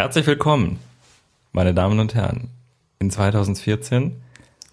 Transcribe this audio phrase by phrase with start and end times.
[0.00, 0.78] Herzlich willkommen,
[1.52, 2.48] meine Damen und Herren,
[3.00, 4.16] in 2014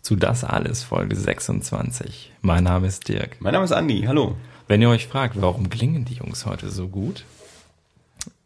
[0.01, 2.31] zu Das Alles, Folge 26.
[2.39, 3.35] Mein Name ist Dirk.
[3.41, 4.37] Mein Name ist Andi, hallo.
[4.69, 7.25] Wenn ihr euch fragt, warum klingen die Jungs heute so gut?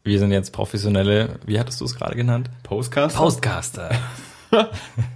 [0.03, 2.49] Wir sind jetzt professionelle, wie hattest du es gerade genannt?
[2.63, 3.19] Postcaster?
[3.19, 3.91] Postcaster.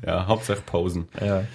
[0.06, 1.08] ja, Hauptsache Posen.
[1.20, 1.46] Ja.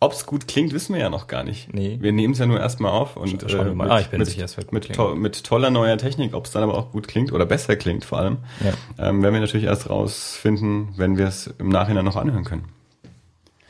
[0.00, 1.74] Ob es gut klingt, wissen wir ja noch gar nicht.
[1.74, 1.98] Nee.
[2.00, 3.84] Wir nehmen es ja nur erstmal auf und Schauen wir äh, mal.
[3.84, 4.96] mit, Ah, ich bin mit, sicher, es wird gut mit, klingen.
[4.96, 8.04] to mit toller neuer Technik, ob es dann aber auch gut klingt oder besser klingt
[8.04, 8.72] vor allem, Ja.
[9.08, 12.64] ähm, werden wir natürlich erst rausfinden, wenn wir es im Nachhinein noch anhören können.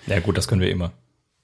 [0.06, 0.92] Ja gut, das können wir immer.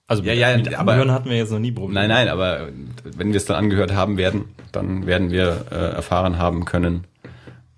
[0.06, 2.00] Also Ja, ja, mit aber- Anhören hatten wir jetzt noch nie Probleme.
[2.00, 2.68] Nein, nein, aber
[3.16, 7.04] wenn wir es dann angehört haben werden, dann werden wir äh, erfahren haben können,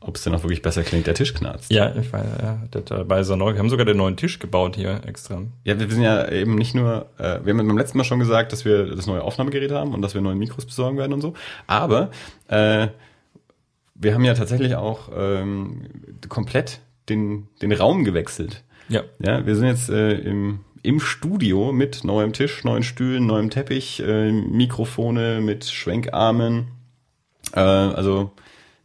[0.06, 1.06] ob es denn auch wirklich besser klingt.
[1.06, 1.70] Der Tisch knarzt.
[1.70, 4.38] Ja, ich weiß, ja, der, der, bei so neu, wir haben sogar den neuen Tisch
[4.38, 5.42] gebaut hier extra.
[5.65, 8.52] Ja, wir sind ja eben nicht nur, äh, wir haben beim letzten Mal schon gesagt,
[8.52, 11.34] dass wir das neue Aufnahmegerät haben und dass wir neue Mikros besorgen werden und so.
[11.66, 12.10] Aber
[12.48, 12.88] äh,
[13.95, 15.82] wir haben ja tatsächlich auch ähm,
[16.29, 18.65] komplett den, den Raum gewechselt.
[18.88, 19.02] Ja.
[19.18, 24.01] Ja, wir sind jetzt äh, im, im Studio mit neuem Tisch, neuen Stühlen, neuem Teppich,
[24.01, 26.68] äh, Mikrofone mit Schwenkarmen.
[27.52, 28.32] Äh, also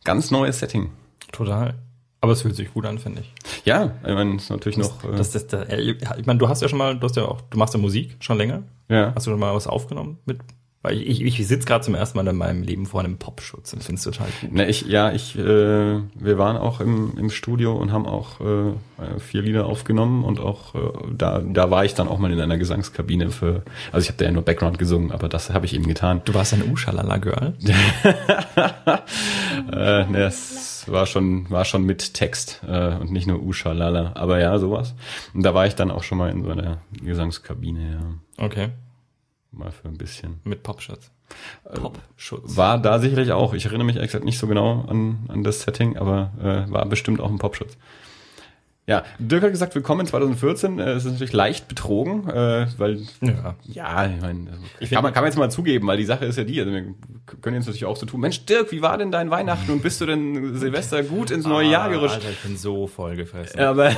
[0.03, 0.91] ganz neues Setting.
[1.32, 1.76] Total.
[2.24, 3.66] Aber es fühlt sich gut an, finde ich.
[3.66, 5.04] Ja, ich meine, es ist natürlich noch.
[5.04, 7.42] Äh, Das, das, das, ich meine, du hast ja schon mal, du hast ja auch,
[7.42, 8.62] du machst ja Musik schon länger.
[8.90, 9.12] ja.
[9.16, 10.40] Hast du schon mal was aufgenommen mit?
[10.84, 13.72] Weil ich, ich, ich sitze gerade zum ersten Mal in meinem Leben vor einem Popschutz
[13.74, 14.52] und finde es total gut.
[14.52, 19.20] Ne, ich, ja, ich, äh, wir waren auch im, im Studio und haben auch äh,
[19.20, 20.80] vier Lieder aufgenommen und auch äh,
[21.16, 24.26] da, da war ich dann auch mal in einer Gesangskabine für, also ich habe da
[24.26, 26.22] ja nur Background gesungen, aber das habe ich eben getan.
[26.26, 27.54] Du warst ein Uschalala Girl.
[29.72, 34.40] Äh, ne, es war schon, war schon mit Text äh, und nicht nur Usha-Lala, aber
[34.40, 34.96] ja, sowas.
[35.34, 38.70] Und da war ich dann auch schon mal in so einer Gesangskabine, ja, Okay.
[39.52, 40.39] Mal für ein bisschen.
[40.44, 41.11] Mit Popschutz.
[41.73, 42.57] Popschutz.
[42.57, 45.97] War da sicherlich auch, ich erinnere mich gesagt nicht so genau an, an das Setting,
[45.97, 47.77] aber äh, war bestimmt auch ein Popschutz.
[48.92, 50.78] Ja, Dirk hat gesagt, willkommen in 2014.
[50.78, 53.56] Äh, Es ist natürlich leicht betrogen, äh, weil, Ja.
[53.64, 56.38] ja, ich meine, also, kann, man, kann man jetzt mal zugeben, weil die Sache ist
[56.38, 56.84] ja die, also wir
[57.40, 60.02] können jetzt natürlich auch so tun, Mensch, Dirk, wie war denn dein Weihnachten und bist
[60.02, 62.16] du denn Silvester gut ins neue Jahr gerutscht?
[62.16, 63.62] Alter, ich bin so voll gefressen.
[63.62, 63.91] Aber,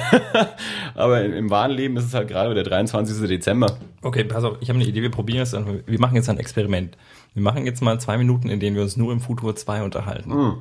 [0.94, 3.28] aber im wahren Leben ist es halt gerade der 23.
[3.28, 3.76] Dezember.
[4.04, 5.82] Okay, pass auf, ich habe eine Idee, wir probieren es dann.
[5.88, 6.98] Wir machen jetzt ein Experiment.
[7.34, 10.58] Wir machen jetzt mal zwei Minuten, in denen wir uns nur im Futur 2 unterhalten.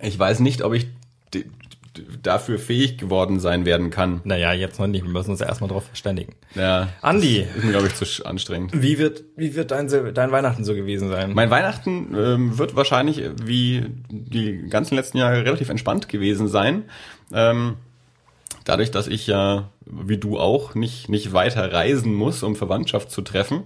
[0.00, 0.88] Ich weiß nicht, ob ich
[2.22, 4.20] dafür fähig geworden sein werden kann.
[4.24, 5.04] Naja, jetzt noch nicht.
[5.04, 6.34] Wir müssen uns ja erstmal drauf verständigen.
[6.54, 8.70] Ja, Andi, ist mir, glaube ich, zu anstrengend.
[8.74, 11.32] wie wird, wie wird dein, dein Weihnachten so gewesen sein?
[11.34, 16.84] Mein Weihnachten ähm, wird wahrscheinlich äh, wie die ganzen letzten Jahre relativ entspannt gewesen sein.
[17.32, 17.76] Ähm,
[18.64, 23.22] dadurch, dass ich ja, wie du auch, nicht, nicht weiter reisen muss, um Verwandtschaft zu
[23.22, 23.64] treffen.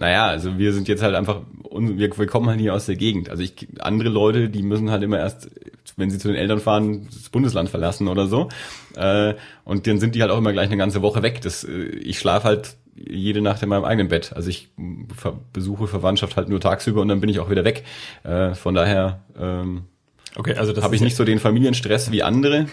[0.00, 3.28] Naja, also wir sind jetzt halt einfach, wir, wir kommen halt hier aus der Gegend.
[3.28, 5.50] Also ich, andere Leute, die müssen halt immer erst,
[5.98, 8.48] wenn sie zu den Eltern fahren, das Bundesland verlassen oder so.
[8.96, 9.34] Äh,
[9.64, 11.42] und dann sind die halt auch immer gleich eine ganze Woche weg.
[11.42, 14.32] Das, äh, ich schlafe halt jede Nacht in meinem eigenen Bett.
[14.34, 14.70] Also ich
[15.14, 17.84] ver besuche Verwandtschaft halt nur tagsüber und dann bin ich auch wieder weg.
[18.24, 19.82] Äh, von daher ähm,
[20.36, 22.66] Okay, also das habe ich nicht so den Familienstress wie andere.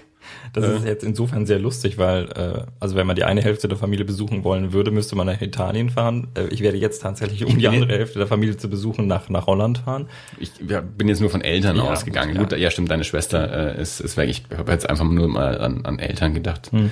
[0.53, 3.77] Das ist jetzt insofern sehr lustig, weil, äh, also wenn man die eine Hälfte der
[3.77, 6.27] Familie besuchen wollen würde, müsste man nach Italien fahren.
[6.35, 9.45] Äh, ich werde jetzt tatsächlich, um die andere Hälfte der Familie zu besuchen, nach, nach
[9.47, 10.07] Holland fahren.
[10.39, 12.31] Ich ja, bin jetzt nur von Eltern Ja, ausgegangen.
[12.37, 12.57] gut, Gut, ja.
[12.57, 12.71] ja.
[12.71, 14.29] stimmt, deine Schwester äh, ist, ist weg.
[14.29, 16.71] Ich habe jetzt einfach nur mal an, an Eltern gedacht.
[16.71, 16.91] Hm.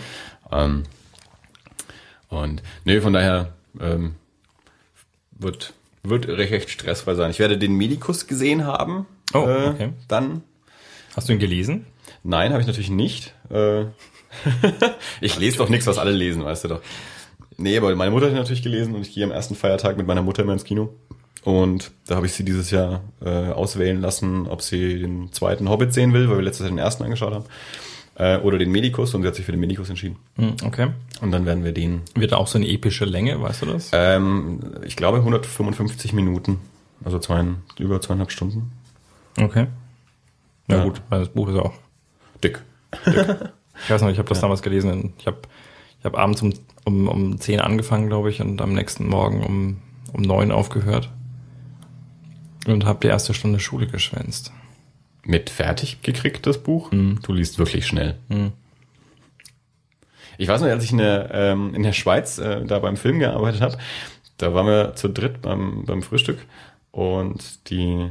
[0.52, 0.84] Ähm,
[2.30, 4.16] und nee, von daher ähm,
[5.32, 5.74] wird,
[6.04, 7.32] wird recht, recht stressfrei sein.
[7.32, 9.06] Ich werde den Medikus gesehen haben.
[9.34, 9.90] Oh, äh, okay.
[10.08, 10.44] Dann.
[11.16, 11.86] Hast du ihn gelesen?
[12.28, 13.34] Nein, habe ich natürlich nicht.
[13.52, 13.86] Äh,
[15.22, 16.82] ich lese doch nichts, was alle lesen, weißt du doch.
[17.58, 20.22] Nee, aber meine Mutter hat natürlich gelesen und ich gehe am ersten Feiertag mit meiner
[20.24, 20.90] Mutter immer ins Kino.
[21.44, 25.94] Und da habe ich sie dieses Jahr äh, auswählen lassen, ob sie den zweiten Hobbit
[25.94, 27.46] sehen will, weil wir letztes Jahr den ersten angeschaut haben.
[28.16, 30.16] Äh, oder den Medikus und sie hat sich für den Medikus entschieden.
[30.38, 30.88] Hm, okay.
[31.22, 33.92] Und dann werden wir den, Wird auch so eine epische Länge, weißt du das?
[33.94, 36.60] ähm, ich glaube 155 Minuten,
[37.04, 37.46] also zwei,
[37.78, 38.72] über zweieinhalb Stunden.
[39.40, 39.68] Okay.
[40.68, 40.84] Na Ja.
[40.84, 41.74] gut, weil das Buch ist auch.
[42.46, 42.62] Dick.
[43.84, 45.14] Ich weiß noch, ich habe das damals gelesen.
[45.20, 45.40] Ich habe
[46.00, 46.54] ich hab abends um,
[46.86, 49.82] um, um 10 angefangen, glaube ich, und am nächsten Morgen um,
[50.14, 51.10] um 9 aufgehört.
[52.68, 54.52] Und habe die erste Stunde Schule geschwänzt.
[55.24, 56.92] Mit fertig gekriegt, das Buch?
[56.92, 58.18] Du liest wirklich schnell.
[58.30, 58.54] Mhm.
[60.38, 63.20] Ich weiß noch, als ich in der, ähm, in der Schweiz äh, da beim Film
[63.20, 63.78] gearbeitet habe,
[64.38, 66.46] da waren wir zu dritt beim, beim Frühstück
[66.92, 68.10] und die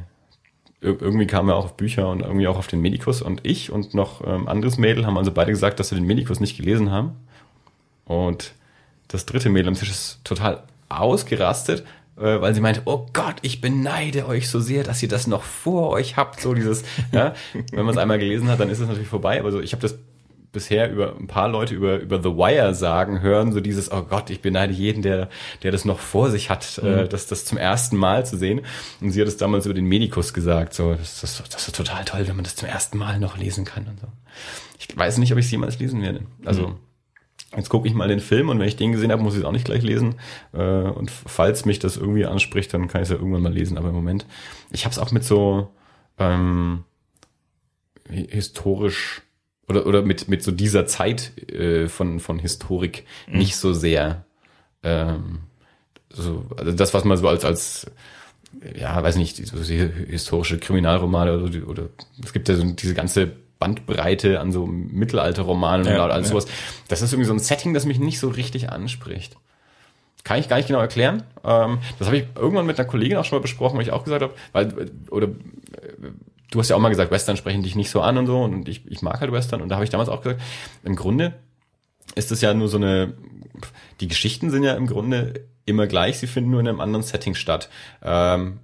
[0.85, 3.95] irgendwie kamen wir auch auf Bücher und irgendwie auch auf den Medikus und ich und
[3.95, 7.13] noch ähm, anderes Mädel haben also beide gesagt, dass sie den Medikus nicht gelesen haben.
[8.05, 8.53] Und
[9.09, 11.85] das dritte Mädel am Tisch ist total ausgerastet,
[12.17, 15.43] äh, weil sie meinte, oh Gott, ich beneide euch so sehr, dass ihr das noch
[15.43, 16.41] vor euch habt.
[16.41, 17.35] So dieses, ja,
[17.73, 19.41] wenn man es einmal gelesen hat, dann ist es natürlich vorbei.
[19.41, 19.99] Aber so, ich habe das
[20.55, 24.31] bisher über ein paar Leute über, über The Wire sagen hören, so dieses, oh Gott,
[24.31, 25.29] ich beneide jeden, der,
[25.63, 26.99] der das noch vor sich hat, äh, mhm.
[27.01, 28.63] äh, das, das zum ersten Mal zu sehen.
[29.03, 32.05] Und sie hat es damals über den Medikus gesagt, so, das, das, das ist total
[32.07, 34.07] toll, wenn man das zum ersten Mal noch lesen kann und so.
[34.79, 36.23] Ich weiß nicht, ob ich es jemals lesen werde.
[36.45, 36.77] Also, mhm.
[37.57, 39.47] Jetzt gucke ich mal den Film und wenn ich den gesehen habe, muss ich es
[39.47, 40.17] auch nicht gleich lesen.
[40.53, 43.79] Äh, und falls mich das irgendwie anspricht, dann kann ich es ja irgendwann mal lesen.
[43.79, 44.27] Aber im Moment,
[44.73, 45.69] ich habe es auch mit so
[46.19, 46.83] ähm,
[48.09, 49.23] historisch
[49.69, 53.39] oder, oder mit, mit so dieser Zeit äh, von, von Historik mhm.
[53.39, 54.25] nicht so sehr.
[54.83, 55.41] Ähm,
[56.11, 57.87] so, also das, was man so als, als
[58.77, 61.89] ja, weiß nicht, so historische Kriminalromane oder, oder
[62.23, 66.33] es gibt ja so diese ganze Bandbreite an so Mittelalterromanen ja, und alles ja.
[66.33, 66.47] sowas.
[66.89, 69.37] Das ist irgendwie so ein Setting, das mich nicht so richtig anspricht.
[70.23, 71.23] Kann ich gar nicht genau erklären.
[71.45, 74.05] Ähm, das habe ich irgendwann mit einer Kollegin auch schon mal besprochen, weil ich auch
[74.05, 75.29] gesagt habe, weil, oder
[76.55, 78.69] du hast ja auch mal gesagt, Western sprechen dich nicht so an und so und
[78.69, 80.41] ich, ich mag halt Western und da habe ich damals auch gesagt,
[80.85, 81.35] im Grunde
[82.15, 83.15] ist es ja nur so eine,
[84.01, 87.35] die Geschichten sind ja im Grunde immer gleich, sie finden nur in einem anderen Setting
[87.35, 87.69] statt.
[88.03, 88.61] Ähm,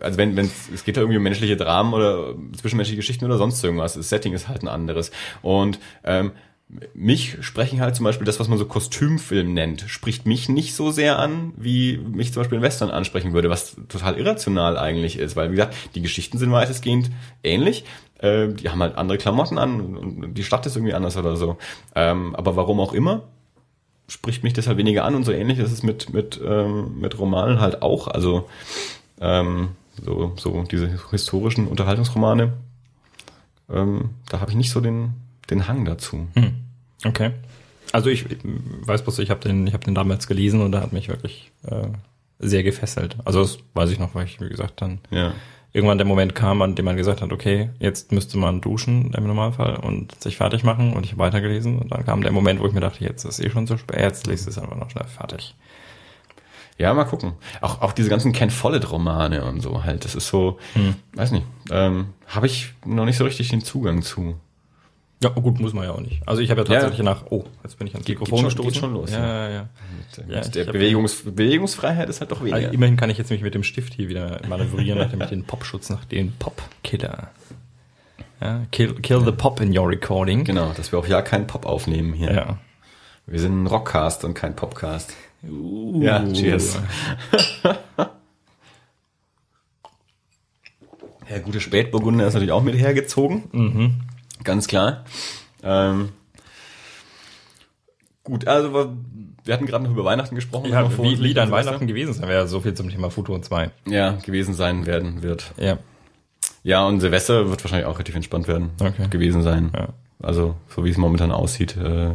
[0.00, 3.62] also wenn, wenn es geht ja irgendwie um menschliche Dramen oder zwischenmenschliche Geschichten oder sonst
[3.62, 5.10] irgendwas, das Setting ist halt ein anderes.
[5.42, 6.32] Und ähm,
[6.94, 10.90] mich sprechen halt zum Beispiel das, was man so Kostümfilm nennt, spricht mich nicht so
[10.90, 15.36] sehr an, wie mich zum Beispiel ein Western ansprechen würde, was total irrational eigentlich ist,
[15.36, 17.10] weil wie gesagt, die Geschichten sind weitestgehend
[17.42, 17.84] ähnlich,
[18.18, 21.56] äh, die haben halt andere Klamotten an und die Stadt ist irgendwie anders oder so.
[21.94, 23.24] Ähm, aber warum auch immer,
[24.06, 27.60] spricht mich deshalb weniger an und so ähnlich ist es mit, mit, ähm, mit Romanen
[27.60, 28.06] halt auch.
[28.08, 28.48] Also
[29.20, 29.70] ähm,
[30.00, 32.52] so, so diese historischen Unterhaltungsromane,
[33.68, 35.14] ähm, da habe ich nicht so den
[35.50, 36.28] den Hang dazu.
[36.34, 36.59] Hm.
[37.04, 37.32] Okay.
[37.92, 40.80] Also ich, ich weiß bloß, ich habe den, ich habe den damals gelesen und da
[40.80, 41.88] hat mich wirklich äh,
[42.38, 43.16] sehr gefesselt.
[43.24, 45.32] Also das weiß ich noch, weil ich, wie gesagt, dann ja.
[45.72, 49.26] irgendwann der Moment kam, an dem man gesagt hat, okay, jetzt müsste man duschen im
[49.26, 52.66] Normalfall und sich fertig machen und ich habe weitergelesen und dann kam der Moment, wo
[52.66, 55.06] ich mir dachte, jetzt ist eh schon zu spät, jetzt lese es einfach noch schnell
[55.06, 55.54] fertig.
[56.78, 57.34] Ja, mal gucken.
[57.60, 60.06] Auch, auch diese ganzen Ken Follett-Romane und so halt.
[60.06, 60.94] Das ist so, hm.
[61.12, 64.36] weiß nicht, ähm, habe ich noch nicht so richtig den Zugang zu.
[65.22, 66.26] Ja, gut, muss man ja auch nicht.
[66.26, 67.04] Also ich habe ja tatsächlich ja.
[67.04, 68.72] nach, oh, jetzt bin ich ans Mikrofon geht, schon, gestoßen.
[68.72, 69.10] Geht schon los.
[69.10, 69.68] Ja, ja, ja.
[70.16, 72.56] Mit, ja, mit der Bewegungs Bewegungsfreiheit ist halt doch weniger.
[72.56, 75.44] Also immerhin kann ich jetzt mich mit dem Stift hier wieder manövrieren, nachdem ich den
[75.44, 77.28] Popschutz nach dem Pop-Killer.
[78.40, 80.44] Ja, kill, kill the Pop in your recording.
[80.44, 82.32] Genau, dass wir auch ja keinen Pop aufnehmen hier.
[82.32, 82.56] Ja.
[83.26, 85.14] Wir sind ein Rockcast und kein Popcast.
[85.42, 86.02] Uh.
[86.02, 86.78] Ja, cheers.
[91.28, 93.44] Der gute Spätburgunder ist natürlich auch mit hergezogen.
[93.52, 94.00] Mhm.
[94.44, 95.04] Ganz klar.
[95.62, 96.10] Ähm,
[98.24, 98.94] gut, also
[99.44, 100.70] wir hatten gerade noch über Weihnachten gesprochen.
[100.70, 103.70] Ja, wie, wie dann Weihnachten gewesen sein wäre, so viel zum Thema Futur 2.
[103.86, 105.52] Ja, gewesen sein werden wird.
[105.56, 105.78] Ja.
[106.62, 109.08] Ja, und Silvester wird wahrscheinlich auch relativ entspannt werden okay.
[109.08, 109.72] gewesen sein.
[109.74, 109.88] Ja.
[110.22, 112.14] Also, so wie es momentan aussieht, äh,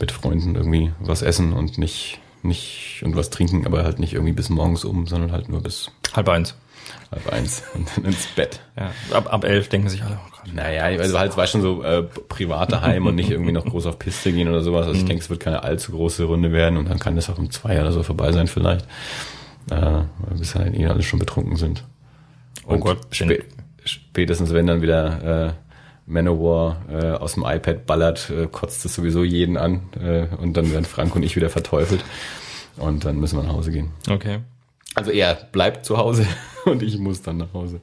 [0.00, 4.32] mit Freunden irgendwie was essen und nicht, nicht, und was trinken, aber halt nicht irgendwie
[4.32, 6.56] bis morgens um, sondern halt nur bis halb eins
[7.10, 8.60] halb eins und dann ins Bett.
[8.76, 10.54] Ja, ab, ab elf denken sich alle, Gott.
[10.54, 13.86] Naja, also halt, es war schon so äh, private Heim und nicht irgendwie noch groß
[13.86, 14.86] auf Piste gehen oder sowas.
[14.86, 15.08] Also ich mhm.
[15.08, 17.80] denke, es wird keine allzu große Runde werden und dann kann das auch um zwei
[17.80, 18.86] oder so vorbei sein vielleicht.
[19.70, 20.02] Äh,
[20.36, 21.84] bis halt eh alle schon betrunken sind.
[22.66, 22.98] Oh und oh Gott.
[23.10, 23.42] Spä
[23.84, 25.52] spätestens wenn dann wieder äh,
[26.06, 30.70] Manowar äh, aus dem iPad ballert, äh, kotzt es sowieso jeden an äh, und dann
[30.72, 32.04] werden Frank und ich wieder verteufelt
[32.76, 33.90] und dann müssen wir nach Hause gehen.
[34.08, 34.40] Okay.
[34.94, 36.26] Also er bleibt zu Hause
[36.64, 37.80] und ich muss dann nach Hause.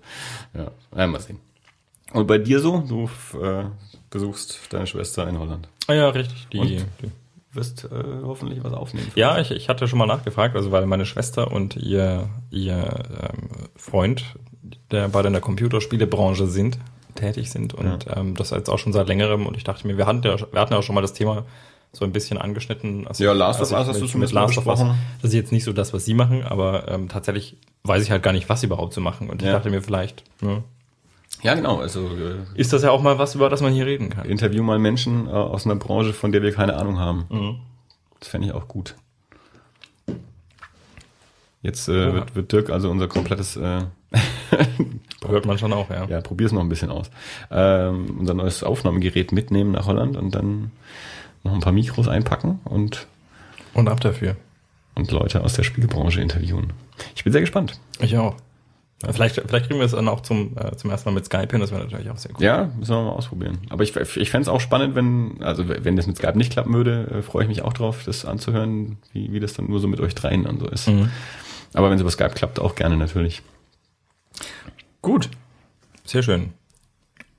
[0.53, 1.39] Ja, einmal sehen.
[2.13, 2.83] Und bei dir so?
[2.87, 3.09] Du
[3.41, 3.65] äh,
[4.09, 5.67] besuchst deine Schwester in Holland.
[5.87, 6.47] Ah ja, richtig.
[6.51, 6.59] Die,
[7.01, 7.11] die
[7.51, 9.11] wirst äh, hoffentlich was aufnehmen.
[9.15, 13.49] Ja, ich, ich hatte schon mal nachgefragt, also weil meine Schwester und ihr, ihr ähm,
[13.75, 14.23] Freund,
[14.91, 16.77] der beide in der Computerspielebranche sind,
[17.15, 18.17] tätig sind und ja.
[18.17, 20.61] ähm, das jetzt auch schon seit längerem und ich dachte mir, wir hatten ja, wir
[20.61, 21.45] hatten ja auch schon mal das Thema
[21.91, 23.07] so ein bisschen angeschnitten.
[23.07, 24.79] Also, ja, Last of Us hast du schon mit Last of Us.
[24.79, 28.21] Das ist jetzt nicht so das, was sie machen, aber ähm, tatsächlich weiß ich halt
[28.23, 29.29] gar nicht, was sie überhaupt so machen.
[29.29, 30.63] Und ich dachte mir vielleicht, ne,
[31.41, 31.79] ja, genau.
[31.79, 34.25] Also äh, ist das ja auch mal was, über das man hier reden kann.
[34.25, 37.25] Interview mal Menschen äh, aus einer Branche, von der wir keine Ahnung haben.
[37.29, 37.59] Mhm.
[38.19, 38.95] Das fände ich auch gut.
[41.61, 43.81] Jetzt äh, wird, wird Dirk also unser komplettes äh,
[45.27, 46.05] hört man schon auch, ja.
[46.05, 47.09] Ja, probier's noch ein bisschen aus.
[47.51, 50.71] Ähm, unser neues Aufnahmegerät mitnehmen nach Holland und dann
[51.43, 53.07] noch ein paar Mikros einpacken und
[53.73, 54.35] und ab dafür
[54.95, 56.73] und Leute aus der Spielbranche interviewen.
[57.15, 57.79] Ich bin sehr gespannt.
[57.99, 58.35] Ich auch.
[59.05, 61.59] Vielleicht, vielleicht kriegen wir es dann auch zum, äh, zum ersten Mal mit Skype hin,
[61.59, 62.43] das wäre natürlich auch sehr cool.
[62.43, 63.59] Ja, müssen wir mal ausprobieren.
[63.69, 66.73] Aber ich, ich fände es auch spannend, wenn, also wenn das mit Skype nicht klappen
[66.73, 69.87] würde, äh, freue ich mich auch drauf, das anzuhören, wie, wie das dann nur so
[69.87, 70.87] mit euch dreien dann so ist.
[70.87, 71.11] Mhm.
[71.73, 73.43] Aber wenn es über Skype klappt, auch gerne natürlich.
[75.03, 75.29] Gut.
[76.03, 76.53] Sehr schön.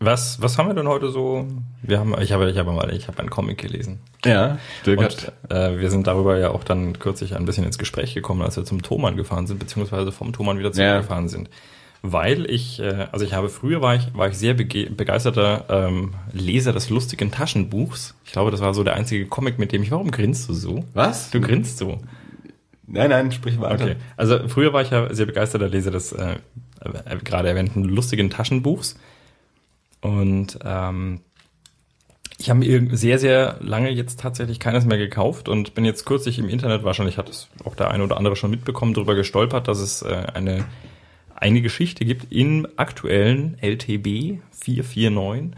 [0.01, 1.47] Was, was haben wir denn heute so?
[1.83, 3.99] Wir haben, ich habe, ich habe mal, ich habe einen Comic gelesen.
[4.25, 8.43] Ja, Dirk äh, wir sind darüber ja auch dann kürzlich ein bisschen ins Gespräch gekommen,
[8.43, 11.31] als wir zum Thomann gefahren sind, beziehungsweise vom Thomann wieder zurückgefahren ja.
[11.31, 11.51] sind.
[12.03, 16.73] Weil ich, äh, also ich habe früher war ich, war ich sehr begeisterter ähm, Leser
[16.73, 18.15] des lustigen Taschenbuchs.
[18.25, 19.91] Ich glaube, das war so der einzige Comic, mit dem ich.
[19.91, 20.85] Warum grinst du so?
[20.95, 21.31] Was?
[21.31, 21.99] Du grinst so.
[22.87, 23.85] Nein, nein, sprich weiter.
[23.85, 23.97] Okay.
[24.17, 26.37] Also früher war ich ja sehr begeisterter Leser des äh,
[26.81, 28.97] äh, gerade erwähnten lustigen Taschenbuchs.
[30.01, 31.21] Und ähm,
[32.39, 36.39] ich habe mir sehr, sehr lange jetzt tatsächlich keines mehr gekauft und bin jetzt kürzlich
[36.39, 39.81] im Internet, wahrscheinlich hat es auch der eine oder andere schon mitbekommen, darüber gestolpert, dass
[39.81, 40.65] es äh, eine,
[41.35, 45.51] eine Geschichte gibt im aktuellen LTB 449,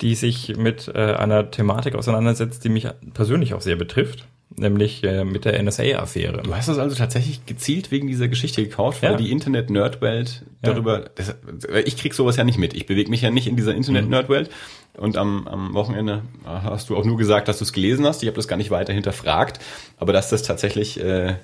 [0.00, 5.24] die sich mit äh, einer Thematik auseinandersetzt, die mich persönlich auch sehr betrifft nämlich äh,
[5.24, 6.42] mit der NSA-Affäre.
[6.42, 9.16] Du hast das also tatsächlich gezielt wegen dieser Geschichte gekauft, weil ja.
[9.16, 11.08] die Internet-Nerd-Welt darüber, ja.
[11.14, 11.36] das,
[11.84, 12.74] ich krieg sowas ja nicht mit.
[12.74, 14.50] Ich bewege mich ja nicht in dieser Internet-Nerd-Welt.
[14.96, 18.22] Und am, am Wochenende hast du auch nur gesagt, dass du es gelesen hast.
[18.22, 19.60] Ich habe das gar nicht weiter hinterfragt.
[19.98, 21.34] Aber dass das tatsächlich äh,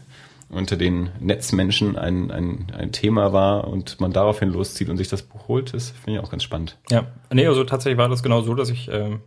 [0.49, 5.23] unter den Netzmenschen ein, ein, ein Thema war und man daraufhin loszieht und sich das
[5.23, 6.79] Buch holt, das finde ich auch ganz spannend.
[6.91, 9.19] Ja, nee, also tatsächlich war das genau so, dass ich, äh,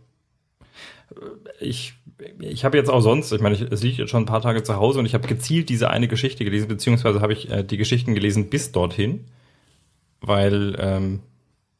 [1.60, 1.94] ich
[2.38, 4.62] ich habe jetzt auch sonst, ich meine, ich, es liegt jetzt schon ein paar Tage
[4.62, 7.76] zu Hause und ich habe gezielt diese eine Geschichte gelesen, beziehungsweise habe ich äh, die
[7.76, 9.26] Geschichten gelesen bis dorthin,
[10.20, 11.20] weil ähm,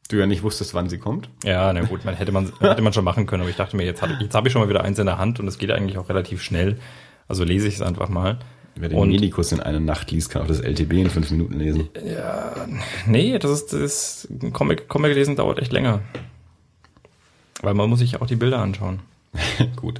[0.09, 1.29] du ja nicht wusstest, wann sie kommt.
[1.43, 3.83] Ja, na gut, man hätte man hätte man schon machen können, aber ich dachte mir,
[3.83, 5.71] jetzt habe jetzt hab ich schon mal wieder eins in der Hand und es geht
[5.71, 6.77] eigentlich auch relativ schnell,
[7.27, 8.39] also lese ich es einfach mal.
[8.79, 11.89] Wer den Medikus in einer Nacht liest, kann auch das LTB in fünf Minuten lesen.
[12.05, 12.67] Ja,
[13.07, 16.01] nee, das ist, das ist Comic, Comic lesen dauert echt länger.
[17.63, 18.99] Weil man muss sich auch die Bilder anschauen.
[19.75, 19.99] Gut.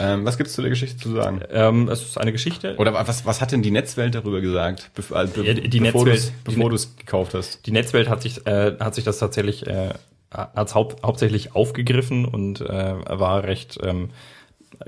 [0.00, 1.40] Ähm, was gibt's zu der Geschichte zu sagen?
[1.50, 2.76] Ähm, es ist eine Geschichte.
[2.76, 6.32] Oder was, was hat denn die Netzwelt darüber gesagt, be also, ja, die bevor Netzwelt,
[6.46, 7.66] du es gekauft hast?
[7.66, 9.94] Die Netzwelt hat sich, äh, hat sich das tatsächlich äh,
[10.30, 14.10] als haupt, hauptsächlich aufgegriffen und äh, war recht, ähm,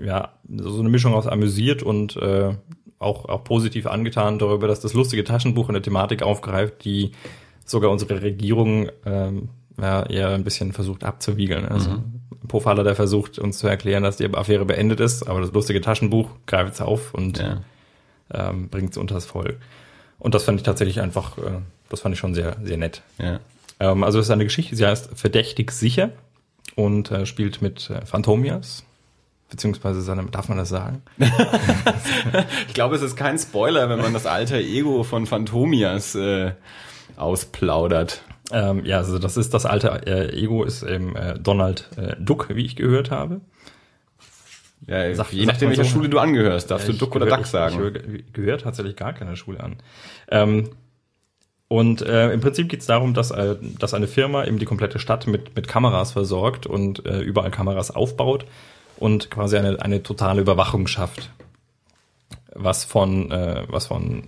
[0.01, 2.55] ja, so eine Mischung aus amüsiert und äh,
[2.99, 7.13] auch, auch positiv angetan darüber, dass das lustige Taschenbuch eine Thematik aufgreift, die
[7.65, 9.49] sogar unsere Regierung ähm,
[9.81, 11.67] ja, eher ein bisschen versucht abzuwiegeln.
[11.67, 12.20] Also mhm.
[12.51, 16.31] Pofalla, der versucht, uns zu erklären, dass die Affäre beendet ist, aber das lustige Taschenbuch
[16.47, 17.63] greift es auf und ja.
[18.35, 19.59] ähm, bringt es unters Volk.
[20.19, 23.03] Und das fand ich tatsächlich einfach, äh, das fand ich schon sehr, sehr nett.
[23.19, 23.41] Ja.
[23.79, 26.11] Ähm, also es ist eine Geschichte, sie heißt Verdächtig sicher
[26.75, 28.85] und äh, spielt mit äh, Phantomias,
[29.49, 31.03] beziehungsweise seine, darf man das sagen?
[32.69, 36.53] ich glaube, es ist kein Spoiler, wenn man das alter Ego von Phantomias äh,
[37.17, 38.23] ausplaudert.
[38.53, 42.49] Ähm, ja, also das ist das alte äh, Ego, ist eben äh, Donald äh, Duck,
[42.51, 43.41] wie ich gehört habe.
[44.87, 47.47] Ja, Sag, je nachdem, welcher so, Schule du angehörst, darfst ja, du Duck oder Duck
[47.47, 47.93] sagen.
[47.95, 49.77] Ich, ich gehöre tatsächlich gar keiner Schule an.
[50.29, 50.71] Ähm,
[51.69, 54.99] und äh, im Prinzip geht es darum, dass, äh, dass eine Firma eben die komplette
[54.99, 58.47] Stadt mit, mit Kameras versorgt und äh, überall Kameras aufbaut
[58.97, 61.31] und quasi eine, eine totale Überwachung schafft.
[62.53, 64.25] Was von, äh, was von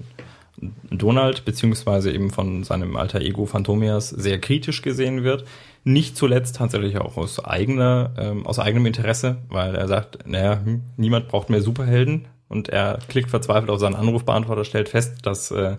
[0.90, 5.44] Donald beziehungsweise eben von seinem alter Ego Phantomias sehr kritisch gesehen wird.
[5.84, 10.82] Nicht zuletzt tatsächlich auch aus eigener, ähm, aus eigenem Interesse, weil er sagt, naja, hm,
[10.96, 15.76] niemand braucht mehr Superhelden und er klickt verzweifelt auf seinen Anrufbeantworter, stellt fest, dass äh,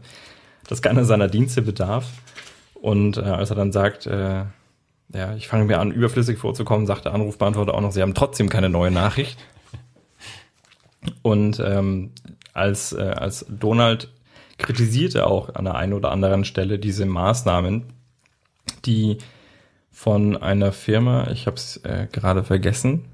[0.67, 2.05] das keiner seiner Dienste bedarf.
[2.73, 4.43] Und äh, als er dann sagt, äh,
[5.13, 8.49] ja, ich fange mir an, überflüssig vorzukommen, sagt der Anrufbeantworter auch noch, sie haben trotzdem
[8.49, 9.37] keine neue Nachricht.
[11.21, 12.11] Und ähm,
[12.53, 14.09] als, äh, als Donald
[14.63, 17.83] kritisierte auch an der einen oder anderen Stelle diese Maßnahmen,
[18.85, 19.19] die
[19.91, 23.05] von einer Firma, ich habe es äh, gerade vergessen,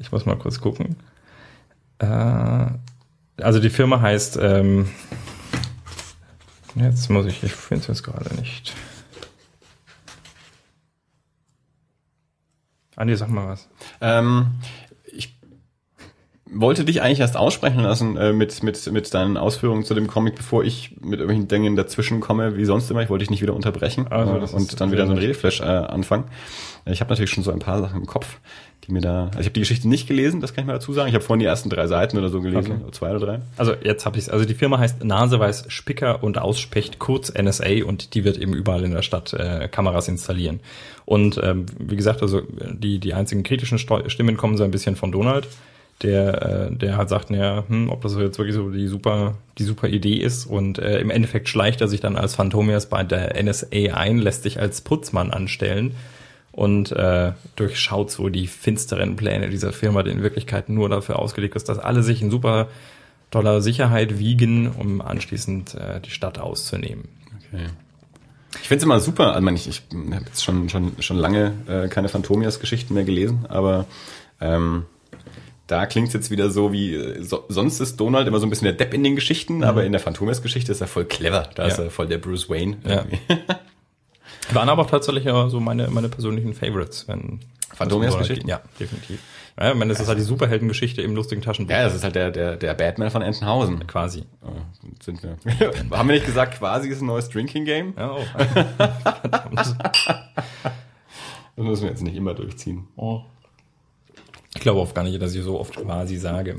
[0.00, 0.96] ich muss mal kurz gucken.
[1.98, 2.66] Äh,
[3.40, 4.88] also die Firma heißt, ähm,
[6.74, 8.74] jetzt muss ich, ich finde es jetzt gerade nicht.
[12.96, 13.68] Andi, sag mal was.
[14.00, 14.58] Ähm,
[16.52, 20.34] wollte dich eigentlich erst aussprechen lassen äh, mit, mit, mit deinen Ausführungen zu dem Comic,
[20.36, 23.02] bevor ich mit irgendwelchen Dingen dazwischen komme, wie sonst immer.
[23.02, 25.64] Ich wollte dich nicht wieder unterbrechen also, äh, und dann wieder so ein Redeflash äh,
[25.64, 26.24] anfangen.
[26.86, 28.38] Ich habe natürlich schon so ein paar Sachen im Kopf,
[28.86, 29.24] die mir da.
[29.26, 31.08] Also ich habe die Geschichte nicht gelesen, das kann ich mal dazu sagen.
[31.08, 32.92] Ich habe vorhin die ersten drei Seiten oder so gelesen, okay.
[32.92, 33.40] zwei oder drei.
[33.56, 34.30] Also jetzt habe ich es.
[34.30, 38.84] Also die Firma heißt Naseweiß Spicker und Ausspecht, kurz NSA, und die wird eben überall
[38.84, 40.60] in der Stadt äh, Kameras installieren.
[41.04, 45.12] Und ähm, wie gesagt, also die die einzigen kritischen Stimmen kommen so ein bisschen von
[45.12, 45.46] Donald
[46.02, 49.64] der, äh, der halt sagt, naja, hm, ob das jetzt wirklich so die super, die
[49.64, 50.46] super Idee ist.
[50.46, 54.44] Und äh, im Endeffekt schleicht er sich dann als Phantomias bei der NSA ein, lässt
[54.44, 55.94] sich als Putzmann anstellen
[56.52, 61.56] und äh, durchschaut so die finsteren Pläne dieser Firma, die in Wirklichkeit nur dafür ausgelegt
[61.56, 62.68] ist, dass alle sich in super
[63.30, 67.08] Dollar Sicherheit wiegen, um anschließend äh, die Stadt auszunehmen.
[67.52, 67.66] Okay.
[68.60, 71.88] Ich finde es immer super, also ich, ich habe jetzt schon, schon, schon lange äh,
[71.88, 73.84] keine Phantomias-Geschichten mehr gelesen, aber
[74.40, 74.84] ähm,
[75.68, 78.50] da klingt es jetzt wieder so wie, äh, so, sonst ist Donald immer so ein
[78.50, 79.64] bisschen der Depp in den Geschichten, mhm.
[79.64, 81.48] aber in der Phantomias-Geschichte ist er voll clever.
[81.54, 81.68] Da ja.
[81.68, 82.78] ist er voll der Bruce Wayne.
[82.86, 83.04] Ja.
[84.52, 87.40] Waren aber auch tatsächlich so meine, meine persönlichen Favorites, wenn
[87.74, 88.48] Phantomias-Geschichten?
[88.48, 89.20] Ja, definitiv.
[89.60, 91.74] Ja, ich meine, das ist halt die Superheldengeschichte im lustigen Taschenbuch.
[91.74, 93.86] Ja, das ist halt der, der, der Batman von Entenhausen.
[93.86, 94.24] Quasi.
[94.42, 94.52] Oh,
[95.02, 95.36] sind wir.
[95.90, 97.92] Haben wir nicht gesagt, quasi ist ein neues Drinking Game?
[97.96, 98.24] Ja, oh.
[99.54, 99.74] das
[101.56, 102.86] müssen wir jetzt nicht immer durchziehen.
[102.96, 103.22] Oh.
[104.54, 106.56] Ich glaube oft gar nicht, dass ich so oft quasi sage.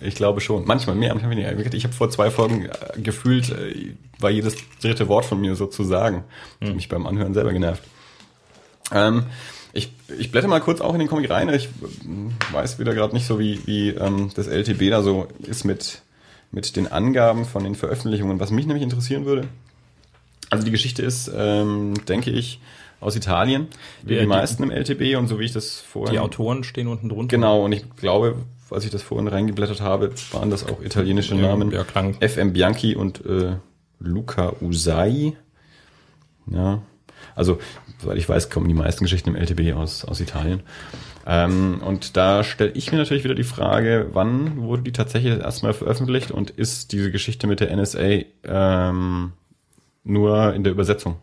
[0.00, 0.66] Ich glaube schon.
[0.66, 1.74] Manchmal mehr, manchmal weniger.
[1.74, 5.66] Ich habe vor zwei Folgen äh, gefühlt, äh, war jedes dritte Wort von mir so
[5.66, 6.24] zu sagen.
[6.60, 6.74] Hm.
[6.74, 7.82] Mich beim Anhören selber genervt.
[8.92, 9.26] Ähm,
[9.72, 11.48] ich, ich blätter mal kurz auch in den Comic rein.
[11.50, 11.68] Ich
[12.52, 16.02] weiß wieder gerade nicht so, wie, wie ähm, das LTB da so ist mit,
[16.50, 18.40] mit den Angaben von den Veröffentlichungen.
[18.40, 19.48] Was mich nämlich interessieren würde,
[20.50, 22.60] also die Geschichte ist, ähm, denke ich,
[23.00, 23.68] aus Italien,
[24.02, 26.12] wie die, die meisten im LTB und so wie ich das vorhin...
[26.12, 27.36] Die Autoren stehen unten drunter.
[27.36, 28.36] Genau, und ich glaube,
[28.70, 31.70] als ich das vorhin reingeblättert habe, waren das auch italienische Namen.
[31.70, 32.14] Ja, klang.
[32.20, 33.56] FM Bianchi und äh,
[33.98, 35.34] Luca Usai.
[36.50, 36.82] Ja,
[37.34, 37.58] also,
[37.98, 40.62] soweit ich weiß, kommen die meisten Geschichten im LTB aus, aus Italien.
[41.26, 45.74] Ähm, und da stelle ich mir natürlich wieder die Frage, wann wurde die tatsächlich erstmal
[45.74, 49.32] veröffentlicht und ist diese Geschichte mit der NSA ähm,
[50.04, 51.16] nur in der Übersetzung?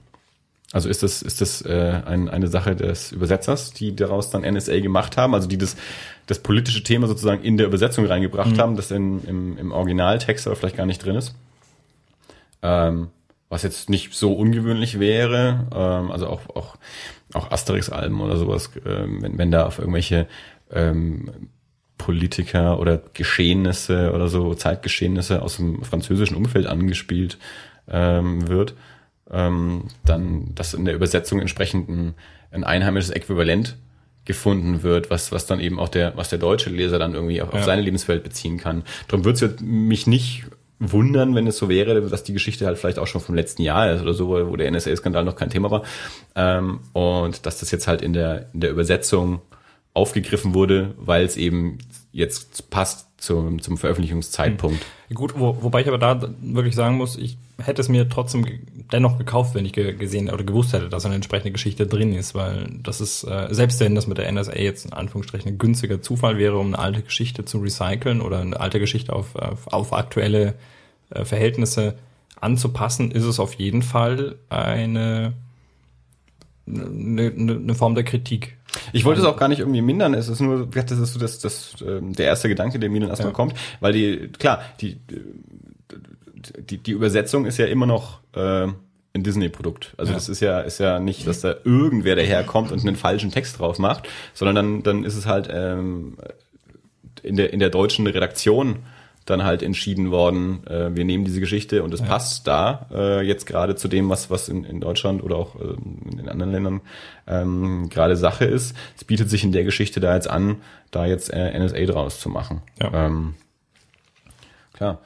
[0.74, 4.80] Also ist das, ist das äh, ein, eine Sache des Übersetzers, die daraus dann NSA
[4.80, 5.77] gemacht haben, also die das,
[6.25, 8.60] das politische Thema sozusagen in der Übersetzung reingebracht mhm.
[8.60, 11.36] haben, das in, im, im Originaltext aber vielleicht gar nicht drin ist?
[12.63, 13.10] Ähm,
[13.50, 16.75] was jetzt nicht so ungewöhnlich wäre, ähm, also auch, auch,
[17.34, 20.27] auch Asterix-Alben oder sowas, ähm, wenn, wenn da auf irgendwelche
[20.72, 21.30] ähm,
[22.00, 27.38] Politiker oder Geschehnisse oder so, Zeitgeschehnisse aus dem französischen Umfeld angespielt
[27.88, 28.74] ähm, wird,
[29.32, 32.13] ähm, dann, dass in der Übersetzung entsprechend ein,
[32.51, 33.77] ein einheimisches Äquivalent
[34.25, 37.53] gefunden wird, was, was dann eben auch der, was der deutsche Leser dann irgendwie auf,
[37.53, 37.59] ja.
[37.59, 38.83] auf seine Lebenswelt beziehen kann.
[39.07, 40.46] Darum wird es mich nicht
[40.79, 43.92] wundern, wenn es so wäre, dass die Geschichte halt vielleicht auch schon vom letzten Jahr
[43.92, 45.83] ist oder so, wo der NSA-Skandal noch kein Thema war.
[46.36, 49.42] Ähm, und dass das jetzt halt in der, in der Übersetzung
[49.94, 51.77] aufgegriffen wurde, weil es eben
[52.12, 54.83] jetzt passt zum, zum Veröffentlichungszeitpunkt.
[55.07, 55.16] Hm.
[55.16, 58.46] Gut, wo, wobei ich aber da wirklich sagen muss, ich hätte es mir trotzdem
[58.92, 62.68] dennoch gekauft, wenn ich gesehen oder gewusst hätte, dass eine entsprechende Geschichte drin ist, weil
[62.83, 66.38] das ist, äh, selbst wenn das mit der NSA jetzt in Anführungsstrichen ein günstiger Zufall
[66.38, 70.55] wäre, um eine alte Geschichte zu recyceln oder eine alte Geschichte auf, auf, auf aktuelle
[71.12, 71.96] äh, Verhältnisse
[72.42, 75.33] anzupassen, ist es auf jeden Fall eine,
[76.67, 78.57] eine, eine Form der Kritik.
[78.91, 81.39] Ich wollte es auch gar nicht irgendwie mindern, es ist nur, das ist so das,
[81.39, 83.35] das, ähm, der erste Gedanke, der mir dann erstmal ja.
[83.35, 84.99] kommt, weil die, klar, die,
[86.57, 88.67] die, die Übersetzung ist ja immer noch äh,
[89.13, 89.93] ein Disney-Produkt.
[89.97, 90.15] Also ja.
[90.15, 93.77] das ist ja, ist ja nicht, dass da irgendwer daherkommt und einen falschen Text drauf
[93.77, 96.17] macht, sondern dann, dann ist es halt ähm,
[97.21, 98.79] in, der, in der deutschen Redaktion
[99.25, 102.05] dann halt entschieden worden, äh, wir nehmen diese Geschichte und es ja.
[102.05, 105.75] passt da äh, jetzt gerade zu dem, was, was in, in Deutschland oder auch äh,
[106.12, 106.81] in den anderen Ländern
[107.27, 108.75] ähm, gerade Sache ist.
[108.98, 110.57] Es bietet sich in der Geschichte da jetzt an,
[110.92, 112.62] da jetzt äh, NSA draus zu machen.
[112.81, 113.05] Ja.
[113.05, 113.36] Ähm,
[114.74, 115.00] klar.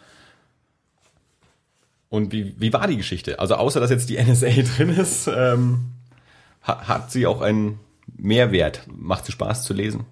[2.10, 3.39] Und wie, wie war die Geschichte?
[3.39, 5.91] Also außer dass jetzt die NSA drin ist, ähm,
[6.62, 7.80] hat, hat sie auch einen
[8.15, 8.82] Mehrwert?
[8.88, 10.06] Macht sie Spaß zu lesen?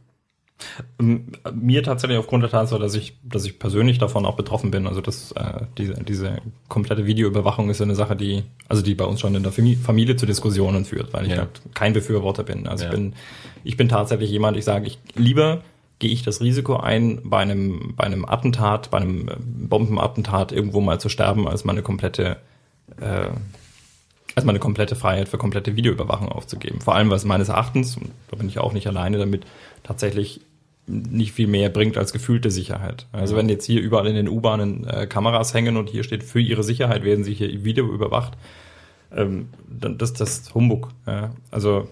[0.97, 4.87] Mir tatsächlich aufgrund der Tatsache, dass ich, dass ich persönlich davon auch betroffen bin.
[4.87, 6.37] Also das, äh, diese, diese
[6.69, 10.25] komplette Videoüberwachung ist eine Sache, die, also die bei uns schon in der Familie zu
[10.25, 11.47] Diskussionen führt, weil ich ja.
[11.73, 12.67] kein Befürworter bin.
[12.67, 12.89] Also ja.
[12.89, 13.13] ich bin,
[13.63, 15.61] ich bin tatsächlich jemand, ich sage, ich lieber
[15.99, 20.81] gehe ich das Risiko ein, bei einem, bei einem Attentat, bei einem äh, Bombenattentat irgendwo
[20.81, 22.37] mal zu sterben, als meine komplette,
[22.99, 23.29] äh,
[24.35, 26.81] als meine komplette Freiheit für komplette Videoüberwachung aufzugeben.
[26.81, 29.45] Vor allem, was meines Erachtens, und da bin ich auch nicht alleine damit,
[29.85, 30.41] tatsächlich
[30.87, 33.07] nicht viel mehr bringt als gefühlte Sicherheit.
[33.11, 36.39] Also wenn jetzt hier überall in den U-Bahnen äh, Kameras hängen und hier steht, für
[36.39, 38.33] ihre Sicherheit werden sie hier Video überwacht,
[39.15, 40.89] ähm, dann das ist das Humbug.
[41.07, 41.31] Ja.
[41.49, 41.87] Also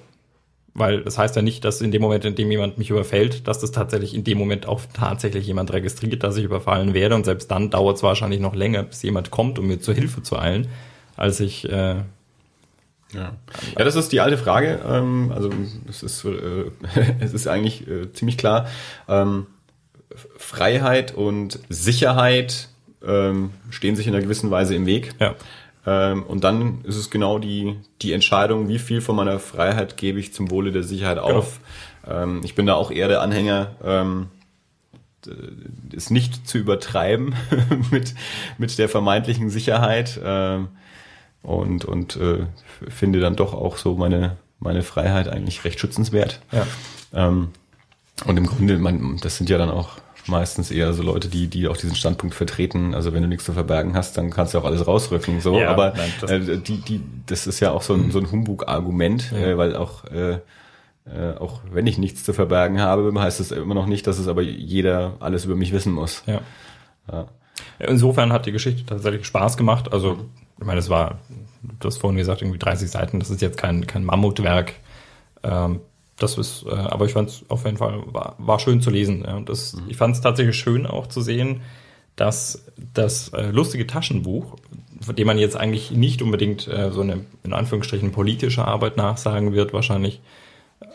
[0.76, 3.60] weil das heißt ja nicht, dass in dem Moment, in dem jemand mich überfällt, dass
[3.60, 7.16] das tatsächlich in dem Moment auch tatsächlich jemand registriert, dass ich überfallen werde.
[7.16, 10.24] Und selbst dann dauert es wahrscheinlich noch länger, bis jemand kommt, um mir zur Hilfe
[10.24, 10.68] zu eilen,
[11.16, 11.98] als ich äh,
[13.14, 13.34] ja.
[13.78, 14.80] ja, das ist die alte Frage.
[14.86, 15.50] Ähm, also
[15.90, 16.72] es ist, äh,
[17.20, 18.68] es ist eigentlich äh, ziemlich klar.
[19.08, 19.48] Ähm,
[20.38, 22.70] Freiheit und Sicherheit
[23.06, 25.14] ähm, stehen sich in einer gewissen Weise im Weg.
[25.20, 25.36] Ja.
[25.86, 30.20] Ähm, und dann ist es genau die, die Entscheidung, wie viel von meiner Freiheit gebe
[30.20, 31.38] ich zum Wohle der Sicherheit genau.
[31.38, 31.60] auf.
[32.08, 34.28] Ähm, ich bin da auch eher der Anhänger, ähm,
[35.92, 37.36] ist nicht zu übertreiben
[37.92, 38.14] mit,
[38.58, 40.60] mit der vermeintlichen Sicherheit äh,
[41.44, 42.46] und, und äh,
[42.90, 46.40] finde dann doch auch so meine, meine Freiheit eigentlich recht schützenswert.
[46.52, 46.66] Ja.
[47.14, 47.50] Ähm,
[48.26, 49.90] und im Grunde, man, das sind ja dann auch
[50.28, 52.94] meistens eher so Leute, die, die auch diesen Standpunkt vertreten.
[52.96, 55.42] Also wenn du nichts zu verbergen hast, dann kannst du auch alles rausrücken.
[55.42, 58.20] So, Ja, aber nein, das- äh, die, die, das ist ja auch so ein, so
[58.20, 59.38] ein Humbug-Argument, Ja.
[59.40, 60.40] äh, weil auch äh,
[61.06, 64.30] äh, auch wenn ich nichts zu verbergen habe, heißt es immer noch nicht, dass es
[64.30, 66.24] aber jeder alles über mich wissen muss.
[66.26, 66.40] Ja.
[67.12, 67.26] Ja.
[67.80, 69.92] Insofern hat die Geschichte tatsächlich Spaß gemacht.
[69.92, 70.18] Also,
[70.64, 71.20] ich meine, es war,
[71.80, 73.20] du hast vorhin gesagt, irgendwie 30 Seiten.
[73.20, 74.74] Das ist jetzt kein, kein Mammutwerk.
[75.44, 75.82] Ähm,
[76.18, 79.24] das ist, äh, aber ich fand es auf jeden Fall, war, war schön zu lesen.
[79.26, 79.36] Ja.
[79.36, 81.62] Und das, Ich fand es tatsächlich schön auch zu sehen,
[82.16, 84.56] dass das äh, lustige Taschenbuch,
[85.02, 89.52] von dem man jetzt eigentlich nicht unbedingt äh, so eine, in Anführungsstrichen, politische Arbeit nachsagen
[89.54, 90.22] wird, wahrscheinlich,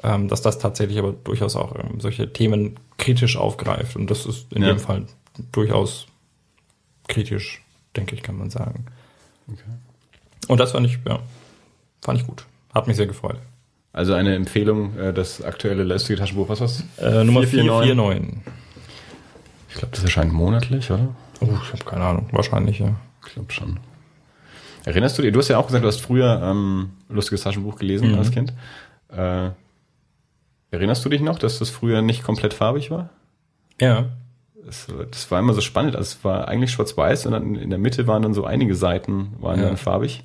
[0.02, 3.96] ähm, dass das tatsächlich aber durchaus auch ähm, solche Themen kritisch aufgreift.
[3.96, 4.68] Und das ist in Ja.
[4.68, 5.06] dem Fall
[5.52, 6.06] durchaus
[7.08, 7.62] kritisch,
[7.96, 8.86] denke ich, kann man sagen.
[10.48, 11.18] Und das fand ich, ja,
[12.02, 12.44] fand ich gut.
[12.74, 13.36] Hat mich sehr gefreut.
[13.92, 16.84] Also eine Empfehlung, äh, das aktuelle lustige Taschenbuch, was war's?
[16.98, 17.52] Äh, Nummer 449.
[17.94, 18.52] 449.
[19.70, 21.08] Ich glaube, das erscheint monatlich, oder?
[21.40, 22.28] Oh, ich habe keine Ahnung.
[22.32, 22.94] Wahrscheinlich, ja.
[23.26, 23.78] Ich glaube schon.
[24.84, 28.12] Erinnerst du dir, du hast ja auch gesagt, du hast früher ähm, lustiges Taschenbuch gelesen
[28.12, 28.18] Mhm.
[28.18, 28.52] als Kind.
[29.10, 29.50] Äh,
[30.70, 33.10] erinnerst du dich noch, dass das früher nicht komplett farbig war?
[33.80, 34.06] Ja.
[34.68, 35.96] Das, das war immer so spannend.
[35.96, 39.32] Also es war eigentlich schwarz-weiß und dann in der Mitte waren dann so einige Seiten
[39.40, 39.66] waren Ja.
[39.66, 40.24] dann farbig.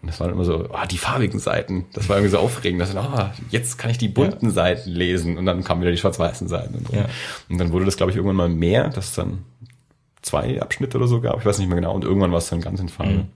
[0.00, 1.86] Und das waren immer so, ah, die farbigen Seiten.
[1.92, 2.80] Das war irgendwie so aufregend.
[2.80, 5.36] dass ah, jetzt kann ich die bunten Seiten lesen.
[5.36, 6.76] Und dann kamen wieder die schwarz-weißen Seiten.
[6.76, 6.94] Und, so.
[6.94, 7.06] Ja.
[7.50, 9.44] und dann wurde das, glaube ich, irgendwann mal mehr, dass es dann
[10.22, 11.38] zwei Abschnitte oder so gab.
[11.40, 11.92] Ich weiß nicht mehr genau.
[11.94, 13.12] Und irgendwann war es dann ganz in Farbe.
[13.12, 13.28] Mhm.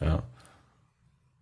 [0.00, 0.22] Ja.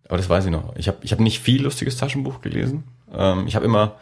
[0.07, 0.75] Aber das weiß ich noch.
[0.75, 2.83] Ich habe ich hab nicht viel lustiges Taschenbuch gelesen.
[3.15, 3.95] Ähm, ich habe immer,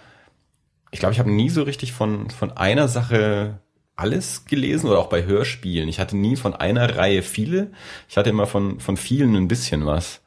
[0.91, 3.59] ich glaube, ich habe nie so richtig von, von einer Sache
[3.95, 5.87] alles gelesen oder auch bei Hörspielen.
[5.89, 7.71] Ich hatte nie von einer Reihe viele.
[8.09, 10.21] Ich hatte immer von, von vielen ein bisschen was.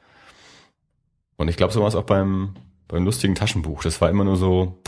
[1.37, 2.55] Und ich glaube, so war es auch beim,
[2.89, 3.83] beim lustigen Taschenbuch.
[3.83, 4.79] Das war immer nur so,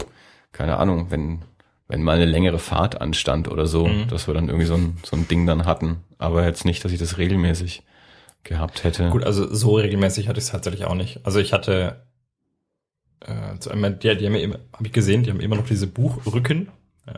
[0.53, 1.43] keine Ahnung, wenn,
[1.89, 4.09] wenn mal eine längere Fahrt anstand oder so, Mhm.
[4.09, 6.05] dass wir dann irgendwie so ein, so ein Ding dann hatten.
[6.19, 7.83] Aber jetzt nicht, dass ich das regelmäßig
[8.45, 9.09] gehabt hätte.
[9.11, 11.21] Gut, also so regelmäßig hatte ich es tatsächlich auch nicht.
[11.25, 12.07] Also ich hatte,
[13.21, 15.67] äh, zu einmal, die, die haben ja immer, habe ich gesehen, die haben immer noch
[15.67, 16.69] diese Buchrücken.
[17.07, 17.15] Ja.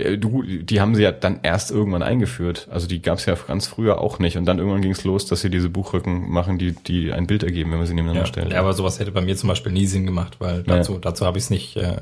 [0.00, 2.68] Äh, Du, die haben sie ja dann erst irgendwann eingeführt.
[2.70, 4.36] Also die gab es ja ganz früher auch nicht.
[4.36, 7.42] Und dann irgendwann ging es los, dass sie diese Buchrücken machen, die, die ein Bild
[7.42, 8.52] ergeben, wenn man sie nebeneinander Ja, stellt.
[8.52, 11.38] ja, aber sowas hätte bei mir zum Beispiel nie Sinn gemacht, weil dazu, dazu habe
[11.38, 11.96] ich es nicht, äh,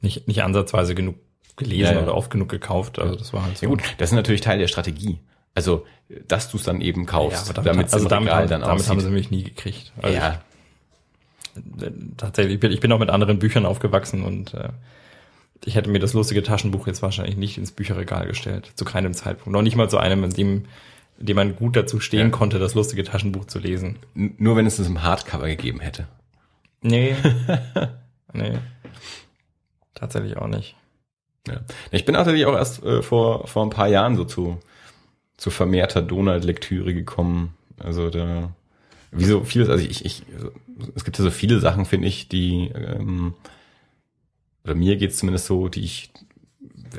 [0.00, 1.16] nicht, nicht ansatzweise genug
[1.56, 2.02] gelesen Ja, ja.
[2.02, 2.98] oder oft genug gekauft.
[2.98, 3.64] Also das war halt so.
[3.66, 5.18] ja gut, das ist natürlich Teil der Strategie.
[5.54, 5.86] Also,
[6.28, 8.86] dass du es dann eben Ja, kaufst, aber damit, damit also damit, Regal dann damit
[8.88, 9.92] haben sie mich nie gekriegt.
[10.02, 10.42] Also ja,
[12.16, 14.68] tatsächlich, ich bin, auch mit anderen Büchern aufgewachsen und äh,
[15.64, 19.52] ich hätte mir das lustige Taschenbuch jetzt wahrscheinlich nicht ins Bücherregal gestellt, zu keinem Zeitpunkt.
[19.52, 20.64] Noch nicht mal zu einem, in dem,
[21.18, 22.36] in dem man gut dazu stehen Ja.
[22.36, 23.98] konnte, das lustige Taschenbuch zu lesen.
[24.14, 26.06] N- nur wenn es es im Hardcover gegeben hätte.
[26.82, 27.16] Nee.
[28.32, 28.58] nee.
[29.94, 30.76] Tatsächlich auch nicht.
[31.48, 31.60] Ja.
[31.90, 34.58] Ich bin tatsächlich auch erst äh, vor, vor ein paar Jahren so zu,
[35.36, 37.54] zu vermehrter Donald-Lektüre gekommen.
[37.78, 38.50] Also da,
[39.16, 40.52] wie so vieles, also ich, ich, also
[40.94, 43.34] es gibt ja so viele Sachen, finde ich, die, ähm,
[44.64, 46.10] oder mir geht's zumindest so, die ich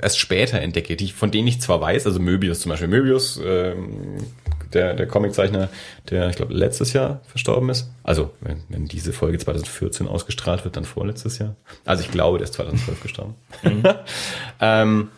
[0.02, 3.40] erst später entdecke, die ich, von denen ich zwar weiß, also Möbius zum Beispiel, Möbius,
[3.44, 4.18] ähm,
[4.74, 5.70] der, der Comiczeichner,
[6.10, 7.90] der, ich glaube, letztes Jahr verstorben ist.
[8.04, 11.56] Also, wenn, wenn diese Folge 2014 ausgestrahlt wird, dann vorletztes Jahr.
[11.86, 13.36] Also ich glaube, der ist 2012 gestorben.
[14.60, 15.10] ähm,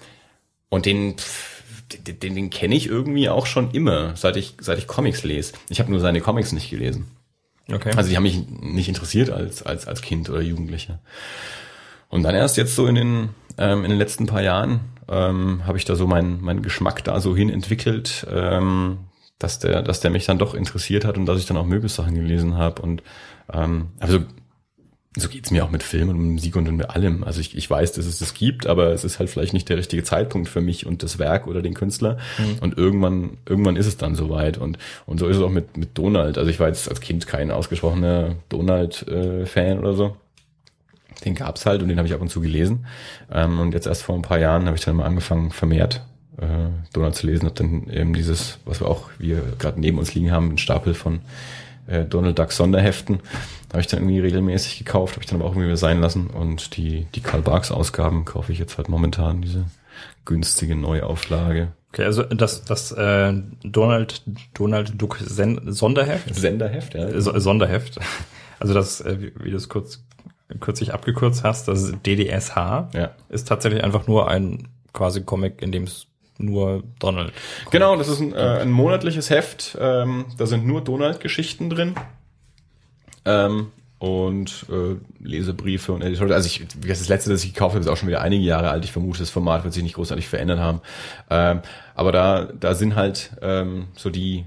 [0.69, 1.59] und den, pff,
[2.13, 5.54] den, den, kenne ich irgendwie auch schon immer, seit ich, seit ich Comics lese.
[5.69, 7.08] Ich habe nur seine Comics nicht gelesen.
[7.72, 7.91] Okay.
[7.95, 11.00] Also die haben mich nicht interessiert als, als, als Kind oder Jugendlicher.
[12.10, 15.78] Und dann erst jetzt so in den, ähm, in den letzten paar Jahren ähm, habe
[15.78, 19.00] ich da so meinen meinen Geschmack da so hin entwickelt, ähm,
[19.38, 22.15] dass der, dass der mich dann doch interessiert hat und dass ich dann auch Möbelsachen
[22.15, 22.82] gelesen habe.
[22.82, 23.04] Und
[23.54, 24.19] ähm, also
[25.19, 27.23] so geht's mir auch mit Filmen und Musik und mit allem.
[27.23, 29.77] Also ich, ich weiß, dass es das gibt, aber es ist halt vielleicht nicht der
[29.77, 32.17] richtige Zeitpunkt für mich und das Werk oder den Künstler.
[32.62, 34.58] Und irgendwann, irgendwann ist es dann soweit.
[34.58, 36.38] Und, und so ist es auch mit, mit Donald.
[36.38, 40.17] Also ich war jetzt als Kind kein ausgesprochener Donald-Fan oder so.
[41.25, 42.86] Den gab's halt und den habe ich ab und zu gelesen.
[43.32, 46.01] Ähm, und jetzt erst vor ein paar Jahren habe ich dann mal angefangen, vermehrt
[46.38, 47.45] äh, Donald zu lesen.
[47.45, 50.93] Hab dann eben dieses, was wir auch, wir gerade neben uns liegen haben, einen Stapel
[50.93, 51.19] von
[51.89, 53.19] äh, Donald Duck Sonderheften.
[53.71, 56.28] Habe ich dann irgendwie regelmäßig gekauft, habe ich dann aber auch irgendwie sein lassen.
[56.28, 59.65] Und die, die Karl Barks Ausgaben kaufe ich jetzt halt momentan, diese
[60.25, 61.69] günstige Neuauflage.
[61.91, 64.21] Okay, also das, das äh, Donald,
[64.54, 67.19] Donald Duck Sen Sonderheft, Senderheft, ja.
[67.19, 67.99] So- Sonderheft,
[68.60, 70.04] also das, äh, wie, wie du es kurz,
[70.60, 73.12] kürzlich abgekürzt hast, das ist DDSH, Ja.
[73.30, 76.06] ist tatsächlich einfach nur ein quasi Comic, in dem es
[76.39, 77.32] nur Donald.
[77.69, 79.78] Genau, das ist ein, äh, ein monatliches Heft.
[79.80, 81.95] Ähm, da sind nur Donald-Geschichten drin.
[83.25, 83.67] Ähm,
[83.99, 86.34] und äh, Lesebriefe und Editorial.
[86.34, 88.86] Also ich, das letzte, das ich gekauft habe, ist auch schon wieder einige Jahre alt.
[88.86, 90.82] Ich vermute, das Format wird sich nicht großartig verändert haben.
[91.30, 91.62] Ähm,
[91.93, 94.45] aber da, da sind halt ähm, so die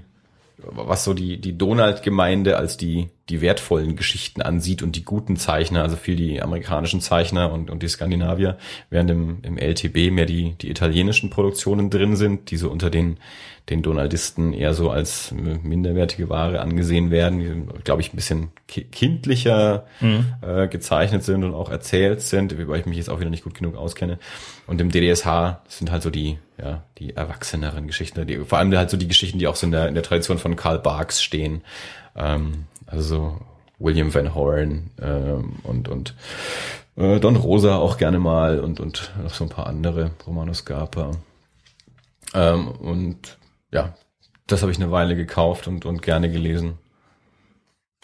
[0.65, 5.81] was so die, die Donald-Gemeinde als die, die wertvollen Geschichten ansieht und die guten Zeichner,
[5.81, 8.57] also viel die amerikanischen Zeichner und, und die Skandinavier,
[8.89, 13.17] während im, im LTB mehr die, die italienischen Produktionen drin sind, die so unter den,
[13.69, 19.85] den Donaldisten eher so als minderwertige Ware angesehen werden, die, glaube ich, ein bisschen kindlicher
[20.01, 20.33] mhm.
[20.41, 23.53] äh, gezeichnet sind und auch erzählt sind, wobei ich mich jetzt auch wieder nicht gut
[23.53, 24.19] genug auskenne.
[24.67, 28.89] Und im DDSH sind halt so die, ja, die erwachseneren Geschichten, die, vor allem halt
[28.89, 31.61] so die Geschichten, die auch so in der, in der Tradition von Karl Barks stehen.
[32.17, 33.37] Ähm, also so
[33.79, 36.15] William Van Horn ähm, und, und
[36.95, 41.11] äh, Don Rosa auch gerne mal und, und noch so ein paar andere, Romano Scarpa.
[42.35, 43.39] Ähm, und
[43.71, 43.95] ja,
[44.45, 46.77] das habe ich eine Weile gekauft und, und gerne gelesen.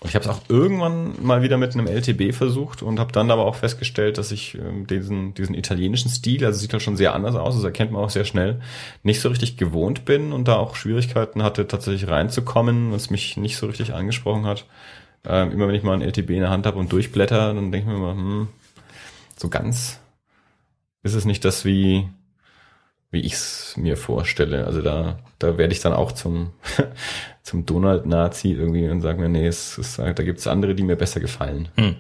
[0.06, 3.46] Ich habe es auch irgendwann mal wieder mit einem LTB versucht und habe dann aber
[3.46, 7.36] auch festgestellt, dass ich ähm, diesen, diesen italienischen Stil, also sieht halt schon sehr anders
[7.36, 8.62] aus, das erkennt man auch sehr schnell,
[9.04, 13.58] nicht so richtig gewohnt bin und da auch Schwierigkeiten hatte, tatsächlich reinzukommen, was mich nicht
[13.58, 14.66] so richtig angesprochen hat.
[15.26, 17.80] Ähm, immer wenn ich mal ein LTB in der Hand habe und durchblätter, dann denke
[17.80, 18.48] ich mir immer, hm,
[19.36, 20.00] so ganz
[21.04, 22.08] ist es nicht das, wie,
[23.12, 24.66] wie ich es mir vorstelle.
[24.66, 26.52] Also da, da werde ich dann auch zum,
[27.44, 30.96] zum Donald-Nazi irgendwie und sage mir, nee, es ist, da gibt es andere, die mir
[30.96, 31.70] besser gefallen.
[31.76, 31.96] Hm.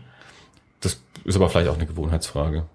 [0.82, 2.65] Das ist aber vielleicht auch eine Gewohnheitsfrage.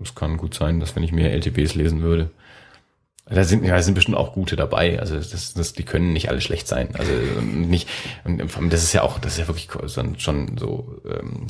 [0.00, 2.30] Es kann gut sein, dass wenn ich mehr LTBs lesen würde,
[3.28, 5.00] da sind ja sind bestimmt auch gute dabei.
[5.00, 6.94] Also das, das, die können nicht alle schlecht sein.
[6.94, 7.88] Also nicht
[8.24, 9.68] und das ist ja auch das ist ja wirklich
[10.18, 11.48] schon so ähm,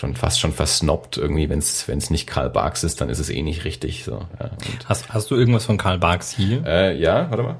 [0.00, 3.18] schon fast schon versnobbt irgendwie, wenn es wenn es nicht Karl Barks ist, dann ist
[3.18, 4.04] es eh nicht richtig.
[4.04, 4.26] So.
[4.38, 4.50] Ja,
[4.86, 6.64] hast hast du irgendwas von Karl Barks hier?
[6.66, 7.56] Äh, ja, warte mal.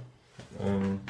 [0.65, 1.01] Ähm,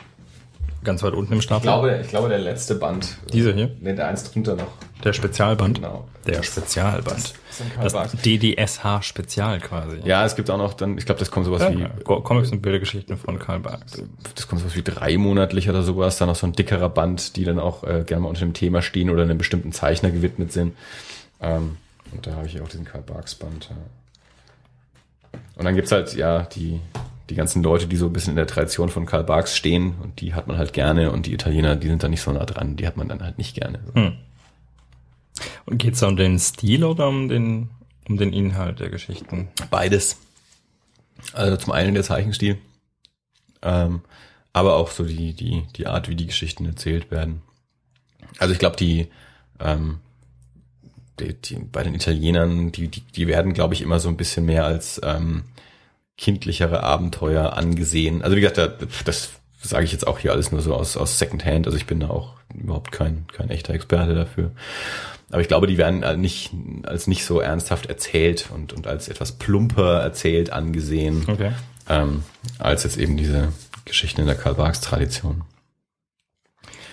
[0.82, 1.58] Ganz weit unten im Stapel.
[1.58, 3.18] Ich glaube, ich glaube der letzte Band.
[3.32, 3.70] Dieser hier?
[3.80, 4.72] Ne, der eins drunter noch.
[5.04, 5.76] Der Spezialband?
[5.76, 6.08] Genau.
[6.26, 7.34] Der das, Spezialband.
[7.82, 9.98] Das, das DDSH Spezial quasi.
[10.04, 11.80] Ja, es gibt auch noch dann, ich glaube, das kommt sowas ja, wie...
[11.80, 11.88] Ja.
[11.88, 14.02] Comics und Bildergeschichten von Karl Barks.
[14.34, 17.58] Das kommt sowas wie dreimonatlich oder sowas, dann noch so ein dickerer Band, die dann
[17.58, 20.74] auch äh, gerne mal unter dem Thema stehen oder einem bestimmten Zeichner gewidmet sind.
[21.40, 21.76] Ähm,
[22.12, 23.70] und da habe ich auch diesen Karl Barks Band.
[23.70, 25.38] Ja.
[25.56, 26.80] Und dann gibt's halt, ja, die
[27.30, 30.20] die ganzen Leute, die so ein bisschen in der Tradition von Karl Barks stehen und
[30.20, 32.76] die hat man halt gerne und die Italiener, die sind da nicht so nah dran,
[32.76, 33.78] die hat man dann halt nicht gerne.
[33.94, 34.16] Hm.
[35.64, 37.70] Und geht's da um den Stil oder um den,
[38.08, 39.48] um den Inhalt der Geschichten?
[39.70, 40.18] Beides.
[41.32, 42.58] Also zum einen der Zeichenstil,
[43.62, 44.00] ähm,
[44.52, 47.42] aber auch so die, die, die Art, wie die Geschichten erzählt werden.
[48.38, 49.08] Also ich glaube, die,
[49.60, 49.98] ähm,
[51.20, 54.44] die, die, bei den Italienern, die, die, die werden, glaube ich, immer so ein bisschen
[54.46, 55.44] mehr als ähm,
[56.16, 58.22] kindlichere Abenteuer angesehen.
[58.22, 58.58] Also wie gesagt,
[59.04, 59.30] das,
[59.62, 61.66] das sage ich jetzt auch hier alles nur so aus, aus Secondhand.
[61.66, 64.50] Also ich bin da auch überhaupt kein, kein echter Experte dafür.
[65.30, 66.50] Aber ich glaube, die werden nicht,
[66.82, 71.52] als nicht so ernsthaft erzählt und, und als etwas plumper erzählt angesehen, okay.
[71.88, 72.24] ähm,
[72.58, 73.52] als jetzt eben diese
[73.84, 75.42] Geschichten in der Karl-Barks-Tradition.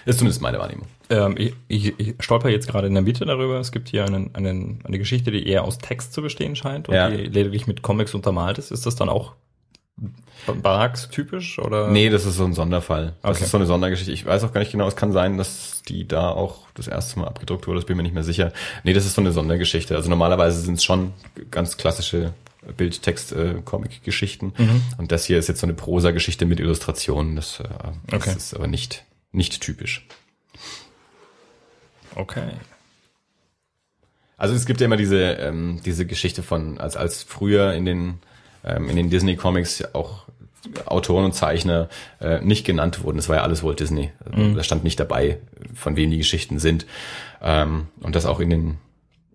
[0.06, 0.88] Ist zumindest meine Wahrnehmung.
[1.10, 3.60] Ähm, ich, ich, ich stolper jetzt gerade in der Mitte darüber.
[3.60, 6.96] Es gibt hier einen, einen, eine Geschichte, die eher aus Text zu bestehen scheint und
[6.96, 7.10] ja.
[7.10, 8.72] die lediglich mit Comics untermalt ist.
[8.72, 9.34] Ist das dann auch
[10.62, 11.90] Baraks typisch oder?
[11.90, 13.16] Nee, das ist so ein Sonderfall.
[13.22, 13.46] Das okay.
[13.46, 14.12] ist so eine Sondergeschichte.
[14.12, 17.20] Ich weiß auch gar nicht genau, es kann sein, dass die da auch das erste
[17.20, 18.54] Mal abgedruckt wurde, das bin mir nicht mehr sicher.
[18.84, 19.96] Nee, das ist so eine Sondergeschichte.
[19.96, 21.14] Also normalerweise sind es schon
[21.50, 22.34] ganz klassische
[22.76, 24.54] Bildtext-Comic-Geschichten.
[24.58, 24.82] Äh, mhm.
[24.98, 27.36] Und das hier ist jetzt so eine Prosa-Geschichte mit Illustrationen.
[27.36, 27.64] Das, äh,
[28.08, 28.38] das okay.
[28.38, 30.06] ist aber nicht, nicht typisch.
[32.18, 32.50] Okay.
[34.38, 38.20] Also es gibt ja immer diese, ähm, diese Geschichte von, als, als früher in den,
[38.64, 40.26] ähm, in den Disney-Comics auch
[40.86, 43.18] Autoren und Zeichner äh, nicht genannt wurden.
[43.18, 44.12] Das war ja alles Walt Disney.
[44.32, 44.56] Mhm.
[44.56, 45.38] Da stand nicht dabei,
[45.74, 46.86] von wem die Geschichten sind.
[47.42, 48.78] Ähm, und das auch in den,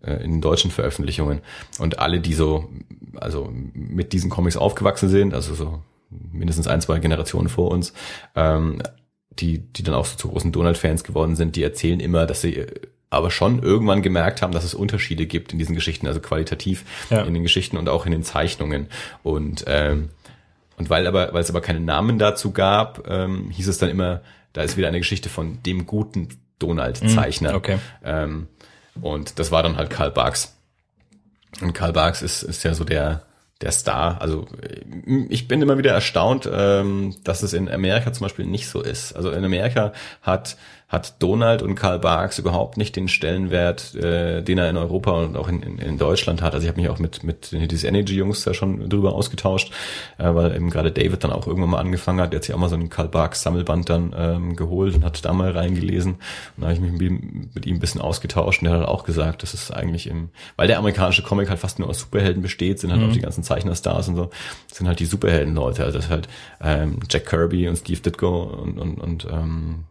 [0.03, 1.41] äh, in den deutschen Veröffentlichungen.
[1.79, 2.69] Und alle, die so,
[3.15, 7.93] also mit diesen Comics aufgewachsen sind, also so mindestens ein, zwei Generationen vor uns,
[8.35, 8.83] ähm,
[9.39, 12.57] die, die dann auch so zu großen Donald-Fans geworden sind, die erzählen immer, dass sie
[12.57, 12.67] äh,
[13.11, 17.23] aber schon irgendwann gemerkt haben, dass es Unterschiede gibt in diesen Geschichten, also qualitativ ja.
[17.23, 18.89] in den Geschichten und auch in den Zeichnungen.
[19.23, 20.09] Und ähm,
[20.79, 24.23] und weil aber weil es aber keine Namen dazu gab, ähm, hieß es dann immer,
[24.55, 27.53] da ist wieder eine Geschichte von dem guten Donald-Zeichner.
[27.53, 27.79] Mm, okay.
[28.03, 28.49] Ähm,
[29.01, 30.57] und das war dann halt Karl Barks.
[31.61, 33.27] Und Karl Barks ist, ist ja so der
[33.63, 34.21] der Star.
[34.21, 34.47] Also
[35.29, 39.15] ich bin immer wieder erstaunt, ähm, dass es in Amerika zum Beispiel nicht so ist.
[39.15, 40.57] Also in Amerika hat
[40.93, 45.39] hat Donald und Karl Barks überhaupt nicht den Stellenwert, äh, den er in Europa und
[45.39, 46.53] auch in, in, in Deutschland hat.
[46.53, 49.73] Also ich habe mich auch mit mit den His Energy Jungs da schon drüber ausgetauscht,
[50.19, 52.33] äh, weil eben gerade David dann auch irgendwann mal angefangen hat.
[52.33, 55.25] Der hat sich auch mal so einen Karl Barks Sammelband dann ähm, geholt und hat
[55.25, 56.13] da mal reingelesen.
[56.13, 56.21] Und
[56.59, 59.55] da habe ich mich mit ihm ein bisschen ausgetauscht und der hat auch gesagt, das
[59.55, 63.01] ist eigentlich im, weil der amerikanische Comic halt fast nur aus Superhelden besteht, sind halt
[63.01, 63.09] mhm.
[63.09, 64.31] auch die ganzen Zeichnerstars und so,
[64.71, 65.85] sind halt die Superhelden-Leute.
[65.85, 66.29] Also das ist halt
[66.63, 69.85] ähm, Jack Kirby und Steve Ditko und, und, und ähm,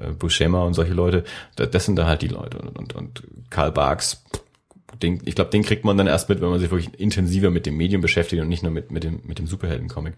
[0.00, 1.24] äh, Buscema und solche Leute,
[1.56, 2.58] das sind da halt die Leute.
[2.58, 4.24] Und, und, und Karl Barks,
[5.02, 7.66] den, ich glaube, den kriegt man dann erst mit, wenn man sich wirklich intensiver mit
[7.66, 10.14] dem Medium beschäftigt und nicht nur mit, mit dem, mit dem Superhelden-Comic.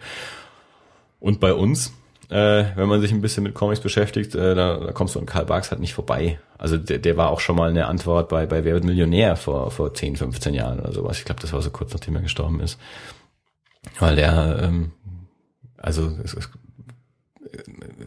[1.21, 1.93] Und bei uns,
[2.31, 5.27] äh, wenn man sich ein bisschen mit Comics beschäftigt, äh, da, da kommst du an
[5.27, 6.39] Karl Barks halt nicht vorbei.
[6.59, 9.71] Also der, der war auch schon mal eine Antwort bei, bei Wer wird Millionär vor,
[9.71, 11.19] vor 10, 15 Jahren oder sowas.
[11.19, 12.79] Ich glaube, das war so kurz nachdem er gestorben ist.
[13.99, 14.93] Weil der, ähm,
[15.77, 16.49] also es, es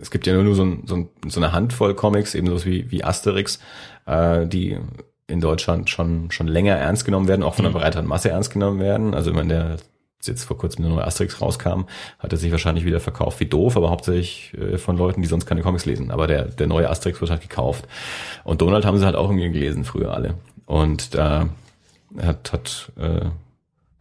[0.05, 2.91] es gibt ja nur so, ein, so, ein, so eine Handvoll Comics, eben so wie,
[2.91, 3.59] wie Asterix,
[4.05, 4.77] äh, die
[5.25, 7.81] in Deutschland schon, schon länger ernst genommen werden, auch von einer mhm.
[7.81, 9.15] breiteren Masse ernst genommen werden.
[9.15, 9.77] Also wenn der
[10.21, 11.85] jetzt vor kurzem der neue Asterix rauskam,
[12.19, 15.47] hat er sich wahrscheinlich wieder verkauft wie doof, aber hauptsächlich äh, von Leuten, die sonst
[15.47, 16.11] keine Comics lesen.
[16.11, 17.87] Aber der, der neue Asterix wird halt gekauft.
[18.43, 20.35] Und Donald haben sie halt auch irgendwie gelesen, früher alle.
[20.67, 21.49] Und da
[22.21, 23.25] hat, hat, äh,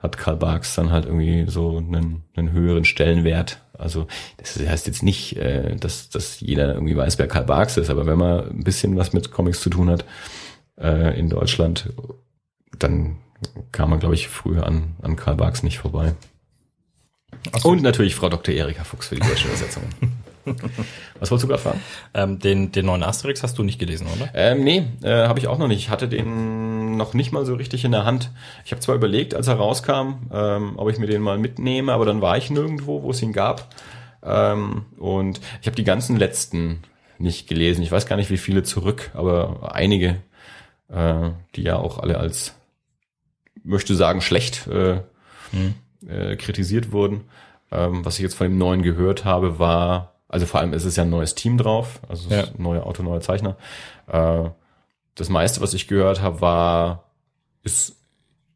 [0.04, 5.02] hat Karl Barks dann halt irgendwie so einen, einen höheren Stellenwert also das heißt jetzt
[5.02, 8.64] nicht, äh, dass, dass jeder irgendwie weiß, wer Karl Barks ist, aber wenn man ein
[8.64, 10.04] bisschen was mit Comics zu tun hat
[10.78, 11.92] äh, in Deutschland,
[12.78, 13.16] dann
[13.72, 16.14] kam man, glaube ich, früher an, an Karl Barks nicht vorbei.
[17.58, 17.70] So.
[17.70, 18.54] Und natürlich Frau Dr.
[18.54, 19.82] Erika Fuchs für die deutsche Übersetzung.
[21.18, 21.80] Was wolltest du gerade fragen?
[22.12, 24.30] Ähm, den, den neuen Asterix hast du nicht gelesen, oder?
[24.34, 25.78] Ähm, nee, äh, habe ich auch noch nicht.
[25.78, 28.30] Ich hatte den noch nicht mal so richtig in der Hand.
[28.64, 32.04] Ich habe zwar überlegt, als er rauskam, ähm, ob ich mir den mal mitnehme, aber
[32.04, 33.68] dann war ich nirgendwo, wo es ihn gab.
[34.22, 36.80] Ähm, und ich habe die ganzen letzten
[37.18, 37.82] nicht gelesen.
[37.82, 40.16] Ich weiß gar nicht, wie viele zurück, aber einige,
[40.88, 42.54] äh, die ja auch alle als,
[43.62, 45.00] möchte sagen, schlecht äh,
[45.50, 45.74] hm.
[46.08, 47.22] äh, kritisiert wurden.
[47.70, 50.96] Ähm, was ich jetzt von dem neuen gehört habe, war also vor allem ist es
[50.96, 52.48] ja ein neues Team drauf, also ja.
[52.58, 53.56] neue Auto, neue Zeichner.
[54.08, 54.50] Äh,
[55.14, 57.12] das meiste, was ich gehört habe, war,
[57.62, 58.02] ist,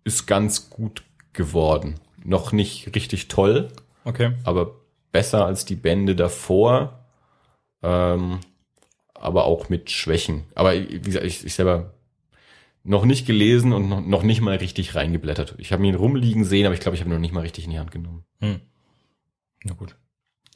[0.02, 2.00] ist ganz gut geworden.
[2.24, 3.68] Noch nicht richtig toll.
[4.02, 4.32] Okay.
[4.42, 4.72] Aber
[5.12, 6.98] besser als die Bände davor.
[7.84, 8.40] Ähm,
[9.14, 10.46] aber auch mit Schwächen.
[10.56, 11.94] Aber wie gesagt, ich, ich selber
[12.82, 15.54] noch nicht gelesen und noch, noch nicht mal richtig reingeblättert.
[15.58, 17.66] Ich habe ihn rumliegen sehen, aber ich glaube, ich habe ihn noch nicht mal richtig
[17.66, 18.24] in die Hand genommen.
[18.40, 18.62] Hm.
[19.62, 19.94] Na gut.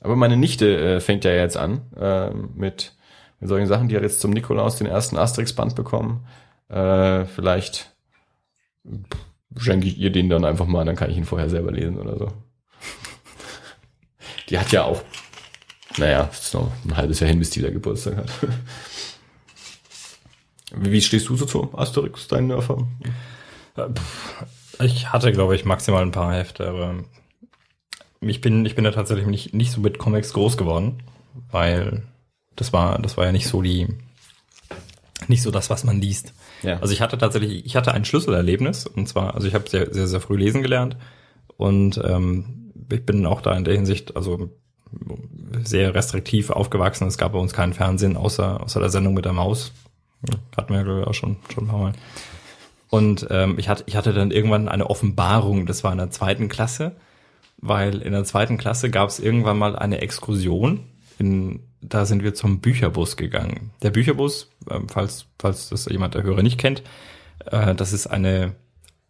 [0.02, 2.96] Aber meine Nichte äh, fängt ja jetzt an äh, mit,
[3.38, 3.88] mit solchen Sachen.
[3.88, 6.26] Die hat jetzt zum Nikolaus den ersten Asterix-Band bekommen.
[6.68, 7.94] Äh, vielleicht
[9.56, 12.18] schenke ich ihr den dann einfach mal, dann kann ich ihn vorher selber lesen oder
[12.18, 12.32] so.
[14.48, 15.02] Die hat ja auch,
[15.98, 18.30] naja, ist noch ein halbes Jahr hin, bis die da Geburtstag hat.
[20.74, 22.98] Wie stehst du so zu Asterix, deinen Erfahrungen?
[24.80, 27.04] Ich hatte, glaube ich, maximal ein paar Hefte, aber
[28.22, 31.02] ich bin, ich bin da tatsächlich nicht, nicht so mit Comics groß geworden,
[31.50, 32.02] weil
[32.56, 33.88] das war, das war ja nicht so die,
[35.28, 36.32] nicht so das, was man liest.
[36.62, 36.78] Ja.
[36.80, 40.06] Also ich hatte tatsächlich, ich hatte ein Schlüsselerlebnis und zwar, also ich habe sehr, sehr,
[40.06, 40.96] sehr früh lesen gelernt
[41.56, 44.50] und ähm, ich bin auch da in der Hinsicht, also
[45.64, 47.08] sehr restriktiv aufgewachsen.
[47.08, 49.72] Es gab bei uns keinen Fernsehen außer, außer der Sendung mit der Maus.
[50.56, 51.92] Hatten wir ja auch schon, schon ein paar Mal.
[52.90, 56.48] Und ähm, ich, hatte, ich hatte dann irgendwann eine Offenbarung, das war in der zweiten
[56.48, 56.94] Klasse
[57.62, 60.80] weil in der zweiten Klasse gab es irgendwann mal eine Exkursion.
[61.18, 63.70] In, da sind wir zum Bücherbus gegangen.
[63.82, 66.82] Der Bücherbus, äh, falls, falls das jemand der Hörer nicht kennt,
[67.46, 68.56] äh, das ist eine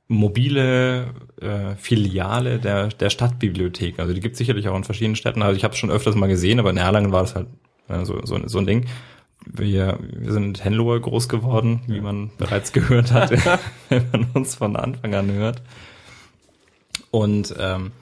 [0.06, 3.98] mobile äh, Filiale der, der Stadtbibliothek.
[3.98, 5.42] Also die gibt es sicherlich auch in verschiedenen Städten.
[5.42, 7.48] Also ich habe es schon öfters mal gesehen, aber in Erlangen war das halt
[7.88, 8.86] äh, so, so, so ein Ding.
[9.46, 13.30] Wir, wir sind in Henlohe groß geworden, wie man bereits gehört hat,
[13.88, 15.62] wenn man uns von Anfang an hört.
[17.10, 17.92] Und ähm,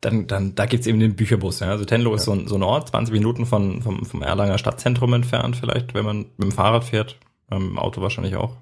[0.00, 1.60] dann, dann da gibt's eben den Bücherbus.
[1.60, 1.68] Ja.
[1.68, 2.16] Also Tenlo ja.
[2.16, 5.94] ist so ein, so ein Ort, 20 Minuten von, vom, vom Erlanger Stadtzentrum entfernt vielleicht,
[5.94, 7.16] wenn man mit dem Fahrrad fährt,
[7.50, 8.56] mit dem Auto wahrscheinlich auch.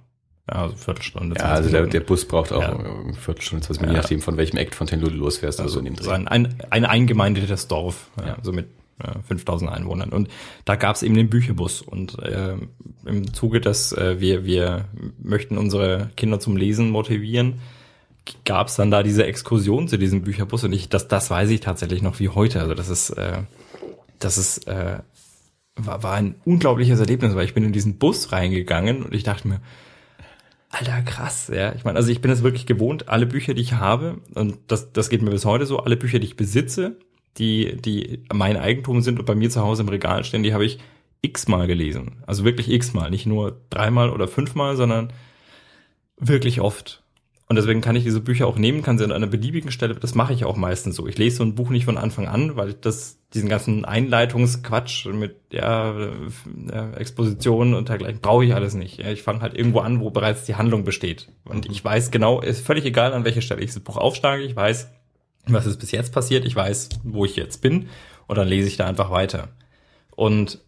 [0.50, 1.36] Ja, also Viertelstunde.
[1.38, 2.72] Ja, also der, der Bus braucht auch ja.
[2.72, 4.00] eine Viertelstunde, 20 Minuten, ja.
[4.00, 5.60] je nachdem von welchem Eck von Tenlo du losfährst.
[5.60, 8.36] Also, also in dem so ein, ein, ein eingemeindetes Dorf, ja.
[8.42, 8.66] so mit
[9.02, 10.10] äh, 5000 Einwohnern.
[10.10, 10.28] Und
[10.64, 11.82] da gab's eben den Bücherbus.
[11.82, 12.56] Und äh,
[13.04, 14.86] im Zuge, dass äh, wir, wir
[15.22, 17.60] möchten unsere Kinder zum Lesen motivieren,
[18.44, 21.60] gab es dann da diese Exkursion zu diesem Bücherbus und ich, das, das weiß ich
[21.60, 22.60] tatsächlich noch wie heute.
[22.60, 23.42] Also das ist, äh,
[24.18, 24.98] das ist, äh,
[25.76, 29.48] war, war ein unglaubliches Erlebnis, weil ich bin in diesen Bus reingegangen und ich dachte
[29.48, 29.60] mir,
[30.70, 31.74] Alter, krass, ja.
[31.74, 34.92] Ich meine, also ich bin es wirklich gewohnt, alle Bücher, die ich habe, und das,
[34.92, 36.98] das geht mir bis heute so, alle Bücher, die ich besitze,
[37.38, 40.66] die, die mein Eigentum sind und bei mir zu Hause im Regal stehen, die habe
[40.66, 40.78] ich
[41.22, 42.22] x-mal gelesen.
[42.26, 43.10] Also wirklich x-mal.
[43.10, 45.12] Nicht nur dreimal oder fünfmal, sondern
[46.16, 47.02] wirklich oft.
[47.48, 50.14] Und deswegen kann ich diese Bücher auch nehmen, kann sie an einer beliebigen Stelle, das
[50.14, 51.06] mache ich auch meistens so.
[51.06, 55.36] Ich lese so ein Buch nicht von Anfang an, weil das, diesen ganzen Einleitungsquatsch mit
[55.50, 58.98] ja, äh, Expositionen und dergleichen brauche ich alles nicht.
[58.98, 61.28] Ich fange halt irgendwo an, wo bereits die Handlung besteht.
[61.46, 64.54] Und ich weiß genau, ist völlig egal, an welcher Stelle ich das Buch aufschlage, ich
[64.54, 64.90] weiß,
[65.46, 67.88] was ist bis jetzt passiert, ich weiß, wo ich jetzt bin
[68.26, 69.48] und dann lese ich da einfach weiter.
[70.14, 70.60] Und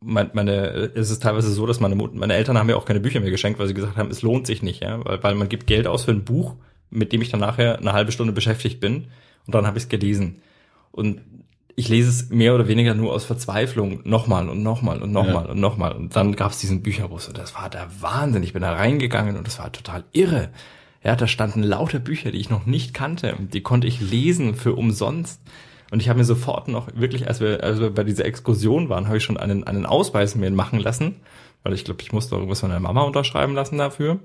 [0.00, 0.52] meine, meine,
[0.94, 3.58] es ist teilweise so, dass meine, meine Eltern haben mir auch keine Bücher mehr geschenkt,
[3.58, 6.04] weil sie gesagt haben, es lohnt sich nicht, ja, weil, weil man gibt Geld aus
[6.04, 6.54] für ein Buch,
[6.90, 9.08] mit dem ich dann nachher eine halbe Stunde beschäftigt bin
[9.46, 10.42] und dann habe ich es gelesen.
[10.92, 11.20] Und
[11.78, 15.50] ich lese es mehr oder weniger nur aus Verzweiflung nochmal und nochmal und nochmal ja.
[15.50, 15.92] und nochmal.
[15.92, 18.42] Und dann gab es diesen Bücherbus und das war der Wahnsinn.
[18.42, 20.50] Ich bin da reingegangen und das war total irre.
[21.04, 23.36] Ja, da standen lauter Bücher, die ich noch nicht kannte.
[23.52, 25.40] Die konnte ich lesen für umsonst.
[25.90, 29.06] Und ich habe mir sofort noch wirklich, als wir, als wir bei dieser Exkursion waren,
[29.06, 31.16] habe ich schon einen, einen Ausweis mir machen lassen,
[31.62, 34.18] weil ich glaube, ich musste irgendwas von der Mama unterschreiben lassen dafür.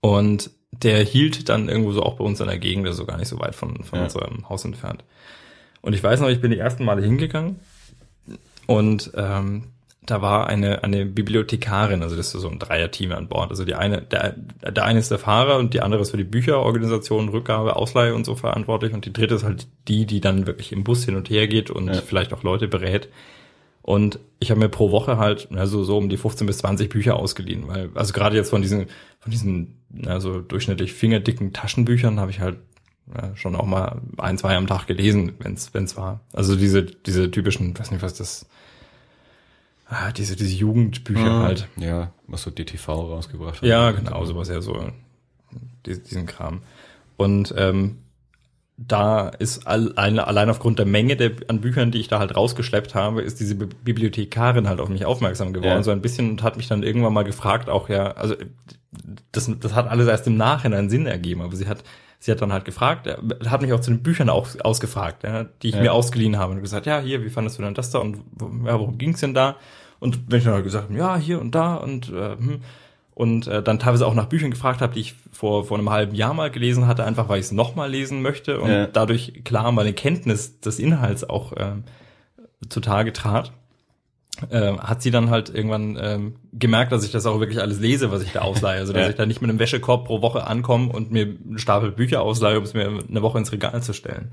[0.00, 3.28] Und der hielt dann irgendwo so auch bei uns in der Gegend, also gar nicht
[3.28, 4.04] so weit von, von ja.
[4.04, 5.04] unserem Haus entfernt.
[5.80, 7.60] Und ich weiß noch, ich bin die ersten Male hingegangen
[8.66, 9.64] und ähm,
[10.04, 13.50] da war eine, eine Bibliothekarin, also das ist so ein Dreier-Team an Bord.
[13.50, 16.24] Also die eine, der, der eine ist der Fahrer und die andere ist für die
[16.24, 20.72] Bücherorganisation, Rückgabe, Ausleihe und so verantwortlich und die dritte ist halt die, die dann wirklich
[20.72, 22.00] im Bus hin und her geht und ja.
[22.00, 23.08] vielleicht auch Leute berät.
[23.82, 27.16] Und ich habe mir pro Woche halt also so um die 15 bis 20 Bücher
[27.16, 28.86] ausgeliehen, weil also gerade jetzt von diesen
[29.20, 29.76] von diesen
[30.06, 32.58] also durchschnittlich fingerdicken Taschenbüchern habe ich halt
[33.12, 36.20] ja, schon auch mal ein, zwei am Tag gelesen, wenn's wenn's war.
[36.32, 38.46] Also diese diese typischen, weiß nicht was das
[39.92, 41.68] ah, diese, diese Jugendbücher ah, halt.
[41.76, 43.68] Ja, was so DTV rausgebracht hat.
[43.68, 44.90] Ja, genau, sowas ja so,
[45.84, 46.62] diesen Kram.
[47.16, 47.98] Und ähm,
[48.76, 52.94] da ist allein, allein aufgrund der Menge der, an Büchern, die ich da halt rausgeschleppt
[52.94, 55.82] habe, ist diese Bibliothekarin halt auf mich aufmerksam geworden, ja.
[55.82, 58.34] so ein bisschen und hat mich dann irgendwann mal gefragt, auch ja, also
[59.30, 61.84] das, das hat alles erst im Nachhinein Sinn ergeben, aber sie hat,
[62.18, 63.06] sie hat dann halt gefragt,
[63.46, 65.82] hat mich auch zu den Büchern auch ausgefragt, ja, die ich ja.
[65.82, 68.16] mir ausgeliehen habe und gesagt, ja, hier, wie fandest du denn das da und
[68.64, 69.56] ja, worum ging's denn da?
[70.02, 72.60] Und wenn ich dann halt gesagt habe, ja, hier und da und äh, hm,
[73.14, 76.16] und äh, dann teilweise auch nach Büchern gefragt habe, die ich vor vor einem halben
[76.16, 78.86] Jahr mal gelesen hatte, einfach weil ich es nochmal lesen möchte und ja.
[78.88, 81.74] dadurch klar meine Kenntnis des Inhalts auch äh,
[82.68, 83.52] zutage trat,
[84.50, 88.10] äh, hat sie dann halt irgendwann ähm, gemerkt, dass ich das auch wirklich alles lese,
[88.10, 88.80] was ich da ausleihe.
[88.80, 89.10] Also dass ja.
[89.10, 92.58] ich da nicht mit einem Wäschekorb pro Woche ankomme und mir einen Stapel Bücher ausleihe,
[92.58, 94.32] um es mir eine Woche ins Regal zu stellen.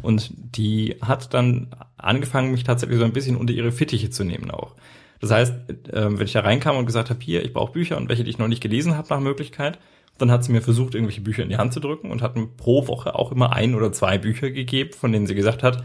[0.00, 1.68] Und die hat dann
[1.98, 4.76] angefangen, mich tatsächlich so ein bisschen unter ihre Fittiche zu nehmen auch.
[5.20, 5.52] Das heißt,
[5.92, 8.30] äh, wenn ich da reinkam und gesagt habe, hier, ich brauche Bücher und welche, die
[8.30, 9.78] ich noch nicht gelesen habe nach Möglichkeit,
[10.18, 12.46] dann hat sie mir versucht, irgendwelche Bücher in die Hand zu drücken und hat mir
[12.46, 15.84] pro Woche auch immer ein oder zwei Bücher gegeben, von denen sie gesagt hat,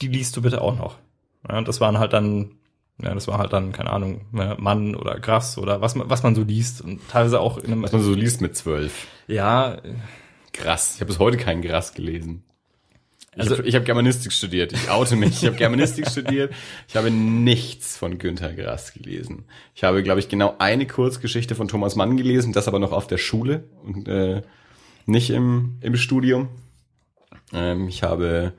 [0.00, 0.96] die liest du bitte auch noch.
[1.48, 2.52] Ja, das waren halt dann,
[3.02, 6.22] ja, das war halt dann, keine Ahnung, ne, Mann oder Grass oder was man, was
[6.22, 7.82] man so liest und teilweise auch in einem.
[7.82, 9.06] Was man so liest mit zwölf.
[9.26, 9.78] Ja.
[10.52, 10.94] Krass.
[10.94, 12.44] Ich habe bis heute keinen Grass gelesen.
[13.38, 14.72] Also ich habe hab Germanistik studiert.
[14.72, 15.42] Ich oute mich.
[15.42, 16.52] Ich habe Germanistik studiert.
[16.88, 19.44] Ich habe nichts von Günter Grass gelesen.
[19.74, 23.06] Ich habe, glaube ich, genau eine Kurzgeschichte von Thomas Mann gelesen, das aber noch auf
[23.06, 24.42] der Schule und äh,
[25.06, 26.48] nicht im, im Studium.
[27.52, 28.52] Ähm, ich habe,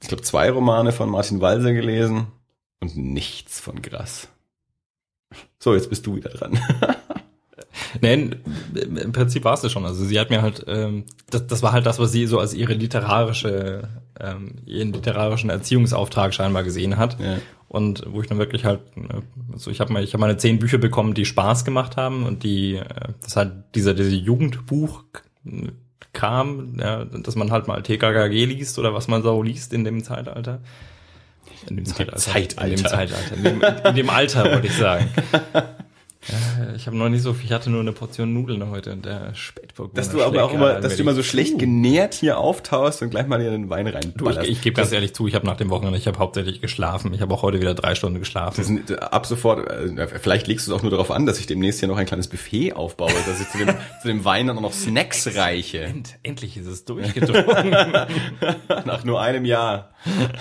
[0.00, 2.28] ich glaube, zwei Romane von Martin Walser gelesen
[2.80, 4.28] und nichts von Grass.
[5.58, 6.58] So, jetzt bist du wieder dran.
[8.00, 8.36] Nein,
[8.74, 9.84] im Prinzip war es das schon.
[9.84, 12.54] Also sie hat mir halt, ähm, das, das war halt das, was sie so als
[12.54, 13.88] ihre literarische,
[14.20, 17.18] ähm, ihren literarischen Erziehungsauftrag scheinbar gesehen hat.
[17.20, 17.38] Ja.
[17.68, 19.20] Und wo ich dann wirklich halt, äh,
[19.52, 22.42] also ich habe mal, ich habe meine zehn Bücher bekommen, die Spaß gemacht haben und
[22.42, 22.84] die, äh,
[23.22, 25.04] das halt dieser, dieser Jugendbuch
[26.12, 30.02] kam, ja, dass man halt mal TKKG liest oder was man so liest in dem
[30.02, 30.60] Zeitalter.
[31.68, 32.16] In dem Zeitalter.
[32.16, 32.64] Zeitalter.
[32.64, 33.36] In dem Zeitalter.
[33.36, 35.08] In dem, in dem Alter, wollte ich sagen.
[36.26, 39.04] Ja, ich habe noch nicht so viel, ich hatte nur eine Portion Nudeln heute und
[39.04, 39.94] der Spätburgunder.
[39.94, 43.26] Dass du aber auch immer, dass du immer so schlecht genährt hier auftauchst und gleich
[43.28, 44.12] mal dir den Wein rein.
[44.16, 46.60] Du, ich, ich gebe ganz ehrlich zu, ich habe nach dem Wochenende, ich habe hauptsächlich
[46.60, 47.14] geschlafen.
[47.14, 48.62] Ich habe auch heute wieder drei Stunden geschlafen.
[48.62, 51.46] Sind, äh, ab sofort, äh, vielleicht legst du es auch nur darauf an, dass ich
[51.46, 53.68] demnächst hier noch ein kleines Buffet aufbaue, dass ich zu dem,
[54.02, 55.84] zu dem Wein dann noch Snacks reiche.
[55.84, 57.70] End, endlich ist es durchgedrungen.
[58.84, 59.92] nach nur einem Jahr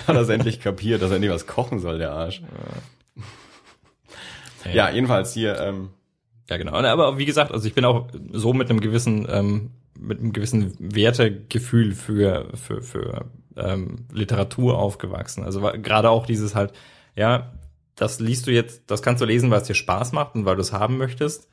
[0.07, 2.41] hat er es endlich kapiert, dass er endlich was kochen soll, der Arsch.
[2.41, 2.81] Ja.
[4.73, 5.59] Ja, jedenfalls hier.
[5.59, 5.89] Ähm,
[6.49, 6.73] ja, genau.
[6.73, 10.73] Aber wie gesagt, also ich bin auch so mit einem gewissen, ähm, mit einem gewissen
[10.79, 15.43] Wertegefühl für für für ähm, Literatur aufgewachsen.
[15.43, 16.73] Also gerade auch dieses halt,
[17.15, 17.51] ja,
[17.95, 20.55] das liest du jetzt, das kannst du lesen, weil es dir Spaß macht und weil
[20.55, 21.47] du es haben möchtest.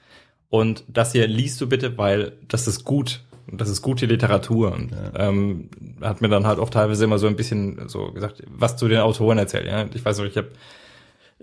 [0.50, 4.72] Und das hier liest du bitte, weil das ist gut das ist gute Literatur.
[4.72, 5.28] Und ja.
[5.28, 5.68] ähm,
[6.00, 9.00] hat mir dann halt auch teilweise immer so ein bisschen so gesagt, was zu den
[9.00, 9.66] Autoren erzählt.
[9.66, 9.86] Ja?
[9.92, 10.48] Ich weiß noch, ich habe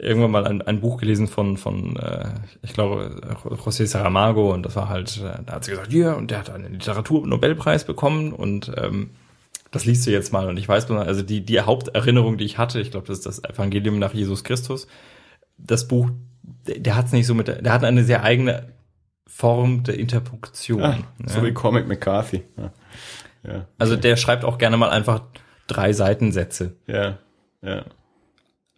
[0.02, 2.30] irgendwann mal ein, ein Buch gelesen von, von äh,
[2.62, 6.32] ich glaube, José Saramago und das war halt, äh, da hat sie gesagt, ja, und
[6.32, 9.12] der hat einen Literaturnobelpreis bekommen und ähm,
[9.72, 12.82] das liest du jetzt mal und ich weiß, also die, die Haupterinnerung, die ich hatte,
[12.82, 14.88] ich glaube, das ist das Evangelium nach Jesus Christus,
[15.58, 16.10] das Buch,
[16.68, 18.74] der, der hat es nicht so mit, der hat eine sehr eigene
[19.28, 20.82] Form der Interpunktion.
[20.82, 21.46] Ah, so ja.
[21.46, 22.44] wie Comic McCarthy.
[22.58, 22.72] Ja.
[23.44, 23.62] Ja, okay.
[23.78, 25.22] Also der schreibt auch gerne mal einfach
[25.68, 26.76] drei Seitensätze.
[26.88, 27.18] Ja,
[27.62, 27.86] ja.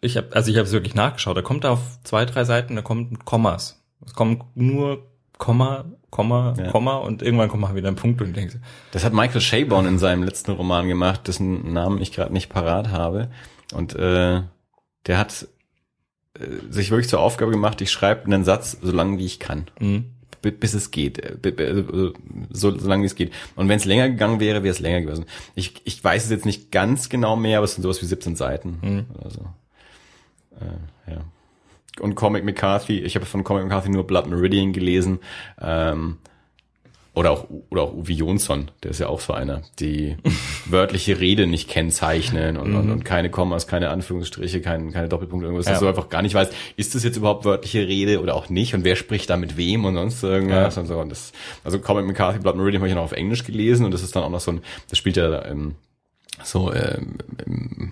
[0.04, 1.38] Ich habe, also ich habe es wirklich nachgeschaut.
[1.38, 3.82] Da kommt da auf zwei, drei Seiten, da kommt Kommas.
[4.06, 6.70] Es kommt nur Komma, Komma, ja.
[6.70, 8.56] Komma und irgendwann kommt mal wieder ein Punkt und denkst.
[8.92, 12.90] Das hat Michael Schaborn in seinem letzten Roman gemacht, dessen Namen ich gerade nicht parat
[12.90, 13.30] habe.
[13.74, 14.42] Und äh,
[15.08, 15.48] der hat
[16.38, 19.68] äh, sich wirklich zur Aufgabe gemacht, ich schreibe einen Satz so lange wie ich kann.
[19.80, 20.06] Mhm.
[20.42, 21.84] Bis es geht, äh,
[22.52, 23.32] so, so lange wie es geht.
[23.56, 25.26] Und wenn es länger gegangen wäre, wäre es länger gewesen.
[25.56, 28.36] Ich, ich weiß es jetzt nicht ganz genau mehr, aber es sind sowas wie 17
[28.36, 29.06] Seiten mhm.
[29.18, 29.46] oder so.
[30.60, 31.22] Äh, ja.
[32.00, 35.20] Und Comic McCarthy, ich habe von Comic McCarthy nur Blood Meridian gelesen.
[35.62, 36.18] Ähm,
[37.16, 40.18] oder auch, oder auch Uwe Jonsson, der ist ja auch so einer, die
[40.66, 42.92] wörtliche Rede nicht kennzeichnen und, und, mhm.
[42.92, 45.74] und keine Kommas, keine Anführungsstriche, kein, keine Doppelpunkte, irgendwas, ja.
[45.74, 48.74] dass du einfach gar nicht weißt, ist das jetzt überhaupt wörtliche Rede oder auch nicht
[48.74, 50.82] und wer spricht da mit wem und sonst irgendwas ja.
[50.82, 50.98] und so.
[50.98, 51.34] Und das,
[51.64, 54.24] also Comic McCarthy, Blood Meridian habe ich noch auf Englisch gelesen und das ist dann
[54.24, 55.76] auch noch so ein, das spielt ja ähm,
[56.44, 57.92] so ähm, im,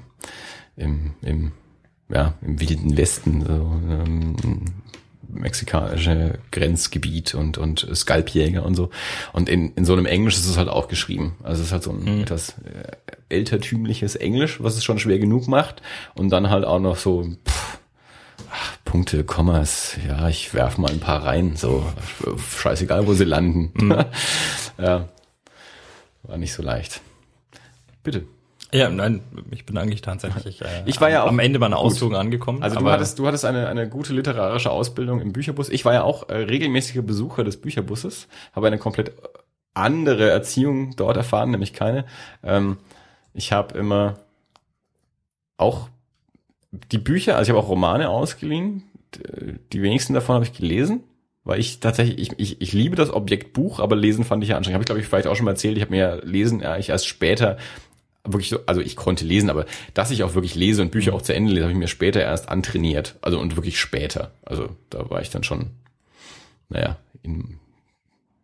[0.75, 1.51] im, im
[2.13, 4.35] ja, im wilden Westen, so, ähm,
[5.33, 8.89] mexikanische Grenzgebiet und, und Skalpjäger und so.
[9.33, 11.35] Und in, in so einem Englisch ist es halt auch geschrieben.
[11.43, 12.21] Also es ist halt so ein mhm.
[12.23, 12.91] etwas äh,
[13.29, 15.81] ältertümliches Englisch, was es schon schwer genug macht.
[16.15, 17.79] Und dann halt auch noch so pff,
[18.51, 21.85] ach, Punkte, Kommas, ja, ich werf mal ein paar rein, so
[22.57, 23.71] scheißegal, wo sie landen.
[23.73, 24.05] Mhm.
[24.77, 25.07] ja,
[26.23, 27.01] war nicht so leicht.
[28.03, 28.25] Bitte.
[28.73, 32.15] Ja, nein, ich bin eigentlich tatsächlich äh, ich war ja auch am Ende meiner Ausführung
[32.15, 32.63] angekommen.
[32.63, 35.69] Also du hattest, du hattest eine, eine gute literarische Ausbildung im Bücherbus.
[35.69, 39.11] Ich war ja auch äh, regelmäßiger Besucher des Bücherbusses, habe eine komplett
[39.73, 42.05] andere Erziehung dort erfahren, nämlich keine.
[42.43, 42.77] Ähm,
[43.33, 44.19] ich habe immer
[45.57, 45.89] auch
[46.71, 48.83] die Bücher, also ich habe auch Romane ausgeliehen.
[49.73, 51.03] Die wenigsten davon habe ich gelesen
[51.43, 54.57] weil ich tatsächlich, ich, ich, ich liebe das Objekt Buch, aber Lesen fand ich ja
[54.57, 54.75] anstrengend.
[54.75, 55.75] Habe ich, glaube ich, vielleicht auch schon mal erzählt.
[55.75, 57.57] Ich habe mir Lesen ja, ich erst später
[58.23, 61.21] wirklich so, also ich konnte lesen, aber dass ich auch wirklich lese und Bücher auch
[61.21, 63.17] zu Ende lese, habe ich mir später erst antrainiert.
[63.21, 64.31] Also und wirklich später.
[64.45, 65.71] Also da war ich dann schon,
[66.69, 67.59] naja, in,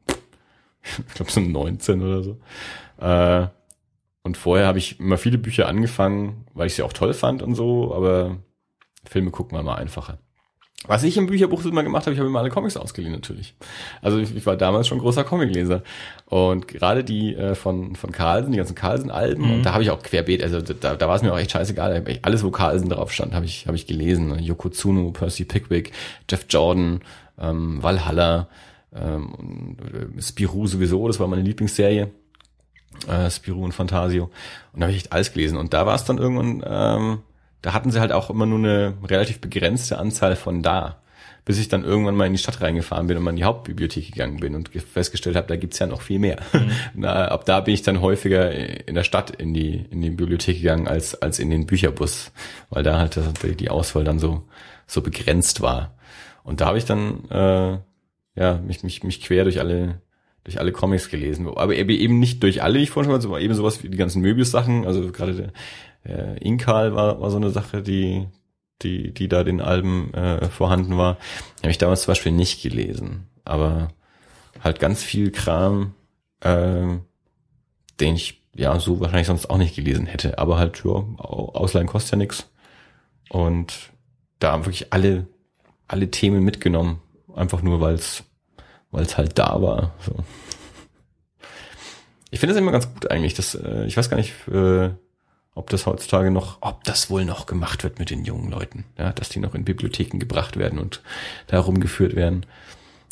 [1.08, 2.38] ich glaube so 19 oder so.
[3.00, 3.48] Äh,
[4.24, 7.56] und vorher habe ich immer viele Bücher angefangen, weil ich sie auch toll fand und
[7.56, 8.38] so, aber
[9.06, 10.20] Filme gucken wir mal einfacher.
[10.86, 13.56] Was ich im Bücherbuch immer gemacht habe, ich habe immer alle Comics ausgeliehen natürlich.
[14.02, 15.82] Also ich, ich war damals schon großer Comicleser
[16.28, 19.54] und gerade die äh, von von Carlsen, die ganzen Carlsen-Alben, mhm.
[19.54, 22.04] und da habe ich auch querbeet, also da, da war es mir auch echt scheißegal,
[22.22, 24.38] alles wo Carlsen drauf stand, habe ich habe ich gelesen.
[24.40, 25.92] Yoko Tsuno, Percy Pickwick,
[26.30, 27.02] Jeff Jordan,
[27.40, 28.48] ähm, Valhalla,
[28.96, 32.12] ähm, und, äh, Spirou sowieso, das war meine Lieblingsserie.
[33.08, 34.32] Äh, Spirou und Fantasio.
[34.74, 35.58] Und da habe ich echt alles gelesen.
[35.58, 37.20] Und da war es dann irgendwann ähm,
[37.68, 41.01] da hatten sie halt auch immer nur eine relativ begrenzte Anzahl von da.
[41.43, 44.13] Bis ich dann irgendwann mal in die Stadt reingefahren bin und mal in die Hauptbibliothek
[44.13, 46.39] gegangen bin und festgestellt habe, da gibt's ja noch viel mehr.
[46.53, 46.72] Mhm.
[47.01, 48.53] Na, ab da bin ich dann häufiger
[48.88, 52.32] in der Stadt in die, in die Bibliothek gegangen als, als in den Bücherbus,
[52.70, 53.20] weil da halt
[53.59, 54.43] die Auswahl dann so,
[54.86, 55.97] so begrenzt war.
[56.45, 57.80] Und da habe ich dann äh,
[58.39, 59.99] ja, mich, mich, mich quer durch alle
[60.47, 61.45] durch alle Comics gelesen.
[61.57, 64.86] Aber eben nicht durch alle, ich vorhin schon mal, eben sowas wie die ganzen Möbius-Sachen,
[64.86, 65.51] also gerade der,
[66.08, 68.28] äh, Inkal war, war so eine Sache, die,
[68.82, 71.18] die, die da den Alben äh, vorhanden war.
[71.62, 73.28] Habe ich damals zum Beispiel nicht gelesen.
[73.45, 73.89] Aber
[74.64, 75.93] halt ganz viel Kram,
[76.41, 76.97] äh,
[77.99, 80.38] den ich ja so wahrscheinlich sonst auch nicht gelesen hätte.
[80.39, 82.49] Aber halt, ja, Ausleihen kostet ja nix.
[83.30, 83.91] Und
[84.39, 85.28] da haben wirklich alle,
[85.88, 87.01] alle Themen mitgenommen.
[87.36, 88.24] Einfach nur, weil es
[88.91, 89.93] weil es halt da war.
[90.05, 90.16] So.
[92.32, 93.34] Ich finde es immer ganz gut eigentlich.
[93.34, 94.89] Dass, äh, ich weiß gar nicht, äh,
[95.58, 99.12] ob das heutzutage noch, ob das wohl noch gemacht wird mit den jungen Leuten, ja,
[99.12, 101.01] dass die noch in Bibliotheken gebracht werden und
[101.47, 102.45] da rumgeführt werden.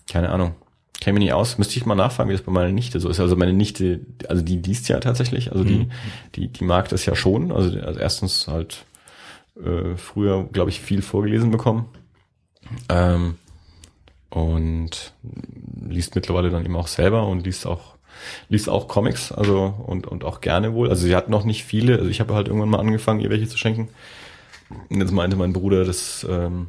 [0.10, 0.56] Keine Ahnung.
[1.02, 1.58] Käme nie aus.
[1.58, 3.20] Müsste ich mal nachfragen, wie das bei meiner Nichte so ist.
[3.20, 5.92] Also meine Nichte, also die liest ja tatsächlich, also die, mhm.
[6.36, 7.52] die, die mag das ja schon.
[7.52, 8.86] Also, also erstens halt
[9.62, 11.90] äh, früher, glaube ich, viel vorgelesen bekommen.
[12.90, 13.36] Ähm,
[14.30, 15.14] und
[15.88, 17.95] liest mittlerweile dann eben auch selber und liest auch
[18.50, 20.90] liest auch Comics, also und, und auch gerne wohl.
[20.90, 23.48] Also sie hat noch nicht viele, also ich habe halt irgendwann mal angefangen, ihr welche
[23.48, 23.90] zu schenken.
[24.90, 26.68] Und jetzt meinte mein Bruder, das, ähm,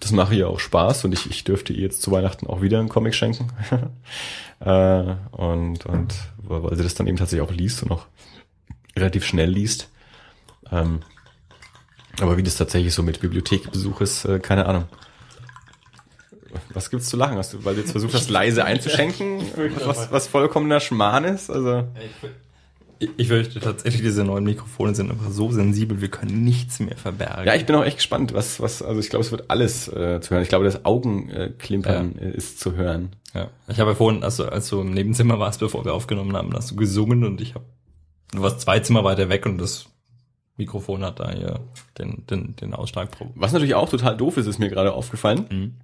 [0.00, 2.78] das mache ihr auch Spaß und ich, ich dürfte ihr jetzt zu Weihnachten auch wieder
[2.78, 3.48] einen Comic schenken.
[4.60, 8.06] äh, und, und weil sie das dann eben tatsächlich auch liest und auch
[8.96, 9.90] relativ schnell liest.
[10.70, 11.00] Ähm,
[12.20, 14.84] aber wie das tatsächlich so mit Bibliothekbesuch ist, äh, keine Ahnung.
[16.74, 17.36] Was gibt's zu lachen?
[17.36, 19.40] Hast du, weil du jetzt versucht hast, leise einzuschenken,
[19.84, 21.50] was, was vollkommener Schmarrn ist?
[21.50, 21.84] Also
[23.00, 26.96] Ich, ich fürchte tatsächlich, diese neuen Mikrofone sind einfach so sensibel, wir können nichts mehr
[26.96, 27.46] verbergen.
[27.46, 30.20] ja, ich bin auch echt gespannt, was, was, also ich glaube, es wird alles äh,
[30.20, 30.42] zu hören.
[30.42, 33.10] Ich glaube, das Augenklimpern äh, ist zu hören.
[33.34, 33.50] Ja.
[33.68, 36.70] Ich habe ja vorhin, also als du im Nebenzimmer warst, bevor wir aufgenommen haben, hast
[36.72, 37.64] du gesungen und ich habe,
[38.32, 39.86] du warst zwei Zimmer weiter weg und das
[40.56, 41.60] Mikrofon hat da hier
[41.98, 43.10] den, den, den Ausschlag.
[43.36, 45.46] Was natürlich auch total doof ist, ist mir gerade aufgefallen.
[45.50, 45.74] Mhm.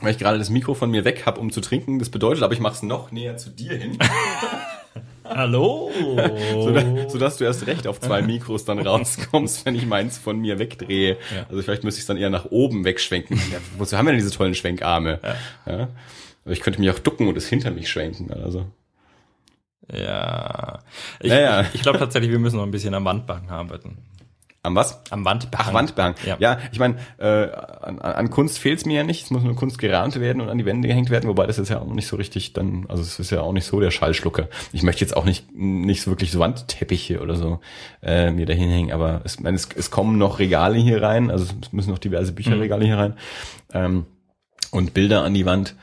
[0.00, 1.98] Weil ich gerade das Mikro von mir weg habe, um zu trinken.
[1.98, 3.98] Das bedeutet, aber ich mache es noch näher zu dir hin,
[5.28, 5.90] Hallo!
[6.54, 10.58] sodass, sodass du erst recht auf zwei Mikros dann rauskommst, wenn ich meins von mir
[10.58, 11.16] wegdrehe.
[11.34, 11.46] Ja.
[11.48, 13.36] Also vielleicht müsste ich es dann eher nach oben wegschwenken.
[13.52, 15.20] Ja, wozu haben wir denn diese tollen Schwenkarme?
[15.66, 15.88] Ja.
[16.44, 18.32] Aber ich könnte mich auch ducken und es hinter mich schwenken.
[18.32, 18.66] Also.
[19.92, 20.78] Ja.
[21.20, 21.60] Ich, Ja, ja.
[21.62, 23.98] ich, ich glaube tatsächlich, wir müssen noch ein bisschen am Wandbahn arbeiten.
[24.66, 25.00] Am was?
[25.10, 25.66] Am Wandbehang.
[25.68, 26.14] Ach, Wandbehang.
[26.26, 26.58] Ja, Ja.
[26.72, 29.24] ich meine, äh, an, an Kunst fehlt's mir ja nicht.
[29.24, 31.68] Es muss nur Kunst gerahmt werden und an die Wände gehängt werden, wobei das ist
[31.68, 34.48] ja auch nicht so richtig dann, also es ist ja auch nicht so der Schallschlucker.
[34.72, 37.60] Ich möchte jetzt auch nicht nicht so wirklich so Wandteppiche oder so
[38.02, 41.44] äh, mir dahin hängen, aber es, meine, es, es kommen noch Regale hier rein, also
[41.62, 43.14] es müssen noch diverse Bücherregale hier rein
[43.72, 44.06] ähm,
[44.72, 45.76] und Bilder an die Wand.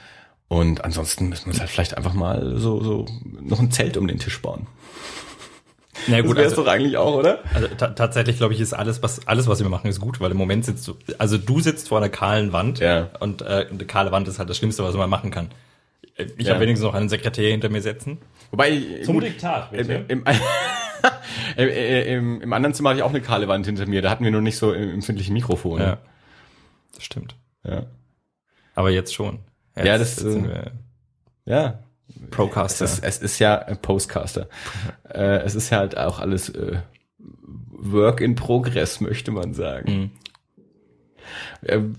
[0.49, 3.05] Und ansonsten müssen wir uns halt vielleicht einfach mal so, so
[3.41, 4.67] noch ein Zelt um den Tisch bauen.
[6.07, 7.39] Na Das gut, wär's also, doch eigentlich auch, oder?
[7.53, 10.31] also ta tatsächlich glaube ich, ist alles, was alles, was wir machen, ist gut, weil
[10.31, 13.09] im Moment sitzt du, also du sitzt vor einer kahlen Wand Ja.
[13.19, 15.49] und äh, eine kahle Wand ist halt das Schlimmste, was man machen kann.
[16.37, 16.53] Ich Ja.
[16.53, 18.19] habe wenigstens noch einen Sekretär hinter mir sitzen.
[18.51, 20.05] Wobei Zum gut, Diktat, Im, bitte.
[20.09, 24.01] im, im, im, Im anderen Zimmer hatte ich auch eine kahle Wand hinter mir.
[24.01, 25.83] Da hatten wir nur nicht so empfindliche Mikrofone.
[25.83, 25.97] Ja,
[26.95, 27.35] das stimmt.
[27.63, 27.83] Ja.
[28.75, 29.39] Aber jetzt schon.
[29.75, 30.71] Jetzt, Ja, das, jetzt sind äh,
[32.31, 32.65] wir ja.
[32.65, 32.85] Es Procaster.
[32.85, 34.47] ist, es ist ja ein Postcaster.
[35.09, 36.77] äh, es ist ja halt auch alles äh,
[37.71, 39.91] Work in Progress, möchte man sagen.
[39.91, 40.11] Mhm.
[41.65, 41.95] Ähm,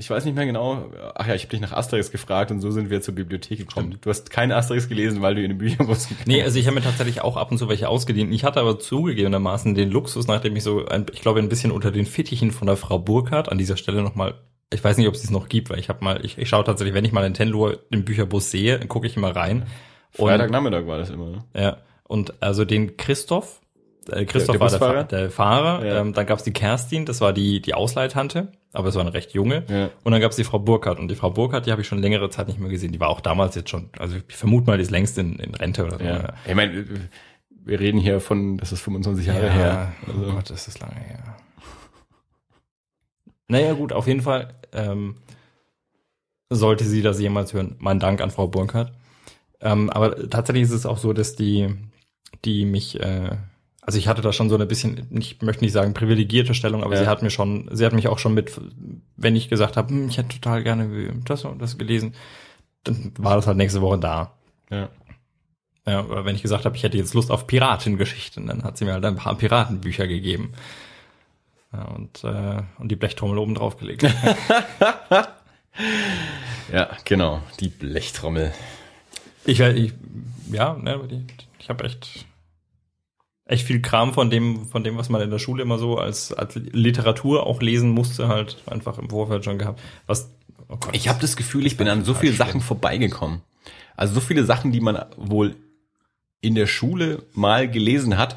[0.00, 0.90] ich weiß nicht mehr genau.
[1.14, 3.98] Ach ja, ich habe dich nach Asterix gefragt und so sind wir zur Bibliothek gekommen.
[4.00, 6.76] Du hast keine Asterix gelesen, weil du in den Bücherbus gegangen Nee, also ich habe
[6.76, 8.32] mir tatsächlich auch ab und zu welche ausgedient.
[8.32, 11.90] Ich hatte aber zugegebenermaßen den Luxus, nachdem ich so, ein, ich glaube, ein bisschen unter
[11.90, 14.34] den Fittichen von der Frau Burkhardt an dieser Stelle nochmal,
[14.72, 16.64] ich weiß nicht, ob es es noch gibt, weil ich habe mal, ich, ich schaue
[16.64, 19.64] tatsächlich, wenn ich mal Nintendo im Bücherbus sehe, dann gucke ich immer rein.
[20.16, 21.26] Und, Freitagnachmittag war das immer.
[21.30, 21.44] Ne?
[21.54, 23.60] ja, und also den Christoph,
[24.10, 25.04] äh, Christoph Der- der war der, Busfahrer?
[25.04, 26.00] Der Fahrer, Ja.
[26.00, 29.32] ähm, dann gab's die Kerstin, das war die, die Ausleihtante, aber es war eine recht
[29.34, 29.64] junge.
[29.68, 29.90] Ja.
[30.04, 30.98] Und dann gab's die Frau Burkhardt.
[30.98, 32.92] Und die Frau Burkhardt, die habe ich schon längere Zeit nicht mehr gesehen.
[32.92, 35.54] Die war auch damals jetzt schon, also ich vermute mal, die ist längst in, in
[35.54, 36.04] Rente oder so.
[36.04, 36.32] Ja.
[36.48, 36.84] Ich meine,
[37.64, 39.92] wir reden hier von, das ist 25 Jahre Ja, her.
[40.06, 41.36] oh Also, Gott, ist das lange her.
[43.50, 45.16] Naja, gut, auf jeden Fall ähm,
[46.50, 47.76] sollte sie das jemals hören.
[47.78, 48.92] Mein Dank an Frau Burkhardt.
[49.60, 51.74] Ähm, aber tatsächlich ist es auch so, dass die,
[52.44, 53.36] die mich, äh,
[53.82, 56.94] also ich hatte da schon so ein bisschen, ich möchte nicht sagen privilegierte Stellung, aber
[56.94, 57.02] Ja.
[57.02, 58.58] sie hat mir schon, sie hat mich auch schon mit,
[59.16, 62.14] wenn ich gesagt habe, hm, ich hätte total gerne das und das gelesen,
[62.84, 64.32] dann war das halt nächste Woche da.
[64.70, 64.88] ja.
[65.86, 68.84] Ja, oder wenn ich gesagt habe, ich hätte jetzt Lust auf Piratengeschichten, dann hat sie
[68.84, 70.52] mir halt ein paar Piratenbücher gegeben.
[71.72, 74.02] Ja, und, äh, und die Blechtrommel oben drauf gelegt.
[76.72, 78.52] ja, genau, die Blechtrommel.
[79.44, 79.92] ich, ich,
[80.50, 81.00] ja, ne,
[81.60, 82.26] ich habe echt,
[83.44, 86.32] echt viel Kram von dem, von dem, was man in der Schule immer so als,
[86.32, 89.80] als Literatur auch lesen musste, halt einfach im Vorfeld schon gehabt.
[90.06, 90.34] Was,
[90.68, 93.42] oh Gott, Ich habe das Gefühl, ich bin an so vielen Sachen vorbeigekommen.
[93.96, 95.54] Also so viele Sachen, die man wohl
[96.40, 98.34] in der Schule mal gelesen hat,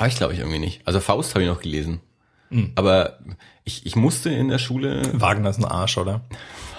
[0.00, 0.80] habe ich glaube ich irgendwie nicht.
[0.86, 2.00] Also Faust habe ich noch gelesen.
[2.50, 2.72] Mhm.
[2.74, 3.18] Aber
[3.64, 6.22] ich, ich musste in der Schule Wagner ist ein Arsch, oder?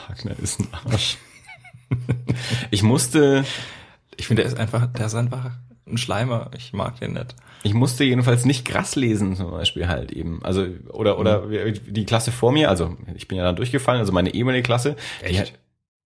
[0.09, 1.17] Wagner ist ein Arsch.
[2.71, 3.45] ich musste,
[4.17, 5.51] Ich finde, der ist einfach, der ist einfach
[5.87, 6.51] ein Schleimer.
[6.57, 7.35] Ich mag den nicht.
[7.63, 10.43] ich musste jedenfalls nicht Grass lesen zum Beispiel halt eben.
[10.43, 11.73] Also oder oder Mhm.
[11.93, 14.95] die Klasse vor mir, also ich bin ja dann durchgefallen, also meine ehemalige Klasse.
[15.21, 15.39] Echt?
[15.39, 15.53] hat,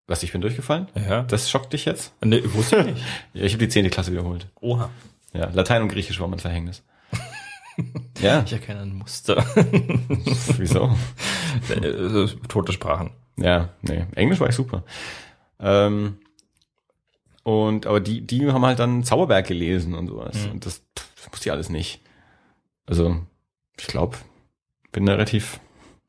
[0.07, 0.87] was ich bin durchgefallen?
[0.95, 1.23] Ja.
[1.23, 2.13] Das schockt dich jetzt?
[2.23, 3.03] Nee, wusste ich nicht.
[3.33, 4.47] Ja, ich habe die zehnte Klasse wiederholt.
[4.61, 4.89] Oha.
[5.33, 6.83] Ja, Latein und Griechisch war mein Verhängnis.
[8.19, 9.45] Ja, Ich erkenne ein Muster.
[10.57, 10.95] wieso?
[11.69, 13.11] Äh, Tote Sprachen.
[13.37, 14.83] Ja, nee, Englisch war ich super.
[15.59, 16.17] Ähm,
[17.43, 20.45] und aber die, die haben halt dann Zauberberg gelesen und sowas.
[20.45, 20.51] Mhm.
[20.51, 22.01] Und das, das musste ich alles nicht.
[22.85, 23.17] Also,
[23.79, 24.17] ich glaube,
[24.91, 25.59] bin da relativ,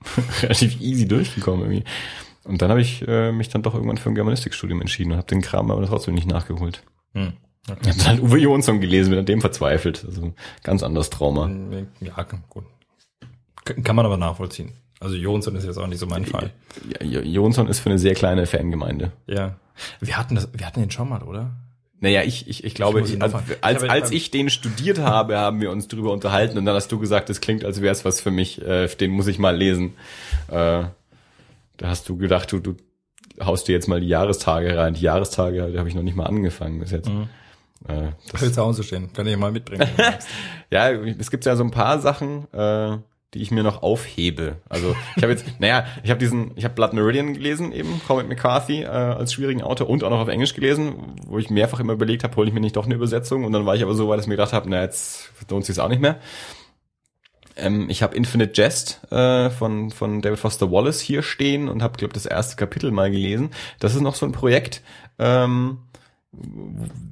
[0.42, 1.84] relativ easy durchgekommen irgendwie.
[2.44, 5.26] Und dann habe ich äh, mich dann doch irgendwann für ein Germanistikstudium entschieden und habe
[5.26, 6.84] den Kram aber trotzdem nicht nachgeholt.
[7.12, 7.32] Hm.
[7.82, 10.04] Ich habe dann Uwe Jonsson gelesen, bin an dem verzweifelt.
[10.06, 11.50] Also ganz anderes Trauma.
[12.00, 12.64] Ja, gut.
[13.64, 14.72] Kann man aber nachvollziehen.
[15.00, 16.50] Also Jonsson ist jetzt auch nicht so mein Fall.
[17.00, 19.12] Ja, Jonsson ist für eine sehr kleine Fangemeinde.
[19.26, 19.56] Ja.
[20.00, 21.50] Wir hatten das, wir hatten den schon mal, oder?
[22.00, 25.70] Naja, ich, ich, ich glaube, Ich als, als, als ich den studiert habe, haben wir
[25.70, 28.30] uns drüber unterhalten und dann hast du gesagt, das klingt, als wäre es was für
[28.30, 29.94] mich, äh, den muss ich mal lesen.
[30.48, 30.84] Äh,
[31.78, 32.76] da hast du gedacht, du, du
[33.40, 34.94] haust dir jetzt mal die Jahrestage rein.
[34.94, 37.08] Die Jahrestage, da habe ich noch nicht mal angefangen bis jetzt.
[37.08, 37.28] Mhm.
[37.88, 39.12] Äh, das, Will zu Hause stehen.
[39.12, 39.88] Kann ich mal mitbringen.
[40.70, 42.98] ja, es gibt ja so ein paar Sachen, äh,
[43.34, 44.56] die ich mir noch aufhebe.
[44.68, 48.28] Also ich habe jetzt, naja, ich habe diesen, ich habe Blood Meridian gelesen eben, Cormac
[48.28, 50.94] McCarthy äh, als schwierigen Autor und auch noch auf Englisch gelesen,
[51.26, 53.66] wo ich mehrfach immer überlegt habe, hole ich mir nicht doch eine Übersetzung und dann
[53.66, 55.88] war ich aber so weit, dass ich mir gedacht habe, na jetzt lohnt sich auch
[55.88, 56.18] nicht mehr.
[57.56, 61.96] Ähm, ich habe Infinite Jest äh, von von David Foster Wallace hier stehen und habe
[61.96, 63.50] glaube das erste Kapitel mal gelesen.
[63.80, 64.82] Das ist noch so ein Projekt.
[65.18, 65.78] Ähm,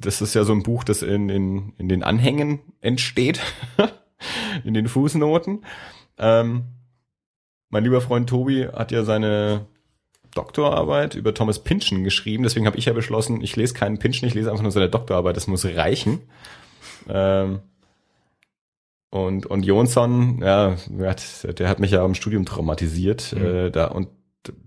[0.01, 3.41] das ist ja so ein Buch, das in, in, in den Anhängen entsteht,
[4.64, 5.64] in den Fußnoten.
[6.18, 6.64] Ähm,
[7.70, 9.66] mein lieber Freund Tobi hat ja seine
[10.35, 14.35] Doktorarbeit über Thomas Pynchon geschrieben, deswegen habe ich ja beschlossen, ich lese keinen Pynchon, ich
[14.35, 16.20] lese einfach nur seine Doktorarbeit, das muss reichen.
[17.09, 17.61] Ähm,
[19.11, 23.33] und, und Jonsson, ja, der hat, der hat mich ja im Studium traumatisiert.
[23.37, 23.45] Mhm.
[23.45, 24.09] Äh, da, und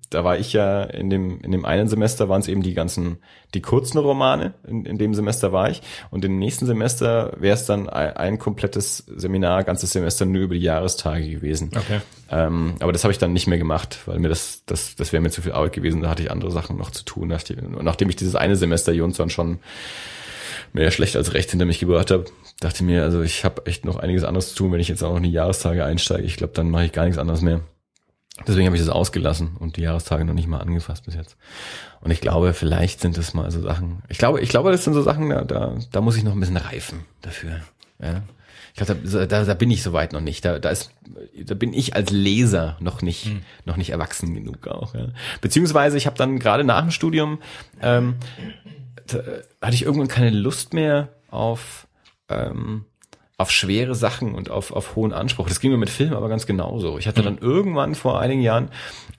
[0.09, 3.17] da war ich ja in dem, in dem einen Semester waren es eben die ganzen,
[3.53, 5.81] die kurzen Romane, in, in dem Semester war ich.
[6.11, 10.55] Und im nächsten Semester wäre es dann ein, ein komplettes Seminar, ganzes Semester nur über
[10.55, 11.71] die Jahrestage gewesen.
[11.75, 11.99] Okay.
[12.29, 15.21] Ähm, aber das habe ich dann nicht mehr gemacht, weil mir das, das, das wäre
[15.21, 16.01] mir zu viel Arbeit gewesen.
[16.01, 17.27] Da hatte ich andere Sachen noch zu tun.
[17.27, 19.59] Nachdem, nachdem ich dieses eine Semester Jonsson schon
[20.73, 22.25] mehr schlecht als recht hinter mich gebracht habe,
[22.59, 25.09] dachte mir, also ich habe echt noch einiges anderes zu tun, wenn ich jetzt auch
[25.09, 26.23] noch in die Jahrestage einsteige.
[26.23, 27.61] Ich glaube, dann mache ich gar nichts anderes mehr.
[28.45, 31.37] Deswegen habe ich das ausgelassen und die Jahrestage noch nicht mal angefasst bis jetzt.
[32.01, 34.03] Und ich glaube, vielleicht sind das mal so Sachen.
[34.09, 36.39] Ich glaube, ich glaube, das sind so Sachen, da, da, da muss ich noch ein
[36.39, 37.61] bisschen reifen dafür.
[37.99, 38.21] Ja.
[38.73, 40.45] Ich glaube, da, da, da bin ich soweit noch nicht.
[40.45, 40.91] Da, da ist,
[41.45, 43.31] da bin ich als Leser noch nicht,
[43.65, 44.93] noch nicht erwachsen genug auch.
[44.93, 45.07] Ja.
[45.41, 47.39] Beziehungsweise ich habe dann gerade nach dem Studium
[47.81, 48.17] ähm,
[49.61, 51.87] hatte ich irgendwann keine Lust mehr auf
[52.29, 52.85] ähm,
[53.39, 55.47] auf schwere Sachen und auf, auf hohen Anspruch.
[55.47, 56.97] Das ging mir mit Film aber ganz genauso.
[56.97, 58.69] Ich hatte dann irgendwann vor einigen Jahren,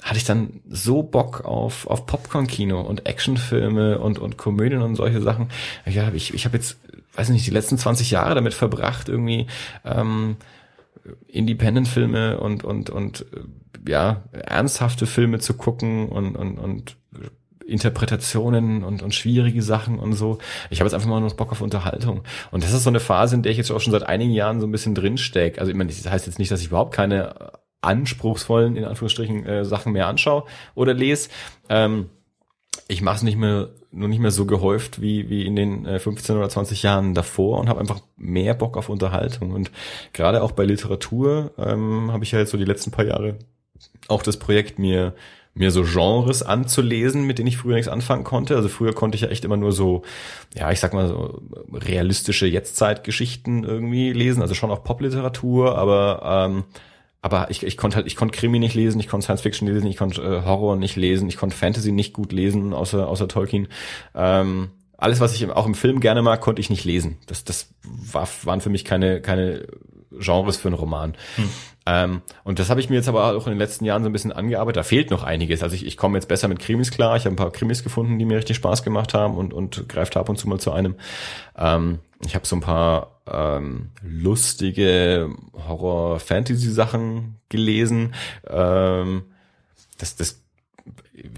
[0.03, 5.23] hatte ich dann so Bock auf, auf Popcorn-Kino und Actionfilme und, und Komödien und solche
[5.23, 5.51] Sachen.
[5.87, 6.79] Ja, ich, ich habe jetzt,
[7.15, 9.47] weiß nicht, die letzten 20 Jahre damit verbracht, irgendwie
[9.85, 10.37] ähm,
[11.29, 16.97] Independent-Filme und, und, und äh, ja, ernsthafte Filme zu gucken und, und, und
[17.69, 20.39] Interpretationen und, und schwierige Sachen und so.
[20.71, 22.23] Ich habe jetzt einfach mal noch Bock auf Unterhaltung.
[22.51, 24.61] Und das ist so eine Phase, in der ich jetzt auch schon seit einigen Jahren
[24.61, 25.61] so ein bisschen drinstecke.
[25.61, 29.65] Also ich meine, das heißt jetzt nicht, dass ich überhaupt keine anspruchsvollen, in Anführungsstrichen, äh,
[29.65, 30.45] Sachen mehr anschaue
[30.75, 31.29] oder lese.
[31.69, 32.09] Ähm,
[32.89, 35.99] ich mache es nicht mehr, nur nicht mehr so gehäuft wie, wie in den äh,
[35.99, 39.53] 15 oder 20 Jahren davor und habe einfach mehr Bock auf Unterhaltung.
[39.53, 39.71] Und
[40.13, 43.37] gerade auch bei Literatur ähm, habe ich ja jetzt so die letzten paar Jahre
[44.09, 45.15] auch das Projekt mir
[45.59, 48.57] mir so Genres anzulesen, mit denen ich früher nichts anfangen konnte.
[48.57, 50.03] Also früher konnte ich ja echt immer nur so,
[50.55, 51.43] ja, ich sag mal so
[51.73, 56.65] realistische Jetztzeitgeschichten irgendwie lesen, also schon auch Popliteratur, aber ähm,
[57.21, 59.89] aber ich, ich konnte halt, ich konnte Krimi nicht lesen, ich konnte Science Fiction lesen,
[59.89, 63.67] ich konnte äh, Horror nicht lesen, ich konnte Fantasy nicht gut lesen, außer außer Tolkien.
[64.15, 67.19] Ähm, alles, was ich auch im Film gerne mag, konnte ich nicht lesen.
[67.27, 69.67] Das, das war, waren für mich keine, keine
[70.13, 71.15] Genres für einen Roman.
[71.89, 74.13] Ähm, und das habe ich mir jetzt aber auch in den letzten Jahren so ein
[74.13, 74.77] bisschen angearbeitet.
[74.77, 75.63] Da fehlt noch einiges.
[75.63, 77.17] Also ich, ich komme jetzt besser mit Krimis klar.
[77.17, 80.17] Ich habe ein paar Krimis gefunden, die mir richtig Spaß gemacht haben und, und greift
[80.19, 80.97] ab und zu mal zu einem.
[81.57, 85.31] Ähm, ich habe so ein paar ähm, lustige
[85.67, 88.15] Horror-Fantasy-Sachen gelesen.
[88.47, 89.23] Ähm,
[89.97, 90.43] das, das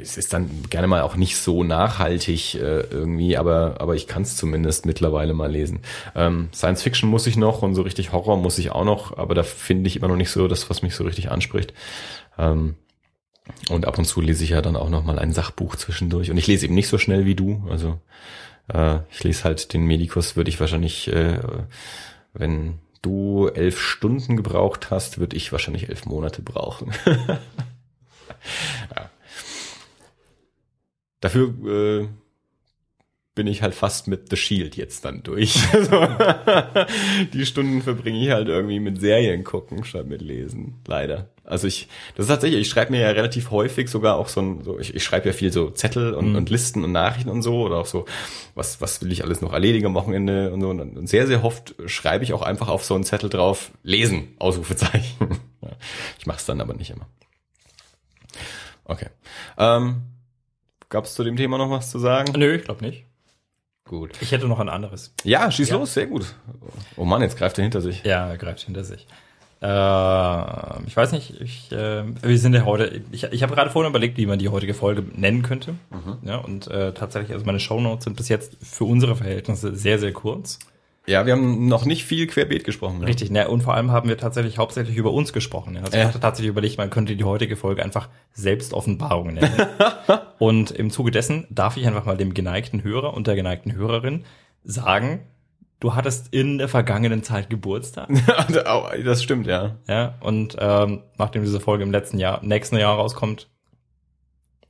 [0.01, 4.23] es ist dann gerne mal auch nicht so nachhaltig äh, irgendwie, aber aber ich kann
[4.23, 5.81] es zumindest mittlerweile mal lesen.
[6.15, 9.35] Ähm, Science Fiction muss ich noch und so richtig Horror muss ich auch noch, aber
[9.35, 11.73] da finde ich immer noch nicht so das, was mich so richtig anspricht.
[12.39, 12.77] Ähm,
[13.69, 16.37] und ab und zu lese ich ja dann auch noch mal ein Sachbuch zwischendurch und
[16.37, 17.63] ich lese eben nicht so schnell wie du.
[17.69, 17.99] Also
[18.73, 21.39] äh, ich lese halt den Medikus, würde ich wahrscheinlich, äh,
[22.33, 26.93] wenn du elf Stunden gebraucht hast, würde ich wahrscheinlich elf Monate brauchen.
[31.21, 32.09] Dafür äh,
[33.35, 35.57] bin ich halt fast mit The Shield jetzt dann durch.
[35.73, 36.07] Also,
[37.33, 40.81] die Stunden verbringe ich halt irgendwie mit Serien gucken statt mit Lesen.
[40.87, 41.31] Leider.
[41.45, 44.63] Also ich, das ist tatsächlich, ich schreibe mir ja relativ häufig sogar auch so ein,
[44.63, 46.37] so, ich, ich schreibe ja viel so Zettel und, Mhm.
[46.37, 48.05] und Listen und Nachrichten und so oder auch so,
[48.55, 50.69] was, was will ich alles noch erledigen am Wochenende und so.
[50.71, 54.35] Und, und sehr, sehr oft schreibe ich auch einfach auf so einen Zettel drauf, lesen,
[54.39, 55.15] Ausrufezeichen.
[56.19, 57.07] Ich mache es dann aber nicht immer.
[58.85, 59.09] Okay.
[59.59, 60.03] Ähm,
[60.91, 62.33] Gab es zu dem Thema noch was zu sagen?
[62.39, 63.05] Nö, ich glaube nicht.
[63.89, 64.11] Gut.
[64.21, 65.15] Ich hätte noch ein anderes.
[65.25, 65.77] Ja, schieß Ja.
[65.77, 66.35] los, sehr gut.
[66.97, 68.05] Oh Mann, jetzt greift er hinter sich.
[68.05, 69.07] Ja, er greift hinter sich.
[69.63, 73.91] Äh, ich weiß nicht, ich, äh, wir sind ja heute, ich, ich habe gerade vorhin
[73.91, 75.75] überlegt, wie man die heutige Folge nennen könnte.
[76.23, 80.13] Ja, und äh, tatsächlich, also meine Shownotes sind bis jetzt für unsere Verhältnisse sehr, sehr
[80.13, 80.59] kurz.
[81.07, 83.01] Ja, wir haben noch nicht viel querbeet gesprochen.
[83.01, 83.07] Ne?
[83.07, 83.49] Richtig, ne?
[83.49, 85.75] und vor allem haben wir tatsächlich hauptsächlich über uns gesprochen.
[85.75, 85.83] Ja?
[85.83, 86.03] Also Ja.
[86.03, 89.67] ich hatte tatsächlich überlegt, man könnte die heutige Folge einfach Selbstoffenbarung nennen.
[90.39, 94.25] und im Zuge dessen darf ich einfach mal dem geneigten Hörer und der geneigten Hörerin
[94.63, 95.21] sagen,
[95.81, 98.09] du hattest in der vergangenen Zeit Geburtstag.
[99.05, 99.77] das stimmt, ja.
[99.89, 103.49] ja, und ähm, nachdem diese Folge im letzten Jahr, nächsten Jahr rauskommt,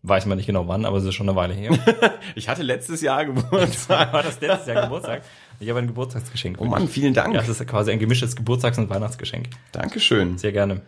[0.03, 1.72] weiß man nicht genau wann, aber es ist schon eine Weile her.
[2.35, 4.12] Ich hatte letztes Jahr Geburtstag.
[4.12, 5.22] War das letztes Jahr Geburtstag?
[5.61, 6.56] Ich habe ein Geburtstagsgeschenk.
[6.61, 7.34] Oh Mann, vielen Dank.
[7.34, 9.50] Ja, das ist quasi ein gemischtes Geburtstags- und Weihnachtsgeschenk.
[9.72, 10.38] Dankeschön.
[10.38, 10.80] Sehr gerne.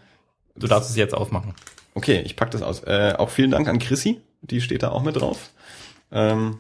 [0.56, 1.54] Du darfst es jetzt aufmachen.
[1.94, 2.82] Okay, ich pack das aus.
[2.84, 5.50] Äh, auch vielen Dank an Chrissy, die steht da auch mit drauf.
[6.10, 6.58] Ähm,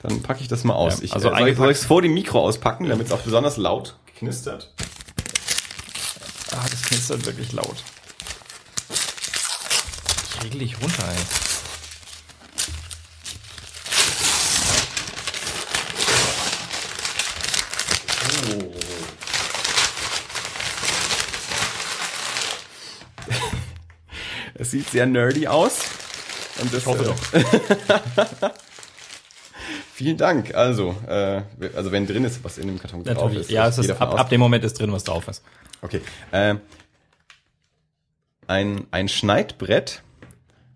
[0.00, 0.98] dann packe ich das mal aus.
[0.98, 3.20] Ja, ich, also äh, soll ich eingepackt- es vor dem Mikro auspacken, damit es auch
[3.20, 4.72] besonders laut knistert?
[6.52, 7.76] Ah, das knistert wirklich laut.
[10.38, 11.49] Ich regel dich runter, ey.
[24.60, 25.80] Es sieht sehr nerdy aus.
[26.60, 27.42] Und das, Ich hoffe äh,
[29.94, 30.54] Vielen Dank.
[30.54, 31.40] Also, äh,
[31.74, 33.40] also wenn drin ist, was in dem Karton drauf Natürlich.
[33.40, 33.50] ist.
[33.50, 35.42] Ja, es ist, ab, ab dem Moment ist drin, was drauf ist.
[35.80, 36.02] Okay.
[36.30, 36.56] Äh,
[38.48, 40.02] ein, ein Schneidbrett.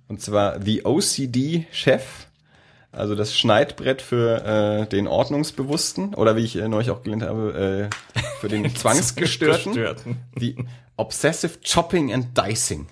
[0.08, 2.04] Und zwar The OCD Chef.
[2.90, 6.14] Also das Schneidbrett für äh, den Ordnungsbewussten.
[6.14, 9.74] Oder wie ich äh, neulich auch gelernt habe, äh, für den Zwangsgestörten.
[9.74, 10.16] Gestörten.
[10.40, 10.56] Die
[10.96, 12.86] Obsessive Chopping and Dicing.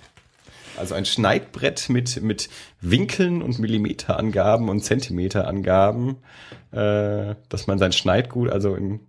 [0.77, 2.49] Also ein Schneidbrett mit, mit
[2.81, 6.17] Winkeln und Millimeterangaben und Zentimeterangaben,
[6.73, 9.01] äh, dass man sein Schneidgut also in,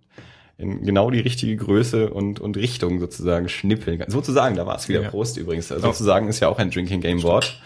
[0.58, 4.10] in genau die richtige Größe und, und Richtung sozusagen schnippeln kann.
[4.10, 5.10] Sozusagen, da war es wieder Ja.
[5.10, 5.72] Prost übrigens.
[5.72, 7.60] Also sozusagen ist ja auch ein Drinking Game Wort.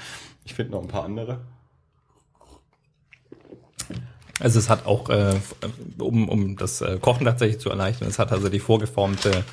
[0.44, 1.40] Ich finde noch ein paar andere.
[4.40, 5.34] Also es hat auch, äh,
[5.98, 9.44] um, um das äh, Kochen tatsächlich zu erleichtern, es hat also die vorgeformte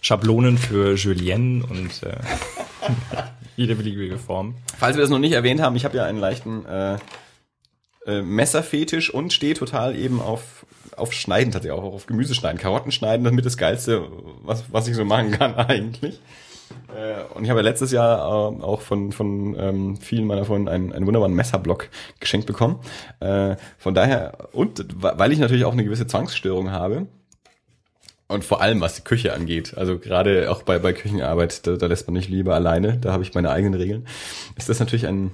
[0.00, 2.16] Schablonen für Julienne und äh,
[3.58, 4.54] jede beliebige Form.
[4.78, 6.96] Falls wir das noch nicht erwähnt haben, ich habe ja einen leichten äh,
[8.06, 10.64] äh, Messerfetisch und stehe total eben auf,
[10.96, 12.58] auf Schneiden, tatsächlich auch auf Gemüse schneiden.
[12.58, 14.06] Karotten schneiden, damit das Geilste,
[14.42, 16.20] was, was ich so machen kann eigentlich.
[16.96, 20.68] Äh, und ich habe ja letztes Jahr äh, auch von, von ähm, vielen meiner Freunden
[20.68, 21.88] einen, einen wunderbaren Messerblock
[22.20, 22.78] geschenkt bekommen.
[23.18, 27.08] Äh, von daher, und weil ich natürlich auch eine gewisse Zwangsstörung habe,
[28.28, 31.86] und vor allem, was die Küche angeht, also gerade auch bei, bei Küchenarbeit, da, da
[31.86, 34.06] lässt man nicht lieber alleine, da habe ich meine eigenen Regeln,
[34.56, 35.30] ist das natürlich ein,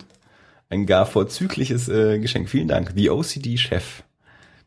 [0.70, 2.48] ein gar vorzügliches äh, Geschenk.
[2.48, 2.92] Vielen Dank.
[2.94, 4.02] The OCD Chef.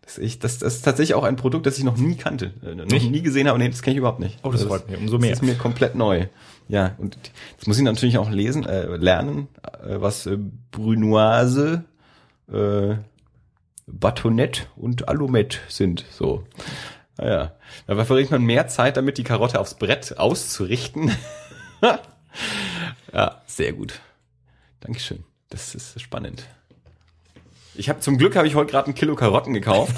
[0.02, 2.76] Das, ich, das, das ist tatsächlich auch ein Produkt, das ich noch nie kannte, äh,
[2.76, 3.12] noch Nicht?
[3.12, 3.60] nie gesehen habe.
[3.60, 4.40] Nee, das kenne ich überhaupt nicht.
[4.44, 5.32] Oh, das Also freut mich, umso mehr.
[5.32, 6.28] Das ist mir komplett neu.
[6.70, 7.18] Ja, und
[7.58, 9.48] das muss ich natürlich auch lesen, äh, lernen,
[9.86, 10.38] äh, was äh,
[10.72, 11.84] Brunoise,
[12.52, 12.96] äh,
[13.86, 16.06] Batonette und Alumet sind.
[16.12, 16.44] So.
[17.18, 17.56] Naja,
[17.88, 21.16] da verbringt man mehr Zeit damit, die Karotte aufs Brett auszurichten.
[23.14, 24.00] ja, sehr gut.
[24.80, 25.24] Dankeschön.
[25.50, 26.46] Das ist spannend.
[27.74, 29.96] Ich habe zum Glück habe ich heute gerade ein Kilo Karotten gekauft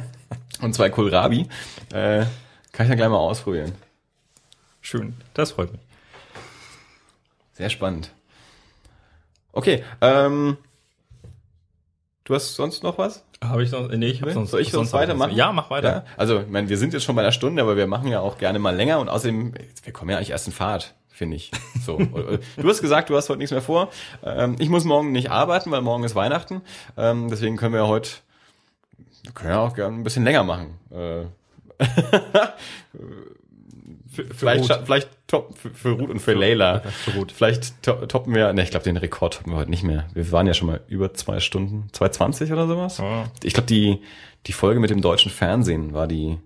[0.60, 1.48] und zwei Kohlrabi.
[1.92, 2.26] Äh,
[2.72, 3.72] kann ich dann gleich mal ausprobieren.
[4.80, 5.80] Schön, das freut mich.
[7.52, 8.12] Sehr spannend.
[9.52, 10.56] Okay, ähm,
[12.24, 13.24] du hast sonst noch was?
[13.42, 15.34] Habe ich sonst, nee, ich habe sonst, Soll ich sonst weitermachen?
[15.34, 15.88] Ja, mach weiter.
[15.88, 18.20] Ja, also, ich meine, wir sind jetzt schon bei einer Stunde, aber wir machen ja
[18.20, 21.52] auch gerne mal länger und außerdem, wir kommen ja eigentlich erst in Fahrt, finde ich.
[21.84, 21.98] So.
[22.56, 23.90] du hast gesagt, du hast heute nichts mehr vor.
[24.24, 26.62] Ähm, ich muss morgen nicht arbeiten, weil morgen ist Weihnachten.
[26.96, 28.10] Ähm, deswegen können wir heute,
[29.22, 30.78] wir können ja auch gerne ein bisschen länger machen.
[34.18, 34.80] Für, für vielleicht, Ruth.
[34.84, 36.80] vielleicht top für, für Ruth und für, Leila.
[36.80, 37.30] für Ruth.
[37.30, 40.08] Vielleicht to toppen wir, ne, ich glaube, den Rekord toppen wir heute nicht mehr.
[40.12, 42.98] Wir waren ja schon mal über zwei Stunden, 2,20 oder sowas.
[42.98, 43.30] Ja.
[43.44, 44.00] Ich glaube, die,
[44.46, 46.36] die Folge mit dem deutschen Fernsehen war die,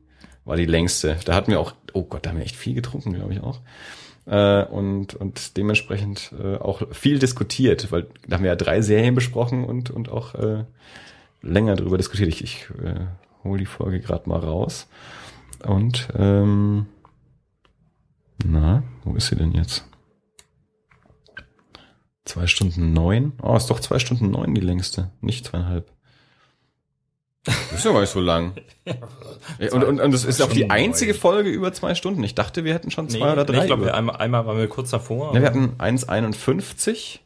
[0.45, 1.17] war die längste.
[1.25, 3.61] Da hatten wir auch, oh Gott, da haben wir echt viel getrunken, glaube ich auch.
[4.27, 9.15] Äh, und, und dementsprechend äh, auch viel diskutiert, weil da haben wir ja drei Serien
[9.15, 10.65] besprochen und, und auch äh,
[11.41, 12.29] länger drüber diskutiert.
[12.29, 13.07] Ich, ich äh,
[13.45, 14.89] hole die Folge gerade mal raus.
[15.65, 16.87] Und ähm,
[18.45, 19.85] na, wo ist sie denn jetzt?
[22.25, 23.33] Zwei Stunden neun?
[23.43, 25.91] Oh, ist doch zwei Stunden neun die längste, nicht zweieinhalb.
[27.45, 28.55] Das ist ja gar nicht so lang.
[29.73, 31.21] Und, und, und das ist auch die einzige neun.
[31.21, 32.23] Folge über zwei Stunden.
[32.23, 33.61] Ich dachte, wir hätten schon zwei Nee, oder nee, drei.
[33.63, 35.35] ich glaube, einmal, einmal waren wir kurz davor.
[35.35, 37.19] Ja, wir hatten 1,51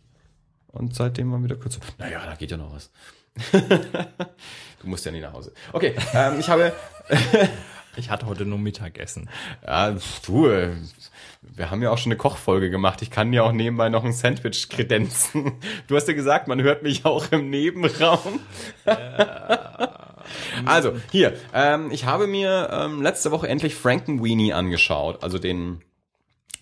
[0.68, 1.80] und seitdem waren wir wieder kürzer.
[1.98, 2.90] Naja, da geht ja noch was.
[3.52, 5.52] du musst ja nie nach Hause.
[5.72, 6.72] Okay, ähm, ich habe
[7.96, 9.30] Ich hatte heute nur Mittagessen.
[9.66, 10.48] Ja, du,
[11.42, 13.02] wir haben ja auch schon eine Kochfolge gemacht.
[13.02, 15.52] Ich kann ja auch nebenbei noch ein Sandwich kredenzen.
[15.86, 18.40] Du hast ja gesagt, man hört mich auch im Nebenraum.
[20.66, 25.82] also, hier, ähm, ich habe mir ähm, letzte Woche endlich Frankenweenie angeschaut, also den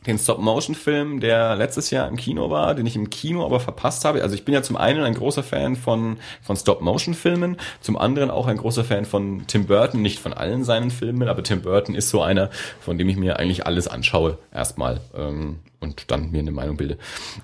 [0.06, 4.22] den Stop-Motion-Film, der letztes Jahr im Kino war, den ich im Kino aber verpasst habe.
[4.22, 8.46] Also ich bin ja zum einen ein großer Fan von, von Stop-Motion-Filmen, zum anderen auch
[8.46, 12.10] ein großer Fan von Tim Burton, nicht von allen seinen Filmen, aber Tim Burton ist
[12.10, 12.50] so einer,
[12.80, 16.98] von dem ich mir eigentlich alles anschaue erstmal ähm, und dann mir eine Meinung bilde.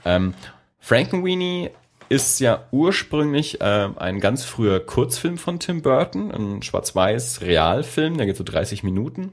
[0.05, 0.35] Ähm,
[0.79, 1.71] Frankenweenie
[2.09, 8.27] ist ja ursprünglich äh, ein ganz früher Kurzfilm von Tim Burton, ein schwarz-weiß Realfilm, der
[8.27, 9.33] geht so 30 Minuten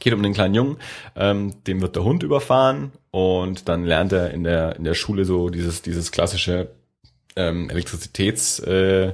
[0.00, 0.76] geht um den kleinen Jungen,
[1.16, 5.24] ähm, dem wird der Hund überfahren und dann lernt er in der in der Schule
[5.24, 6.70] so dieses dieses klassische
[7.36, 9.12] ähm, Elektrizitäts äh,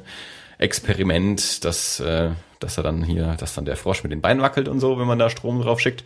[0.58, 4.68] Experiment, dass äh, dass er dann hier, dass dann der Frosch mit den Beinen wackelt
[4.68, 6.04] und so, wenn man da Strom drauf schickt.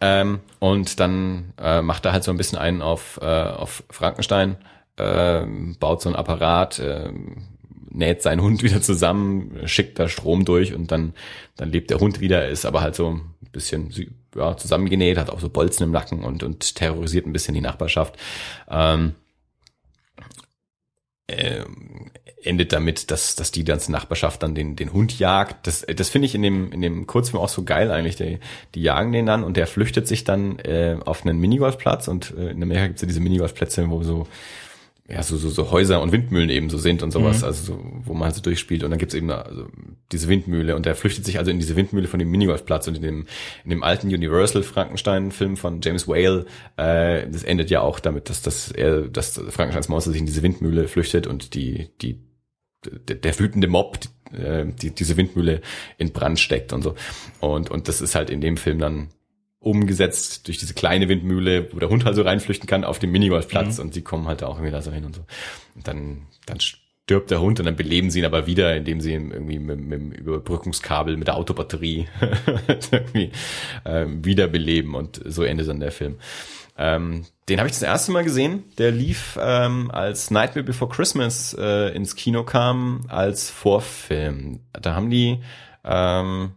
[0.00, 4.56] Ähm, und dann äh, macht er halt so ein bisschen einen auf äh, auf Frankenstein,
[4.96, 5.44] äh,
[5.78, 7.10] baut so ein Apparat, äh,
[7.94, 11.14] näht seinen Hund wieder zusammen, schickt da Strom durch und dann,
[11.56, 13.90] dann lebt der Hund wieder, ist aber halt so ein bisschen
[14.34, 18.16] ja, zusammengenäht, hat auch so Bolzen im Nacken und, und terrorisiert ein bisschen die Nachbarschaft.
[18.68, 19.14] Ähm,
[21.26, 21.64] äh,
[22.42, 25.66] endet damit, dass, dass die ganze Nachbarschaft dann den, den Hund jagt.
[25.66, 28.16] Das, das finde ich in dem, in dem Kurzfilm auch so geil eigentlich.
[28.16, 28.38] Die,
[28.74, 32.50] die jagen den dann und der flüchtet sich dann äh, auf einen Minigolfplatz und äh,
[32.50, 34.26] in Amerika gibt's ja diese Minigolfplätze, wo so
[35.06, 37.44] ja, so, so, so Häuser und Windmühlen eben so sind und sowas, mhm.
[37.44, 39.66] also so, wo man halt so durchspielt und dann gibt's eben also
[40.12, 43.02] diese Windmühle und der flüchtet sich also in diese Windmühle von dem Minigolfplatz und in
[43.02, 43.26] dem,
[43.64, 46.46] in dem alten Universal Frankenstein-Film von James Whale,
[46.78, 50.42] äh, das endet ja auch damit, dass, dass er, dass Frankensteins Monster sich in diese
[50.42, 52.22] Windmühle flüchtet und die, die,
[52.86, 55.60] der, der wütende Mob, die, äh, die, diese Windmühle
[55.98, 56.94] in Brand steckt und so.
[57.40, 59.08] Und, und das ist halt in dem Film dann
[59.64, 63.78] umgesetzt durch diese kleine Windmühle, wo der Hund halt so reinflüchten kann, auf dem Minigolfplatz
[63.78, 63.84] mhm.
[63.84, 65.22] und die kommen halt auch irgendwie da so hin und so.
[65.74, 69.14] Und dann, dann stirbt der Hund und dann beleben sie ihn aber wieder, indem sie
[69.14, 72.08] ihn irgendwie mit, mit dem Überbrückungskabel, mit der Autobatterie
[72.90, 73.30] irgendwie
[73.84, 76.16] äh, wiederbeleben und so endet dann der Film.
[76.76, 78.64] Ähm, den habe ich das erste Mal gesehen.
[78.78, 84.60] Der lief ähm, als Nightmare Before Christmas äh, ins Kino kam als Vorfilm.
[84.72, 85.40] Da haben die
[85.84, 86.52] ähm,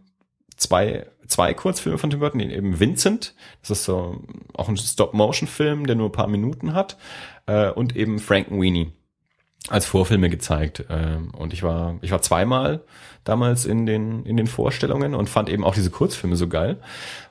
[0.56, 4.20] zwei zwei Kurzfilme von Tim Burton, eben Vincent, das ist so
[4.54, 6.96] auch ein Stop-Motion-Film, der nur ein paar Minuten hat,
[7.46, 8.92] äh, und eben Frankenweenie
[9.68, 10.84] als Vorfilme gezeigt.
[10.88, 12.82] Ähm, und ich war, ich war zweimal
[13.24, 16.78] damals in den, in den Vorstellungen und fand eben auch diese Kurzfilme so geil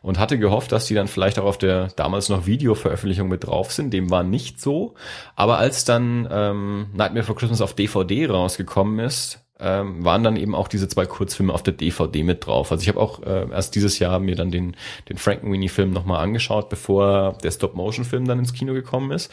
[0.01, 3.71] und hatte gehofft, dass die dann vielleicht auch auf der damals noch Videoveröffentlichung mit drauf
[3.71, 3.91] sind.
[3.91, 4.93] Dem war nicht so.
[5.35, 10.55] Aber als dann ähm, Nightmare for Christmas auf DVD rausgekommen ist, ähm, waren dann eben
[10.55, 12.71] auch diese zwei Kurzfilme auf der DVD mit drauf.
[12.71, 14.75] Also ich habe auch äh, erst dieses Jahr mir dann den,
[15.09, 19.31] den Frankenweenie-Film nochmal angeschaut, bevor der Stop-Motion-Film dann ins Kino gekommen ist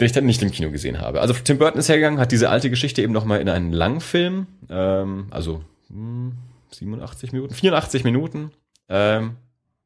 [0.00, 1.20] den ich dann nicht im Kino gesehen habe.
[1.20, 5.26] Also Tim Burton ist hergegangen, hat diese alte Geschichte eben nochmal in einen Langfilm, ähm,
[5.30, 6.32] also hm,
[6.72, 8.50] 87 Minuten, 84 Minuten,
[8.88, 9.36] ähm,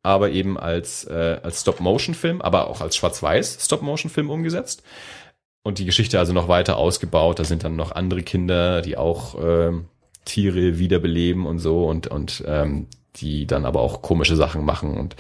[0.02, 4.82] aber eben als, äh, als Stop-Motion-Film, aber auch als Schwarz-Weiß Stop-Motion-Film umgesetzt
[5.62, 7.38] und die Geschichte also noch weiter ausgebaut.
[7.38, 9.86] Da sind dann noch andere Kinder, die auch ähm,
[10.24, 12.86] Tiere wiederbeleben und so und und ähm,
[13.16, 15.16] die dann aber auch komische Sachen machen und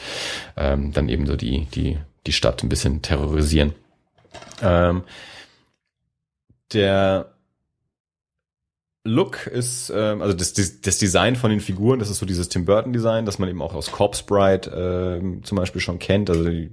[0.56, 3.74] ähm, dann eben so die die die Stadt ein bisschen terrorisieren.
[4.62, 5.02] Ähm,
[6.72, 7.32] der
[9.04, 12.64] Look ist, ähm, also das, das Design von den Figuren, das ist so dieses Tim
[12.66, 16.28] Burton Design, das man eben auch aus Corpse Bride äh, zum Beispiel schon kennt.
[16.28, 16.70] Also die,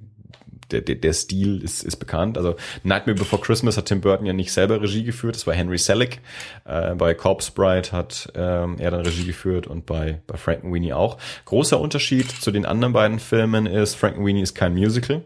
[0.71, 2.37] der, der, der Stil ist, ist bekannt.
[2.37, 5.77] Also Nightmare Before Christmas hat Tim Burton ja nicht selber Regie geführt, das war Henry
[5.77, 6.21] Selick.
[6.65, 11.17] Äh, bei Corpse Bride hat ähm, er dann Regie geführt und bei, bei Frankenweenie auch.
[11.45, 15.25] Großer Unterschied zu den anderen beiden Filmen ist, Frankenweenie ist kein Musical.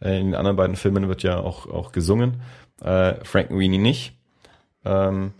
[0.00, 2.42] Äh, in den anderen beiden Filmen wird ja auch, auch gesungen.
[2.82, 4.14] Äh, Frankenweenie nicht.
[4.84, 5.32] Ähm,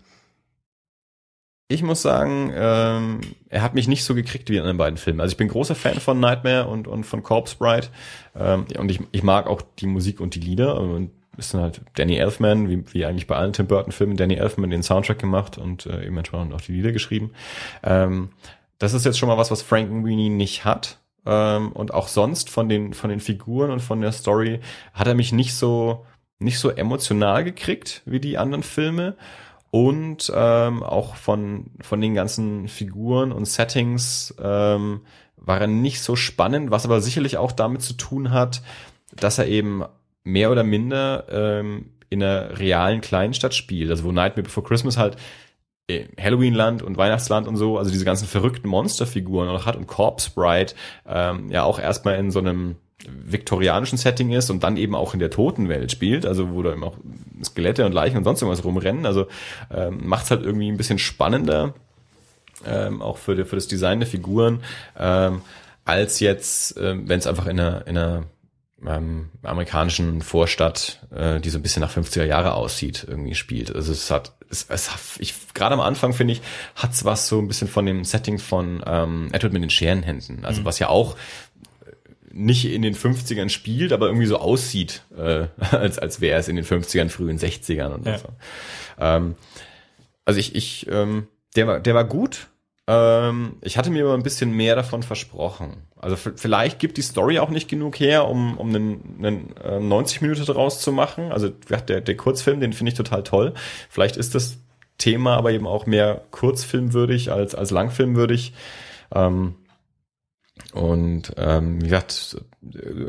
[1.67, 5.19] ich muss sagen, ähm, er hat mich nicht so gekriegt wie in den beiden Filmen.
[5.19, 7.87] Also ich bin großer Fan von Nightmare und, und von Corpse Bride.
[8.35, 10.79] Ähm, und ich, ich mag auch die Musik und die Lieder.
[10.79, 14.69] Und ist dann halt Danny Elfman, wie, wie eigentlich bei allen Tim Burton-Filmen, Danny Elfman
[14.69, 17.31] den Soundtrack gemacht und äh, eben entsprechend auch die Lieder geschrieben.
[17.83, 18.29] Ähm,
[18.77, 20.99] das ist jetzt schon mal was, was Frankenweenie nicht hat.
[21.25, 24.59] Ähm, und auch sonst von den, von den Figuren und von der Story
[24.93, 26.05] hat er mich nicht so,
[26.39, 29.15] nicht so emotional gekriegt wie die anderen Filme
[29.75, 35.01] und ähm, auch von, von den ganzen Figuren und Settings ähm,
[35.35, 38.61] war er nicht so spannend, was aber sicherlich auch damit zu tun hat,
[39.13, 39.83] dass er eben
[40.23, 45.17] mehr oder minder ähm, in einer realen Kleinstadt spielt, also wo Nightmare Before Christmas halt
[45.89, 50.31] äh, Halloweenland und Weihnachtsland und so, also diese ganzen verrückten Monsterfiguren noch hat und Corpse
[50.33, 50.71] Bride
[51.05, 52.77] ähm, ja auch erstmal in so einem
[53.09, 56.83] viktorianischen Setting ist und dann eben auch in der Totenwelt spielt, also wo da eben
[56.83, 56.97] auch
[57.43, 59.05] Skelette und Leichen und sonst irgendwas rumrennen.
[59.05, 59.27] Also
[59.73, 61.73] ähm, macht es halt irgendwie ein bisschen spannender,
[62.65, 64.61] ähm, auch für, für das Design der Figuren,
[64.97, 65.41] ähm,
[65.83, 68.23] als jetzt, ähm, wenn es einfach in einer, in einer
[68.85, 73.73] ähm, amerikanischen Vorstadt, äh, die so ein bisschen nach 50er Jahre aussieht, irgendwie spielt.
[73.73, 74.89] Also es hat, es, es
[75.19, 76.41] ich gerade am Anfang finde ich,
[76.75, 80.45] hat's was so ein bisschen von dem Setting von ähm, Edward mit den Scherenhänden.
[80.45, 80.65] Also mhm.
[80.65, 81.15] was ja auch
[82.35, 86.57] nicht in den 50ern spielt, aber irgendwie so aussieht, äh, als, als wäre es in
[86.57, 88.17] den 50ern, frühen 60ern und ja.
[88.17, 88.27] so.
[88.99, 89.35] Ähm,
[90.25, 92.47] also ich, ich, ähm, der war, der war gut.
[92.87, 95.77] Ähm, ich hatte mir aber ein bisschen mehr davon versprochen.
[95.95, 100.21] Also vielleicht gibt die Story auch nicht genug her, um, um einen, einen äh, 90
[100.21, 101.31] Minuten draus zu machen.
[101.31, 103.53] Also der, der Kurzfilm, den finde ich total toll.
[103.89, 104.57] Vielleicht ist das
[104.97, 108.53] Thema aber eben auch mehr Kurzfilmwürdig als, als Langfilmwürdig.
[109.13, 109.55] Ähm,
[110.73, 112.39] und ähm, wie gesagt, so,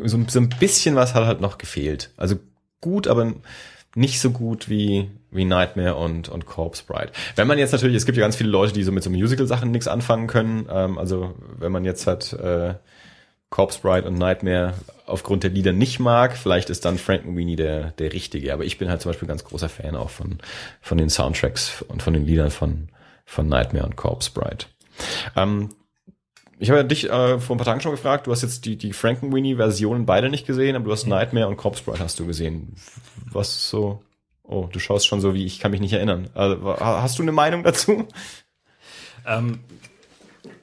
[0.04, 2.10] so ein bisschen was hat halt noch gefehlt.
[2.16, 2.36] Also
[2.80, 3.34] gut, aber
[3.96, 7.12] nicht so gut wie, wie Nightmare und, und Corpse Bride.
[7.34, 9.70] Wenn man jetzt natürlich, es gibt ja ganz viele Leute, die so mit so Musical-Sachen
[9.70, 10.68] nichts anfangen können.
[10.70, 12.74] Ähm, also wenn man jetzt halt äh,
[13.48, 14.74] Corpse Bride und Nightmare
[15.06, 18.52] aufgrund der Lieder nicht mag, vielleicht ist dann Frankenweenie der, der richtige.
[18.52, 20.38] Aber ich bin halt zum Beispiel ganz großer Fan auch von,
[20.82, 22.88] von den Soundtracks und von den Liedern von,
[23.24, 24.66] von Nightmare und Corpse Bride.
[25.36, 25.70] Ähm,
[26.58, 28.76] ich habe ja dich äh, vor ein paar Tagen schon gefragt, du hast jetzt die,
[28.76, 32.74] die Frankenweenie-Versionen beide nicht gesehen, aber du hast Nightmare und Corpse Bride hast du gesehen.
[33.30, 34.02] Was so?
[34.42, 36.30] Oh, du schaust schon so wie, ich kann mich nicht erinnern.
[36.34, 38.06] Also, hast du eine Meinung dazu?
[39.26, 39.58] Ähm,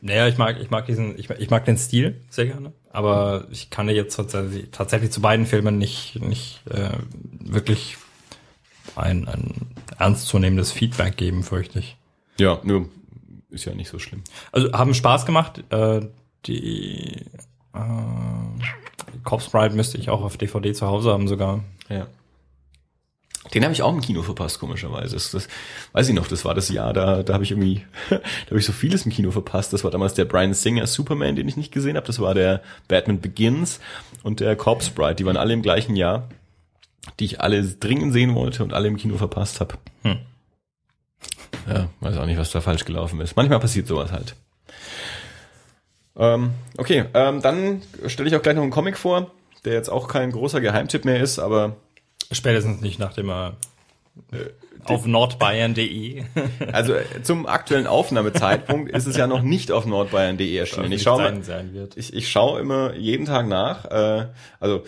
[0.02, 3.70] naja, ich mag, ich mag diesen, ich, ich mag den Stil sehr gerne, aber ich
[3.70, 6.98] kann dir jetzt tatsächlich, tatsächlich zu beiden Filmen nicht, nicht äh,
[7.40, 7.98] wirklich
[8.96, 9.68] ein, ein
[10.00, 11.98] ernstzunehmendes Feedback geben, fürchte ich.
[12.38, 12.90] Ja, nur
[13.54, 14.24] ist ja nicht so schlimm.
[14.52, 15.64] Also haben Spaß gemacht.
[15.70, 16.02] Äh,
[16.46, 17.26] die
[17.74, 21.64] äh, Corpse Bride müsste ich auch auf DVD zu Hause haben sogar.
[21.90, 22.08] Ja.
[23.54, 25.16] Den habe ich auch im Kino verpasst, komischerweise.
[25.16, 25.48] Das, das
[25.92, 28.66] weiß ich noch, das war das Jahr, da, da habe ich irgendwie, da habe ich
[28.66, 29.74] so vieles im Kino verpasst.
[29.74, 32.08] Das war damals der Brian Singer Superman, den ich nicht gesehen habe.
[32.08, 33.80] Das war der Batman Begins
[34.24, 35.16] und der Corpse Bride.
[35.16, 36.30] Die waren alle im gleichen Jahr,
[37.20, 39.76] die ich alle dringend sehen wollte und alle im Kino verpasst habe.
[40.04, 40.20] Hm.
[41.68, 43.36] Ja, weiß auch nicht, was da falsch gelaufen ist.
[43.36, 44.36] Manchmal passiert sowas halt.
[46.16, 49.32] Ähm, okay, ähm, dann stelle ich auch gleich noch einen Comic vor,
[49.66, 51.78] der jetzt auch kein großer Geheimtipp mehr ist, aber
[52.32, 53.58] spätestens nicht nachdem er
[54.32, 54.46] äh,
[54.86, 56.24] auf nordbayern.de.
[56.72, 60.92] also äh, zum aktuellen Aufnahmezeitpunkt ist es ja noch nicht auf nordbayern.de erschienen.
[60.92, 61.42] Ich schaue
[61.96, 63.86] ich, ich schaue immer jeden Tag nach.
[63.86, 64.28] Äh,
[64.60, 64.84] also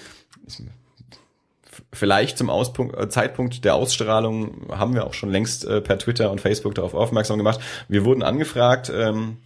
[1.94, 6.32] vielleicht zum Auspunkt, äh, Zeitpunkt der Ausstrahlung haben wir auch schon längst äh, per Twitter
[6.32, 7.60] und Facebook darauf aufmerksam gemacht.
[7.88, 9.38] Wir wurden angefragt, ähm,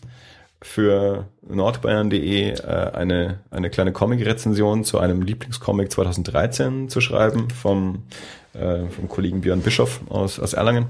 [0.61, 2.61] für nordbayern.de äh,
[2.93, 8.03] eine, eine kleine Comic-Rezension zu einem Lieblingscomic 2013 zu schreiben vom,
[8.53, 10.87] äh, vom Kollegen Björn Bischoff aus, aus Erlangen,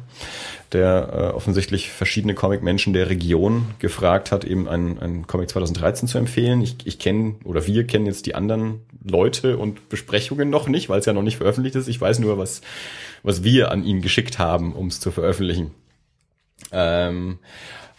[0.72, 6.18] der äh, offensichtlich verschiedene Comic-Menschen der Region gefragt hat, eben einen, einen Comic 2013 zu
[6.18, 6.62] empfehlen.
[6.62, 11.00] Ich, ich kenne oder wir kennen jetzt die anderen Leute und Besprechungen noch nicht, weil
[11.00, 11.88] es ja noch nicht veröffentlicht ist.
[11.88, 12.62] Ich weiß nur, was,
[13.24, 15.72] was wir an ihn geschickt haben, um es zu veröffentlichen.
[16.72, 17.40] Ähm,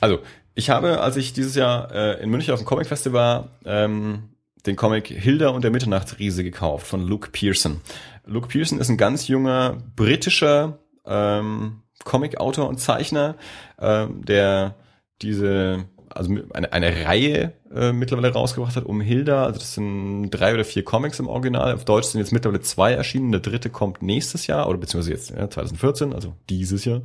[0.00, 0.20] also
[0.54, 4.30] ich habe, als ich dieses Jahr äh, in München auf dem Comic Festival war, ähm,
[4.66, 7.80] den Comic Hilda und der Mitternachtsriese gekauft von Luke Pearson.
[8.26, 13.36] Luke Pearson ist ein ganz junger britischer ähm, Comic-Autor und Zeichner,
[13.78, 14.76] ähm, der
[15.22, 19.44] diese also eine, eine Reihe äh, mittlerweile rausgebracht hat um Hilda.
[19.44, 21.74] Also das sind drei oder vier Comics im Original.
[21.74, 23.30] Auf Deutsch sind jetzt mittlerweile zwei erschienen.
[23.30, 27.02] Der dritte kommt nächstes Jahr oder beziehungsweise jetzt ja, 2014, also dieses Jahr.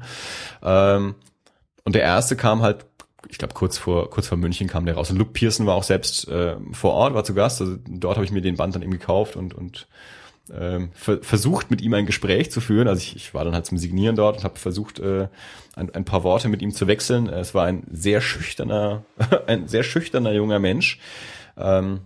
[0.64, 1.16] Ähm,
[1.84, 2.86] und der erste kam halt
[3.28, 5.10] ich glaube, kurz vor, kurz vor München kam der raus.
[5.10, 7.60] Und Luke Pearson war auch selbst äh, vor Ort, war zu Gast.
[7.60, 9.88] Also dort habe ich mir den Band dann eben gekauft und, und
[10.54, 12.88] ähm, ver versucht, mit ihm ein Gespräch zu führen.
[12.88, 15.28] Also ich, ich war dann halt zum Signieren dort und habe versucht, äh,
[15.76, 17.28] ein, ein paar Worte mit ihm zu wechseln.
[17.28, 19.04] Es war ein sehr schüchterner,
[19.48, 21.00] ein sehr schüchterner junger Mensch.
[21.58, 22.02] Ähm,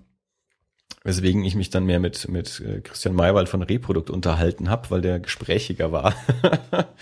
[1.03, 5.01] weswegen ich mich dann mehr mit mit äh, Christian Maywald von Reprodukt unterhalten habe, weil
[5.01, 6.13] der gesprächiger war.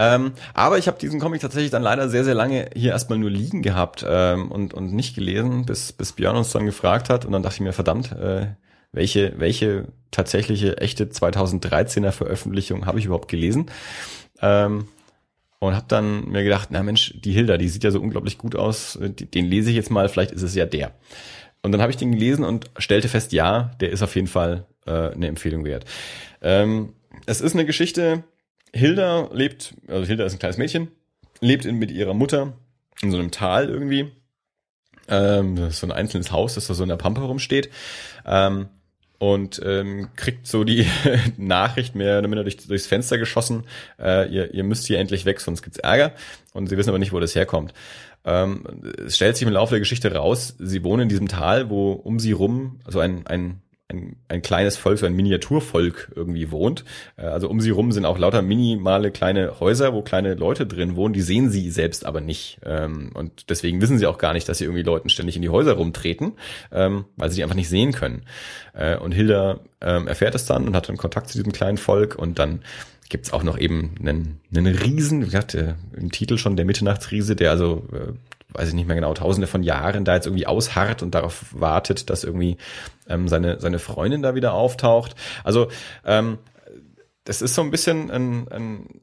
[0.00, 3.30] Ähm, aber ich habe diesen Comic tatsächlich dann leider sehr, sehr lange hier erstmal nur
[3.30, 7.24] liegen gehabt ähm, und, und nicht gelesen, bis, bis Björn uns dann gefragt hat.
[7.24, 8.46] Und dann dachte ich mir, verdammt, äh,
[8.98, 13.66] welche, welche tatsächliche echte 2013er Veröffentlichung habe ich überhaupt gelesen?
[14.42, 14.88] Ähm,
[15.60, 18.56] und habe dann mir gedacht, na Mensch, die Hilda, die sieht ja so unglaublich gut
[18.56, 20.92] aus, den lese ich jetzt mal, vielleicht ist es ja der.
[21.62, 24.66] Und dann habe ich den gelesen und stellte fest, ja, der ist auf jeden Fall
[24.86, 25.84] äh, eine Empfehlung wert.
[26.42, 26.94] Ähm,
[27.26, 28.24] es ist eine Geschichte,
[28.72, 30.88] Hilda lebt, also Hilda ist ein kleines Mädchen,
[31.40, 32.52] lebt in, mit ihrer Mutter
[33.00, 34.10] in so einem Tal irgendwie.
[35.08, 37.70] Ähm, so ein einzelnes Haus, das da so in der Pampa rumsteht.
[38.26, 38.68] Ähm,
[39.18, 40.86] und ähm, kriegt so die
[41.36, 43.64] Nachricht mehr oder minder durch, durchs Fenster geschossen,
[43.98, 46.12] äh, ihr, ihr müsst hier endlich weg, sonst gibt's Ärger.
[46.52, 47.74] Und sie wissen aber nicht, wo das herkommt.
[48.24, 48.64] Ähm,
[49.06, 52.18] es stellt sich im Laufe der Geschichte raus, sie wohnen in diesem Tal, wo um
[52.18, 56.84] sie rum so ein, ein ein, ein kleines Volk, so ein Miniaturvolk irgendwie wohnt.
[57.16, 60.94] Äh, also um sie rum sind auch lauter minimale kleine Häuser, wo kleine Leute drin
[60.94, 61.14] wohnen.
[61.14, 62.60] Die sehen sie selbst aber nicht.
[62.64, 65.48] Ähm, und deswegen wissen sie auch gar nicht, dass sie irgendwie Leuten ständig in die
[65.48, 66.32] Häuser rumtreten,
[66.70, 68.22] ähm, weil sie die einfach nicht sehen können.
[68.74, 72.14] Äh, und Hilda ähm, erfährt es dann und hat dann Kontakt zu diesem kleinen Volk
[72.16, 72.60] und dann
[73.08, 77.36] gibt's auch noch eben einen, einen Riesen, wie gesagt, äh, im Titel schon der Mitternachtsriese,
[77.36, 77.86] der also
[78.52, 82.10] weiß ich nicht mehr genau, tausende von Jahren da jetzt irgendwie ausharrt und darauf wartet,
[82.10, 82.56] dass irgendwie
[83.08, 85.14] ähm, seine, seine Freundin da wieder auftaucht.
[85.44, 85.68] Also
[86.04, 86.38] ähm,
[87.24, 89.00] das ist so ein bisschen ein, ein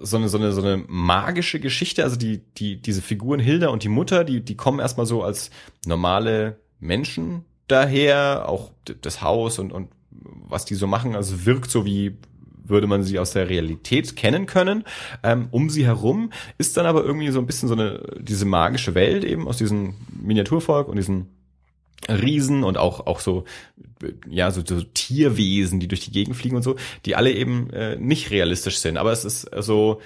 [0.00, 2.04] so eine, so eine, so eine magische Geschichte.
[2.04, 5.50] Also die, die, diese Figuren Hilda und die Mutter, die, die kommen erstmal so als
[5.84, 8.70] normale Menschen daher, auch
[9.02, 12.16] das Haus und, und was die so machen, also wirkt so wie
[12.68, 14.84] würde man sie aus der Realität kennen können.
[15.22, 18.94] Ähm, um sie herum ist dann aber irgendwie so ein bisschen so eine, diese magische
[18.94, 21.28] Welt eben aus diesem Miniaturvolk und diesen
[22.08, 23.44] Riesen und auch auch so
[24.28, 27.96] ja so, so Tierwesen, die durch die Gegend fliegen und so, die alle eben äh,
[27.96, 28.96] nicht realistisch sind.
[28.96, 30.00] Aber es ist so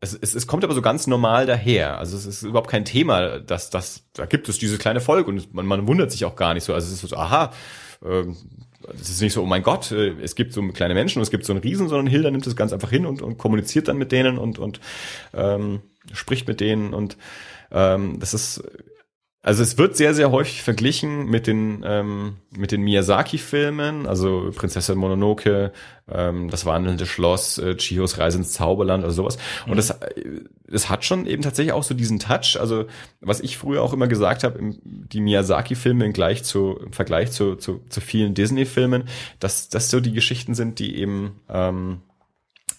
[0.00, 1.98] es, es, es kommt aber so ganz normal daher.
[1.98, 5.54] Also es ist überhaupt kein Thema, dass das da gibt es dieses kleine Volk und
[5.54, 6.74] man, man wundert sich auch gar nicht so.
[6.74, 7.52] Also es ist so aha.
[8.04, 8.36] Ähm,
[9.00, 11.30] es ist nicht so, oh mein Gott, äh, es gibt so kleine Menschen und es
[11.30, 13.98] gibt so einen Riesen, sondern Hilda nimmt es ganz einfach hin und, und kommuniziert dann
[13.98, 14.80] mit denen und, und
[15.34, 15.80] ähm,
[16.12, 17.16] spricht mit denen und
[17.70, 18.62] ähm, das ist
[19.44, 24.96] also es wird sehr, sehr häufig verglichen mit den, ähm, mit den Miyazaki-Filmen, also Prinzessin
[24.96, 25.72] Mononoke,
[26.08, 29.38] ähm, das wandelnde Schloss, äh, Chihos Reise ins Zauberland oder sowas.
[29.66, 29.76] Und mhm.
[29.76, 29.98] das,
[30.68, 32.56] das hat schon eben tatsächlich auch so diesen Touch.
[32.60, 32.84] Also
[33.20, 38.00] was ich früher auch immer gesagt habe, die Miyazaki-Filme im, im Vergleich zu, zu, zu
[38.00, 39.08] vielen Disney-Filmen,
[39.40, 42.02] dass das so die Geschichten sind, die eben ähm,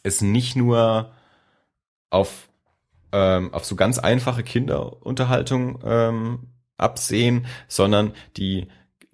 [0.02, 1.11] es nicht nur
[2.10, 2.48] auf
[3.11, 6.40] ähm, auf so ganz einfache Kinderunterhaltung ähm,
[6.84, 8.68] absehen, sondern die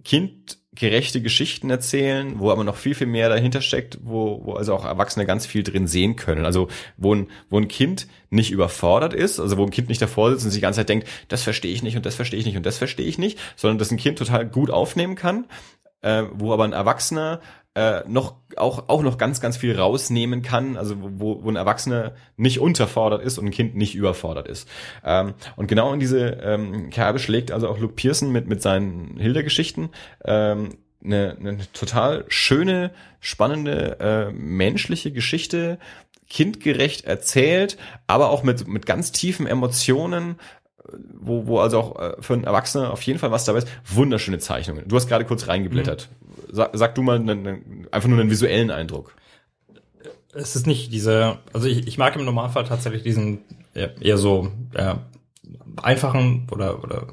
[0.03, 4.85] kindgerechte Geschichten erzählen, wo aber noch viel, viel mehr dahinter steckt, wo, wo also auch
[4.85, 6.45] Erwachsene ganz viel drin sehen können.
[6.45, 6.67] Also
[6.97, 10.45] wo ein, wo ein Kind nicht überfordert ist, also wo ein Kind nicht davor sitzt
[10.45, 12.57] und sich die ganze Zeit denkt, das verstehe ich nicht und das verstehe ich nicht
[12.57, 15.45] und das verstehe ich nicht, sondern dass ein Kind total gut aufnehmen kann,
[16.01, 17.41] äh, wo aber ein Erwachsener
[17.79, 22.13] äh, noch auch auch noch ganz ganz viel rausnehmen kann, also wo, wo ein Erwachsener
[22.35, 24.67] nicht unterfordert ist und ein Kind nicht überfordert ist.
[25.05, 29.17] Ähm, und genau in diese ähm, Kerbe schlägt also auch Luke Pearson mit mit seinen
[29.17, 29.91] Hilda-Geschichten.
[30.25, 32.91] Ähm, eine, eine total schöne,
[33.21, 35.79] spannende, äh, menschliche Geschichte,
[36.29, 37.77] kindgerecht erzählt,
[38.07, 40.35] aber auch mit, mit ganz tiefen Emotionen,
[41.19, 43.67] wo, wo also auch äh, für einen Erwachsenen auf jeden Fall was dabei ist.
[43.85, 44.87] Wunderschöne Zeichnungen.
[44.87, 46.09] Du hast gerade kurz reingeblättert.
[46.21, 46.55] Mhm.
[46.55, 49.15] Sag, sag du mal einen, einfach nur einen visuellen Eindruck.
[50.33, 53.39] Es ist nicht diese, also ich, ich mag im Normalfall tatsächlich diesen
[53.73, 54.99] eher so ja,
[55.81, 57.07] einfachen oder, oder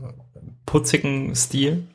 [0.65, 1.87] putzigen Stil.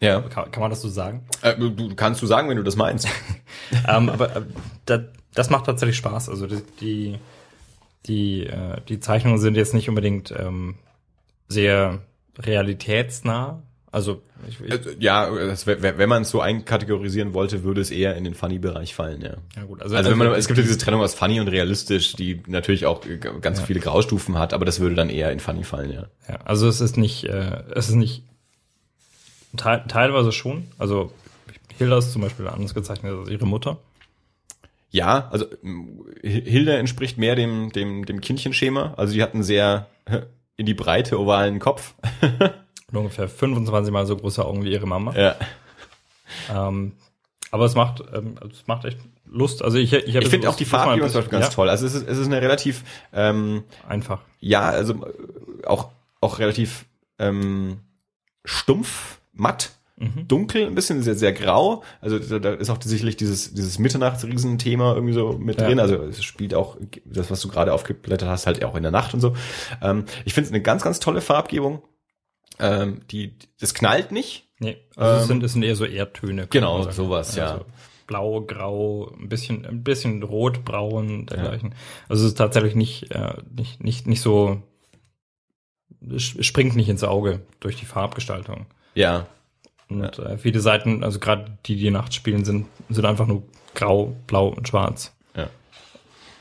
[0.00, 0.20] Ja.
[0.20, 1.24] Kann, kann man das so sagen?
[1.42, 3.08] Äh, du kannst du sagen, wenn du das meinst.
[3.88, 4.42] ähm, aber äh,
[4.84, 5.04] da,
[5.34, 6.28] das macht tatsächlich Spaß.
[6.28, 7.18] Also die, die,
[8.06, 10.76] die, äh, die Zeichnungen sind jetzt nicht unbedingt ähm,
[11.48, 12.02] sehr
[12.38, 13.62] realitätsnah.
[13.92, 18.14] Also ich, ich, äh, ja, das, wenn man es so einkategorisieren wollte, würde es eher
[18.16, 19.36] in den Funny-Bereich fallen, ja.
[19.56, 22.12] Ja gut, also, also wenn man, es gibt ja diese Trennung aus Funny und realistisch,
[22.14, 23.00] die natürlich auch
[23.40, 23.64] ganz ja.
[23.64, 26.06] viele Graustufen hat, aber das würde dann eher in Funny fallen, ja.
[26.28, 28.24] Ja, also es ist nicht, äh, es ist nicht
[29.56, 30.64] te teilweise schon.
[30.78, 31.12] Also
[31.78, 33.78] Hilda ist zum Beispiel anders gezeichnet als ihre Mutter.
[34.90, 35.46] Ja, also
[36.22, 38.94] Hilda entspricht mehr dem dem dem Kindchenschema.
[38.96, 39.88] Also die hat einen sehr
[40.56, 41.94] in die Breite ovalen Kopf.
[42.92, 45.14] ungefähr 25 mal so große Augen wie ihre Mama.
[45.14, 45.36] Ja.
[46.50, 46.92] Ähm,
[47.50, 49.62] aber es macht, ähm, es macht echt Lust.
[49.62, 51.52] Also ich, ich, ich finde auch die Farbgebung zum Beispiel ganz ja.
[51.52, 51.68] toll.
[51.68, 54.20] Also es ist, es ist eine relativ ähm, einfach.
[54.40, 56.86] Ja, also äh, auch auch relativ
[57.18, 57.80] ähm,
[58.44, 59.75] stumpf, matt.
[59.98, 60.28] Mhm.
[60.28, 61.82] Dunkel, ein bisschen sehr, sehr grau.
[62.02, 65.66] Also da ist auch sicherlich dieses, dieses Mitternachtsriesenthema irgendwie so mit ja.
[65.66, 65.80] drin.
[65.80, 69.14] Also es spielt auch das, was du gerade aufgeblättert hast, halt auch in der Nacht
[69.14, 69.34] und so.
[69.80, 71.82] Ähm, ich finde es eine ganz, ganz tolle Farbgebung.
[72.58, 74.48] Ähm, die, das knallt nicht.
[74.58, 76.46] Nee, also ähm, es, sind, es sind eher so Erdtöne.
[76.48, 77.52] Genau, sowas, ja.
[77.52, 77.64] Also
[78.06, 81.70] blau, grau, ein bisschen, ein bisschen rot, braun, dergleichen.
[81.70, 81.76] Ja.
[82.08, 84.62] Also es ist tatsächlich nicht, äh, nicht, nicht, nicht so,
[86.14, 88.66] es springt nicht ins Auge durch die Farbgestaltung.
[88.94, 89.26] Ja.
[89.88, 93.42] Und äh, viele Seiten, also gerade die, die nachts spielen, sind, sind einfach nur
[93.74, 95.14] grau, blau und schwarz.
[95.36, 95.48] Ja.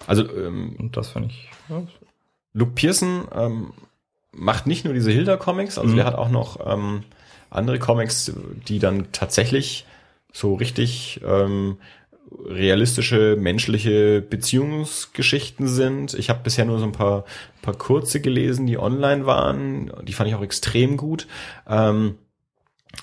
[0.08, 1.50] Also, ähm, und das fand ich.
[1.70, 1.84] Ja,
[2.54, 3.74] Luke Pearson ähm,
[4.32, 5.98] macht nicht nur diese Hilda-Comics, also Mhm.
[5.98, 7.04] der hat auch noch ähm,
[7.50, 8.32] andere Comics,
[8.68, 9.86] die dann tatsächlich
[10.34, 11.78] so richtig ähm,
[12.46, 16.14] realistische menschliche Beziehungsgeschichten sind.
[16.14, 17.26] Ich habe bisher nur so ein paar,
[17.62, 19.92] paar kurze gelesen, die online waren.
[20.04, 21.28] Die fand ich auch extrem gut.
[21.68, 22.16] Ähm,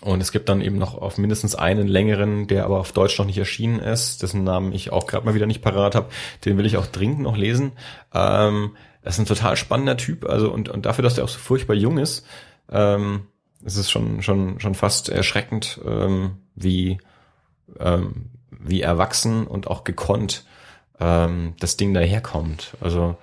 [0.00, 3.26] und es gibt dann eben noch auf mindestens einen längeren, der aber auf Deutsch noch
[3.26, 6.08] nicht erschienen ist, dessen Namen ich auch gerade mal wieder nicht parat habe.
[6.44, 7.72] Den will ich auch dringend noch lesen.
[8.12, 11.38] Ähm, das ist ein total spannender Typ, also und, und dafür, dass der auch so
[11.38, 12.26] furchtbar jung ist,
[12.70, 13.26] ähm,
[13.64, 16.98] es schon schon schon fast erschreckend, ähm, wie
[17.78, 20.44] ähm, wie erwachsen und auch gekonnt
[21.00, 22.76] ähm, das Ding daherkommt.
[22.80, 23.16] Also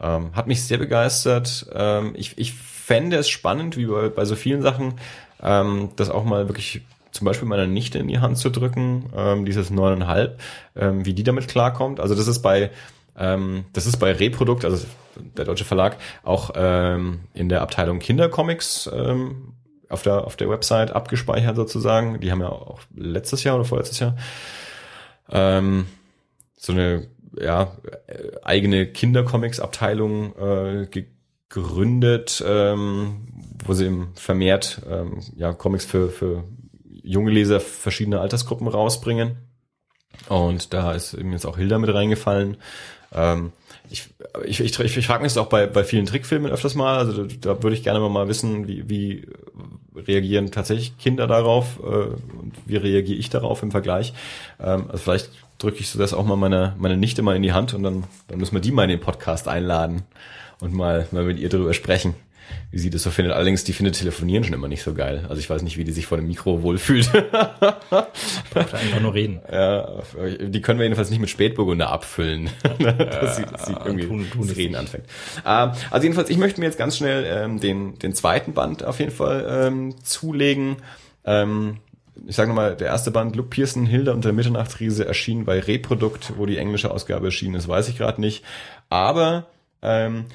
[0.00, 1.66] ähm, hat mich sehr begeistert.
[1.72, 4.94] Ähm, ich, ich fände es spannend, wie bei, bei so vielen Sachen,
[5.42, 9.44] ähm, das auch mal wirklich zum Beispiel meiner Nichte in die Hand zu drücken, ähm,
[9.44, 10.40] dieses neuneinhalb,
[10.74, 12.00] ähm, wie die damit klarkommt.
[12.00, 12.70] Also das ist bei
[13.16, 14.84] ähm, das ist bei Reprodukt, also
[15.36, 19.54] der deutsche Verlag, auch ähm, in der Abteilung Kindercomics ähm,
[19.88, 22.20] auf der auf der Website abgespeichert sozusagen.
[22.20, 24.16] Die haben ja auch letztes Jahr oder vorletztes Jahr
[25.30, 25.86] ähm,
[26.56, 27.06] so eine
[27.40, 27.72] ja,
[28.42, 33.26] eigene Kindercomics-Abteilung äh, gegründet, ähm,
[33.64, 36.44] wo sie eben vermehrt ähm, ja, Comics für, für
[37.02, 39.36] junge Leser verschiedener Altersgruppen rausbringen.
[40.28, 42.56] Und da ist eben jetzt auch Hilda mit reingefallen.
[43.12, 43.52] Ähm,
[43.90, 44.08] ich,
[44.44, 46.98] ich, ich, ich, frage mich das auch bei, bei vielen Trickfilmen öfters mal.
[46.98, 49.28] Also da, da würde ich gerne mal wissen, wie, wie
[49.94, 54.14] reagieren tatsächlich Kinder darauf äh, und wie reagiere ich darauf im Vergleich.
[54.60, 57.52] Ähm, also vielleicht drücke ich so das auch mal meine, meine Nichte mal in die
[57.52, 60.02] Hand und dann, dann müssen wir die mal in den Podcast einladen
[60.60, 62.14] und mal, mal mit ihr darüber sprechen,
[62.70, 63.34] wie sie das so findet.
[63.34, 65.26] Allerdings, die findet Telefonieren schon immer nicht so geil.
[65.28, 67.08] Also ich weiß nicht, wie die sich vor dem Mikro wohlfühlt.
[68.54, 69.40] Einfach nur reden.
[69.50, 70.02] ja,
[70.40, 74.46] die können wir jedenfalls nicht mit Spätburgunder abfüllen, dass sie, dass sie irgendwie tun- tun
[74.48, 75.04] das Reden anfängt.
[75.46, 78.98] Ähm, also jedenfalls, ich möchte mir jetzt ganz schnell ähm, den, den zweiten Band auf
[78.98, 80.76] jeden Fall ähm, zulegen.
[81.24, 81.78] Ähm,
[82.26, 86.34] ich sage nochmal, der erste Band, Luke Pearson, Hilda und der Mitternachtsriese, erschien bei Reprodukt,
[86.36, 88.44] wo die englische Ausgabe erschienen ist, weiß ich gerade nicht.
[88.88, 89.46] Aber
[89.82, 90.26] ähm,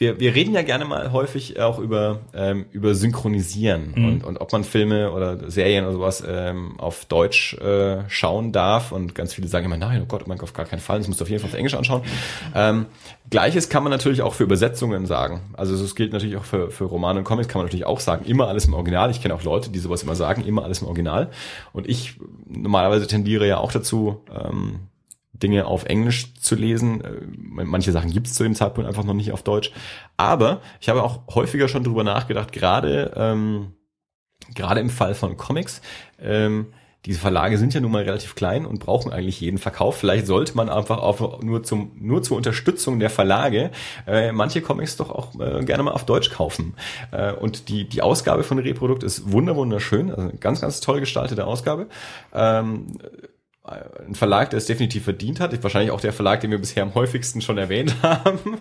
[0.00, 4.04] wir, wir reden ja gerne mal häufig auch über, ähm, über Synchronisieren Mhm.
[4.06, 8.92] und, und ob man Filme oder Serien oder sowas ähm, auf Deutsch äh, schauen darf.
[8.92, 10.98] Und ganz viele sagen immer, nein, oh Gott, oh mein Gott, auf gar keinen Fall,
[10.98, 12.00] das musst du auf jeden Fall auf Englisch anschauen.
[12.54, 12.86] Ähm,
[13.28, 15.42] Gleiches kann man natürlich auch für Übersetzungen sagen.
[15.52, 18.24] Also das gilt natürlich auch für, für Romane und Comics, kann man natürlich auch sagen,
[18.24, 19.10] immer alles im Original.
[19.10, 21.28] Ich kenne auch Leute, die sowas immer sagen, immer alles im Original.
[21.74, 22.14] Und ich
[22.48, 24.80] normalerweise tendiere ja auch dazu, ähm,
[25.32, 27.02] Dinge auf Englisch zu lesen.
[27.02, 27.10] Äh,
[27.64, 29.72] Manche Sachen gibt es zu dem Zeitpunkt einfach noch nicht auf Deutsch.
[30.16, 33.74] Aber ich habe auch häufiger schon drüber nachgedacht, gerade ähm,
[34.54, 35.80] gerade im Fall von Comics.
[36.20, 36.66] Ähm,
[37.06, 39.96] diese Verlage sind ja nun mal relativ klein und brauchen eigentlich jeden Verkauf.
[39.96, 43.70] Vielleicht sollte man einfach auf, nur zum nur zur Unterstützung der Verlage
[44.06, 46.74] äh, manche Comics doch auch äh, gerne mal auf Deutsch kaufen.
[47.10, 51.00] Äh, und die die Ausgabe von Reprodukt ist wunder wunderschön, also eine ganz ganz toll
[51.00, 51.88] gestaltete Ausgabe.
[52.34, 52.98] Ähm,
[53.62, 56.94] ein Verlag, der es definitiv verdient hat, wahrscheinlich auch der Verlag, den wir bisher am
[56.94, 58.60] häufigsten schon erwähnt haben.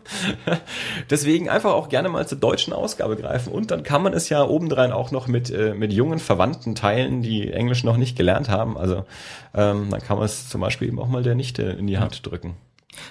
[1.09, 4.43] Deswegen einfach auch gerne mal zur deutschen Ausgabe greifen und dann kann man es ja
[4.43, 8.77] obendrein auch noch mit, äh, mit jungen Verwandten teilen, die Englisch noch nicht gelernt haben.
[8.77, 9.05] Also
[9.53, 12.26] ähm, dann kann man es zum Beispiel eben auch mal der Nichte in die Hand
[12.26, 12.57] drücken.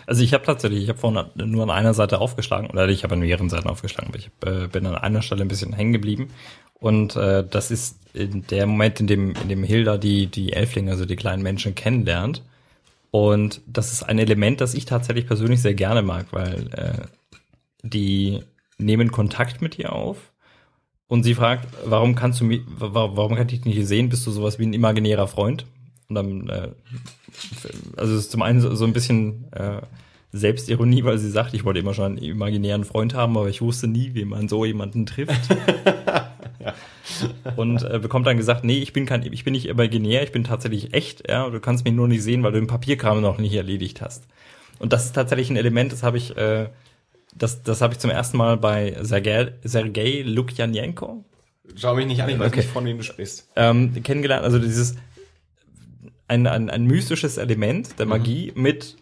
[0.06, 3.14] Also ich habe tatsächlich, ich habe vorhin nur an einer Seite aufgeschlagen, oder ich habe
[3.14, 6.30] an mehreren Seiten aufgeschlagen, aber ich äh, bin an einer Stelle ein bisschen hängen geblieben.
[6.80, 10.90] Und äh, das ist in der Moment, in dem, in dem Hilda die, die Elflinge,
[10.90, 12.42] also die kleinen Menschen kennenlernt.
[13.10, 17.06] Und das ist ein Element, das ich tatsächlich persönlich sehr gerne mag, weil äh,
[17.82, 18.40] die
[18.78, 20.32] nehmen Kontakt mit ihr auf
[21.08, 24.10] und sie fragt, warum kannst du mich, warum, warum kann ich dich nicht sehen?
[24.10, 25.64] Bist du sowas wie ein imaginärer Freund?
[26.08, 26.68] Und dann, äh,
[27.96, 29.80] also es ist zum einen so, so ein bisschen äh,
[30.32, 33.88] Selbstironie, weil sie sagt, ich wollte immer schon einen imaginären Freund haben, aber ich wusste
[33.88, 35.48] nie, wie man so jemanden trifft.
[37.56, 40.44] Und äh, bekommt dann gesagt, nee, ich bin kein, ich bin nicht imaginär, ich bin
[40.44, 43.54] tatsächlich echt, ja, du kannst mich nur nicht sehen, weil du den Papierkram noch nicht
[43.54, 44.24] erledigt hast.
[44.78, 46.68] Und das ist tatsächlich ein Element, das habe ich, äh,
[47.34, 51.24] das, das habe ich zum ersten Mal bei Sergei, Sergei Lukjanenko
[51.76, 52.60] Schau mich nicht an, ich weiß Okay.
[52.60, 53.48] nicht, von wem du sprichst.
[53.56, 54.44] ähm, kennengelernt.
[54.44, 54.96] Also dieses
[56.26, 58.96] ein, ein, ein mystisches Element der Magie mit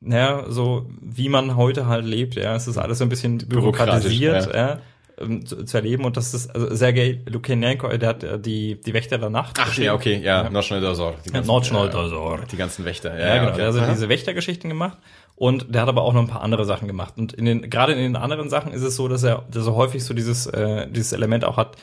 [0.00, 4.54] ja, so wie man heute halt lebt, ja, es ist alles so ein bisschen bürokratisiert,
[4.54, 4.80] ja,
[5.20, 8.94] ähm, zu, zu erleben und das ist also Sergei Lukianenko, der hat äh, die die
[8.94, 9.56] Wächter der Nacht.
[9.60, 11.14] Ach ja, okay, ja, Nordschnell Dosor.
[11.24, 12.40] Die ganzen- Nordschnell ja, Dosor.
[12.50, 13.18] Die ganzen Wächter.
[13.18, 13.48] Ja, genau.
[13.48, 13.56] okay.
[13.58, 13.92] Der hat also Aha.
[13.92, 14.98] diese Wächtergeschichten gemacht
[15.34, 17.14] und der hat aber auch noch ein paar andere Sachen gemacht.
[17.16, 19.74] Und in den, gerade in den anderen Sachen ist es so, dass er, dass er
[19.74, 21.76] häufig so dieses, äh, dieses Element auch hat,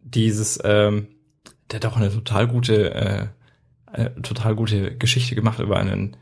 [0.00, 1.08] dieses, ähm,
[1.70, 3.26] der hat auch eine total gute, äh,
[3.86, 6.16] eine total gute Geschichte gemacht über einen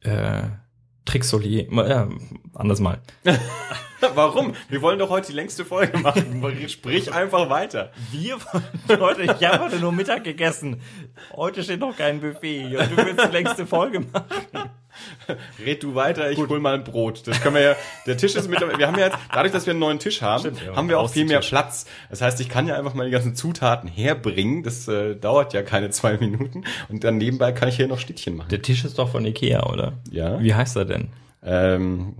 [0.00, 0.42] äh,
[1.08, 2.06] Trixolier, ja,
[2.52, 3.00] anders mal.
[4.14, 4.52] Warum?
[4.68, 6.44] Wir wollen doch heute die längste Folge machen.
[6.68, 7.92] Sprich einfach weiter.
[8.12, 8.36] Wir
[9.00, 10.82] heute, ich habe heute nur Mittag gegessen.
[11.34, 14.70] Heute steht noch kein Buffet und du willst die längste Folge machen.
[15.64, 16.48] Red du weiter, ich Gut.
[16.48, 17.26] hol mal ein Brot.
[17.26, 17.76] Das können wir ja,
[18.06, 20.40] der Tisch ist mit, wir haben ja jetzt, dadurch, dass wir einen neuen Tisch haben,
[20.40, 21.86] Stimmt, ja, haben wir auch viel mehr Platz.
[22.10, 24.62] Das heißt, ich kann ja einfach mal die ganzen Zutaten herbringen.
[24.62, 26.64] Das äh, dauert ja keine zwei Minuten.
[26.88, 28.48] Und dann nebenbei kann ich hier noch Stittchen machen.
[28.50, 29.94] Der Tisch ist doch von Ikea, oder?
[30.10, 30.40] Ja.
[30.40, 31.08] Wie heißt er denn?
[31.44, 32.16] Ähm,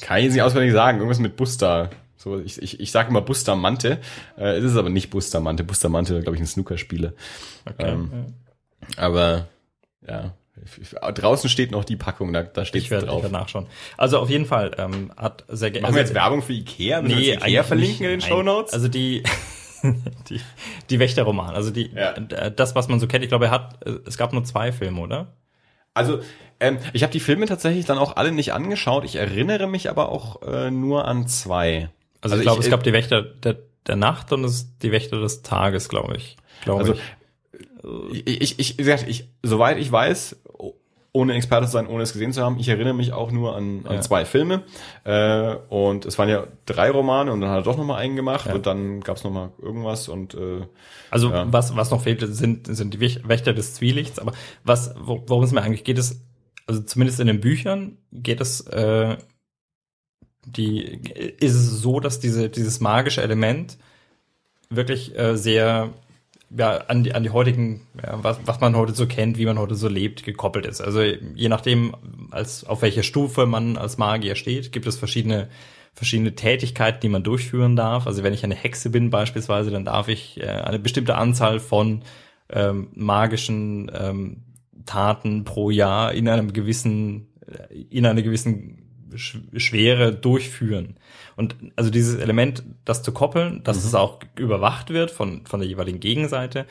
[0.00, 0.98] kann ich jetzt nicht auswendig sagen.
[0.98, 1.90] Irgendwas mit Buster.
[2.16, 3.98] So, ich, ich, ich sage immer Bustamante.
[4.36, 5.64] Äh, es ist aber nicht Bustamante.
[5.64, 7.14] Bustamante, glaube ich, ein Snookerspieler.
[7.64, 7.92] Okay.
[7.92, 9.02] Ähm, ja.
[9.02, 9.48] Aber
[10.06, 10.34] ja,
[11.14, 13.18] Draußen steht noch die Packung, da, da steht ich werde, drauf.
[13.18, 13.66] Ich werde nachschauen.
[13.96, 17.02] Also auf jeden Fall ähm, hat sehr Machen also, wir jetzt Werbung für Ikea?
[17.02, 18.72] Müssen nee, Ikea verlinken in den Show Notes?
[18.72, 19.22] Also die
[20.28, 20.40] die,
[20.90, 22.12] die Wächterroman, also die ja.
[22.50, 23.24] das, was man so kennt.
[23.24, 25.34] Ich glaube, er hat es gab nur zwei Filme, oder?
[25.94, 26.20] Also
[26.60, 29.04] ähm, ich habe die Filme tatsächlich dann auch alle nicht angeschaut.
[29.04, 31.90] Ich erinnere mich aber auch äh, nur an zwei.
[32.20, 33.56] Also, also ich glaube, es gab die Wächter der,
[33.86, 36.36] der Nacht und es die Wächter des Tages, glaube ich.
[36.62, 37.00] Glaube also, ich
[38.12, 40.36] ich, ich, gesagt, ich, soweit ich weiß,
[41.12, 43.84] ohne Experte zu sein, ohne es gesehen zu haben, ich erinnere mich auch nur an,
[43.84, 44.00] an ja.
[44.00, 44.62] zwei Filme.
[45.04, 48.46] Äh, und es waren ja drei Romane und dann hat er doch nochmal einen gemacht
[48.46, 48.54] ja.
[48.54, 50.62] und dann gab es nochmal irgendwas und äh,
[51.10, 51.52] Also ja.
[51.52, 54.32] was, was noch fehlt, sind, sind die Wächter des Zwielichts, aber
[54.62, 56.24] was, worum es mir eigentlich geht, ist,
[56.66, 59.16] also zumindest in den Büchern geht es äh,
[60.46, 60.80] die
[61.38, 63.76] ist es so, dass diese, dieses magische Element
[64.70, 65.90] wirklich äh, sehr
[66.56, 69.58] ja, an die, an die heutigen, ja, was, was man heute so kennt, wie man
[69.58, 70.80] heute so lebt, gekoppelt ist.
[70.80, 71.94] Also je nachdem,
[72.30, 75.48] als auf welcher Stufe man als Magier steht, gibt es verschiedene
[75.92, 78.06] verschiedene Tätigkeiten, die man durchführen darf.
[78.06, 82.02] Also wenn ich eine Hexe bin beispielsweise, dann darf ich äh, eine bestimmte Anzahl von
[82.48, 84.44] ähm, magischen ähm,
[84.86, 87.26] Taten pro Jahr in einem gewissen
[87.90, 90.96] in einer gewissen Schwere durchführen.
[91.36, 93.88] Und also dieses Element, das zu koppeln, dass mhm.
[93.88, 96.66] es auch überwacht wird von, von der jeweiligen Gegenseite,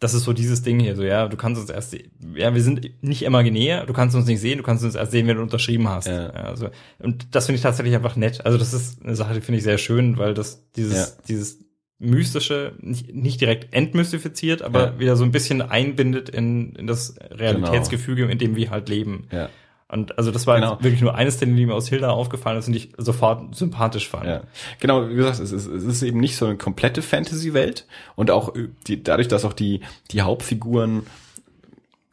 [0.00, 1.96] das ist so dieses Ding hier, so, ja, du kannst uns erst,
[2.34, 5.26] ja, wir sind nicht imaginär, du kannst uns nicht sehen, du kannst uns erst sehen,
[5.26, 6.08] wenn du unterschrieben hast.
[6.08, 6.28] Ja.
[6.28, 8.44] Also, und das finde ich tatsächlich einfach nett.
[8.44, 11.24] Also, das ist eine Sache, die finde ich sehr schön, weil das, dieses, ja.
[11.28, 11.64] dieses
[11.98, 14.98] mystische, nicht, nicht direkt entmystifiziert, aber ja.
[14.98, 18.32] wieder so ein bisschen einbindet in, in das Realitätsgefüge, genau.
[18.32, 19.28] in dem wir halt leben.
[19.32, 19.48] Ja.
[19.94, 20.82] Und also das war genau.
[20.82, 24.26] wirklich nur eines der die mir aus Hilda aufgefallen ist und ich sofort sympathisch fand.
[24.26, 24.40] Ja.
[24.80, 28.52] Genau, wie gesagt, es ist, es ist eben nicht so eine komplette Fantasy-Welt und auch
[28.88, 31.06] die, dadurch, dass auch die, die Hauptfiguren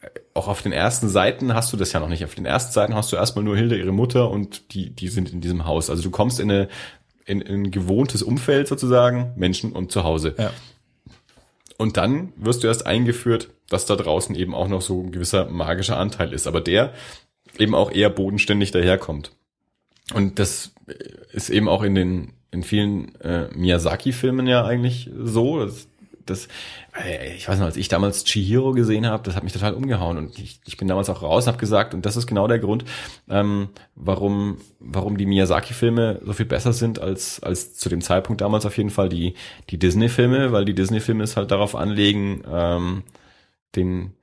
[0.02, 2.24] äh, auch auf den ersten Seiten hast du das ja noch nicht.
[2.24, 5.34] Auf den ersten Seiten hast du erstmal nur Hilda, ihre Mutter und die, die sind
[5.34, 5.90] in diesem Haus.
[5.90, 6.70] Also du kommst in, eine,
[7.26, 10.36] in, in ein gewohntes Umfeld sozusagen, Menschen und zu Hause.
[10.38, 10.52] Ja.
[11.80, 15.50] Und dann wirst du erst eingeführt, dass da draußen eben auch noch so ein gewisser
[15.50, 16.46] magischer Anteil ist.
[16.46, 16.94] Aber der
[17.58, 19.32] eben auch eher bodenständig daherkommt.
[20.14, 20.74] Und das
[21.32, 25.64] ist eben auch in den in vielen äh, Miyazaki-Filmen ja eigentlich so.
[25.64, 25.88] Das,
[26.26, 26.48] das,
[27.02, 30.18] äh, ich weiß noch, als ich damals Chihiro gesehen habe, das hat mich total umgehauen
[30.18, 32.84] und ich, ich bin damals auch raus habe gesagt, und das ist genau der Grund,
[33.30, 38.66] ähm, warum warum die Miyazaki-Filme so viel besser sind als als zu dem Zeitpunkt damals
[38.66, 39.34] auf jeden Fall die
[39.70, 43.04] die Disney-Filme, weil die Disney-Filme es halt darauf anlegen, ähm,
[43.76, 44.14] den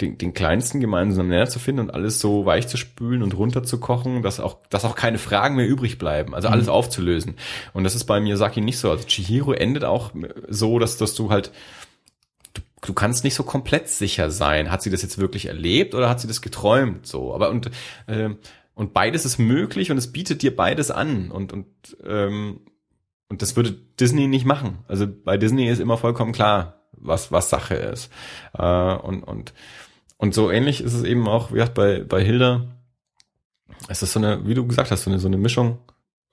[0.00, 4.22] den, den kleinsten gemeinsamen Nenner zu finden und alles so weich zu spülen und runterzukochen,
[4.22, 6.72] dass auch, dass auch keine Fragen mehr übrig bleiben, also alles mhm.
[6.72, 7.36] aufzulösen.
[7.72, 8.90] Und das ist bei Miyazaki nicht so.
[8.90, 10.12] Also Chihiro endet auch
[10.48, 11.52] so, dass, dass du halt,
[12.54, 14.70] du, du kannst nicht so komplett sicher sein.
[14.70, 17.06] Hat sie das jetzt wirklich erlebt oder hat sie das geträumt?
[17.06, 17.70] So, aber und,
[18.06, 18.30] äh,
[18.74, 21.66] und beides ist möglich und es bietet dir beides an und, und,
[22.04, 22.60] ähm,
[23.28, 24.78] und das würde Disney nicht machen.
[24.88, 28.10] Also bei Disney ist immer vollkommen klar, was, was Sache ist.
[28.56, 29.52] Äh, und, und
[30.22, 32.68] und so ähnlich ist es eben auch, wie gesagt, bei, bei Hilda.
[33.88, 35.78] Es ist so eine, wie du gesagt hast, so eine, so eine Mischung,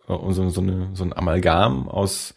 [0.08, 2.36] äh, so, so, eine, so ein Amalgam aus,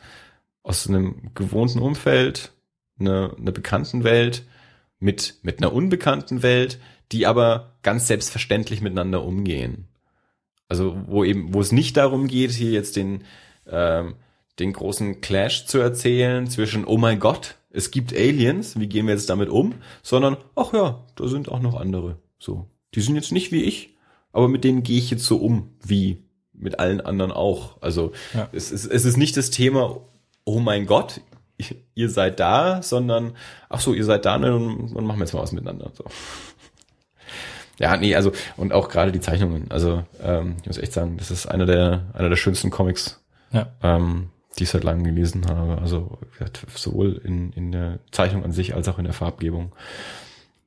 [0.63, 2.53] aus einem gewohnten Umfeld,
[2.99, 4.45] eine, eine bekannten Welt
[4.99, 6.79] mit, mit einer unbekannten Welt,
[7.13, 9.89] die aber ganz selbstverständlich miteinander umgehen.
[10.69, 13.25] Also wo eben, wo es nicht darum geht, hier jetzt den,
[13.67, 14.15] ähm,
[14.59, 19.15] den großen Clash zu erzählen zwischen, oh mein Gott, es gibt Aliens, wie gehen wir
[19.15, 22.19] jetzt damit um, sondern, ach ja, da sind auch noch andere.
[22.39, 22.69] So.
[22.95, 23.97] Die sind jetzt nicht wie ich,
[24.33, 26.23] aber mit denen gehe ich jetzt so um, wie
[26.53, 27.81] mit allen anderen auch.
[27.81, 28.49] Also ja.
[28.53, 30.01] es, es, es ist nicht das Thema,
[30.45, 31.21] oh mein Gott,
[31.95, 33.37] ihr seid da, sondern,
[33.69, 35.91] ach so, ihr seid da, ne, dann, dann machen wir jetzt mal was miteinander.
[35.95, 36.05] So.
[37.79, 39.71] Ja, nee, also, und auch gerade die Zeichnungen.
[39.71, 43.21] Also, ähm, ich muss echt sagen, das ist einer der, einer der schönsten Comics,
[43.51, 43.73] ja.
[43.83, 44.29] ähm,
[44.59, 45.81] die ich seit langem gelesen habe.
[45.81, 46.19] Also
[46.75, 49.73] sowohl in, in der Zeichnung an sich als auch in der Farbgebung.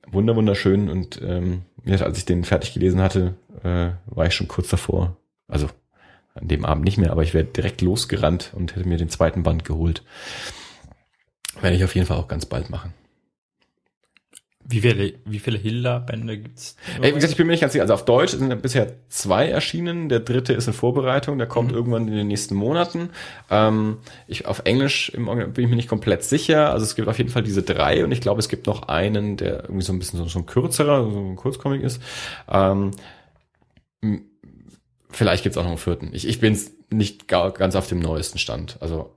[0.08, 4.70] wunder wunderschön und ähm, als ich den fertig gelesen hatte, äh, war ich schon kurz
[4.70, 5.18] davor.
[5.48, 5.70] Also
[6.34, 9.44] an dem Abend nicht mehr, aber ich wäre direkt losgerannt und hätte mir den zweiten
[9.44, 10.04] Band geholt.
[11.62, 12.94] Werde ich auf jeden Fall auch ganz bald machen.
[14.68, 16.76] Wie viele, wie viele Hilda-Bände gibt's?
[17.00, 17.84] Ey, wie gesagt, ich bin mir nicht ganz sicher.
[17.84, 20.10] Also auf Deutsch sind bisher zwei erschienen.
[20.10, 21.38] Der dritte ist in Vorbereitung.
[21.38, 21.78] Der kommt mhm.
[21.78, 23.10] irgendwann in den nächsten Monaten.
[23.52, 26.72] Ähm, ich, auf Englisch im, bin ich mir nicht komplett sicher.
[26.72, 29.38] Also es gibt auf jeden Fall diese drei und ich glaube, es gibt noch einen,
[29.38, 32.02] der irgendwie so ein bisschen so, so ein kürzerer, so ein Kurzcomic ist.
[32.50, 32.90] Ähm,
[35.12, 36.10] vielleicht gibt's auch noch einen vierten.
[36.12, 36.60] Ich, ich bin
[36.90, 38.78] nicht ganz auf dem neuesten Stand.
[38.80, 39.14] Also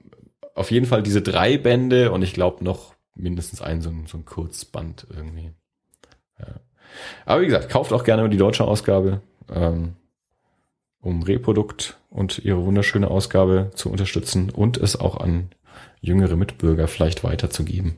[0.54, 4.19] auf jeden Fall diese drei Bände und ich glaube noch mindestens ein so ein, so
[4.19, 5.53] ein Kurzband irgendwie.
[6.39, 6.47] Ja.
[7.27, 9.20] Aber wie gesagt, kauft auch gerne die deutsche Ausgabe,
[9.53, 9.97] ähm,
[11.01, 15.51] um Reprodukt und ihre wunderschöne Ausgabe zu unterstützen und es auch an
[16.01, 17.97] jüngere Mitbürger vielleicht weiterzugeben,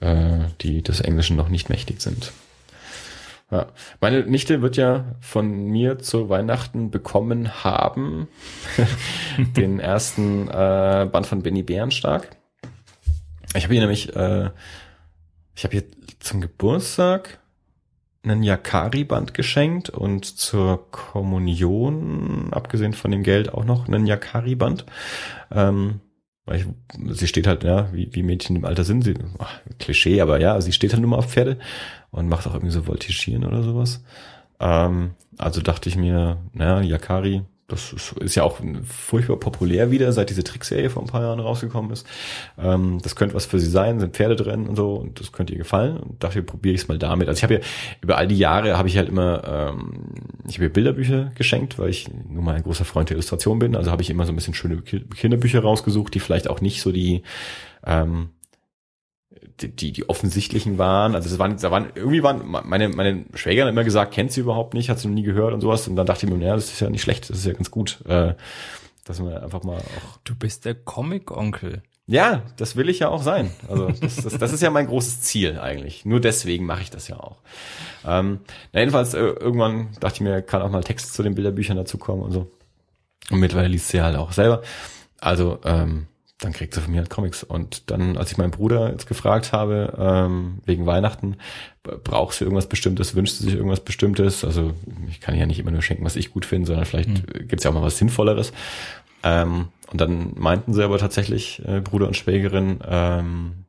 [0.00, 2.32] äh, die des Englischen noch nicht mächtig sind.
[3.50, 3.66] Ja.
[4.00, 8.28] Meine Nichte wird ja von mir zu Weihnachten bekommen haben
[9.56, 12.36] den ersten äh, Band von Benny Bärenstark.
[13.54, 14.50] Ich habe ihr nämlich, äh,
[15.54, 15.84] ich habe ihr
[16.20, 17.38] zum Geburtstag
[18.22, 24.84] einen Yakari-Band geschenkt und zur Kommunion, abgesehen von dem Geld, auch noch einen Yakari-Band.
[25.50, 26.00] Ähm,
[26.44, 26.66] weil ich,
[27.18, 30.60] sie steht halt, ja, wie, wie Mädchen im Alter sind, sie, ach, Klischee, aber ja,
[30.60, 31.58] sie steht halt nur mal auf Pferde
[32.10, 34.02] und macht auch irgendwie so Voltigieren oder sowas.
[34.58, 40.30] Ähm, also dachte ich mir, naja, Yakari, das ist, ja auch furchtbar populär wieder, seit
[40.30, 42.06] diese Trickserie vor ein paar Jahren rausgekommen ist.
[42.58, 45.52] Ähm, das könnte was für sie sein, sind Pferde drin und so und das könnte
[45.52, 45.98] ihr gefallen.
[45.98, 47.28] Und dachte, probiere ich es mal damit.
[47.28, 47.60] Also ich habe ja
[48.00, 50.14] über all die Jahre habe ich halt immer, ähm,
[50.48, 53.76] ich habe ihr Bilderbücher geschenkt, weil ich nur mal ein großer Freund der Illustration bin.
[53.76, 56.90] Also habe ich immer so ein bisschen schöne Kinderbücher rausgesucht, die vielleicht auch nicht so
[56.90, 57.22] die
[57.84, 58.30] ähm,
[59.60, 61.14] die, die, offensichtlichen waren.
[61.14, 64.74] Also das waren, da waren, irgendwie waren meine, meine Schwägerin immer gesagt, kennt sie überhaupt
[64.74, 65.88] nicht, hat sie noch nie gehört und sowas.
[65.88, 67.70] Und dann dachte ich mir, naja, das ist ja nicht schlecht, das ist ja ganz
[67.70, 68.34] gut, äh,
[69.04, 70.18] dass man einfach mal auch.
[70.24, 71.82] Du bist der Comic-Onkel.
[72.06, 73.50] Ja, das will ich ja auch sein.
[73.68, 76.06] Also das, das, das ist ja mein großes Ziel eigentlich.
[76.06, 77.36] Nur deswegen mache ich das ja auch.
[78.06, 78.40] Ähm,
[78.72, 81.98] na jedenfalls äh, irgendwann dachte ich mir, kann auch mal Text zu den Bilderbüchern dazu
[81.98, 82.50] kommen und so.
[83.30, 84.62] Und mittlerweile liest sie halt auch selber.
[85.20, 86.06] Also ähm,
[86.38, 87.42] dann kriegt sie von mir halt Comics.
[87.42, 91.36] Und dann, als ich meinen Bruder jetzt gefragt habe, ähm, wegen Weihnachten,
[91.82, 94.44] brauchst du irgendwas Bestimmtes, wünscht sie sich irgendwas Bestimmtes?
[94.44, 94.72] Also
[95.08, 97.48] ich kann ja nicht immer nur schenken, was ich gut finde, sondern vielleicht mhm.
[97.48, 98.52] gibt's ja auch mal was Sinnvolleres.
[99.24, 103.64] Ähm, und dann meinten sie aber tatsächlich, äh, Bruder und Schwägerin, ähm,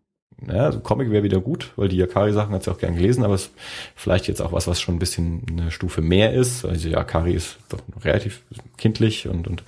[0.47, 3.33] ja, also Comic wäre wieder gut, weil die Yakari-Sachen hat sie auch gern gelesen, aber
[3.33, 3.51] es
[3.95, 6.63] vielleicht jetzt auch was, was schon ein bisschen eine Stufe mehr ist.
[6.65, 8.43] Also Yakari ist doch relativ
[8.77, 9.63] kindlich und, und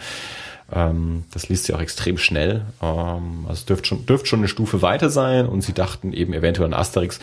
[0.73, 2.65] ähm, das liest sie auch extrem schnell.
[2.81, 6.67] Ähm, also dürfte schon, dürfte schon eine Stufe weiter sein und sie dachten eben eventuell
[6.67, 7.19] an Asterix,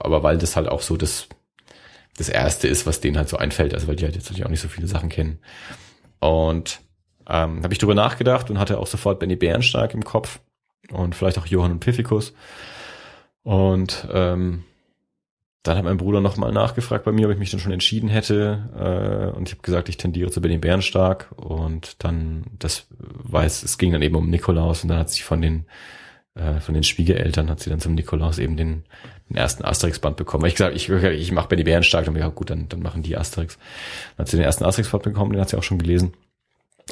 [0.00, 1.28] aber weil das halt auch so das,
[2.16, 4.50] das erste ist, was denen halt so einfällt, also weil die halt jetzt natürlich auch
[4.50, 5.38] nicht so viele Sachen kennen.
[6.20, 6.80] Und
[7.28, 10.40] ähm, habe ich drüber nachgedacht und hatte auch sofort Benny Bärenstark im Kopf
[10.90, 12.32] und vielleicht auch Johann und Pfiffikus.
[13.42, 14.64] Und ähm,
[15.68, 18.68] dann hat mein Bruder nochmal nachgefragt bei mir, ob ich mich dann schon entschieden hätte.
[18.74, 21.28] Äh, und ich habe gesagt, ich tendiere zu Benny Bärenstark.
[21.36, 25.42] Und dann, das weiß, es ging dann eben um Nikolaus und dann hat sich von
[25.42, 25.66] den
[26.34, 28.84] äh, von den Schwiegereltern hat sie dann zum Nikolaus eben den,
[29.28, 30.46] den ersten Asterix-Band bekommen.
[30.46, 33.58] Ich gesagt, ich, ich mache Benny Bärenstark, dann ja gut, dann, dann machen die Asterix.
[34.16, 36.14] Dann hat sie den ersten Asterix-Band bekommen, den hat sie auch schon gelesen.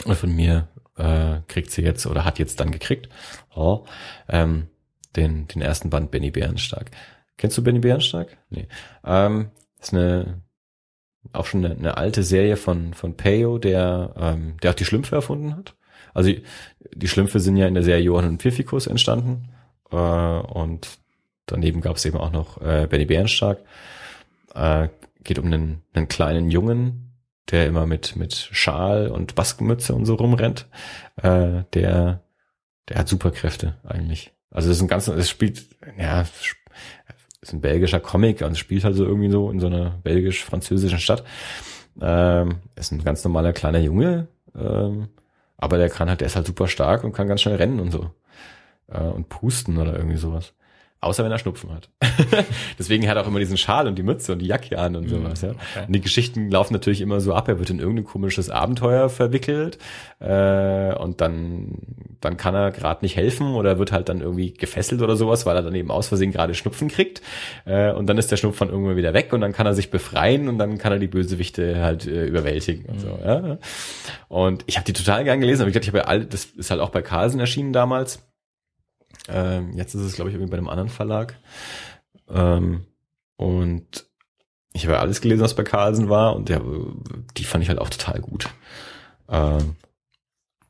[0.04, 3.08] Und von mir äh, kriegt sie jetzt oder hat jetzt dann gekriegt
[3.54, 3.86] oh,
[4.28, 4.66] ähm,
[5.14, 6.90] den, den ersten Band Benny Bärenstark.
[7.36, 8.36] Kennst du Benny Bärenstark?
[8.50, 8.68] Nee.
[9.04, 9.50] Ähm,
[9.80, 10.42] ist eine
[11.32, 15.16] auch schon eine, eine alte Serie von von Peyo, der ähm, der auch die Schlümpfe
[15.16, 15.74] erfunden hat.
[16.14, 16.42] Also die,
[16.94, 19.48] die Schlümpfe sind ja in der Serie Johann und Pfiffikus entstanden
[19.90, 20.98] äh, und
[21.46, 23.58] daneben gab es eben auch noch äh, Benny Bärenstark.
[24.54, 24.88] Äh,
[25.22, 27.12] geht um einen, einen kleinen Jungen,
[27.50, 30.66] der immer mit mit Schal und Baskenmütze und so rumrennt.
[31.16, 32.22] Äh, der
[32.88, 34.32] der hat Superkräfte eigentlich.
[34.50, 35.66] Also das ist ein ganz, es spielt,
[35.98, 36.24] ja,
[37.46, 41.24] ist ein belgischer Comic und spielt halt so irgendwie so in so einer belgisch-französischen Stadt.
[42.00, 44.26] Ähm, ist ein ganz normaler kleiner Junge,
[44.58, 45.08] ähm,
[45.56, 47.92] aber der kann halt, der ist halt super stark und kann ganz schnell rennen und
[47.92, 48.10] so.
[48.88, 50.54] Äh, und pusten oder irgendwie sowas.
[51.00, 51.90] Außer wenn er Schnupfen hat.
[52.78, 55.04] Deswegen hat er auch immer diesen Schal und die Mütze und die Jacke an und
[55.04, 55.42] mhm, sowas.
[55.42, 55.50] Ja.
[55.50, 55.86] Okay.
[55.86, 57.48] Und die Geschichten laufen natürlich immer so ab.
[57.48, 59.78] Er wird in irgendein komisches Abenteuer verwickelt
[60.20, 61.78] äh, und dann
[62.20, 65.56] dann kann er gerade nicht helfen oder wird halt dann irgendwie gefesselt oder sowas, weil
[65.56, 67.22] er dann eben aus Versehen gerade Schnupfen kriegt.
[67.64, 70.48] Äh, und dann ist der Schnupfen irgendwann wieder weg und dann kann er sich befreien
[70.48, 73.08] und dann kann er die Bösewichte halt äh, überwältigen und so.
[73.08, 73.24] Mhm.
[73.24, 73.58] Ja.
[74.28, 75.62] Und ich habe die total gern gelesen.
[75.62, 78.22] Aber ich, ich habe ja alle, das ist halt auch bei Carlsen erschienen damals.
[79.28, 81.38] Ähm, jetzt ist es, glaube ich, irgendwie bei einem anderen Verlag.
[82.28, 82.86] Ähm,
[83.36, 84.06] Und
[84.72, 86.62] ich habe ja alles gelesen, was bei Carlsen war und der,
[87.36, 88.48] die fand ich halt auch total gut.
[89.28, 89.76] Ähm,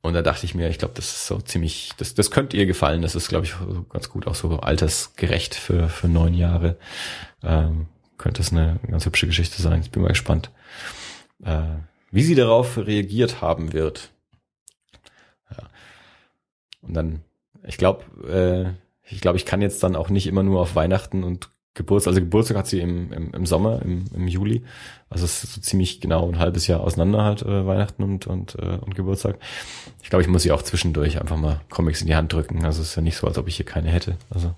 [0.02, 2.66] und da dachte ich mir, ich glaube, das ist so ziemlich, das, das könnte ihr
[2.66, 3.02] gefallen.
[3.02, 3.54] Das ist, glaube ich,
[3.90, 6.76] ganz gut, auch so altersgerecht für, für neun Jahre.
[7.42, 9.80] Ähm, könnte es eine ganz hübsche Geschichte sein.
[9.80, 10.50] Ich bin mal gespannt,
[11.44, 11.62] äh,
[12.12, 14.10] wie sie darauf reagiert haben wird.
[15.50, 15.68] Ja.
[16.82, 17.20] Und dann,
[17.66, 21.24] ich glaube, äh, ich glaube, ich kann jetzt dann auch nicht immer nur auf Weihnachten
[21.24, 24.64] und Geburtstag, also Geburtstag hat sie im, im, im Sommer, im, im Juli.
[25.10, 28.56] Also es ist so ziemlich genau ein halbes Jahr auseinander halt, äh, Weihnachten und, und,
[28.56, 29.36] äh, und Geburtstag.
[30.02, 32.64] Ich glaube, ich muss sie auch zwischendurch einfach mal Comics in die Hand drücken.
[32.64, 34.16] Also es ist ja nicht so, als ob ich hier keine hätte.
[34.30, 34.54] Also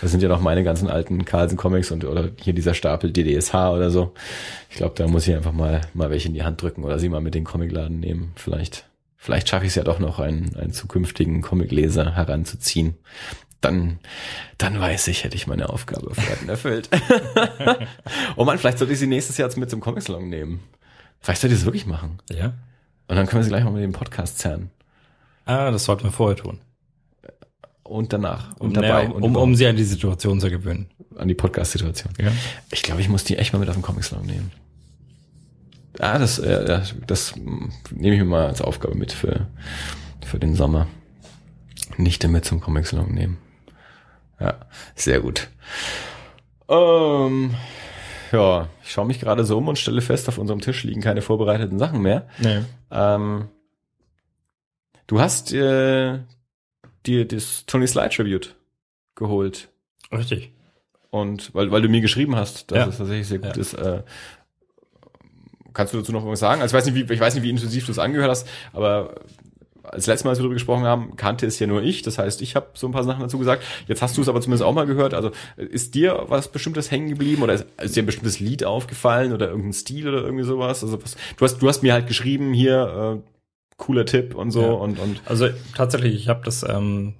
[0.00, 3.90] das sind ja noch meine ganzen alten Carlsen-Comics und oder hier dieser Stapel DDSH oder
[3.90, 4.12] so.
[4.70, 7.08] Ich glaube, da muss ich einfach mal, mal welche in die Hand drücken oder sie
[7.08, 8.32] mal mit den Comicladen nehmen.
[8.36, 8.87] Vielleicht,
[9.18, 12.94] vielleicht schaffe ich es ja doch noch, einen, einen zukünftigen Comicleser heranzuziehen.
[13.60, 13.98] Dann,
[14.56, 16.12] dann weiß ich, hätte ich meine Aufgabe
[16.46, 16.88] erfüllt.
[18.36, 20.60] oh man, vielleicht sollte ich sie nächstes Jahr mit zum Comic-Salon nehmen.
[21.20, 22.18] Vielleicht sollte ich es wirklich machen.
[22.30, 22.54] Ja.
[23.08, 24.70] Und dann können wir sie gleich mal mit dem Podcast zerren.
[25.44, 26.60] Ah, das sollten wir vorher tun.
[27.82, 28.54] Und danach.
[28.58, 29.06] Und Um, dabei.
[29.06, 29.36] und um, überhaupt.
[29.42, 30.90] um sie an die Situation zu gewöhnen.
[31.16, 32.12] an die Podcast-Situation.
[32.20, 32.30] Ja.
[32.70, 34.52] Ich glaube, ich muss die echt mal mit auf den Comic-Salon nehmen.
[35.98, 39.48] Ah, das, äh, das, nehme ich mir mal als Aufgabe mit für,
[40.24, 40.86] für den Sommer.
[41.96, 43.38] Nicht damit zum Comic-Salon nehmen.
[44.38, 44.54] Ja,
[44.94, 45.48] sehr gut.
[46.68, 47.54] Ähm,
[48.30, 51.22] ja, ich schaue mich gerade so um und stelle fest, auf unserem Tisch liegen keine
[51.22, 52.28] vorbereiteten Sachen mehr.
[52.38, 52.60] Nee.
[52.90, 53.48] Ähm,
[55.06, 56.18] du hast äh,
[57.06, 58.54] dir das Tony Slide Tribute
[59.14, 59.68] geholt.
[60.12, 60.52] Richtig.
[61.10, 62.86] Und weil, weil du mir geschrieben hast, dass Ja.
[62.86, 63.60] es tatsächlich sehr gut Ja.
[63.60, 64.02] ist, äh,
[65.72, 66.60] kannst du dazu noch was sagen?
[66.62, 69.14] Also ich weiß nicht, wie, ich weiß nicht, wie intensiv du es angehört hast, aber
[69.82, 72.02] als letztes Mal, als wir darüber gesprochen haben, kannte es ja nur ich.
[72.02, 73.62] Das heißt, ich habe so ein paar Sachen dazu gesagt.
[73.86, 75.14] Jetzt hast du es aber zumindest auch mal gehört.
[75.14, 79.32] Also ist dir was Bestimmtes hängen geblieben oder ist, ist dir ein bestimmtes Lied aufgefallen
[79.32, 80.82] oder irgendein Stil oder irgendwie sowas?
[80.82, 83.30] Also was, du hast, du hast mir halt geschrieben hier äh,
[83.78, 84.68] cooler Tipp und so Ja.
[84.72, 87.14] und und Also tatsächlich, ich habe das, ähm,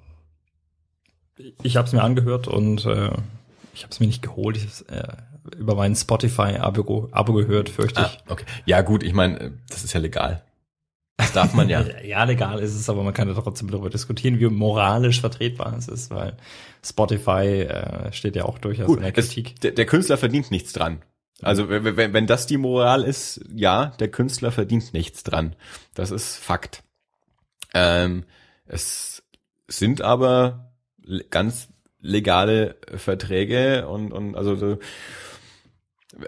[1.62, 3.10] ich habe es mir angehört und äh,
[3.72, 4.56] ich habe es mir nicht geholt.
[4.56, 4.64] Ich
[4.94, 5.04] äh,
[5.56, 8.30] über meinen Spotify-Abo Abo gehört, fürchte ich.
[8.30, 8.44] okay.
[8.66, 10.42] Ja gut, ich meine, das ist ja legal.
[11.16, 11.84] Das darf man ja.
[12.04, 15.88] Ja, legal ist es, aber man kann ja trotzdem darüber diskutieren, wie moralisch vertretbar es
[15.88, 16.36] ist, weil
[16.84, 19.60] Spotify äh, steht ja auch durchaus Gut, in der das, Kritik.
[19.60, 21.02] der, der Künstler verdient nichts dran.
[21.42, 25.54] Also wenn, wenn, das die Moral ist, ja, der Künstler verdient nichts dran.
[25.94, 26.82] Das ist Fakt.
[27.74, 28.24] Ähm,
[28.66, 29.22] es
[29.68, 30.72] sind aber
[31.30, 31.68] ganz
[32.00, 34.78] legale Verträge und, und also so,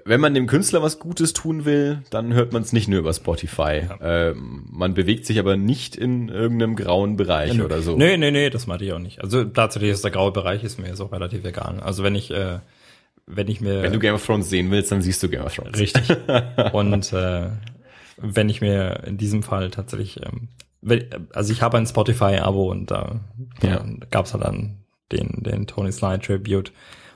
[0.05, 3.15] wenn man dem Künstler was Gutes tun will, dann hört man es nicht nur über
[3.15, 3.89] Spotify.
[4.03, 7.65] Ähm, man bewegt sich aber nicht in irgendeinem grauen Bereich nö.
[7.65, 7.97] oder so.
[7.97, 9.23] Nee, nee, nee, das meinte ich auch nicht.
[9.23, 11.81] Also tatsächlich ist der graue Bereich ist mir jetzt auch relativ egal.
[11.81, 12.59] Also wenn ich, äh,
[13.27, 15.55] wenn ich mir Wenn du Game of Thrones sehen willst, dann siehst du Game of
[15.55, 15.79] Thrones.
[15.79, 16.15] Richtig.
[16.73, 17.49] Und äh,
[18.19, 20.49] wenn ich mir in diesem Fall tatsächlich, ähm,
[21.33, 23.21] also ich habe ein Spotify-Abo und da,
[23.63, 23.79] Ja.
[23.79, 24.77] da gab's halt dann
[25.11, 26.71] den, den Tony Slide Tribute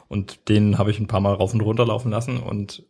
[0.09, 2.85] und den habe ich ein paar Mal rauf und runter laufen lassen und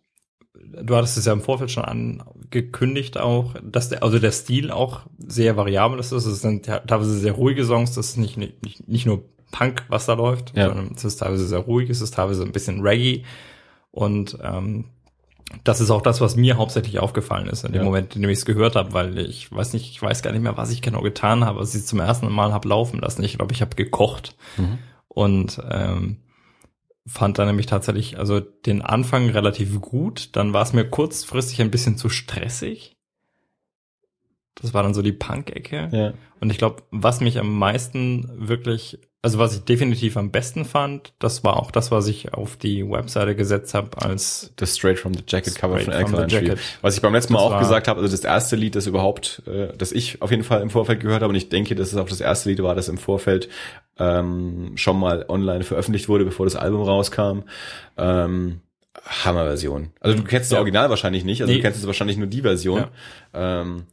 [0.82, 5.00] du hattest es ja im Vorfeld schon angekündigt auch, dass der, also der Stil auch
[5.18, 6.12] sehr variabel ist.
[6.12, 10.06] Es sind te- teilweise sehr ruhige Songs, das ist nicht, nicht, nicht nur Punk, was
[10.06, 10.68] da läuft, Ja.
[10.68, 13.22] sondern es ist teilweise sehr ruhig, es ist teilweise ein bisschen Reggae
[13.90, 14.86] und ähm,
[15.62, 17.84] das ist auch das, was mir hauptsächlich aufgefallen ist in dem Ja.
[17.84, 20.42] Moment, in dem ich es gehört habe, weil ich weiß nicht, ich weiß gar nicht
[20.42, 23.22] mehr, was ich genau getan habe, als ich zum ersten Mal habe laufen lassen.
[23.22, 24.78] Ich glaube, ich habe gekocht Mhm.
[25.08, 26.16] und ähm,
[27.06, 30.34] fand dann nämlich tatsächlich, also den Anfang relativ gut.
[30.36, 32.96] Dann war es mir kurzfristig ein bisschen zu stressig.
[34.54, 35.88] Das war dann so die Punk-Ecke.
[35.92, 36.14] Ja.
[36.40, 41.12] Und ich glaube, was mich am meisten wirklich, also was ich definitiv am besten fand,
[41.18, 45.14] das war auch das, was ich auf die Webseite gesetzt habe als Das Straight from
[45.14, 46.26] the Jacket Cover von Alkaline.
[46.28, 46.54] Trio.
[46.82, 49.42] Was ich beim letzten Mal Das auch gesagt habe, also das erste Lied, das überhaupt,
[49.46, 51.96] äh, das ich auf jeden Fall im Vorfeld gehört habe, und ich denke, dass es
[51.98, 53.48] auch das erste Lied war, das im Vorfeld
[53.98, 57.40] ähm, schon mal online veröffentlicht wurde, bevor das Album rauskam.
[57.96, 58.60] Ähm,
[59.24, 59.90] Hammerversion.
[60.00, 60.58] Also du kennst das Ja.
[60.60, 61.58] Original wahrscheinlich nicht, also Nee.
[61.58, 62.84] du kennst es wahrscheinlich nur die Version.
[63.32, 63.84] Ähm,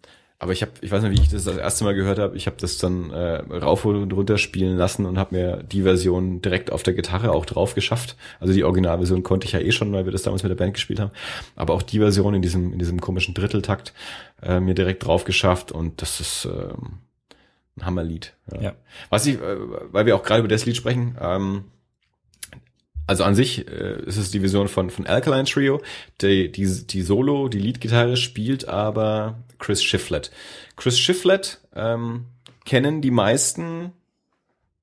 [0.42, 2.36] aber ich habe, ich weiß nicht, wie ich das das erste Mal gehört habe.
[2.36, 6.42] Ich habe das dann äh, rauf und runter spielen lassen und habe mir die Version
[6.42, 8.16] direkt auf der Gitarre auch drauf geschafft.
[8.40, 10.74] Also die Originalversion konnte ich ja eh schon, weil wir das damals mit der Band
[10.74, 11.12] gespielt haben.
[11.56, 13.94] Aber auch die Version in diesem in diesem komischen Dritteltakt
[14.42, 16.98] äh, mir direkt drauf geschafft und das ist ähm,
[17.78, 18.34] ein Hammerlied.
[18.60, 18.74] Ja.
[19.12, 19.58] Was ich, äh,
[19.92, 21.20] weil wir auch gerade über das Lied sprechen.
[21.22, 21.66] Ähm,
[23.12, 25.82] also an sich äh, ist es die Version von, von Alkaline Trio.
[26.22, 30.32] Die, die, die Solo, die Leadgitarre spielt aber Chris Shiflett.
[30.78, 32.28] Chris Shiflett ähm,
[32.64, 33.92] kennen die meisten,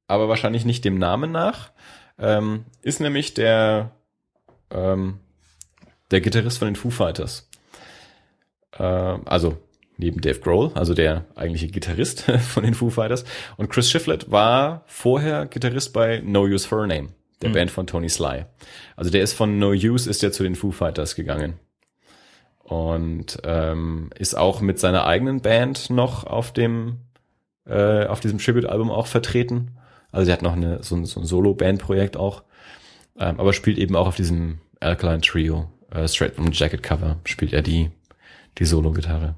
[0.09, 1.71] aber wahrscheinlich nicht dem Namen nach.
[2.19, 3.93] Ähm, ist nämlich der
[4.71, 5.21] ähm,
[6.11, 7.49] der Gitarrist von den Foo Fighters.
[8.73, 9.57] Äh, also
[9.97, 12.21] neben Dave Grohl, also der eigentliche Gitarrist
[12.53, 13.25] von den Foo Fighters.
[13.57, 17.09] Und Chris Shiflett war vorher Gitarrist bei No Use for a Name,
[17.43, 17.55] der mhm.
[17.55, 18.45] Band von Tony Sly.
[18.97, 21.55] Also der ist von No Use, ist der zu den Foo Fighters gegangen.
[22.63, 26.99] Und ähm, ist auch mit seiner eigenen Band noch auf dem,
[27.67, 29.79] äh, auf diesem Tribute-Album auch vertreten.
[30.13, 32.43] Also der hat noch eine, so ein, so ein Solo-Band-Projekt auch.
[33.19, 37.53] Ähm, aber spielt eben auch auf diesem Alkaline Trio, äh, Straight from Jacket Cover, spielt
[37.53, 37.91] er die,
[38.59, 39.35] die Solo-Gitarre.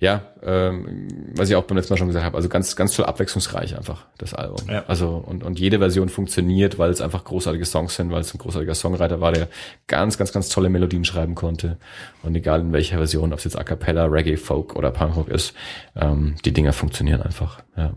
[0.00, 3.06] Ja, ähm, was ich auch beim letzten Mal schon gesagt habe, also ganz, ganz toll
[3.06, 4.68] abwechslungsreich einfach, das Album.
[4.68, 4.84] Ja.
[4.86, 8.38] Also und, und jede Version funktioniert, weil es einfach großartige Songs sind, weil es ein
[8.38, 9.48] großartiger Songwriter war, der
[9.86, 11.78] ganz, ganz, ganz tolle Melodien schreiben konnte.
[12.22, 15.54] Und egal in welcher Version, ob es jetzt A Cappella, Reggae, Folk oder Punkrock ist,
[15.96, 17.62] ähm, die Dinger funktionieren einfach.
[17.76, 17.94] Ja,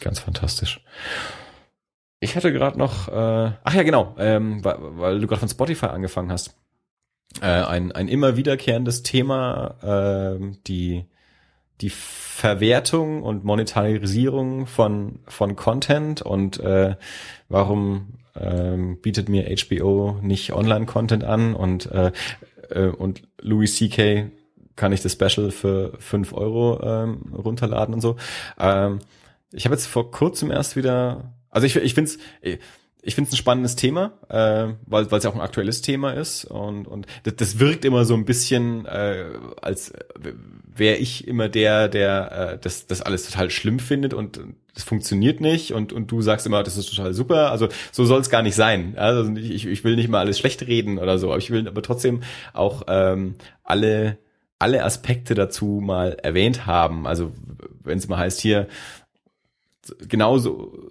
[0.00, 0.80] ganz fantastisch.
[2.20, 5.86] Ich hatte gerade noch, äh, ach ja, genau, ähm, weil, weil du gerade von Spotify
[5.86, 6.56] angefangen hast.
[7.40, 11.04] Äh, ein, ein immer wiederkehrendes Thema, äh, die
[11.84, 16.96] die Verwertung und Monetarisierung von von Content und äh,
[17.50, 22.10] warum ähm, bietet mir HBO nicht Online-Content an und äh,
[22.70, 24.30] äh, und Louis C.K.
[24.76, 28.16] kann ich das Special für fünf Euro ähm, runterladen und so.
[28.58, 29.00] Ähm,
[29.52, 32.58] ich habe jetzt vor kurzem erst wieder, also ich ich finde es
[33.06, 36.44] ich finde es ein spannendes Thema, äh, weil es ja auch ein aktuelles Thema ist
[36.46, 39.26] und und das, das wirkt immer so ein bisschen äh,
[39.60, 39.92] als
[40.74, 44.40] wäre ich immer der, der äh, das das alles total schlimm findet und
[44.74, 47.50] das funktioniert nicht und und du sagst immer, das ist total super.
[47.50, 48.94] Also so soll es gar nicht sein.
[48.96, 51.82] Also ich, ich will nicht mal alles schlecht reden oder so, aber ich will aber
[51.82, 52.22] trotzdem
[52.54, 54.18] auch ähm, alle
[54.58, 57.06] alle Aspekte dazu mal erwähnt haben.
[57.06, 57.32] Also
[57.82, 58.66] wenn es mal heißt hier
[60.08, 60.90] genauso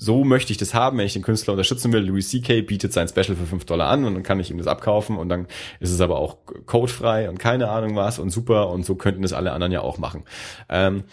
[0.00, 2.00] so möchte ich das haben, wenn ich den Künstler unterstützen will.
[2.00, 2.62] Louis C.K.
[2.62, 5.28] bietet sein Special für fünf Dollar an und dann kann ich ihm das abkaufen und
[5.28, 5.46] dann
[5.78, 9.34] ist es aber auch codefrei und keine Ahnung was und super und so könnten es
[9.34, 10.24] alle anderen ja auch machen.
[10.70, 11.04] Ähm,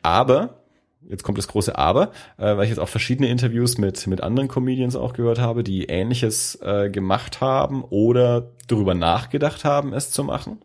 [0.00, 0.62] aber
[1.08, 4.48] jetzt kommt das große Aber, äh, weil ich jetzt auch verschiedene Interviews mit, mit anderen
[4.48, 10.22] Comedians auch gehört habe, die ähnliches äh, gemacht haben oder darüber nachgedacht haben, es zu
[10.22, 10.60] machen.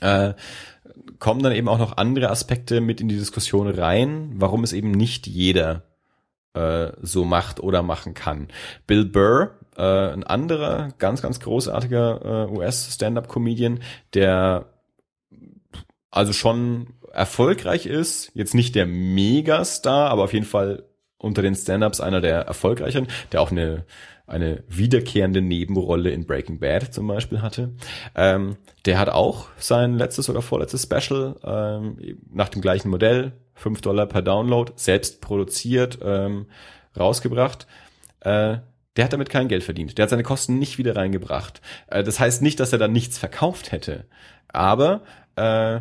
[0.00, 0.32] Äh,
[1.18, 4.92] kommen dann eben auch noch andere Aspekte mit in die Diskussion rein, warum es eben
[4.92, 5.82] nicht jeder
[6.56, 8.48] äh, so macht oder machen kann.
[8.86, 13.80] Bill Burr, äh, ein anderer ganz, ganz großartiger äh, US-Stand-up-Comedian,
[14.14, 14.66] der
[16.10, 20.84] also schon erfolgreich ist, jetzt nicht der Megastar, aber auf jeden Fall
[21.18, 23.84] unter den Stand-ups einer der erfolgreicheren, der auch eine
[24.26, 27.72] eine wiederkehrende Nebenrolle in Breaking Bad zum Beispiel hatte.
[28.14, 33.80] Ähm, der hat auch sein letztes oder vorletztes Special ähm, nach dem gleichen Modell 5
[33.80, 36.46] Dollar per Download, selbst produziert, ähm,
[36.96, 37.66] rausgebracht.
[38.20, 38.58] Äh,
[38.96, 39.96] der hat damit kein Geld verdient.
[39.96, 41.60] Der hat seine Kosten nicht wieder reingebracht.
[41.86, 44.06] Äh, das heißt nicht, dass er dann nichts verkauft hätte.
[44.48, 45.02] Aber
[45.36, 45.80] äh,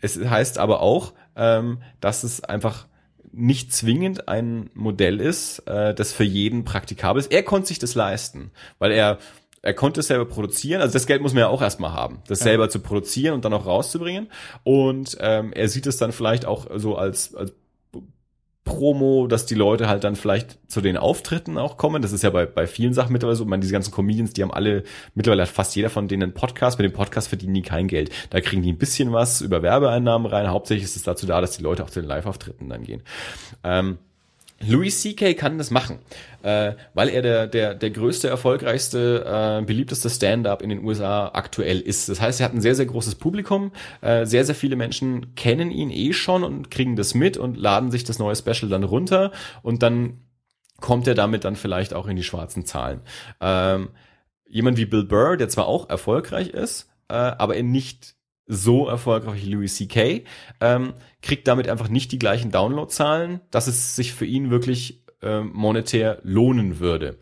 [0.00, 2.86] es heißt aber auch, ähm, dass es einfach
[3.32, 7.32] nicht zwingend ein Modell ist, äh, das für jeden praktikabel ist.
[7.32, 9.18] Er konnte sich das leisten, weil er
[9.62, 10.80] er konnte es selber produzieren.
[10.80, 12.44] Also das Geld muss man ja auch erstmal haben, das ja.
[12.44, 14.30] selber zu produzieren und dann auch rauszubringen.
[14.62, 17.52] Und ähm, er sieht es dann vielleicht auch so als, als
[18.66, 22.02] Promo, dass die Leute halt dann vielleicht zu den Auftritten auch kommen.
[22.02, 23.44] Das ist ja bei, bei vielen Sachen mittlerweile so.
[23.44, 24.82] Ich meine, diese ganzen Comedians, die haben alle,
[25.14, 26.78] mittlerweile hat fast jeder von denen einen Podcast.
[26.78, 28.10] Mit dem Podcast verdienen die kein Geld.
[28.30, 30.50] Da kriegen die ein bisschen was über Werbeeinnahmen rein.
[30.50, 33.02] Hauptsächlich ist es dazu da, dass die Leute auch zu den Live-Auftritten dann gehen.
[33.62, 33.98] Ähm,
[34.60, 35.34] Louis C.K.
[35.34, 35.98] kann das machen,
[36.42, 41.80] äh, weil er der, der, der größte, erfolgreichste, äh, beliebteste Stand-up in den USA aktuell
[41.80, 42.08] ist.
[42.08, 43.72] Das heißt, er hat ein sehr, sehr großes Publikum.
[44.00, 47.90] Äh, sehr, sehr viele Menschen kennen ihn eh schon und kriegen das mit und laden
[47.90, 49.30] sich das neue Special dann runter
[49.62, 50.22] und dann
[50.80, 53.00] kommt er damit dann vielleicht auch in die schwarzen Zahlen.
[53.40, 53.90] Ähm,
[54.48, 58.15] jemand wie Bill Burr, der zwar auch erfolgreich ist, äh, aber er nicht
[58.46, 60.24] so erfolgreich wie Louis C.K.,
[60.60, 65.40] ähm, kriegt damit einfach nicht die gleichen Downloadzahlen, dass es sich für ihn wirklich äh,
[65.40, 67.18] monetär lohnen würde.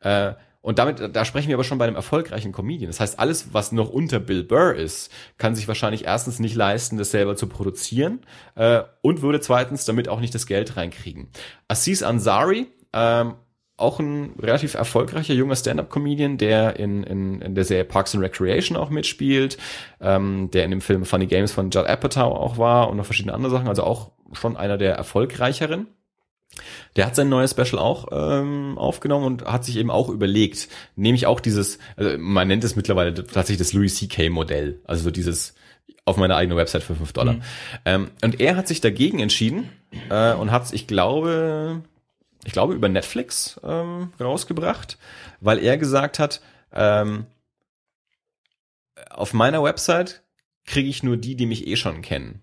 [0.00, 0.34] Äh,
[0.66, 2.88] und damit, da sprechen wir aber schon bei einem erfolgreichen Comedian.
[2.88, 6.98] Das heißt, alles, was noch unter Bill Burr ist, kann sich wahrscheinlich erstens nicht leisten,
[6.98, 8.22] das selber zu produzieren
[8.56, 11.28] äh, und würde zweitens damit auch nicht das Geld reinkriegen.
[11.68, 13.34] Aziz Ansari ähm,
[13.76, 18.76] auch ein relativ erfolgreicher junger Stand-up-Comedian, der in, in, in der Serie Parks and Recreation
[18.76, 19.58] auch mitspielt,
[20.00, 23.34] ähm, der in dem Film Funny Games von Judd Apatow auch war und noch verschiedene
[23.34, 25.88] andere Sachen, also auch schon einer der erfolgreicheren.
[26.96, 31.16] Der hat sein neues Special auch ähm, aufgenommen und hat sich eben auch überlegt, nehme
[31.16, 34.30] ich auch dieses, also man nennt es mittlerweile tatsächlich das Louis C.K.
[34.30, 35.54] Modell, also so dieses
[36.06, 37.34] auf meiner eigenen Website für 5 Dollar.
[37.34, 37.42] Mhm.
[37.84, 39.68] Ähm, und er hat sich dagegen entschieden
[40.08, 41.82] äh, und hat, ich glaube,
[42.46, 44.98] ich glaube, über Netflix ähm, rausgebracht,
[45.40, 46.40] weil er gesagt hat,
[46.72, 47.26] ähm,
[49.10, 50.22] auf meiner Website
[50.64, 52.42] kriege ich nur die, die mich eh schon kennen.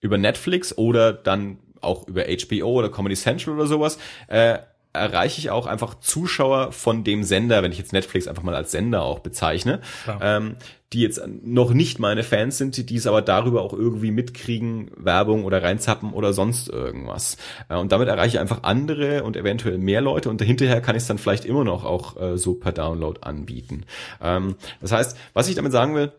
[0.00, 3.98] Über Netflix oder dann auch über HBO oder Comedy Central oder sowas,
[4.28, 4.58] äh,
[4.94, 8.70] erreiche ich auch einfach Zuschauer von dem Sender, wenn ich jetzt Netflix einfach mal als
[8.70, 9.82] Sender auch bezeichne,
[10.22, 10.56] ähm,
[10.94, 15.44] die jetzt noch nicht meine Fans sind, die es aber darüber auch irgendwie mitkriegen, Werbung
[15.44, 17.36] oder reinzappen oder sonst irgendwas.
[17.68, 21.02] Äh, und damit erreiche ich einfach andere und eventuell mehr Leute und dahinterher kann ich
[21.02, 23.84] es dann vielleicht immer noch auch äh, so per Download anbieten.
[24.22, 26.12] Ähm, das heißt, was ich damit sagen will,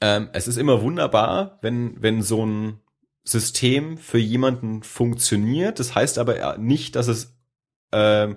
[0.00, 2.78] ähm, es ist immer wunderbar, wenn, wenn so ein
[3.24, 5.80] System für jemanden funktioniert.
[5.80, 7.36] Das heißt aber nicht, dass es
[7.90, 8.36] ähm,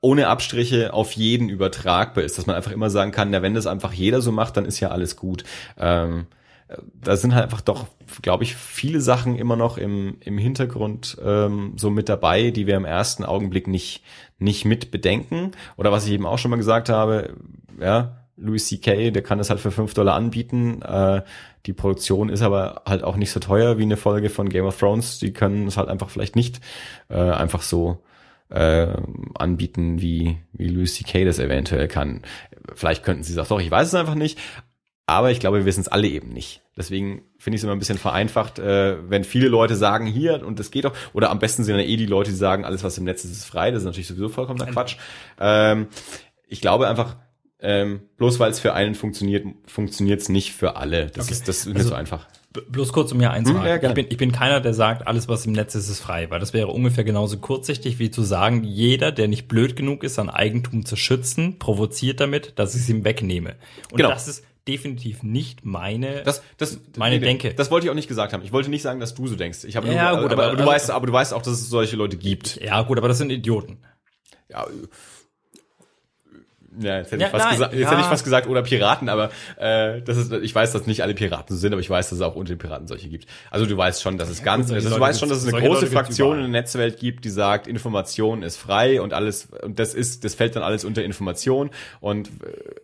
[0.00, 3.66] ohne Abstriche auf jeden übertragbar ist, dass man einfach immer sagen kann, na, wenn das
[3.66, 5.44] einfach jeder so macht, dann ist ja alles gut.
[5.78, 6.26] Ähm,
[6.94, 7.86] da sind halt einfach doch,
[8.22, 12.76] glaube ich, viele Sachen immer noch im, im Hintergrund ähm, so mit dabei, die wir
[12.76, 14.02] im ersten Augenblick nicht,
[14.38, 15.52] nicht mit bedenken.
[15.76, 17.34] Oder was ich eben auch schon mal gesagt habe,
[17.80, 20.82] ja, Louis C.K., der kann das halt für fünf Dollar anbieten.
[20.82, 21.22] Äh,
[21.66, 24.78] die Produktion ist aber halt auch nicht so teuer wie eine Folge von Game of
[24.78, 25.18] Thrones.
[25.18, 26.60] Die können es halt einfach vielleicht nicht
[27.08, 28.02] äh, einfach so
[28.50, 28.88] äh,
[29.34, 31.24] anbieten, wie, wie Louis C.K.
[31.24, 32.22] das eventuell kann.
[32.74, 34.38] Vielleicht könnten sie sagen, doch, ich weiß es einfach nicht.
[35.06, 36.62] Aber ich glaube, wir wissen es alle eben nicht.
[36.78, 40.58] Deswegen finde ich es immer ein bisschen vereinfacht, äh, wenn viele Leute sagen, hier, und
[40.58, 42.96] das geht doch, oder am besten sind ja eh die Leute, die sagen, alles, was
[42.96, 43.70] im Netz ist, ist frei.
[43.70, 44.96] Das ist natürlich sowieso vollkommener Quatsch.
[45.38, 45.88] Ähm,
[46.48, 47.16] ich glaube einfach,
[47.60, 51.06] ähm, bloß weil es für einen funktioniert, funktioniert es nicht für alle.
[51.06, 51.34] Das Okay.
[51.34, 52.26] ist, das ist Also, so einfach.
[52.68, 53.62] Bloß kurz, um hier einzuhaken.
[53.64, 56.00] Hm, ja, ich, bin, ich bin keiner, der sagt, alles, was im Netz ist, ist
[56.00, 60.04] frei, weil das wäre ungefähr genauso kurzsichtig, wie zu sagen, jeder, der nicht blöd genug
[60.04, 63.56] ist, sein Eigentum zu schützen, provoziert damit, dass ich es ihm wegnehme.
[63.90, 64.10] Und Genau.
[64.10, 67.52] das ist definitiv nicht meine, Das, das, meine Denke.
[67.54, 68.42] Das wollte ich auch nicht gesagt haben.
[68.44, 69.64] Ich wollte nicht sagen, dass du so denkst.
[69.64, 71.42] Ich habe Ja, nur, gut, aber, aber- aber, du aber- weißt, aber du weißt auch,
[71.42, 72.60] dass es solche Leute gibt.
[72.62, 73.78] ja gut, aber das sind Idioten.
[74.48, 74.66] Ja,
[76.80, 77.90] ja jetzt hätte, Ja, ich, fast nein, gesagt, jetzt ja.
[77.90, 81.14] hätte ich fast gesagt, oder Piraten, aber äh, das ist, ich weiß, dass nicht alle
[81.14, 83.26] Piraten so sind, aber ich weiß, dass es auch unter den Piraten solche gibt.
[83.50, 85.60] Also du weißt schon, dass es ganz, solche also du weißt schon, dass es eine
[85.66, 89.78] große Leute Fraktion in der Netzwelt gibt, die sagt, Information ist frei und alles, und
[89.78, 91.70] das ist, das fällt dann alles unter Information
[92.00, 92.30] und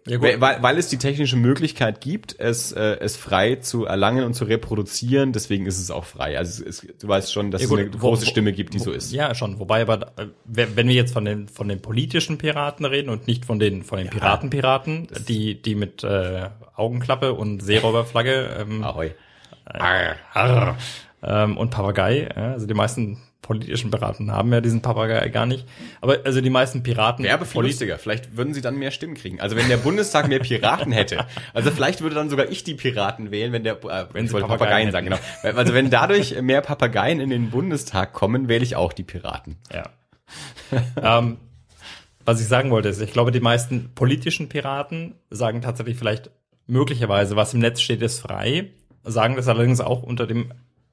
[0.06, 0.40] Ja, gut.
[0.40, 4.44] weil, weil es die technische Möglichkeit gibt, es, äh, es frei zu erlangen und zu
[4.44, 6.38] reproduzieren, deswegen ist es auch frei.
[6.38, 8.80] Also es, es, du weißt schon, dass Ja, es eine große wo- Stimme gibt, die
[8.80, 9.12] wo- so ist.
[9.12, 9.58] Ja, schon.
[9.58, 13.44] Wobei aber, äh, wenn wir jetzt von den, von den politischen Piraten reden und nicht
[13.44, 19.12] von den, von den Piratenpiraten, die, die mit äh, Augenklappe und Seeräuberflagge ähm, Ahoi.
[19.64, 20.76] Arr,
[21.22, 23.18] ähm, und Papagei, ja, also die meisten
[23.50, 25.66] politischen Piraten haben ja diesen Papagei gar nicht.
[26.00, 27.24] Aber also die meisten Piraten.
[27.24, 27.98] Wäre viel lustiger.
[27.98, 29.40] Vielleicht würden sie dann mehr Stimmen kriegen.
[29.40, 31.26] Also wenn der Bundestag mehr Piraten hätte.
[31.52, 34.58] Also vielleicht würde dann sogar ich die Piraten wählen, wenn der, äh, Wenn sie Papageien
[34.58, 35.18] Papageien sagen, genau.
[35.42, 39.56] Also wenn dadurch mehr Papageien in den Bundestag kommen, wähle ich auch die Piraten.
[39.72, 39.84] Ja.
[41.18, 41.38] ähm,
[42.24, 46.30] was ich sagen wollte, ist, ich glaube, die meisten politischen Piraten sagen tatsächlich vielleicht
[46.66, 48.70] möglicherweise, was im Netz steht, ist frei,
[49.04, 50.52] sagen das allerdings auch unter dem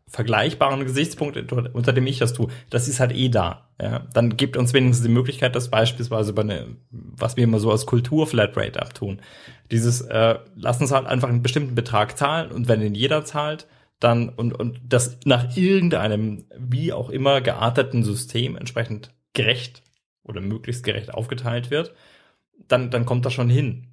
[0.09, 2.47] vergleichbaren Gesichtspunkt, unter dem ich das tue.
[2.69, 3.67] Das ist halt eh da.
[3.79, 4.07] Ja?
[4.13, 7.85] Dann gibt uns wenigstens die Möglichkeit, das beispielsweise über eine, was wir immer so als
[7.85, 9.19] Kultur-Flatrate abtun.
[9.69, 13.67] Dieses, äh, lass uns halt einfach einen bestimmten Betrag zahlen und wenn den jeder zahlt,
[13.99, 19.83] dann und, und das nach irgendeinem, wie auch immer, gearteten System entsprechend gerecht
[20.27, 21.93] oder möglichst gerecht aufgeteilt wird,
[22.67, 23.87] dann, dann kommt das schon hin.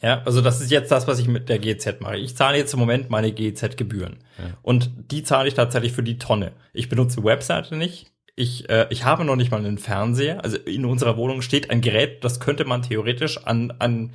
[0.00, 2.18] Ja, also das ist jetzt das, was ich mit der GZ mache.
[2.18, 4.18] Ich zahle jetzt im Moment meine GZ-Gebühren.
[4.62, 6.52] Und die zahle ich tatsächlich für die Tonne.
[6.72, 8.12] Ich benutze Webseite nicht.
[8.36, 10.44] Ich, äh, ich habe noch nicht mal einen Fernseher.
[10.44, 14.12] Also in unserer Wohnung steht ein Gerät, das könnte man theoretisch an, an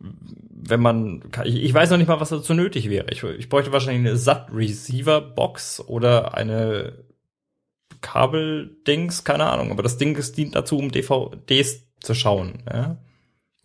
[0.00, 3.06] wenn man, ich, ich weiß noch nicht mal, was dazu nötig wäre.
[3.10, 6.92] Ich, ich bräuchte wahrscheinlich eine SAT-Receiver-Box oder eine
[8.00, 9.70] Kabeldings, keine Ahnung.
[9.70, 12.62] Aber das Ding ist, dient dazu, um DVDs zu schauen.
[12.72, 12.98] Ja?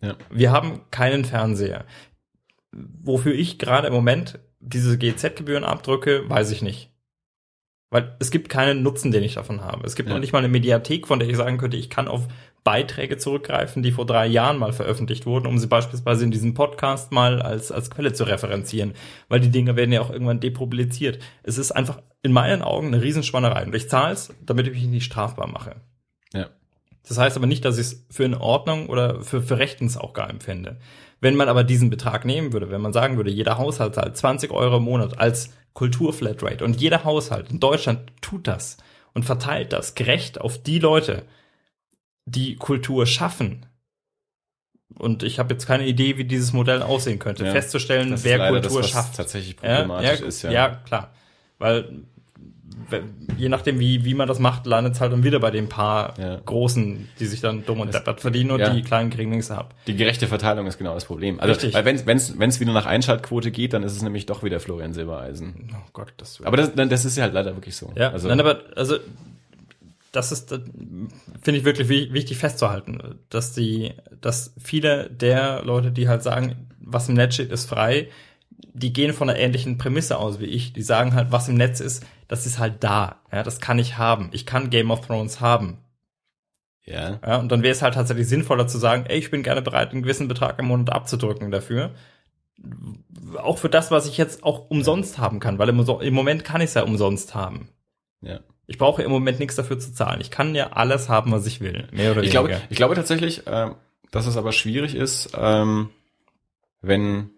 [0.00, 0.16] Ja.
[0.30, 1.84] Wir haben keinen Fernseher.
[2.72, 6.90] Wofür ich gerade im Moment diese GZ-Gebühren abdrücke, weiß ich nicht.
[7.90, 9.86] Weil es gibt keinen Nutzen, den ich davon habe.
[9.86, 10.14] Es gibt Ja.
[10.14, 12.26] noch nicht mal eine Mediathek, von der ich sagen könnte, ich kann auf
[12.64, 17.12] Beiträge zurückgreifen, die vor drei Jahren mal veröffentlicht wurden, um sie beispielsweise in diesem Podcast
[17.12, 18.94] mal als, als Quelle zu referenzieren.
[19.28, 21.18] Weil die Dinge werden ja auch irgendwann depubliziert.
[21.44, 23.64] Es ist einfach in meinen Augen eine Riesenschwannerei.
[23.66, 25.76] Und ich zahle es, damit ich mich nicht strafbar mache.
[26.32, 26.48] Ja.
[27.06, 30.14] Das heißt aber nicht, dass ich es für in Ordnung oder für, für rechtens auch
[30.14, 30.78] gar empfinde.
[31.20, 34.50] Wenn man aber diesen Betrag nehmen würde, wenn man sagen würde, jeder Haushalt zahlt 20
[34.52, 38.78] Euro im Monat als Kulturflatrate und jeder Haushalt in Deutschland tut das
[39.12, 41.24] und verteilt das gerecht auf die Leute,
[42.24, 43.66] die Kultur schaffen.
[44.96, 47.44] Und ich habe jetzt keine Idee, wie dieses Modell aussehen könnte.
[47.44, 49.16] Ja, Festzustellen, wer Kultur das, schafft.
[49.16, 50.50] tatsächlich Ja, problematisch ja, ist, ja.
[50.50, 50.68] ja.
[50.86, 51.12] klar.
[51.58, 52.04] Weil
[53.36, 56.18] je nachdem, wie, wie man das macht, landet es halt dann wieder bei den paar
[56.18, 56.40] Ja.
[56.44, 58.70] Großen, die sich dann dumm und deppert verdienen und ja.
[58.72, 59.74] die kleinen kriegen nichts ab.
[59.86, 61.40] Die gerechte Verteilung ist genau das Problem.
[61.40, 61.74] Also, Richtig.
[61.74, 65.70] weil wenn es wieder nach Einschaltquote geht, dann ist es nämlich doch wieder Florian Silbereisen.
[65.74, 67.92] Oh Gott, das Aber das, das ist ja halt leider wirklich so.
[67.96, 68.96] Ja, also, nein, aber also
[70.12, 70.60] das ist, das
[71.42, 76.68] finde ich wirklich wi- wichtig festzuhalten, dass die, dass viele der Leute, die halt sagen,
[76.78, 78.08] was im Netz steht, ist frei,
[78.72, 80.72] die gehen von einer ähnlichen Prämisse aus wie ich.
[80.72, 83.20] Die sagen halt, was im Netz ist, das ist halt da.
[83.32, 84.28] Ja, das kann ich haben.
[84.32, 85.78] Ich kann Game of Thrones haben.
[86.84, 87.18] ja.
[87.26, 89.92] Ja, und dann wäre es halt tatsächlich sinnvoller zu sagen, ey, ich bin gerne bereit,
[89.92, 91.94] einen gewissen Betrag im Monat abzudrücken dafür.
[93.38, 96.60] Auch für das, was ich jetzt auch umsonst haben kann, weil im, im Moment kann
[96.60, 97.68] ich es ja umsonst haben.
[98.20, 98.40] ja.
[98.66, 100.22] Ich brauche im Moment nichts dafür zu zahlen.
[100.22, 101.86] Ich kann ja alles haben, was ich will.
[101.92, 102.48] Mehr oder Ich weniger.
[102.48, 103.74] glaube, ich glaube tatsächlich, ähm,
[104.10, 105.90] dass es aber schwierig ist, ähm,
[106.80, 107.28] wenn,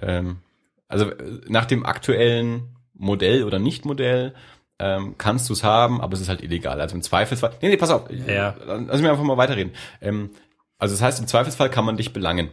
[0.00, 0.38] ähm,
[0.86, 4.34] also äh, nach dem aktuellen Modell oder Nicht-Modell
[4.78, 6.80] ähm, kannst du es haben, aber es ist halt illegal.
[6.80, 8.54] Also im Zweifelsfall, nee, nee, pass auf, Ja.
[8.64, 9.72] lass mich einfach mal weiterreden.
[10.00, 10.30] Ähm,
[10.78, 12.50] also das heißt, im Zweifelsfall kann man dich belangen.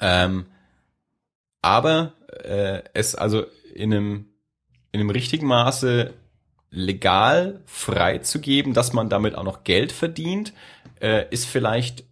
[0.00, 0.46] Ähm,
[1.62, 2.12] aber
[2.42, 4.26] äh, es also in einem,
[4.92, 6.12] in einem richtigen Maße
[6.70, 10.52] legal freizugeben, dass man damit auch noch Geld verdient,
[11.00, 12.04] äh, ist vielleicht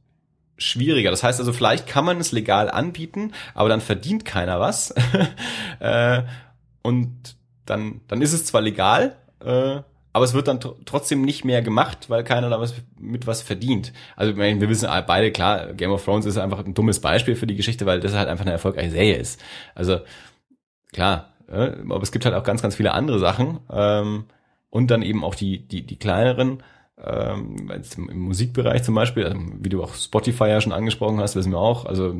[0.57, 1.11] schwieriger.
[1.11, 4.95] Das heißt also, vielleicht kann man es legal anbieten, aber dann verdient keiner was.
[5.81, 6.23] äh,
[6.83, 7.37] und
[7.67, 9.81] dann, dann ist es zwar legal, äh,
[10.13, 13.41] aber es wird dann tr trotzdem nicht mehr gemacht, weil keiner da was mit was
[13.41, 13.93] verdient.
[14.15, 17.57] Also wir wissen beide, klar, Game of Thrones ist einfach ein dummes Beispiel für die
[17.57, 19.41] Geschichte, weil das halt einfach eine erfolgreiche Serie ist.
[19.75, 20.01] Also
[20.93, 24.27] klar, äh, aber es gibt halt auch ganz, ganz viele andere Sachen ähm,
[24.71, 26.63] und dann eben auch die, die, die kleineren,
[27.03, 31.53] ähm, im Musikbereich zum Beispiel, also wie du auch Spotify ja schon angesprochen hast, wissen
[31.53, 32.15] wir auch, also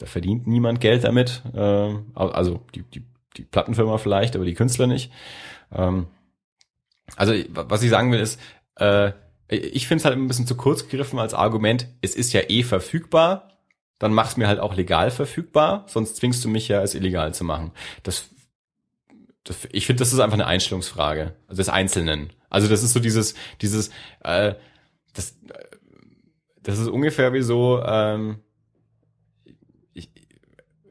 [0.00, 3.02] da verdient niemand Geld damit, ähm, also die, die,
[3.36, 5.12] die Plattenfirma vielleicht, aber die Künstler nicht.
[5.72, 6.06] Ähm,
[7.16, 8.40] also was ich sagen will ist,
[8.76, 9.12] äh,
[9.48, 12.62] ich finde es halt ein bisschen zu kurz gegriffen als Argument, es ist ja eh
[12.62, 13.58] verfügbar,
[13.98, 17.44] dann mach's mir halt auch legal verfügbar, sonst zwingst du mich ja es illegal zu
[17.44, 17.72] machen.
[18.02, 18.30] Das,
[19.44, 22.32] das ich finde, das ist einfach eine Einstellungsfrage also des Einzelnen.
[22.48, 23.90] Also das ist so dieses, dieses,
[24.24, 24.54] äh,
[25.12, 25.76] das, äh,
[26.62, 28.40] das ist ungefähr wie so, ähm,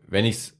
[0.09, 0.55] wenn ich's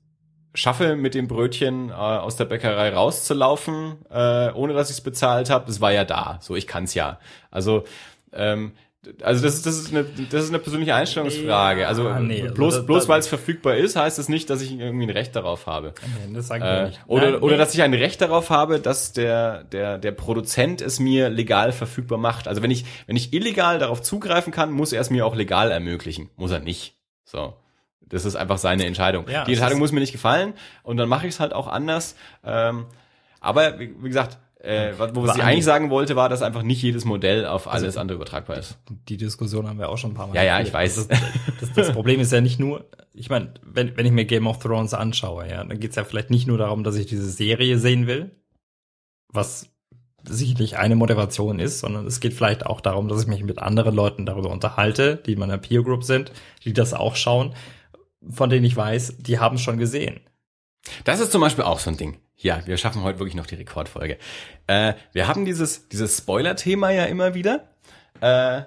[0.56, 5.50] schaffe, mit dem Brötchen äh, aus der Bäckerei rauszulaufen, äh, ohne dass ich es bezahlt
[5.50, 6.40] habe, das war ja da.
[6.42, 7.20] So, ich kann's ja.
[7.52, 7.84] Also,
[8.34, 8.72] ähm,
[9.22, 11.88] also das ist, das ist eine, das ist eine persönliche Einstellungsfrage.
[11.88, 14.62] Also nee, also bloß, das- bloß das- weil es verfügbar ist, heißt es nicht, dass
[14.62, 15.94] ich irgendwie ein Recht darauf habe.
[16.28, 17.00] Nee, das sagen wir Äh, nicht.
[17.08, 17.58] oder, Nein, oder nee.
[17.60, 22.18] dass ich ein Recht darauf habe, dass der, der, der Produzent es mir legal verfügbar
[22.18, 22.48] macht.
[22.48, 25.72] Also wenn ich, wenn ich illegal darauf zugreifen kann, muss er es mir auch legal
[25.72, 26.30] ermöglichen.
[26.36, 26.96] Muss er nicht.
[27.24, 27.54] So.
[28.10, 29.28] Das ist einfach seine Entscheidung.
[29.30, 30.54] Ja, Die Entscheidung muss mir nicht gefallen
[30.84, 32.16] und dann mache ich es halt auch anders.
[32.44, 32.86] Ähm,
[33.40, 36.64] aber wie, wie gesagt, äh, was- wo Aber ich eigentlich sagen wollte, war, dass einfach
[36.64, 38.78] nicht jedes Modell auf alles andere übertragbar ist.
[39.08, 40.36] die Diskussion haben wir auch schon ein paar Mal.
[40.36, 41.08] Ja, ja, ich weiß.
[41.08, 41.20] Das,
[41.62, 44.60] das, das Problem ist ja nicht nur, ich meine, wenn, wenn ich mir Game of
[44.60, 48.06] Thrones anschaue, ja, dann geht's ja vielleicht nicht nur darum, dass ich diese Serie sehen
[48.08, 48.32] will,
[49.32, 49.70] was
[50.28, 53.96] sicherlich eine Motivation ist, sondern es geht vielleicht auch darum, dass ich mich mit anderen
[53.96, 56.32] Leuten darüber unterhalte, die in meiner Peer Group sind,
[56.66, 57.54] die das auch schauen,
[58.28, 60.20] von denen ich weiß, die haben schon gesehen.
[61.04, 62.18] Das ist zum Beispiel auch so ein Ding.
[62.38, 64.18] Ja, wir schaffen heute wirklich noch die Rekordfolge.
[64.68, 67.68] Äh, wir haben dieses, dieses Spoiler-Thema ja immer wieder.
[68.22, 68.62] Äh,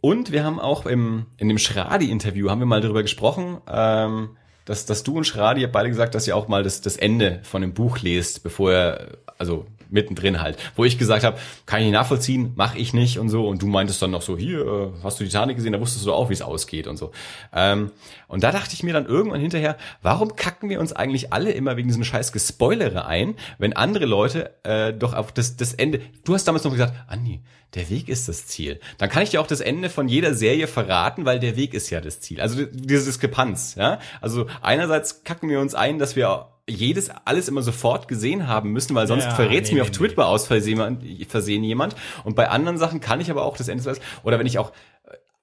[0.00, 4.86] und wir haben auch im, in dem Schradi-Interview haben wir mal darüber gesprochen, ähm, dass,
[4.86, 7.74] dass du und Schradi beide gesagt, dass ihr auch mal das, das Ende von dem
[7.74, 10.58] Buch lest, bevor er, also mittendrin halt.
[10.76, 13.46] Wo ich gesagt habe, kann ich nicht nachvollziehen, mache ich nicht und so.
[13.46, 16.12] Und du meintest dann noch so, hier, äh, hast du Titanic gesehen, da wusstest du
[16.12, 17.12] auch, wie es ausgeht und so.
[17.52, 17.90] Ähm,
[18.28, 21.76] und da dachte ich mir dann irgendwann hinterher, warum kacken wir uns eigentlich alle immer
[21.76, 26.34] wegen diesem scheiß Gespoilere ein, wenn andere Leute äh, doch auf das, das Ende, du
[26.34, 27.40] hast damals noch gesagt, Andi,
[27.74, 28.80] der Weg ist das Ziel.
[28.98, 31.90] Dann kann ich dir auch das Ende von jeder Serie verraten, weil der Weg ist
[31.90, 32.40] ja das Ziel.
[32.40, 34.00] Also diese Diskrepanz, ja.
[34.20, 38.94] Also einerseits kacken wir uns ein, dass wir jedes alles immer sofort gesehen haben müssen,
[38.94, 41.96] weil sonst Ja, verrät's nee, mir nee, auf Twitter aus Versehen, Versehen jemand.
[42.24, 43.96] Und bei anderen Sachen kann ich aber auch das Ende.
[44.22, 44.72] Oder wenn ich auch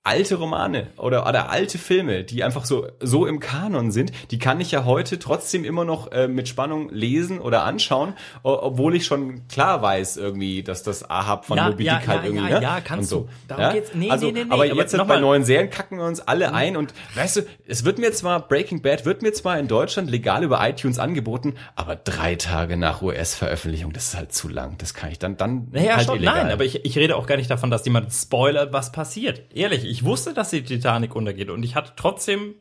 [0.08, 4.62] alte Romane oder, oder alte Filme, die einfach so, so im Kanon sind, die kann
[4.62, 8.14] ich ja heute trotzdem immer noch äh, mit Spannung lesen oder anschauen,
[8.44, 12.22] obwohl ich schon klar weiß irgendwie, dass das Ahab von Ja, Moby ja, Dick halt
[12.24, 12.64] ja, irgendwie, ja, ne?
[12.64, 13.22] ja, kannst so.
[13.22, 13.30] du.
[13.48, 13.92] Darum geht's.
[13.94, 16.20] Nee, also, nee, nee, nee, aber aber jetzt noch bei neuen Serien kacken wir uns
[16.22, 19.68] alle ein und weißt du, es wird mir zwar, Breaking Bad wird mir zwar in
[19.68, 24.76] Deutschland legal über iTunes angeboten, aber drei Tage nach US-Veröffentlichung, das ist halt zu lang.
[24.78, 26.44] Das kann ich dann, dann Naja, halt schon, illegal.
[26.44, 29.42] nein, aber ich, ich rede auch gar nicht davon, dass jemand spoilert, was passiert.
[29.54, 32.56] Ehrlich, ich wusste, dass die Titanic untergeht und ich hatte trotzdem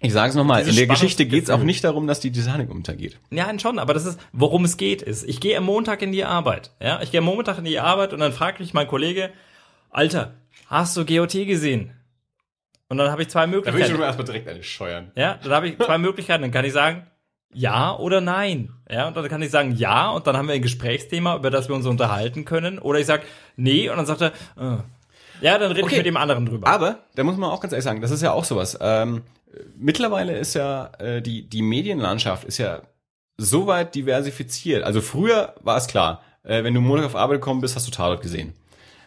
[0.00, 2.70] Ich sage es nochmal, in der Geschichte geht es auch nicht darum, dass die Titanic
[2.70, 3.18] untergeht.
[3.30, 6.24] Ja, schon, aber das ist, worum es geht, ist, ich gehe am Montag in die
[6.24, 6.72] Arbeit.
[6.80, 9.30] Ja, ich gehe am Montag in die Arbeit und dann fragt mich mein Kollege,
[9.90, 10.34] Alter,
[10.66, 11.92] hast du GOT gesehen?
[12.88, 14.02] Und dann habe ich zwei Möglichkeiten.
[14.02, 15.12] erstmal direkt eine scheuern.
[15.14, 16.42] Ja, dann habe ich zwei Möglichkeiten.
[16.42, 17.06] Dann kann ich sagen,
[17.52, 18.72] ja oder nein.
[18.90, 21.68] Ja, und dann kann ich sagen, ja, und dann haben wir ein Gesprächsthema, über das
[21.68, 22.78] wir uns unterhalten können.
[22.80, 23.22] Oder ich sag,
[23.56, 24.78] nee, und dann sagt er, äh.
[25.40, 25.92] Ja, dann rede Okay.
[25.94, 26.66] ich mit dem anderen drüber.
[26.66, 28.78] Aber, da muss man auch ganz ehrlich sagen, das ist ja auch sowas.
[28.80, 29.22] Ähm,
[29.76, 32.82] mittlerweile ist ja äh, die, die Medienlandschaft ist ja
[33.36, 34.82] so weit diversifiziert.
[34.84, 37.90] Also früher war es klar, äh, wenn du Montag auf Arbeit gekommen bist, hast du
[37.90, 38.54] Tatort gesehen.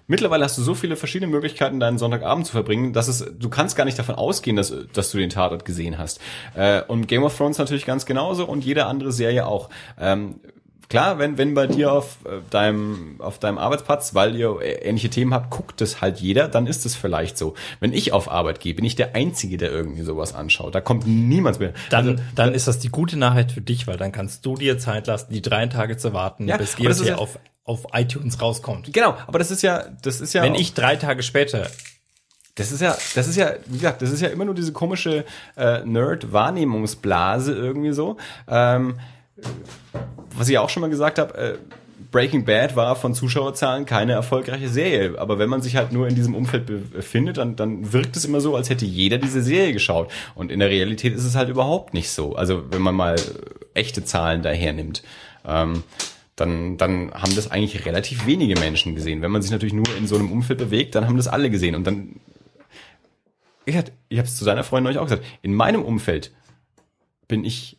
[0.05, 3.77] Mittlerweile hast du so viele verschiedene Möglichkeiten, deinen Sonntagabend zu verbringen, dass es, du kannst
[3.77, 6.19] gar nicht davon ausgehen, dass, dass du den Tatort gesehen hast.
[6.55, 9.69] Äh, und Game of Thrones natürlich ganz genauso und jede andere Serie auch.
[9.97, 10.41] Ähm,
[10.93, 15.09] klar, wenn, wenn bei dir auf äh, deinem, auf deinem Arbeitsplatz, weil ihr äh, ähnliche
[15.09, 17.55] Themen habt, guckt es halt jeder, dann ist es vielleicht so.
[17.79, 20.75] Wenn ich auf Arbeit gehe, bin ich der Einzige, der irgendwie sowas anschaut.
[20.75, 21.73] Da kommt niemand mehr.
[21.89, 24.77] dann, Also, dann ist das die gute Nachricht für dich, weil dann kannst du dir
[24.77, 28.39] Zeit lassen, die drei Tage zu warten, Ja, bis das ist ja- auf, auf iTunes
[28.39, 28.93] rauskommt.
[28.93, 30.43] genau, aber das ist ja, das ist ja.
[30.43, 31.67] Wenn auch- ich drei Tage später
[32.55, 35.25] Das ist ja, das ist ja, wie gesagt, das ist ja immer nur diese komische
[35.57, 38.17] äh, Nerd-Wahrnehmungsblase irgendwie so.
[38.47, 38.99] Ähm,
[40.35, 41.57] was ich auch schon mal gesagt habe, äh,
[42.11, 45.17] Breaking Bad war von Zuschauerzahlen keine erfolgreiche Serie.
[45.17, 48.39] Aber wenn man sich halt nur in diesem Umfeld befindet, dann, dann wirkt es immer
[48.39, 50.11] so, als hätte jeder diese Serie geschaut.
[50.35, 52.35] Und in der Realität ist es halt überhaupt nicht so.
[52.35, 53.15] Also wenn man mal
[53.73, 55.01] echte Zahlen daher nimmt.
[55.45, 55.83] Ähm,
[56.35, 59.21] dann, dann haben das eigentlich relativ wenige Menschen gesehen.
[59.21, 61.75] Wenn man sich natürlich nur in so einem Umfeld bewegt, dann haben das alle gesehen.
[61.75, 62.19] Und dann
[63.65, 63.75] ich,
[64.09, 66.31] ich habe es zu deiner Freundin euch auch gesagt, in meinem Umfeld
[67.27, 67.77] bin ich,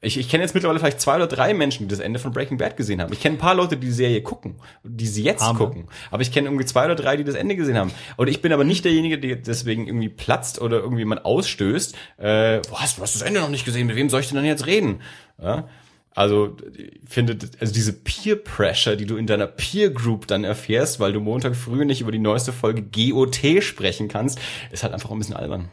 [0.00, 2.56] ich, ich kenne jetzt mittlerweile vielleicht zwei oder drei Menschen, die das Ende von Breaking
[2.56, 3.12] Bad gesehen haben.
[3.12, 4.54] Ich kenne ein paar Leute, die die Serie gucken,
[4.84, 5.58] die sie jetzt Arme.
[5.58, 5.88] gucken.
[6.12, 7.90] Aber ich kenne irgendwie zwei oder drei, die das Ende gesehen haben.
[8.16, 11.96] Und ich bin aber nicht derjenige, der deswegen irgendwie platzt oder irgendwie man ausstößt.
[12.18, 14.44] Äh, was, du hast das Ende noch nicht gesehen, mit wem soll ich denn dann
[14.44, 15.00] jetzt reden?
[15.42, 15.68] Ja?
[16.14, 21.00] Also ich finde, also diese Peer Pressure, die du in deiner Peer Group dann erfährst,
[21.00, 24.38] weil du Montag früh nicht über die neueste Folge GOT sprechen kannst,
[24.70, 25.68] ist halt einfach ein bisschen albern.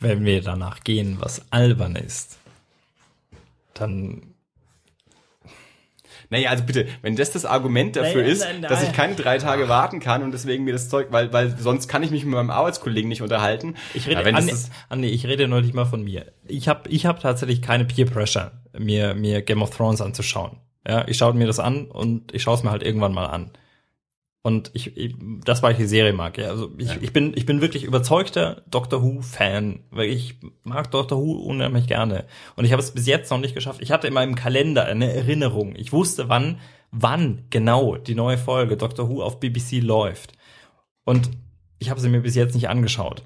[0.00, 2.38] Wenn wir danach gehen, was albern ist,
[3.74, 4.22] dann
[6.32, 8.70] Naja, also bitte, wenn das das Argument dafür Naja, ist, nein, nein.
[8.70, 11.88] dass ich keine drei Tage warten kann und deswegen mir das Zeug, weil, weil sonst
[11.88, 13.74] kann ich mich mit meinem Arbeitskollegen nicht unterhalten.
[13.94, 16.02] Ich rede, Ja, wenn das nee, ist- ah, nee, ich rede nur nicht mal von
[16.04, 16.26] mir.
[16.46, 20.58] Ich habe ich hab tatsächlich keine Peer Pressure, mir, mir Game of Thrones anzuschauen.
[20.86, 23.50] Ja, ich schaue mir das an und ich schaue es mir halt irgendwann mal an.
[24.42, 25.14] Und ich, ich
[25.44, 26.38] das weil ich die Serie mag.
[26.38, 30.90] Ja, also ich, ich bin ich bin wirklich überzeugter Doctor Who Fan, weil ich mag
[30.90, 32.24] Doctor Who unheimlich gerne.
[32.56, 33.82] Und ich habe es bis jetzt noch nicht geschafft.
[33.82, 35.74] Ich hatte in meinem Kalender eine Erinnerung.
[35.76, 36.58] Ich wusste wann
[36.90, 40.32] wann genau die neue Folge Doctor Who auf BBC läuft.
[41.04, 41.30] Und
[41.78, 43.22] ich habe sie mir bis jetzt nicht angeschaut.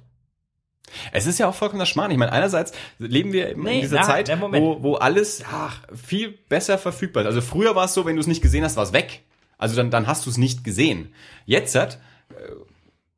[1.12, 2.11] Es ist ja auch vollkommener Schmarrn.
[2.11, 6.39] Ich meine, einerseits leben wir Nee, in dieser na, Zeit, wo, wo alles ja, viel
[6.49, 7.27] besser verfügbar ist.
[7.28, 9.23] Also früher war es so, wenn du es nicht gesehen hast, war es weg.
[9.65, 11.15] Also dann, dann hast du es nicht gesehen.
[11.47, 12.35] Jetzt hat, äh,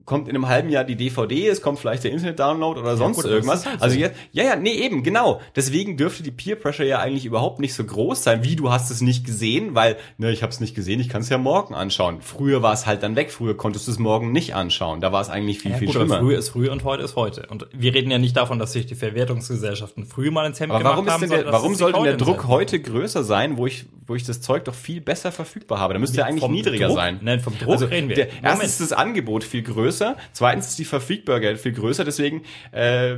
[0.07, 3.25] kommt in einem halben Jahr die DVD, es kommt vielleicht der Internet-Download oder sonst gut,
[3.27, 3.67] aber das irgendwas.
[3.67, 3.85] halt so.
[3.85, 5.41] Also jetzt, ja, ja, nee, eben, genau.
[5.55, 8.91] Deswegen dürfte die Peer Pressure ja eigentlich überhaupt nicht so groß sein, wie du hast
[8.91, 11.75] es nicht gesehen, weil, ne, ich habe es nicht gesehen, ich kann es ja morgen
[11.75, 12.23] anschauen.
[12.23, 15.01] Früher war es halt dann weg, früher konntest du es morgen nicht anschauen.
[15.01, 16.21] Da war es eigentlich viel, Ja, viel gut, schlimmer.
[16.21, 17.47] früher ist früher und heute ist heute.
[17.51, 20.79] Und wir reden ja nicht davon, dass sich die Verwertungsgesellschaften früher mal ins Hemd Aber
[20.81, 23.25] gemacht warum ist haben, der, warum es sich soll denn der Druck ins- heute größer
[23.25, 25.95] sein, wo ich, wo ich das Zeug doch viel besser verfügbar habe?
[25.95, 26.97] Da müsste er eigentlich niedriger Druck?
[26.97, 27.19] sein.
[27.23, 28.17] Nein, vom Druck also reden wir.
[28.17, 29.96] Der, erstens ist das Angebot viel größer,
[30.33, 32.05] zweitens ist die Verfügbarkeit viel größer.
[32.05, 32.43] Deswegen,
[32.73, 33.17] äh,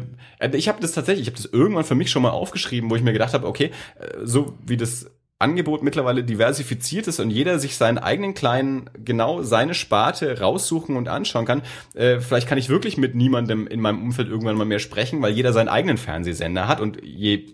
[0.52, 3.02] ich habe das tatsächlich, ich habe das irgendwann für mich schon mal aufgeschrieben, wo ich
[3.02, 5.10] mir gedacht habe, okay, äh, so wie das
[5.40, 11.09] Angebot mittlerweile diversifiziert ist und jeder sich seinen eigenen kleinen, genau seine Sparte raussuchen und
[11.09, 11.62] anschauen kann,
[11.94, 15.32] äh, vielleicht kann ich wirklich mit niemandem in meinem Umfeld irgendwann mal mehr sprechen, weil
[15.32, 17.46] jeder seinen eigenen Fernsehsender hat und je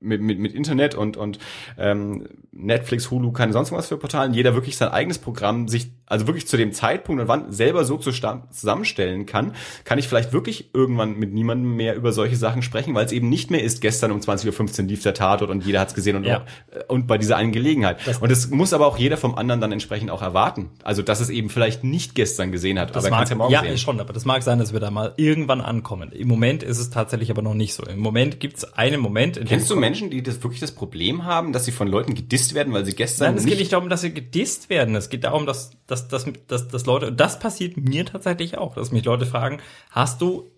[0.00, 1.38] mit, mit, mit Internet und, und
[1.76, 6.26] ähm, Netflix, Hulu, keine sonst was für Portalen, jeder wirklich sein eigenes Programm sich, also
[6.26, 9.54] wirklich zu dem Zeitpunkt und wann selber so zusammenstellen kann,
[9.84, 13.28] kann ich vielleicht wirklich irgendwann mit niemandem mehr über solche Sachen sprechen, weil es eben
[13.28, 16.16] nicht mehr ist, gestern um 20.15 Uhr lief der Tatort und jeder hat es gesehen
[16.16, 16.38] und, Ja.
[16.38, 17.98] auch, und bei dieser einen Gelegenheit.
[18.06, 20.70] Das- und das muss aber auch jeder vom anderen dann entsprechend auch erwarten.
[20.82, 23.52] Also, dass es eben vielleicht nicht gestern gesehen hat, Das aber er mag, ja morgen
[23.52, 23.78] ja, sehen.
[23.78, 26.12] schon, aber das mag sein, dass wir da mal irgendwann ankommen.
[26.12, 27.84] Im Moment ist es tatsächlich aber noch nicht so.
[27.84, 30.72] Im Moment gibt es einen Moment, in dem Kennst du Menschen, die das wirklich das
[30.72, 33.72] Problem haben, dass sie von Leuten gedisst werden, weil sie gestern Nein, es geht nicht
[33.72, 34.94] darum, dass sie gedisst werden.
[34.94, 38.74] Es geht darum, dass, dass, dass, dass, dass Leute, und das passiert mir tatsächlich auch,
[38.74, 39.60] dass mich Leute fragen,
[39.90, 40.50] hast du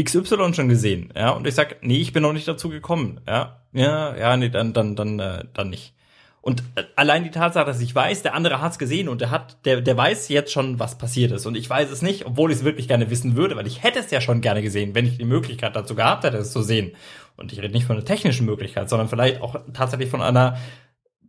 [0.00, 1.12] XY schon gesehen?
[1.16, 3.20] Ja, und ich sag, nee, ich bin noch nicht dazu gekommen.
[3.26, 5.94] Ja, ja, ja, nee, dann, dann, dann, äh, dann nicht.
[6.42, 9.64] Und äh, allein die Tatsache, dass ich weiß, der andere hat's gesehen und der hat,
[9.64, 11.46] der, der weiß jetzt schon, was passiert ist.
[11.46, 14.00] Und ich weiß es nicht, obwohl ich es wirklich gerne wissen würde, weil ich hätte
[14.00, 16.92] es ja schon gerne gesehen, wenn ich die Möglichkeit dazu gehabt hätte, es zu sehen.
[17.36, 20.58] Und ich rede nicht von einer technischen Möglichkeit, sondern vielleicht auch tatsächlich von einer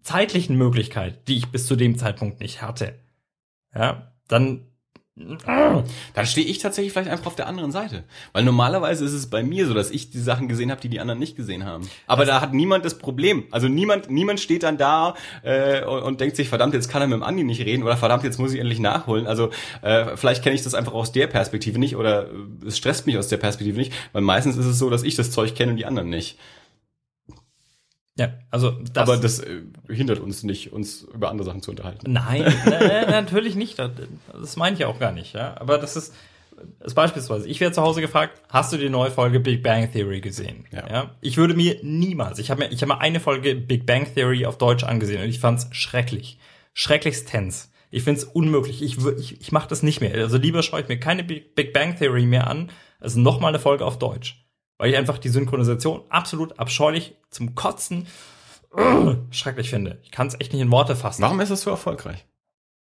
[0.01, 2.95] zeitlichen Möglichkeit, die ich bis zu dem Zeitpunkt nicht hatte.
[3.73, 4.65] Ja, dann
[5.15, 8.03] dann stehe ich tatsächlich vielleicht einfach auf der anderen Seite.
[8.31, 10.99] Weil normalerweise ist es bei mir so, dass ich die Sachen gesehen habe, die die
[10.99, 11.87] anderen nicht gesehen haben.
[12.07, 13.45] Aber da hat niemand das Problem.
[13.51, 15.13] Also niemand, niemand steht dann da
[15.43, 17.95] äh, und, und denkt sich, verdammt, jetzt kann er mit dem Andi nicht reden oder
[17.95, 19.27] verdammt, jetzt muss ich endlich nachholen.
[19.27, 19.51] Also
[19.83, 22.29] äh, vielleicht kenne ich das einfach aus der Perspektive nicht oder
[22.65, 25.29] es stresst mich aus der Perspektive nicht, weil meistens ist es so, dass ich das
[25.29, 26.39] Zeug kenne und die anderen nicht.
[28.15, 32.11] Ja, also das, aber das äh, hindert uns nicht, uns über andere Sachen zu unterhalten.
[32.11, 33.79] Nein, äh, natürlich nicht.
[33.79, 35.33] Das, meine ich ja auch gar nicht.
[35.33, 36.13] Ja, aber das ist,
[36.79, 37.47] das beispielsweise.
[37.47, 40.65] Ich werde zu Hause gefragt: Hast du die neue Folge Big Bang Theory gesehen?
[40.71, 40.87] Ja.
[40.87, 42.37] ja ich würde mir niemals.
[42.37, 45.29] Ich habe mir, ich habe mir eine Folge Big Bang Theory auf Deutsch angesehen und
[45.29, 46.37] ich fand's schrecklich,
[46.75, 47.69] schrecklichst tense.
[47.89, 48.83] Ich find's unmöglich.
[48.83, 50.13] Ich, ich, ich mache das nicht mehr.
[50.15, 53.59] Also lieber schaue ich mir keine Big Bang Theory mehr an, als noch mal eine
[53.59, 54.42] Folge auf Deutsch
[54.77, 58.07] weil ich einfach die Synchronisation absolut abscheulich zum Kotzen
[59.31, 59.99] schrecklich finde.
[60.03, 61.21] Ich kann es echt nicht in Worte fassen.
[61.21, 62.25] Warum ist es so erfolgreich?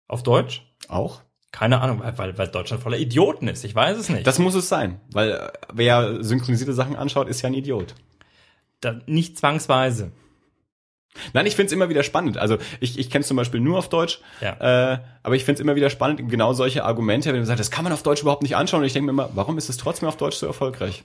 [0.07, 0.65] Auf Deutsch?
[0.88, 1.22] Auch?
[1.51, 3.64] Keine Ahnung, weil, weil, weil Deutschland voller Idioten ist.
[3.64, 4.26] Ich weiß es nicht.
[4.26, 7.93] Das muss es sein, weil äh, wer synchronisierte Sachen anschaut, ist ja ein Idiot.
[8.81, 10.11] Da, nicht zwangsweise.
[11.34, 12.38] Nein, ich find's immer wieder spannend.
[12.38, 14.93] Also ich, ich kenne zum Beispiel nur auf Deutsch, ja.
[14.93, 17.84] äh, aber ich find's immer wieder spannend, genau solche Argumente, wenn man sagt, das kann
[17.84, 18.80] man auf Deutsch überhaupt nicht anschauen.
[18.80, 21.03] Und ich denke mir immer, warum ist es trotzdem auf Deutsch so erfolgreich?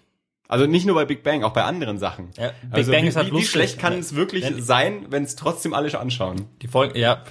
[0.48, 2.30] Also nicht nur bei Big Bang, auch bei anderen Sachen.
[2.38, 3.48] Ja, Big also Bang wie, ist halt wie, lustig.
[3.48, 6.46] wie schlecht kann es wirklich wenn, sein, wenn es trotzdem alle anschauen?
[6.62, 7.22] Die Folge, ja,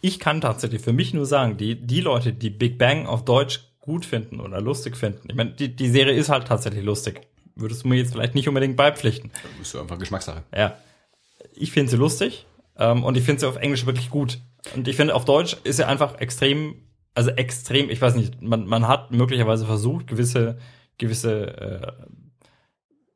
[0.00, 3.60] ich kann tatsächlich für mich nur sagen, die die Leute, die Big Bang auf Deutsch
[3.80, 5.28] gut finden oder lustig finden.
[5.28, 7.22] Ich meine, die, die Serie ist halt tatsächlich lustig.
[7.56, 9.32] Würdest du mir jetzt vielleicht nicht unbedingt beipflichten?
[9.58, 10.44] Das ist einfach Geschmackssache.
[10.56, 10.76] Ja.
[11.54, 12.46] Ich finde sie lustig
[12.78, 14.38] ähm, und ich finde sie auf Englisch wirklich gut.
[14.76, 16.76] Und ich finde, auf Deutsch ist sie einfach extrem,
[17.14, 20.58] also extrem, ich weiß nicht, man, man hat möglicherweise versucht, gewisse,
[20.98, 21.92] gewisse äh,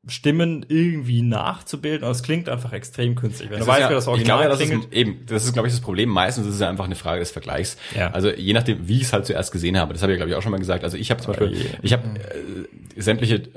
[0.06, 3.50] Stimmen irgendwie nachzubilden, aber es klingt einfach extrem künstlich.
[3.50, 4.84] Wenn du weißt, ja, wie das Original glaube, das klingelt.
[4.84, 6.10] Ist, eben, das ist, glaube ich, das Problem.
[6.10, 7.76] Meistens ist es ja einfach eine Frage des Vergleichs.
[7.96, 8.10] Ja.
[8.10, 10.36] Also je nachdem, wie ich es halt zuerst gesehen habe, das habe ich, glaube ich,
[10.36, 10.84] auch schon mal gesagt.
[10.84, 11.78] Also ich habe zum Beispiel, yeah.
[11.82, 13.48] ich habe äh, sämtliche äh,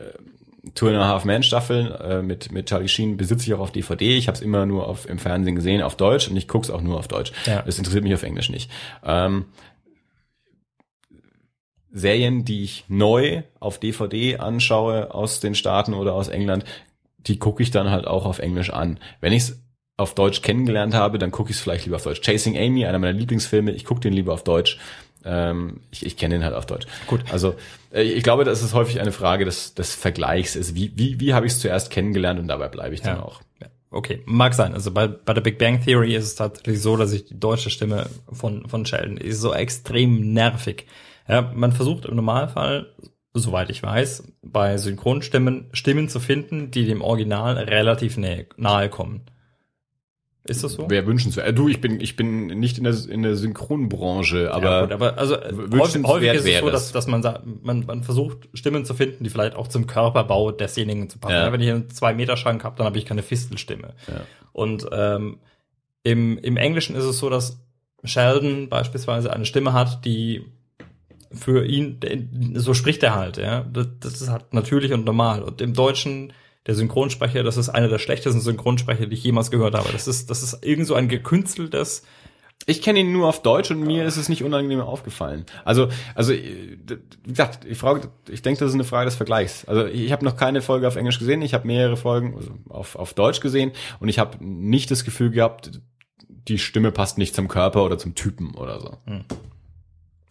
[0.73, 3.71] Two and a Half Man Staffeln äh, mit mit Charlie Sheen besitze ich auch auf
[3.71, 4.17] DVD.
[4.17, 6.71] Ich habe es immer nur auf im Fernsehen gesehen auf Deutsch und ich gucke es
[6.71, 7.31] auch nur auf Deutsch.
[7.45, 7.61] Ja.
[7.61, 8.69] Das interessiert mich auf Englisch nicht.
[9.05, 9.45] Ähm,
[11.91, 16.65] Serien, die ich neu auf DVD anschaue aus den Staaten oder aus England,
[17.19, 18.99] die gucke ich dann halt auch auf Englisch an.
[19.21, 19.61] Wenn ich es
[19.97, 22.21] auf Deutsch kennengelernt habe, dann gucke ich es vielleicht lieber auf Deutsch.
[22.21, 24.79] Chasing Amy, einer meiner Lieblingsfilme, ich gucke den lieber auf Deutsch.
[25.25, 26.85] Ähm, ich ich kenne den halt auf Deutsch.
[27.07, 27.21] Gut.
[27.31, 27.55] Also
[27.91, 30.55] äh, ich glaube, das ist häufig eine Frage des, des Vergleichs.
[30.55, 33.23] Ist, wie wie, wie habe ich es zuerst kennengelernt und dabei bleibe ich dann ja.
[33.23, 33.41] auch.
[33.89, 34.73] Okay, mag sein.
[34.73, 37.69] Also bei, bei der Big Bang Theory ist es tatsächlich so, dass ich die deutsche
[37.69, 40.85] Stimme von, von Sheldon ist so extrem nervig.
[41.27, 42.93] Ja, man versucht im Normalfall,
[43.33, 49.21] soweit ich weiß, bei Synchronstimmen Stimmen zu finden, die dem Original relativ nahe, nahe kommen.
[50.49, 50.89] Ist das so?
[50.89, 51.47] Wäre wünschenswert.
[51.47, 54.91] Äh, du, ich bin, ich bin nicht in der, in der Synchronbranche, aber, ja, gut,
[54.93, 57.21] aber also häufig, häufig ist es so, dass, dass man
[57.61, 61.35] man, man versucht Stimmen zu finden, die vielleicht auch zum Körperbau desjenigen zu passen.
[61.35, 61.51] Ja.
[61.51, 63.93] Wenn ich einen zwei Meter Schrank habe, dann habe ich keine Fistelstimme.
[64.07, 64.21] Ja.
[64.53, 65.39] Und ähm,
[66.03, 67.59] im, im Englischen ist es so, dass
[68.05, 70.45] Sheldon beispielsweise eine Stimme hat, die
[71.31, 71.99] für ihn,
[72.55, 73.61] so spricht er halt, ja.
[73.71, 75.43] Das, das ist halt natürlich und normal.
[75.43, 76.33] Und im Deutschen,
[76.65, 79.89] der Synchronsprecher, das ist einer der schlechtesten Synchronsprecher, die ich jemals gehört habe.
[79.91, 82.03] Das ist, das ist irgend so ein gekünsteltes,
[82.65, 85.45] ich kenne ihn nur auf Deutsch und mir ist es nicht unangenehm aufgefallen.
[85.63, 89.65] Also, also wie gesagt, ich frage, ich denke, das ist eine Frage des Vergleichs.
[89.65, 92.95] Also ich habe noch keine Folge auf Englisch gesehen, ich habe mehrere Folgen also auf,
[92.95, 95.79] auf Deutsch gesehen und ich habe nicht das Gefühl gehabt,
[96.27, 98.97] die Stimme passt nicht zum Körper oder zum Typen oder so.
[99.05, 99.23] Hm.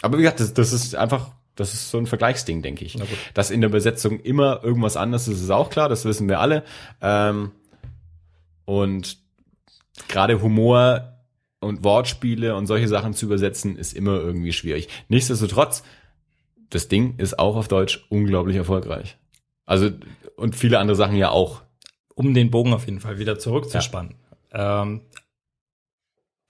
[0.03, 2.99] Aber wie gesagt, das, das ist einfach, das ist so ein Vergleichsding, denke ich.
[3.35, 6.65] Dass in der Übersetzung immer irgendwas anderes ist, ist auch klar, das wissen wir alle.
[7.01, 7.53] Ähm,
[8.65, 9.19] und
[10.09, 11.17] gerade Humor
[11.61, 14.89] und Wortspiele und solche Sachen zu übersetzen, ist immer irgendwie schwierig.
[15.09, 15.83] Nichtsdestotrotz,
[16.71, 19.17] das Ding ist auch auf Deutsch unglaublich erfolgreich.
[19.65, 19.91] Also,
[20.37, 21.63] und viele andere Sachen ja auch.
[22.15, 24.15] Um den Bogen auf jeden Fall wieder zurückzuspannen.
[24.53, 24.83] Ja.
[24.83, 25.03] Ähm,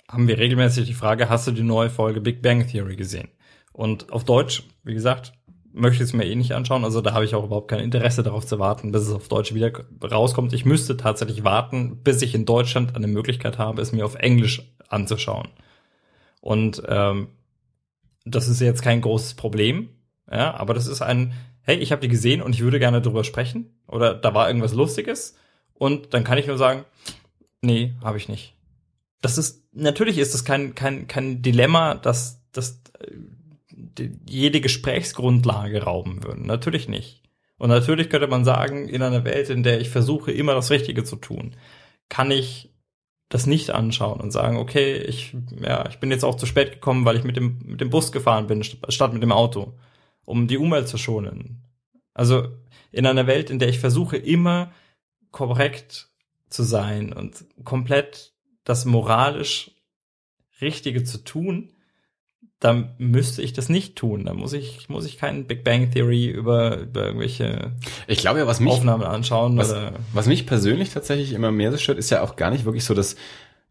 [0.08, 3.28] haben wir regelmäßig die Frage, hast du die neue Folge Big Bang Theory gesehen?
[3.76, 5.34] Und auf Deutsch, wie gesagt,
[5.74, 6.82] möchte ich es mir eh nicht anschauen.
[6.82, 9.52] Also da habe ich auch überhaupt kein Interesse darauf zu warten, bis es auf Deutsch
[9.52, 9.70] wieder
[10.02, 10.54] rauskommt.
[10.54, 14.62] Ich müsste tatsächlich warten, bis ich in Deutschland eine Möglichkeit habe, es mir auf Englisch
[14.88, 15.48] anzuschauen.
[16.40, 17.28] Und ähm,
[18.24, 19.90] das ist jetzt kein großes Problem,
[20.30, 23.24] ja, aber das ist ein, hey, ich habe die gesehen und ich würde gerne drüber
[23.24, 25.36] sprechen oder da war irgendwas Lustiges
[25.74, 26.86] und dann kann ich nur sagen,
[27.60, 28.54] nee, habe ich nicht.
[29.20, 33.10] Das ist natürlich ist es kein, kein, kein Dilemma, dass, dass äh,
[34.28, 36.46] jede Gesprächsgrundlage rauben würden.
[36.46, 37.22] Natürlich nicht.
[37.58, 41.04] Und natürlich könnte man sagen, in einer Welt, in der ich versuche, immer das Richtige
[41.04, 41.56] zu tun,
[42.08, 42.70] kann ich
[43.28, 47.04] das nicht anschauen und sagen, okay, ich, ja, ich bin jetzt auch zu spät gekommen,
[47.04, 49.74] weil ich mit dem, mit dem Bus gefahren bin, statt mit dem Auto,
[50.24, 51.64] um die Umwelt zu schonen.
[52.14, 52.48] Also
[52.92, 54.72] in einer Welt, in der ich versuche, immer
[55.32, 56.08] korrekt
[56.48, 58.32] zu sein und komplett
[58.64, 59.72] das moralisch
[60.60, 61.72] Richtige zu tun,
[62.60, 64.24] dann müsste ich das nicht tun.
[64.24, 67.72] Da muss ich, muss ich keinen Big Bang Theory über, über irgendwelche
[68.06, 69.58] ich glaube ja, was mich, Aufnahmen anschauen.
[69.58, 72.64] Was, oder was mich persönlich tatsächlich immer mehr so stört, ist ja auch gar nicht
[72.64, 73.16] wirklich so das,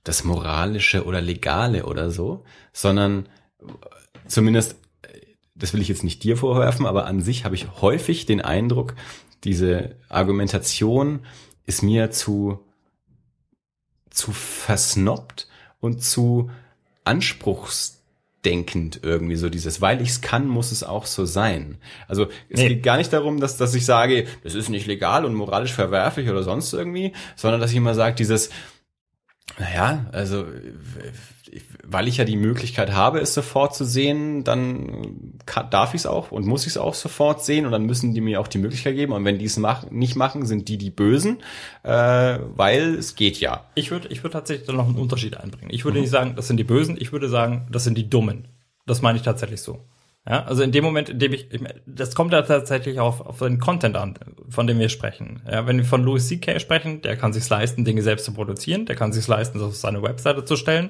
[0.04, 2.44] das Moralische oder Legale oder so,
[2.74, 3.28] sondern
[4.28, 4.76] zumindest,
[5.56, 8.96] das will ich jetzt nicht dir vorwerfen, aber an sich habe ich häufig den Eindruck,
[9.44, 11.22] diese Argumentation
[11.66, 12.60] ist mir zu,
[14.12, 15.48] zu versnoppt
[15.80, 16.52] und zu
[18.46, 21.78] anspruchsdenkend irgendwie so dieses, weil ich es kann, muss es auch so sein.
[22.08, 22.70] Also es Nee.
[22.70, 26.30] geht gar nicht darum, dass, dass ich sage, das ist nicht legal und moralisch verwerflich
[26.30, 28.50] oder sonst irgendwie, sondern dass ich immer sage, dieses,
[29.60, 30.46] naja, also
[31.88, 36.06] weil ich ja die Möglichkeit habe, es sofort zu sehen, dann kann, darf ich es
[36.06, 38.58] auch und muss ich es auch sofort sehen und dann müssen die mir auch die
[38.58, 39.14] Möglichkeit geben.
[39.14, 41.38] Und wenn die es mach, nicht machen, sind die die Bösen,
[41.84, 43.66] äh, weil es geht ja.
[43.76, 45.70] ich würde, ich würde tatsächlich da noch einen Unterschied einbringen.
[45.72, 48.48] Ich würde nicht sagen, das sind die Bösen, ich würde sagen, das sind die Dummen.
[48.86, 49.80] Das meine ich tatsächlich so.
[50.28, 51.48] Ja, also in dem Moment, in dem ich,
[51.86, 54.16] das kommt ja tatsächlich auf, auf den Content an,
[54.50, 55.44] von dem wir sprechen.
[55.50, 56.60] Ja, wenn wir von Louis C.K.
[56.60, 59.76] sprechen, der kann sich leisten, Dinge selbst zu produzieren, der kann sich leisten, das auf
[59.76, 60.90] seine Webseite zu stellen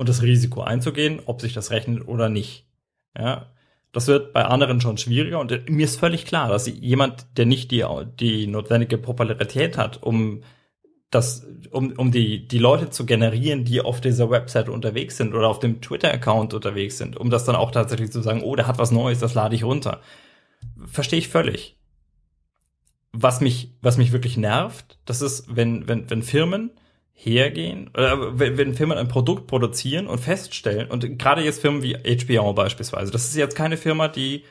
[0.00, 2.66] und das Risiko einzugehen, ob sich das rechnet oder nicht.
[3.14, 3.52] Ja,
[3.92, 7.70] das wird bei anderen schon schwieriger und mir ist völlig klar, dass jemand, der nicht
[7.70, 7.84] die,
[8.18, 10.42] die notwendige Popularität hat, um
[11.10, 15.48] das, um, um die, die Leute zu generieren, die auf dieser Website unterwegs sind oder
[15.48, 18.78] auf dem Twitter-Account unterwegs sind, um das dann auch tatsächlich zu sagen, oh, der hat
[18.78, 20.00] was Neues, das lade ich runter.
[20.86, 21.76] Verstehe ich völlig.
[23.12, 26.70] Was mich, was mich wirklich nervt, das ist, wenn, wenn, wenn Firmen
[27.22, 32.54] hergehen, oder wenn, Firmen ein Produkt produzieren und feststellen, und gerade jetzt Firmen wie HBO
[32.54, 34.44] beispielsweise, das ist jetzt keine Firma, die,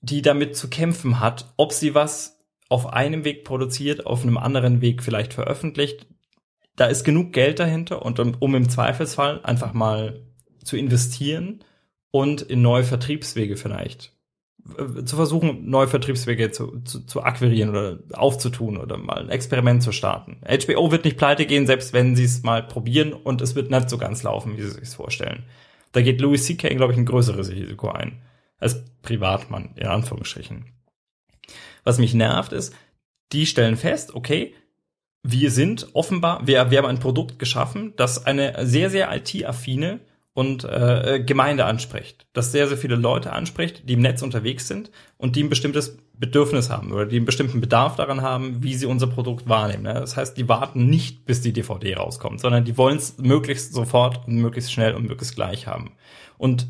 [0.00, 4.80] die damit zu kämpfen hat, ob sie was auf einem Weg produziert, auf einem anderen
[4.80, 6.06] Weg vielleicht veröffentlicht.
[6.76, 10.22] Da ist genug Geld dahinter und um, um im Zweifelsfall einfach mal
[10.64, 11.64] zu investieren
[12.10, 14.12] und in neue Vertriebswege vielleicht
[15.04, 19.92] zu versuchen, neue Vertriebswege zu, zu, zu akquirieren oder aufzutun oder mal ein Experiment zu
[19.92, 20.40] starten.
[20.46, 23.90] HBO wird nicht pleite gehen, selbst wenn sie es mal probieren und es wird nicht
[23.90, 25.44] so ganz laufen, wie sie sich vorstellen.
[25.92, 28.22] Da geht Louis C.K., glaube ich, ein größeres Risiko ein.
[28.58, 30.66] Als Privatmann, in Anführungsstrichen.
[31.84, 32.74] Was mich nervt ist,
[33.32, 34.54] die stellen fest, okay,
[35.22, 40.00] wir sind offenbar, wir, wir haben ein Produkt geschaffen, das eine sehr, sehr IT-affine
[40.32, 44.90] und äh, Gemeinde anspricht, das sehr, sehr viele Leute anspricht, die im Netz unterwegs sind
[45.16, 48.86] und die ein bestimmtes Bedürfnis haben oder die einen bestimmten Bedarf daran haben, wie sie
[48.86, 49.82] unser Produkt wahrnehmen.
[49.82, 49.94] Ne?
[49.94, 54.26] Das heißt, die warten nicht, bis die DVD rauskommt, sondern die wollen es möglichst sofort
[54.26, 55.92] und möglichst schnell und möglichst gleich haben.
[56.38, 56.68] Und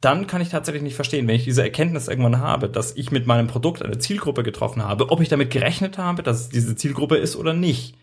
[0.00, 3.26] dann kann ich tatsächlich nicht verstehen, wenn ich diese Erkenntnis irgendwann habe, dass ich mit
[3.26, 7.16] meinem Produkt eine Zielgruppe getroffen habe, ob ich damit gerechnet habe, dass es diese Zielgruppe
[7.16, 7.96] ist oder nicht.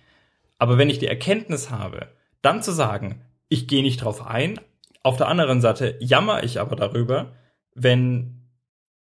[0.57, 2.07] Aber wenn ich die Erkenntnis habe,
[2.41, 3.21] dann zu sagen,
[3.51, 4.59] ich gehe nicht drauf ein,
[5.03, 7.33] auf der anderen Seite jammer ich aber darüber,
[7.75, 8.47] wenn,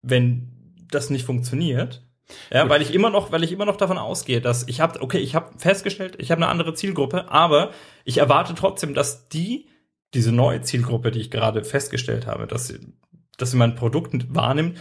[0.03, 2.03] wenn das nicht funktioniert.
[2.51, 5.19] Ja, weil ich immer noch, weil ich immer noch davon ausgehe, dass ich habe, okay,
[5.19, 7.71] ich habe festgestellt, ich habe eine andere Zielgruppe, aber
[8.05, 9.69] ich erwarte trotzdem, dass die
[10.15, 12.81] diese neue Zielgruppe, die ich gerade festgestellt habe, dass sie,
[13.37, 14.79] dass sie mein Produkt wahrnimmt,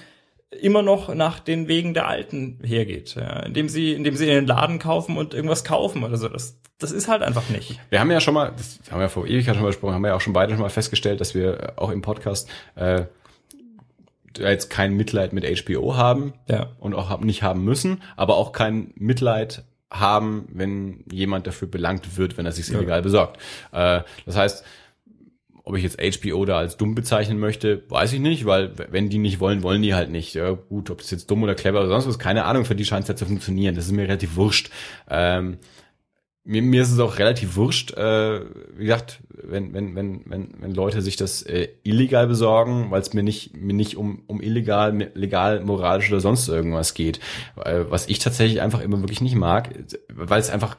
[0.60, 4.48] immer noch nach den Wegen der Alten hergeht, ja, indem sie, indem sie in den
[4.48, 6.28] Laden kaufen und irgendwas kaufen oder so.
[6.28, 7.80] Das, das ist halt einfach nicht.
[7.90, 10.02] Wir haben ja schon mal, das haben wir ja vor Ewigkeit schon mal besprochen, haben
[10.02, 13.03] wir ja auch schon beide schon mal festgestellt, dass wir auch im Podcast äh,
[14.38, 16.68] jetzt kein Mitleid mit HBO haben Ja.
[16.80, 22.38] und auch nicht haben müssen, aber auch kein Mitleid haben, wenn jemand dafür belangt wird,
[22.38, 23.38] wenn er sich illegal besorgt.
[23.73, 24.64] Äh, das heißt,
[25.64, 29.20] ob ich jetzt HBO da als dumm bezeichnen möchte, weiß ich nicht, weil wenn die
[29.20, 30.34] nicht wollen, wollen die halt nicht.
[30.34, 32.86] Ja, gut, ob das jetzt dumm oder clever oder sonst was, keine Ahnung, für die
[32.86, 33.76] scheint es ja zu funktionieren.
[33.76, 34.70] Das ist mir relativ wurscht.
[35.10, 35.58] Ähm,
[36.44, 38.42] mir, mir ist es auch relativ wurscht, äh,
[38.76, 43.14] wie gesagt, wenn, wenn, wenn, wenn, wenn Leute sich das äh, illegal besorgen, weil es
[43.14, 47.20] mir nicht, mir nicht um, um illegal, legal, moralisch oder sonst irgendwas geht.
[47.64, 49.70] Äh, was ich tatsächlich einfach immer wirklich nicht mag,
[50.14, 50.78] weil es einfach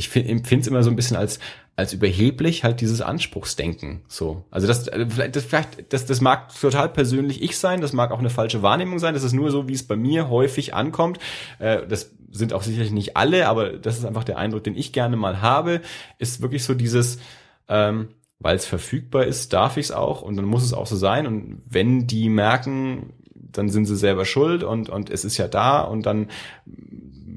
[0.00, 1.38] ich empfinde es immer so ein bisschen als
[1.76, 4.44] als überheblich halt dieses Anspruchsdenken so.
[4.50, 8.10] Also das äh, vielleicht das vielleicht das das mag total persönlich ich sein das mag
[8.10, 11.18] auch eine falsche Wahrnehmung sein das ist nur so wie es bei mir häufig ankommt.
[11.58, 14.92] Äh, das sind auch sicherlich nicht alle aber das ist einfach der Eindruck den ich
[14.92, 15.80] gerne mal habe
[16.18, 17.18] ist wirklich so dieses
[17.68, 18.08] ähm,
[18.38, 21.26] weil es verfügbar ist darf ich es auch und dann muss es auch so sein
[21.26, 25.80] und wenn die merken dann sind sie selber schuld und und es ist ja da
[25.80, 26.28] und dann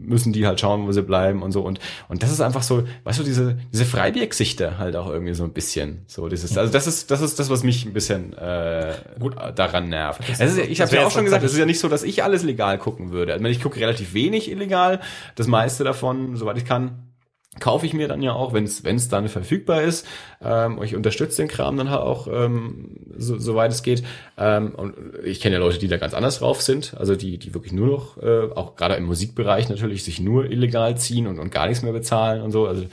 [0.05, 1.61] müssen die halt schauen, wo sie bleiben und so.
[1.61, 5.43] Und, und das ist einfach so, weißt du, diese, diese Freibiergesichter halt auch irgendwie so
[5.43, 6.03] ein bisschen.
[6.07, 9.35] So, dieses, also das ist, das ist das, was mich ein bisschen äh, Gut.
[9.55, 10.27] daran nervt.
[10.29, 12.43] Ist, ich habe ja auch schon gesagt, es ist ja nicht so, dass ich alles
[12.43, 13.33] legal gucken würde.
[13.33, 14.99] Also ich gucke relativ wenig illegal,
[15.35, 17.12] das meiste davon, soweit ich kann,
[17.59, 20.07] kaufe ich mir dann ja auch, wenn es dann verfügbar ist.
[20.41, 24.03] Ähm, ich unterstütze den Kram dann halt auch, ähm, so, soweit es geht.
[24.37, 27.53] Ähm, und ich kenne ja Leute, die da ganz anders drauf sind, also die, die
[27.53, 31.51] wirklich nur noch, äh, auch gerade im Musikbereich natürlich, sich nur illegal ziehen und, und
[31.51, 32.67] gar nichts mehr bezahlen und so.
[32.67, 32.87] Also äh,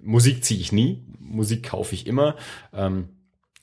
[0.00, 2.36] Musik ziehe ich nie, Musik kaufe ich immer.
[2.72, 3.08] Ähm,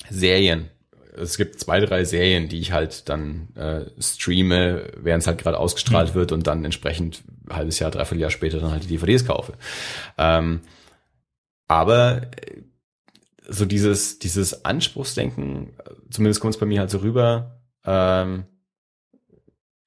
[0.10, 0.70] Serien
[1.16, 5.58] es gibt zwei, drei Serien, die ich halt dann äh, streame, während es halt gerade
[5.58, 6.16] ausgestrahlt mhm.
[6.16, 9.54] wird und dann entsprechend halbes Jahr, dreiviertel Jahr später dann halt die DVDs kaufe.
[10.18, 10.62] Ähm,
[11.68, 12.62] aber äh,
[13.48, 15.74] so dieses, dieses Anspruchsdenken,
[16.12, 18.46] zumindest kommt es bei mir halt so rüber, ähm,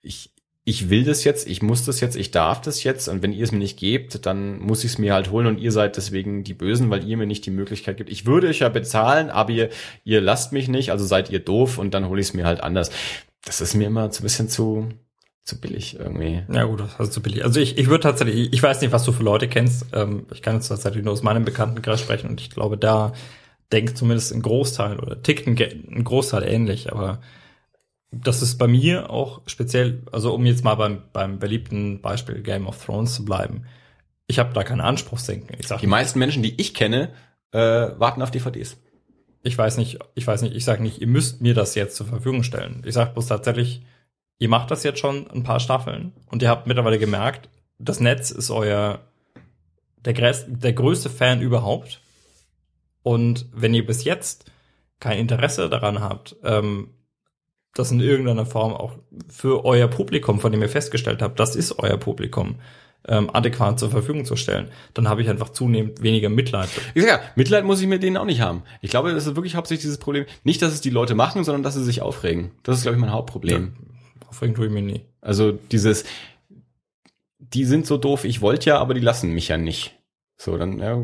[0.00, 0.31] ich,
[0.64, 3.42] ich will das jetzt, ich muss das jetzt, ich darf das jetzt und wenn ihr
[3.42, 6.44] es mir nicht gebt, dann muss ich es mir halt holen und ihr seid deswegen
[6.44, 8.10] die Bösen, weil ihr mir nicht die Möglichkeit gibt.
[8.10, 9.70] Ich würde euch ja bezahlen, aber ihr,
[10.04, 12.62] ihr lasst mich nicht, also seid ihr doof und dann hole ich es mir halt
[12.62, 12.90] anders.
[13.44, 14.88] Das ist mir immer so ein bisschen zu,
[15.42, 16.44] zu billig irgendwie.
[16.52, 17.44] Ja gut, ist zu billig.
[17.44, 19.86] Also ich, ich würde tatsächlich, ich weiß nicht, was du für Leute kennst.
[19.92, 23.14] Ähm, ich kann jetzt tatsächlich nur aus meinem Bekanntenkreis sprechen und ich glaube, da
[23.72, 27.20] denkt zumindest ein Großteil oder tickt ein, ein Großteil ähnlich, aber
[28.12, 32.66] das ist bei mir auch speziell, also um jetzt mal beim, beim beliebten Beispiel Game
[32.66, 33.64] of Thrones zu bleiben.
[34.26, 35.56] Ich habe da keinen Anspruchsdenken.
[35.58, 37.10] Ich sag die meisten Menschen, die ich kenne,
[37.52, 38.76] äh, warten auf DVDs.
[39.42, 42.06] Ich weiß nicht, ich weiß nicht, ich sage nicht, ihr müsst mir das jetzt zur
[42.06, 42.82] Verfügung stellen.
[42.86, 43.82] Ich sage bloß tatsächlich,
[44.38, 47.48] ihr macht das jetzt schon ein paar Staffeln und ihr habt mittlerweile gemerkt,
[47.78, 49.00] das Netz ist euer
[50.04, 50.12] der,
[50.46, 52.00] der größte Fan überhaupt.
[53.02, 54.44] Und wenn ihr bis jetzt
[55.00, 56.90] kein Interesse daran habt, ähm,
[57.74, 58.92] das in irgendeiner Form auch
[59.28, 62.56] für euer Publikum, von dem ihr festgestellt habt, das ist euer Publikum,
[63.08, 66.68] ähm, adäquat zur Verfügung zu stellen, dann habe ich einfach zunehmend weniger Mitleid.
[66.94, 68.62] Ja, Mitleid muss ich mit denen auch nicht haben.
[68.80, 70.26] Ich glaube, das ist wirklich hauptsächlich dieses Problem.
[70.44, 72.52] Nicht, dass es die Leute machen, sondern dass sie sich aufregen.
[72.62, 73.72] Das ist, glaube ich, mein Hauptproblem.
[74.20, 75.02] Ja, aufregen tue ich mir nie.
[75.20, 76.04] Also dieses,
[77.38, 79.98] die sind so doof, ich wollte ja, aber die lassen mich ja nicht.
[80.36, 81.00] So, dann, ja,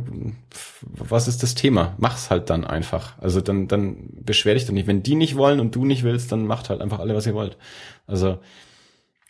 [0.80, 1.94] was ist das Thema?
[1.98, 3.16] Mach's halt dann einfach.
[3.18, 4.88] Also dann, dann beschwer dich doch nicht.
[4.88, 7.34] Wenn die nicht wollen und du nicht willst, dann macht halt einfach alle, was ihr
[7.34, 7.56] wollt.
[8.06, 8.38] Also,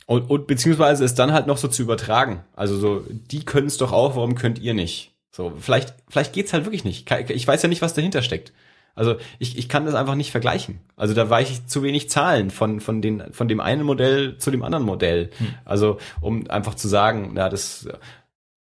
[0.06, 2.42] und, und beziehungsweise es dann halt noch so zu übertragen.
[2.56, 5.12] Also so, die können es doch auch, warum könnt ihr nicht?
[5.30, 7.10] So, vielleicht, vielleicht geht's halt wirklich nicht.
[7.28, 8.54] Ich weiß ja nicht, was dahinter steckt.
[8.98, 10.80] Also ich, ich kann das einfach nicht vergleichen.
[10.96, 14.50] Also da weiche ich zu wenig Zahlen von, von, den, von dem einen Modell zu
[14.50, 15.30] dem anderen Modell.
[15.38, 15.54] Hm.
[15.64, 17.86] Also um einfach zu sagen, na, das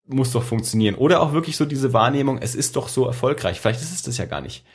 [0.08, 0.96] muss doch funktionieren.
[0.96, 3.60] Oder auch wirklich so diese Wahrnehmung, es ist doch so erfolgreich.
[3.60, 4.66] Vielleicht ist es das ja gar nicht.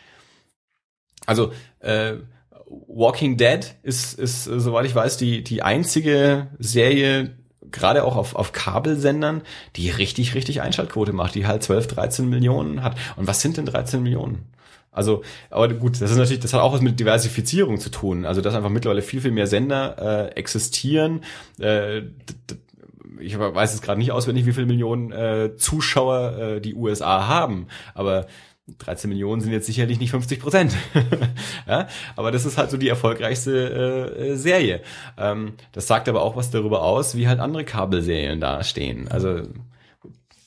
[1.26, 2.14] Also äh,
[2.86, 7.36] Walking Dead ist, ist, soweit ich weiß, die, die einzige Serie,
[7.70, 9.42] gerade auch auf, auf Kabelsendern,
[9.76, 12.96] die richtig, richtig Einschaltquote macht, die halt 12, 13 Millionen hat.
[13.16, 14.46] Und was sind denn 13 Millionen?
[14.90, 18.26] Also, aber gut, das ist natürlich, das hat auch was mit Diversifizierung zu tun.
[18.26, 21.24] Also, dass einfach mittlerweile viel, viel mehr Sender äh, existieren.
[21.58, 22.02] Äh,
[23.22, 27.66] ich weiß jetzt gerade nicht auswendig, wie viele Millionen äh, Zuschauer äh, die USA haben,
[27.94, 28.26] aber
[28.78, 30.74] 13 Millionen sind jetzt sicherlich nicht 50 Prozent.
[31.68, 34.82] ja, aber das ist halt so die erfolgreichste äh, Serie.
[35.18, 39.08] Ähm, das sagt aber auch was darüber aus, wie halt andere Kabelserien da stehen.
[39.08, 39.42] Also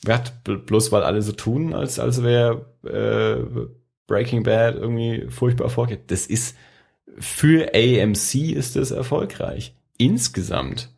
[0.08, 3.68] ja, bloß weil alle so tun, als als wäre äh,
[4.08, 6.00] Breaking Bad irgendwie furchtbar erfolgreich.
[6.08, 6.56] Das ist
[7.18, 9.76] für AMC ist das erfolgreich.
[9.98, 10.95] Insgesamt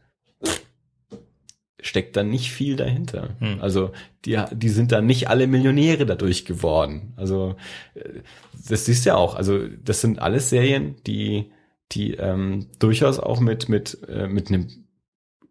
[1.87, 3.35] steckt da nicht viel dahinter.
[3.39, 3.61] Hm.
[3.61, 3.91] Also
[4.25, 7.13] die, die sind da nicht alle Millionäre dadurch geworden.
[7.15, 7.55] Also
[7.95, 8.21] äh,
[8.67, 9.35] das siehst du ja auch.
[9.35, 11.51] Also das sind alles Serien, die
[11.93, 14.67] die ähm, durchaus auch mit mit äh, mit einem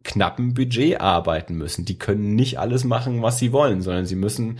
[0.04, 1.84] knappen Budget arbeiten müssen.
[1.84, 4.58] Die können nicht alles machen, was sie wollen, sondern sie müssen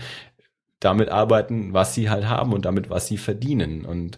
[0.79, 3.85] damit arbeiten, was sie halt haben und damit, was sie verdienen.
[3.85, 4.17] Und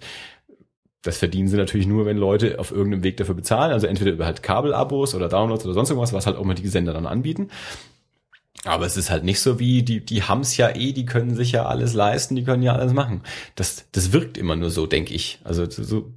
[1.02, 4.26] das verdienen sie natürlich nur, wenn Leute auf irgendeinem Weg dafür bezahlen, also entweder über
[4.26, 7.50] halt Kabelabos oder Downloads oder sonst irgendwas, was halt auch mal die Sender dann anbieten.
[8.66, 11.54] Aber es ist halt nicht so wie, die, die haben's ja eh, die können sich
[11.54, 13.22] ja alles leisten, die können ja alles machen.
[13.56, 15.40] Das, das wirkt immer nur so, denke ich.
[15.46, 16.14] Also so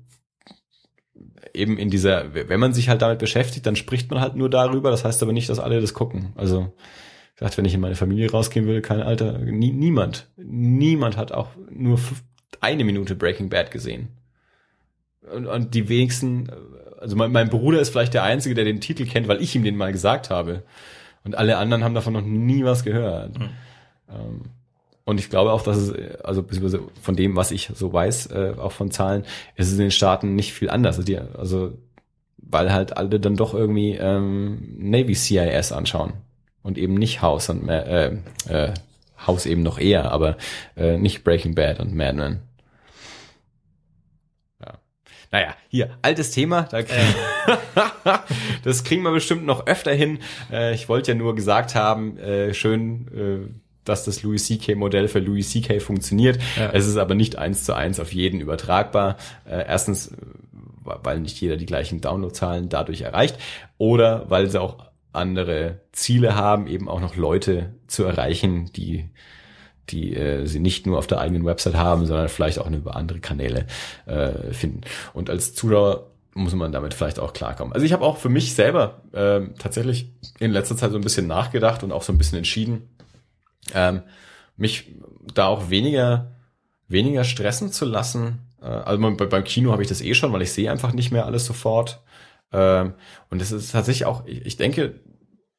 [1.54, 4.90] eben in dieser, wenn man sich halt damit beschäftigt, dann spricht man halt nur darüber,
[4.90, 6.32] das heißt aber nicht, dass alle das gucken.
[6.34, 6.72] Also
[7.36, 11.50] gesagt, wenn ich in meine Familie rausgehen will, kein Alter, nie, niemand, niemand hat auch
[11.70, 12.00] nur
[12.60, 14.08] eine Minute Breaking Bad gesehen.
[15.30, 16.48] Und, und die wenigsten,
[16.98, 19.64] also mein, mein Bruder ist vielleicht der Einzige, der den Titel kennt, weil ich ihm
[19.64, 20.62] den mal gesagt habe.
[21.24, 23.38] Und alle anderen haben davon noch nie was gehört.
[23.38, 23.48] Mhm.
[24.10, 24.40] Ähm,
[25.04, 28.54] und ich glaube auch, dass es, also beziehungsweise von dem, was ich so weiß, äh,
[28.58, 29.24] auch von Zahlen,
[29.56, 30.96] ist es in den Staaten nicht viel anders.
[30.96, 31.72] Also, die, also
[32.36, 36.12] weil halt alle dann doch irgendwie ähm, Navy CIS anschauen
[36.62, 38.18] und eben nicht House und äh,
[38.48, 38.74] äh,
[39.26, 40.36] House eben noch eher, aber
[40.76, 42.40] äh, nicht Breaking Bad und Mad Men.
[45.32, 45.38] Ja.
[45.38, 47.14] Naja, hier, altes Thema, da kriegen,
[48.64, 50.18] das kriegen wir bestimmt noch öfter hin.
[50.50, 53.52] Äh, ich wollte ja nur gesagt haben, äh, schön, äh,
[53.84, 54.74] dass das Louis C.K.
[54.74, 55.80] Modell für Louis C.K.
[55.80, 56.38] funktioniert.
[56.56, 56.70] Ja.
[56.72, 59.16] Es ist aber nicht eins zu eins auf jeden übertragbar.
[59.44, 60.14] Äh, erstens,
[60.84, 63.38] weil nicht jeder die gleichen Downloadzahlen dadurch erreicht
[63.78, 69.10] oder weil sie auch andere Ziele haben, eben auch noch Leute zu erreichen, die
[69.90, 73.20] die äh, sie nicht nur auf der eigenen Website haben, sondern vielleicht auch über andere
[73.20, 73.66] Kanäle
[74.06, 74.82] äh, finden.
[75.12, 77.74] Und als Zuschauer muss man damit vielleicht auch klarkommen.
[77.74, 81.26] Also ich habe auch für mich selber äh, tatsächlich in letzter Zeit so ein bisschen
[81.26, 82.88] nachgedacht und auch so ein bisschen entschieden,
[83.74, 84.02] ähm,
[84.56, 84.94] mich
[85.34, 86.32] da auch weniger
[86.92, 88.38] weniger stressen zu lassen.
[88.62, 91.26] Äh, also beim Kino habe ich das eh schon, weil ich sehe einfach nicht mehr
[91.26, 92.02] alles sofort.
[92.52, 92.94] Ähm,
[93.30, 95.00] und das ist tatsächlich auch, ich denke,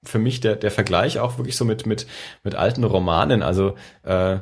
[0.03, 2.07] für mich der, der Vergleich auch wirklich so mit, mit,
[2.43, 3.43] mit alten Romanen.
[3.43, 4.37] Also äh,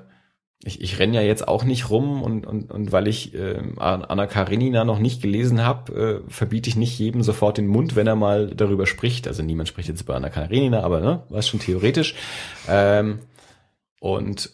[0.63, 4.27] ich, ich renne ja jetzt auch nicht rum und, und, und weil ich äh, Anna
[4.27, 8.15] Karenina noch nicht gelesen habe, äh, verbiete ich nicht jedem sofort den Mund, wenn er
[8.15, 9.27] mal darüber spricht.
[9.27, 12.15] Also niemand spricht jetzt über Anna Karenina, aber ne, war schon theoretisch.
[12.67, 13.19] Ähm,
[13.99, 14.51] und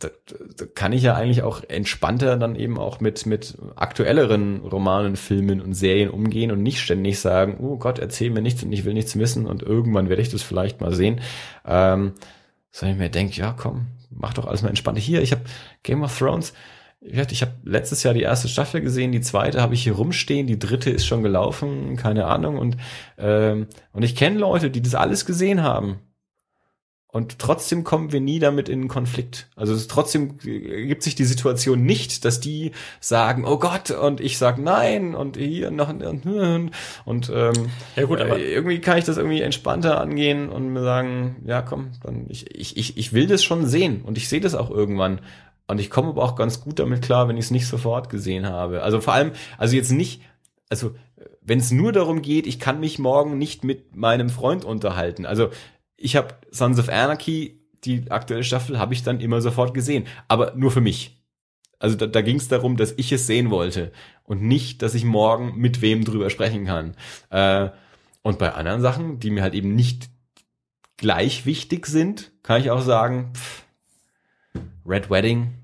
[0.00, 0.08] da,
[0.56, 5.60] da kann ich ja eigentlich auch entspannter dann eben auch mit, mit aktuelleren Romanen, Filmen
[5.60, 8.94] und Serien umgehen und nicht ständig sagen, oh Gott, erzähl mir nichts und ich will
[8.94, 11.20] nichts wissen und irgendwann werde ich das vielleicht mal sehen.
[11.66, 12.12] Ähm,
[12.72, 14.98] sondern ich mir denke, ja komm, mach doch alles mal entspannt.
[14.98, 15.42] Hier, ich habe
[15.82, 16.54] Game of Thrones,
[17.02, 20.58] ich habe letztes Jahr die erste Staffel gesehen, die zweite habe ich hier rumstehen, die
[20.58, 22.58] dritte ist schon gelaufen, keine Ahnung.
[22.58, 22.76] Und,
[23.18, 25.98] ähm, und ich kenne Leute, die das alles gesehen haben
[27.12, 29.48] und trotzdem kommen wir nie damit in Konflikt.
[29.56, 32.70] Also es trotzdem gibt sich die Situation nicht, dass die
[33.00, 36.70] sagen, oh Gott, und ich sag nein und hier noch und
[37.04, 41.42] und ähm, ja gut, aber irgendwie kann ich das irgendwie entspannter angehen und mir sagen,
[41.44, 44.54] ja komm, dann ich ich ich, ich will das schon sehen und ich sehe das
[44.54, 45.20] auch irgendwann.
[45.66, 48.46] Und ich komme aber auch ganz gut damit klar, wenn ich es nicht sofort gesehen
[48.48, 48.82] habe.
[48.82, 50.20] Also vor allem, also jetzt nicht,
[50.68, 50.96] also
[51.42, 55.26] wenn es nur darum geht, ich kann mich morgen nicht mit meinem Freund unterhalten.
[55.26, 55.50] Also
[56.00, 60.06] ich habe Sons of Anarchy, die aktuelle Staffel, habe ich dann immer sofort gesehen.
[60.28, 61.22] Aber nur für mich.
[61.78, 63.92] Also da, da ging es darum, dass ich es sehen wollte
[64.24, 66.94] und nicht, dass ich morgen mit wem drüber sprechen kann.
[67.30, 67.70] Äh,
[68.22, 70.10] und bei anderen Sachen, die mir halt eben nicht
[70.96, 73.64] gleich wichtig sind, kann ich auch sagen, pff,
[74.84, 75.54] Red Wedding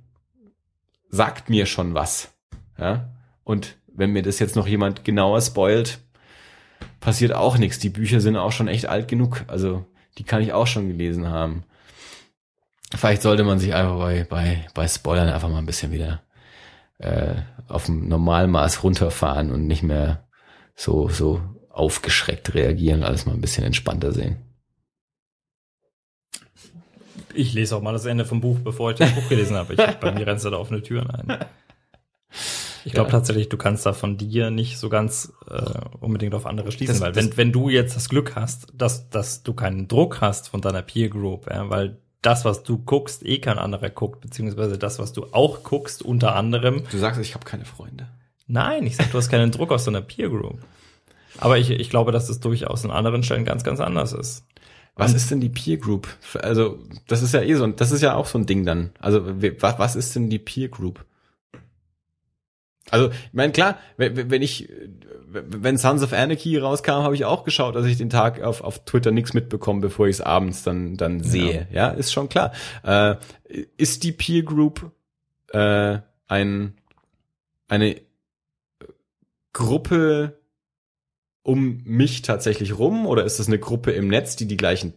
[1.09, 2.35] sagt mir schon was.
[2.79, 3.11] Ja?
[3.45, 5.99] Und wenn mir das jetzt noch jemand genauer spoilt,
[7.01, 7.79] passiert auch nichts.
[7.79, 9.45] Die Bücher sind auch schon echt alt genug.
[9.49, 9.87] Also
[10.19, 11.65] die kann ich auch schon gelesen haben.
[12.95, 16.23] Vielleicht sollte man sich einfach bei, bei, bei Spoilern einfach mal ein bisschen wieder
[16.99, 17.35] äh,
[17.69, 20.27] auf dem Normalmaß runterfahren und nicht mehr
[20.75, 21.41] so, so
[21.71, 24.37] aufgeschreckt reagieren, alles mal ein bisschen entspannter sehen.
[27.35, 29.75] Ich lese auch mal das Ende vom Buch, bevor ich das Buch gelesen habe.
[29.75, 31.45] Ich, bei mir rennt da offene Türen ein.
[32.87, 33.19] Ich glaube ja.
[33.19, 35.61] tatsächlich, du kannst da von dir nicht so ganz äh,
[35.99, 39.11] unbedingt auf andere schließen, das, weil das, wenn, wenn du jetzt das Glück hast, dass,
[39.11, 43.27] dass du keinen Druck hast von deiner Peer Group, ja, weil das, was du guckst,
[43.27, 46.85] eh kein anderer guckt, beziehungsweise das, was du auch guckst, unter anderem.
[46.89, 48.07] Du sagst, ich habe keine Freunde.
[48.47, 50.61] Nein, ich sag, du hast keinen Druck aus deiner Peer Group.
[51.39, 54.45] Aber ich, ich glaube, dass es durchaus an anderen Stellen ganz, ganz anders ist.
[54.95, 56.07] Was ist denn die Peer Group?
[56.41, 58.93] Also, das ist ja eh so, das ist ja auch so ein Ding dann.
[59.01, 59.23] Also,
[59.59, 61.05] was, was ist denn die Peer Group?
[62.91, 64.69] Also, ich meine, klar, wenn, wenn ich,
[65.29, 68.85] wenn Sons of Anarchy rauskam, habe ich auch geschaut, dass ich den Tag auf, auf
[68.85, 71.67] Twitter nichts mitbekomme, bevor ich es abends dann, dann sehe.
[71.73, 71.89] Ja.
[71.89, 72.53] ja, ist schon klar.
[72.85, 73.17] Äh,
[73.77, 74.93] ist die Peer Group
[75.53, 75.99] äh,
[76.29, 76.75] ein,
[77.69, 77.97] eine
[79.53, 80.39] Gruppe
[81.43, 84.95] um mich tatsächlich rum oder ist das eine Gruppe im Netz, die die gleichen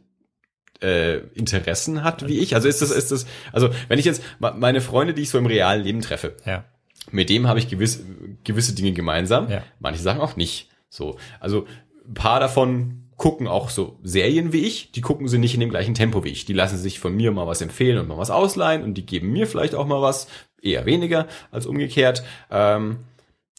[0.82, 2.56] äh, Interessen hat wie ich?
[2.56, 5.46] Also ist das, ist das, also wenn ich jetzt meine Freunde, die ich so im
[5.46, 6.66] realen Leben treffe, ja
[7.12, 8.04] mit dem habe ich gewisse,
[8.44, 9.64] gewisse Dinge gemeinsam, ja.
[9.80, 10.70] manche Sachen auch nicht.
[10.90, 11.66] So, also
[12.08, 15.70] ein paar davon gucken auch so Serien wie ich, die gucken sie nicht in dem
[15.70, 16.46] gleichen Tempo wie ich.
[16.46, 19.32] Die lassen sich von mir mal was empfehlen und mal was ausleihen und die geben
[19.32, 20.28] mir vielleicht auch mal was,
[20.62, 22.24] eher weniger als umgekehrt.
[22.50, 23.00] Ähm,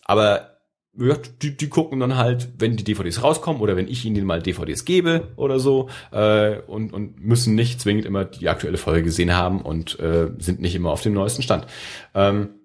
[0.05, 0.59] aber
[0.99, 4.43] ja, die, die gucken dann halt, wenn die DVDs rauskommen oder wenn ich ihnen mal
[4.43, 9.35] DVDs gebe oder so äh, und, und müssen nicht zwingend immer die aktuelle Folge gesehen
[9.37, 11.67] haben und äh, sind nicht immer auf dem neuesten Stand.
[12.15, 12.60] Ähm,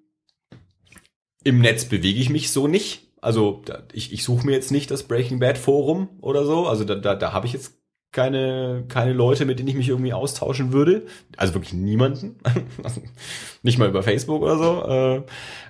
[1.45, 3.07] Im Netz bewege ich mich so nicht.
[3.21, 3.63] Also
[3.93, 6.67] ich, ich suche mir jetzt nicht das Breaking Bad Forum oder so.
[6.67, 7.75] Also da, da, da habe ich jetzt
[8.11, 11.05] keine, keine Leute, mit denen ich mich irgendwie austauschen würde.
[11.37, 12.37] Also wirklich niemanden.
[13.61, 14.87] Nicht mal über Facebook oder so.
[14.87, 15.23] Äh,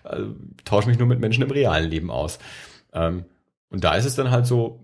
[0.04, 2.40] also, tausche mich nur mit Menschen im realen Leben aus.
[2.94, 3.26] Ähm,
[3.70, 4.80] und da ist es dann halt so,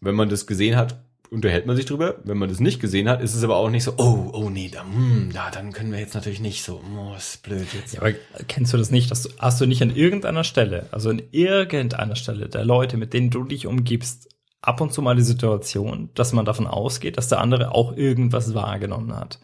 [0.00, 2.16] wenn man das gesehen hat, unterhält man sich drüber.
[2.24, 4.68] Wenn man das nicht gesehen hat, ist es aber auch nicht so, oh, oh nee,
[4.68, 7.94] da, hm, da dann können wir jetzt natürlich nicht so, oh, ist blöd jetzt.
[7.94, 8.14] Ja, aber
[8.46, 9.10] kennst du das nicht?
[9.10, 13.12] Dass du, hast du nicht an irgendeiner Stelle, also an irgendeiner Stelle der Leute, mit
[13.12, 14.28] denen du dich umgibst,
[14.60, 18.54] ab und zu mal die Situation, dass man davon ausgeht, dass der andere auch irgendwas
[18.54, 19.38] wahrgenommen hat.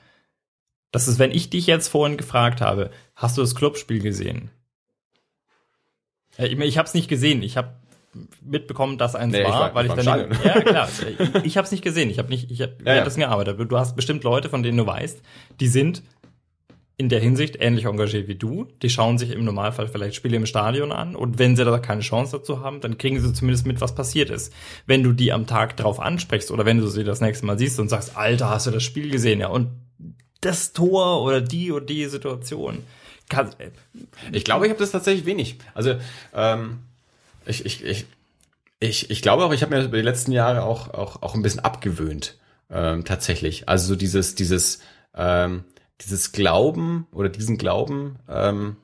[0.90, 4.50] Das ist, wenn ich dich jetzt vorhin gefragt habe, hast du das Clubspiel gesehen?
[6.38, 7.42] Ich, ich habe es nicht gesehen.
[7.42, 7.74] Ich habe
[8.42, 10.30] mitbekommen, dass eins nee, war, war, weil ich dann Stadion.
[10.44, 12.10] ja klar, ich, ich habe es nicht gesehen.
[12.10, 13.04] Ich habe nicht, ich habe ja, ja.
[13.04, 13.58] das gearbeitet.
[13.70, 15.20] Du hast bestimmt Leute, von denen du weißt,
[15.60, 16.02] die sind
[16.96, 18.68] in der Hinsicht ähnlich engagiert wie du.
[18.82, 22.02] Die schauen sich im Normalfall vielleicht Spiele im Stadion an und wenn sie da keine
[22.02, 24.52] Chance dazu haben, dann kriegen sie zumindest mit, was passiert ist.
[24.86, 27.80] Wenn du die am Tag drauf ansprichst oder wenn du sie das nächste Mal siehst
[27.80, 29.40] und sagst, Alter, hast du das Spiel gesehen?
[29.40, 29.70] Ja, und
[30.40, 32.84] das Tor oder die oder die Situation.
[33.28, 33.70] Kann, äh,
[34.30, 35.56] ich glaube, ich habe das tatsächlich wenig.
[35.74, 35.96] Also
[36.34, 36.80] ähm,
[37.46, 38.06] ich, ich, ich,
[38.80, 41.42] ich, ich glaube auch, ich habe mir über die letzten Jahre auch, auch, auch ein
[41.42, 42.38] bisschen abgewöhnt.
[42.70, 43.68] Ähm, tatsächlich.
[43.68, 44.80] Also so dieses, dieses
[45.14, 45.64] ähm,
[46.00, 48.76] dieses Glauben oder diesen Glauben, ähm,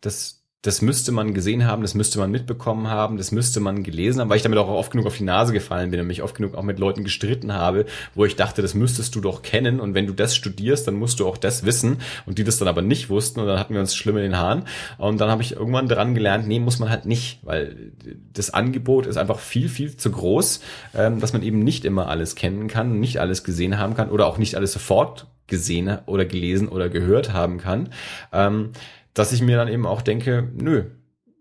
[0.00, 4.20] das, das müsste man gesehen haben, das müsste man mitbekommen haben, das müsste man gelesen
[4.20, 6.34] haben, weil ich damit auch oft genug auf die Nase gefallen bin und mich oft
[6.34, 7.86] genug auch mit Leuten gestritten habe,
[8.16, 11.20] wo ich dachte, das müsstest du doch kennen und wenn du das studierst, dann musst
[11.20, 13.80] du auch das wissen und die das dann aber nicht wussten und dann hatten wir
[13.80, 14.64] uns schlimm in den Haaren
[14.98, 17.92] und dann habe ich irgendwann dran gelernt, nee, muss man halt nicht, weil
[18.32, 20.60] das Angebot ist einfach viel, viel zu groß,
[20.96, 24.26] ähm, dass man eben nicht immer alles kennen kann, nicht alles gesehen haben kann oder
[24.26, 27.88] auch nicht alles sofort gesehen oder gelesen oder gehört haben kann,
[28.32, 28.70] ähm,
[29.18, 30.84] dass ich mir dann eben auch denke, nö,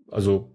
[0.09, 0.51] also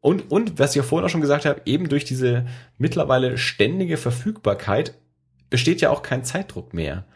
[0.00, 2.44] und, und was ich ja vorhin auch schon gesagt habe, eben durch diese
[2.76, 4.92] mittlerweile ständige Verfügbarkeit
[5.48, 7.06] besteht ja auch kein Zeitdruck mehr.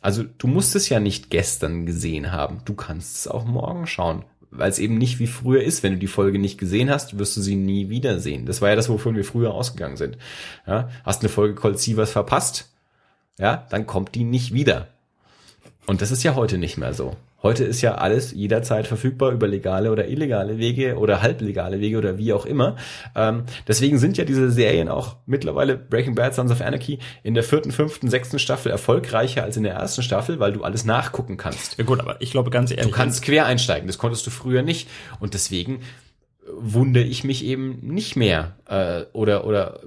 [0.00, 4.24] Also du musst es ja nicht gestern gesehen haben, du kannst es auch morgen schauen,
[4.52, 5.82] weil es eben nicht wie früher ist.
[5.82, 8.46] Wenn du die Folge nicht gesehen hast, wirst du sie nie wiedersehen.
[8.46, 10.16] Das war ja das, wovon wir früher ausgegangen sind.
[10.68, 12.72] Ja, hast eine Folge Cold Sievers verpasst,
[13.40, 14.86] ja, dann kommt die nicht wieder.
[15.86, 17.16] Und das ist ja heute nicht mehr so.
[17.42, 22.18] Heute ist ja alles jederzeit verfügbar über legale oder illegale Wege oder halblegale Wege oder
[22.18, 22.76] wie auch immer.
[23.14, 27.42] Ähm, deswegen sind ja diese Serien auch mittlerweile Breaking Bad, Sons of Anarchy in der
[27.42, 31.78] vierten, fünften, sechsten Staffel erfolgreicher als in der ersten Staffel, weil du alles nachgucken kannst.
[31.78, 32.86] Ja gut, aber ich glaube ganz ehrlich.
[32.86, 34.88] Du kannst quer einsteigen, das konntest du früher nicht.
[35.20, 35.80] Und deswegen
[36.50, 39.80] wundere ich mich eben nicht mehr äh, oder oder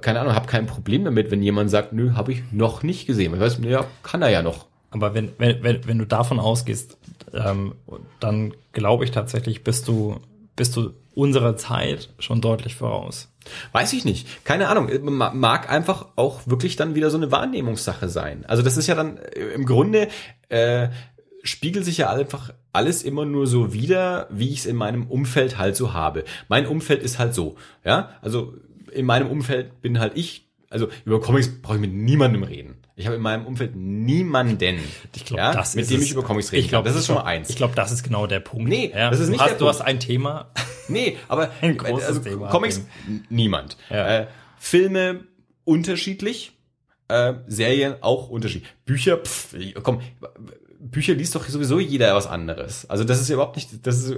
[0.00, 3.34] keine Ahnung, habe kein Problem damit, wenn jemand sagt, nö, habe ich noch nicht gesehen.
[3.34, 4.66] Ich weiß, ja, kann er ja noch.
[4.94, 6.96] Aber wenn, wenn, wenn, wenn du davon ausgehst,
[7.32, 7.74] ähm,
[8.20, 10.20] dann glaube ich tatsächlich, bist du,
[10.56, 13.28] bist du unserer Zeit schon deutlich voraus.
[13.72, 14.44] Weiß ich nicht.
[14.44, 14.88] Keine Ahnung.
[15.02, 18.44] Mag einfach auch wirklich dann wieder so eine Wahrnehmungssache sein.
[18.46, 20.08] Also das ist ja dann äh, im Grunde
[20.48, 20.88] äh,
[21.42, 25.58] spiegelt sich ja einfach alles immer nur so wieder, wie ich es in meinem Umfeld
[25.58, 26.24] halt so habe.
[26.48, 28.10] Mein Umfeld ist halt so, ja.
[28.22, 28.54] Also
[28.92, 32.73] in meinem Umfeld bin halt ich, also über Comics brauche ich mit niemandem reden.
[32.96, 34.78] Ich habe in meinem Umfeld niemanden,
[35.16, 36.62] ich glaub, ja, mit dem ich über Comics rede.
[36.62, 37.50] Ich glaube, das ist schon mal eins.
[37.50, 38.68] Ich glaube, das ist genau der Punkt.
[38.68, 39.10] Nee, ja.
[39.10, 40.50] das ist nicht du hast, der Du hast ein Thema.
[40.86, 42.50] Nee, aber ein großes also, Thema.
[42.50, 42.82] Comics
[43.30, 43.78] niemand.
[43.88, 44.06] Ja.
[44.06, 44.26] Äh,
[44.58, 45.24] Filme
[45.64, 46.52] unterschiedlich,
[47.08, 48.70] äh, Serien auch unterschiedlich.
[48.84, 50.02] Bücher, pff, komm,
[50.90, 52.88] Bücher liest doch sowieso jeder was anderes.
[52.90, 54.16] Also das ist überhaupt nicht, das ist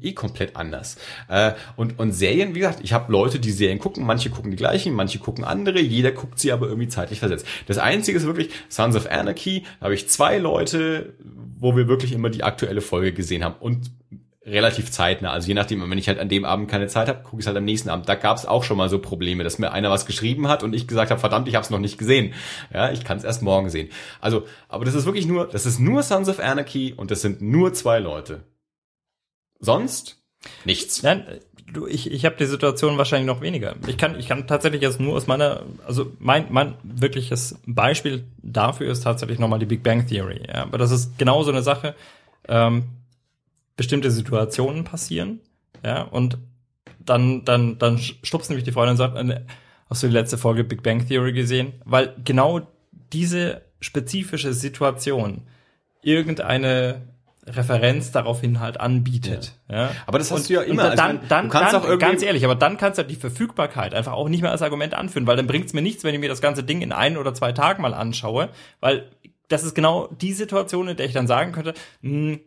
[0.00, 0.96] eh komplett anders.
[1.28, 4.56] Äh, und, und Serien, wie gesagt, ich habe Leute, die Serien gucken, manche gucken die
[4.56, 7.46] gleichen, manche gucken andere, jeder guckt sie aber irgendwie zeitlich versetzt.
[7.66, 11.12] Das Einzige ist wirklich Sons of Anarchy, da habe ich zwei Leute,
[11.58, 13.56] wo wir wirklich immer die aktuelle Folge gesehen haben.
[13.60, 13.90] Und
[14.46, 15.30] relativ zeitnah.
[15.30, 17.56] Also je nachdem, wenn ich halt an dem Abend keine Zeit habe, gucke ich halt
[17.56, 18.08] am nächsten Abend.
[18.08, 20.72] Da gab es auch schon mal so Probleme, dass mir einer was geschrieben hat und
[20.72, 22.32] ich gesagt habe, verdammt, ich habe es noch nicht gesehen.
[22.72, 23.88] Ja, ich kann es erst morgen sehen.
[24.20, 27.42] Also, aber das ist wirklich nur, das ist nur Sons of Anarchy und das sind
[27.42, 28.44] nur zwei Leute.
[29.58, 30.22] Sonst
[30.64, 31.02] nichts.
[31.02, 31.24] Nein,
[31.72, 33.74] du, ich, ich habe die Situation wahrscheinlich noch weniger.
[33.88, 38.92] Ich kann, ich kann tatsächlich jetzt nur aus meiner, also mein, mein wirkliches Beispiel dafür
[38.92, 40.42] ist tatsächlich nochmal die Big Bang Theory.
[40.46, 41.96] Ja, aber das ist genau so eine Sache.
[42.48, 42.84] Ähm,
[43.76, 45.40] bestimmte Situationen passieren,
[45.84, 46.38] ja, und
[46.98, 49.40] dann, dann, dann stupst nämlich die Freundin und sagt, äh,
[49.88, 51.74] hast du die letzte Folge Big Bang Theory gesehen?
[51.84, 52.66] Weil genau
[53.12, 55.42] diese spezifische Situation
[56.02, 57.02] irgendeine
[57.46, 59.52] Referenz daraufhin halt anbietet.
[59.68, 59.76] Ja.
[59.76, 59.90] ja.
[60.06, 60.84] Aber das hast und, du ja immer.
[60.84, 64.42] Also, dann, dann, dann ganz ehrlich, aber dann kannst du die Verfügbarkeit einfach auch nicht
[64.42, 66.64] mehr als Argument anführen, weil dann bringt es mir nichts, wenn ich mir das ganze
[66.64, 68.48] Ding in ein oder zwei Tagen mal anschaue,
[68.80, 69.08] weil
[69.48, 72.40] das ist genau die Situation, in der ich dann sagen könnte, mh, hm,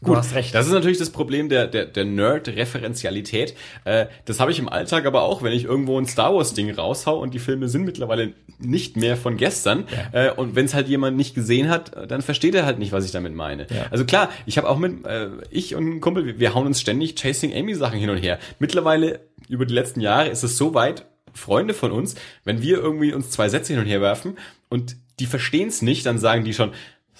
[0.00, 0.54] Du Gut, hast recht.
[0.54, 3.54] Das ist natürlich das Problem der, der, der Nerd-Referenzialität.
[3.84, 7.18] Äh, das habe ich im Alltag aber auch, wenn ich irgendwo ein Star Wars-Ding raushau
[7.18, 9.84] und die Filme sind mittlerweile nicht mehr von gestern.
[10.12, 10.26] Ja.
[10.26, 13.04] Äh, und wenn es halt jemand nicht gesehen hat, dann versteht er halt nicht, was
[13.06, 13.66] ich damit meine.
[13.70, 13.86] Ja.
[13.90, 16.80] Also klar, ich habe auch mit, äh, ich und ein Kumpel, wir, wir hauen uns
[16.80, 18.38] ständig Chasing Amy-Sachen hin und her.
[18.58, 23.12] Mittlerweile, über die letzten Jahre, ist es so weit, Freunde von uns, wenn wir irgendwie
[23.12, 24.36] uns zwei Sätze hin und her werfen
[24.68, 26.72] und die verstehen es nicht, dann sagen die schon,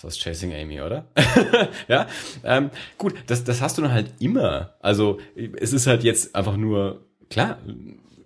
[0.03, 1.07] das ist Chasing Amy, oder?
[1.89, 2.07] ja,
[2.45, 4.75] ähm, gut, das, das hast du dann halt immer.
[4.81, 7.59] Also es ist halt jetzt einfach nur, klar,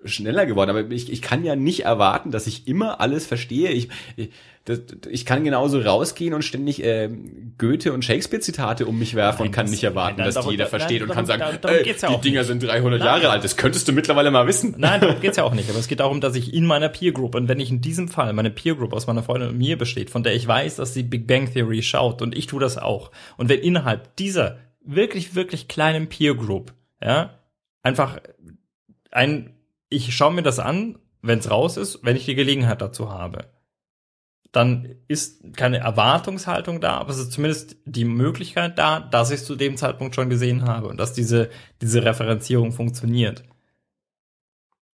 [0.04, 3.70] schneller geworden, aber ich, ich kann ja nicht erwarten, dass ich immer alles verstehe.
[3.70, 4.30] Ich, ich
[4.64, 7.08] das, ich kann genauso rausgehen und ständig äh,
[7.56, 10.50] Goethe und Shakespeare-Zitate um mich werfen nein, und kann das, nicht erwarten, nein, dass darum,
[10.50, 12.46] jeder versteht nein, und darum, kann sagen, darum, ey, ja die Dinger nicht.
[12.46, 14.74] sind 300 Jahre alt, das könntest du mittlerweile mal wissen.
[14.76, 15.70] Nein, darum geht's ja auch nicht.
[15.70, 18.08] Aber es geht darum, dass ich in meiner Peer Group und wenn ich in diesem
[18.08, 20.92] Fall meine Peer Group aus meiner Freundin und mir besteht, von der ich weiß, dass
[20.92, 23.10] sie Big Bang Theory schaut und ich tue das auch.
[23.38, 27.38] Und wenn innerhalb dieser wirklich, wirklich kleinen Peer Group, ja,
[27.82, 28.20] einfach
[29.10, 29.54] ein,
[29.90, 33.50] ich schaue mir das an, wenn es raus ist, wenn ich die Gelegenheit dazu habe
[34.52, 39.46] dann ist keine Erwartungshaltung da, aber es ist zumindest die Möglichkeit da, dass ich es
[39.46, 43.44] zu dem Zeitpunkt schon gesehen habe und dass diese, diese Referenzierung funktioniert.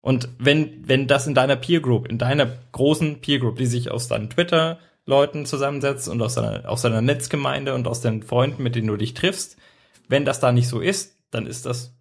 [0.02, 3.90] Und wenn, wenn das in deiner Peer Group, in deiner großen Peer Group, die sich
[3.90, 8.76] aus deinen Twitter-Leuten zusammensetzt und aus deiner, aus deiner Netzgemeinde und aus den Freunden, mit
[8.76, 9.58] denen du dich triffst,
[10.08, 11.96] wenn das da nicht so ist, dann ist das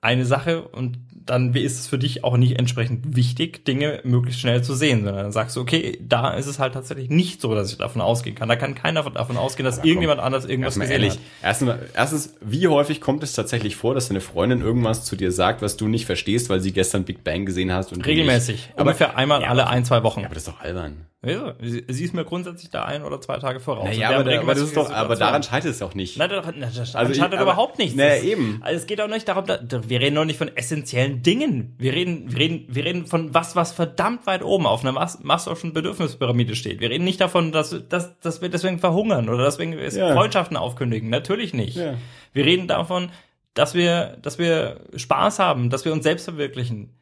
[0.00, 4.62] eine Sache und dann ist es für dich auch nicht entsprechend wichtig, Dinge möglichst schnell
[4.62, 7.70] zu sehen, sondern dann sagst du, okay, da ist es halt tatsächlich nicht so, dass
[7.70, 8.48] ich davon ausgehen kann.
[8.48, 11.14] Da kann keiner davon ausgehen, dass Aber irgendjemand komm, anders irgendwas gesehen ehrlich.
[11.14, 11.18] hat.
[11.42, 15.62] Erstens, erstens, wie häufig kommt es tatsächlich vor, dass deine Freundin irgendwas zu dir sagt,
[15.62, 19.16] was du nicht verstehst, weil sie gestern Big Bang gesehen hast und regelmäßig, aber, ungefähr
[19.16, 20.20] einmal ja, alle ein zwei Wochen.
[20.20, 21.06] Ja, aber das ist doch albern.
[21.24, 23.86] Ja, sie, ist mir grundsätzlich da ein oder zwei Tage voraus.
[23.86, 26.18] Naja, aber, aber, das ist doch, aber daran scheitert es auch nicht.
[26.18, 27.96] Nein, daran, also scheitert aber, überhaupt nichts.
[27.96, 28.60] Naja, eben.
[28.62, 31.74] Also es geht auch nicht darum, da, wir reden noch nicht von essentiellen Dingen.
[31.78, 35.20] Wir reden, wir reden, wir reden von was, was verdammt weit oben auf einer Mas
[35.20, 36.80] Maslow'schen Bedürfnispyramide steht.
[36.80, 40.12] Wir reden nicht davon, dass, dass, dass wir deswegen verhungern oder deswegen ja.
[40.12, 41.08] Freundschaften aufkündigen.
[41.08, 41.76] Natürlich nicht.
[41.76, 41.94] Ja.
[42.34, 43.10] Wir reden davon,
[43.54, 46.94] dass wir, dass wir Spaß haben, dass wir uns selbst verwirklichen.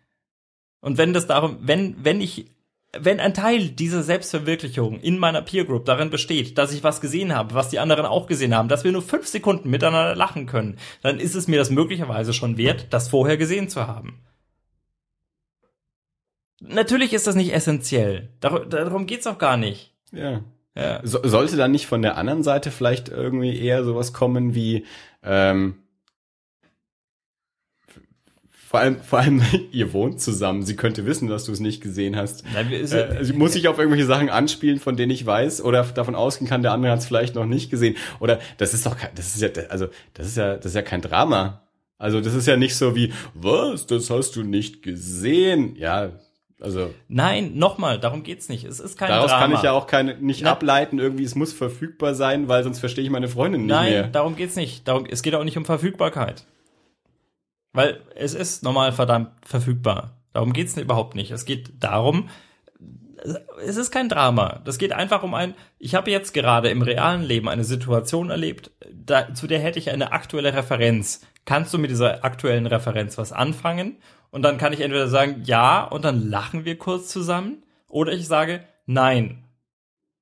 [0.81, 2.47] Und wenn das darum, wenn, wenn ich
[2.98, 7.34] wenn ein Teil dieser Selbstverwirklichung in meiner Peer Group darin besteht, dass ich was gesehen
[7.34, 10.78] habe, was die anderen auch gesehen haben, dass wir nur fünf Sekunden miteinander lachen können,
[11.02, 14.23] dann ist es mir das möglicherweise schon wert, das vorher gesehen zu haben.
[16.60, 18.31] Natürlich ist das nicht essentiell.
[18.40, 19.94] Dar darum geht's auch gar nicht.
[20.12, 20.42] Ja.
[20.74, 21.00] ja.
[21.05, 24.86] So, sollte dann nicht von der anderen Seite vielleicht irgendwie eher sowas kommen wie,
[25.23, 25.83] ähm,
[28.74, 30.64] vor allem, vor allem, ihr wohnt zusammen.
[30.64, 32.42] Sie könnte wissen, dass du es nicht gesehen hast.
[32.52, 36.16] Nein, äh, sie muss sich auf irgendwelche Sachen anspielen, von denen ich weiß, oder davon
[36.16, 37.94] ausgehen kann, der andere hat es vielleicht noch nicht gesehen.
[38.18, 41.02] Oder das ist doch, das ist ja, also das ist ja, das ist ja kein
[41.02, 41.62] Drama.
[41.98, 45.76] Also das ist ja nicht so wie, was, das hast du nicht gesehen.
[45.76, 46.10] Ja,
[46.60, 46.92] also.
[47.06, 48.64] Nein, nochmal, darum geht's nicht.
[48.64, 49.40] Es ist kein daraus Drama.
[49.40, 52.80] kann ich ja auch keine, nicht Na, ableiten, irgendwie, es muss verfügbar sein, weil sonst
[52.80, 54.02] verstehe ich meine Freundin nicht Nein, mehr.
[54.02, 54.88] Nein, darum geht's nicht.
[54.88, 56.44] Darum, es geht auch nicht um Verfügbarkeit.
[57.74, 60.16] Weil es ist normal verdammt verfügbar.
[60.32, 61.30] Darum geht's überhaupt nicht.
[61.32, 62.30] Es geht darum,
[63.64, 64.60] es ist kein Drama.
[64.64, 68.70] Das geht einfach um ein, ich habe jetzt gerade im realen Leben eine Situation erlebt,
[68.92, 71.20] da, zu der hätte ich eine aktuelle Referenz.
[71.44, 73.96] Kannst du mit dieser aktuellen Referenz was anfangen?
[74.30, 78.26] Und dann kann ich entweder sagen, ja, und dann lachen wir kurz zusammen, oder ich
[78.26, 79.44] sage, nein.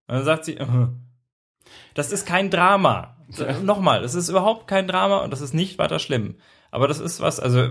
[0.06, 0.88] Und dann sagt sie, uh.
[1.94, 3.16] das ist kein Drama.
[3.62, 6.36] Nochmal, es ist überhaupt kein Drama und das ist nicht weiter schlimm.
[6.72, 7.68] Aber das ist was, also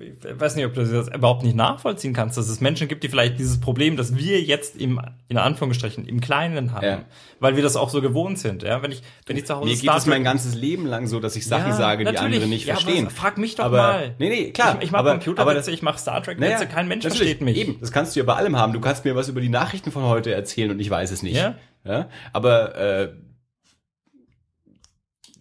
[0.00, 3.08] ich weiß nicht, ob du das überhaupt nicht nachvollziehen kannst, dass es Menschen gibt, die
[3.08, 7.04] vielleicht dieses Problem, das wir jetzt im, in Anführungsstrichen, im Kleinen haben, ja.
[7.38, 8.64] weil wir das auch so gewohnt sind.
[8.64, 11.20] Ja, wenn ich, wenn ich zu Hause Mir geht es mein ganzes Leben lang so,
[11.20, 13.10] dass ich Sachen ja, sage, die andere nicht ja, verstehen.
[13.10, 14.14] frag mich doch aber, mal.
[14.18, 14.76] Nee, nee, klar.
[14.80, 17.56] Ich, ich mache Computerwitze, ich mache Star Trek Witze, naja, kein Mensch versteht mich.
[17.56, 18.72] Eben, das kannst du ja bei allem haben.
[18.72, 21.36] Du kannst mir was über die Nachrichten von heute erzählen und ich weiß es nicht.
[21.36, 21.54] Ja.
[21.84, 22.08] ja?
[22.32, 23.12] Aber äh,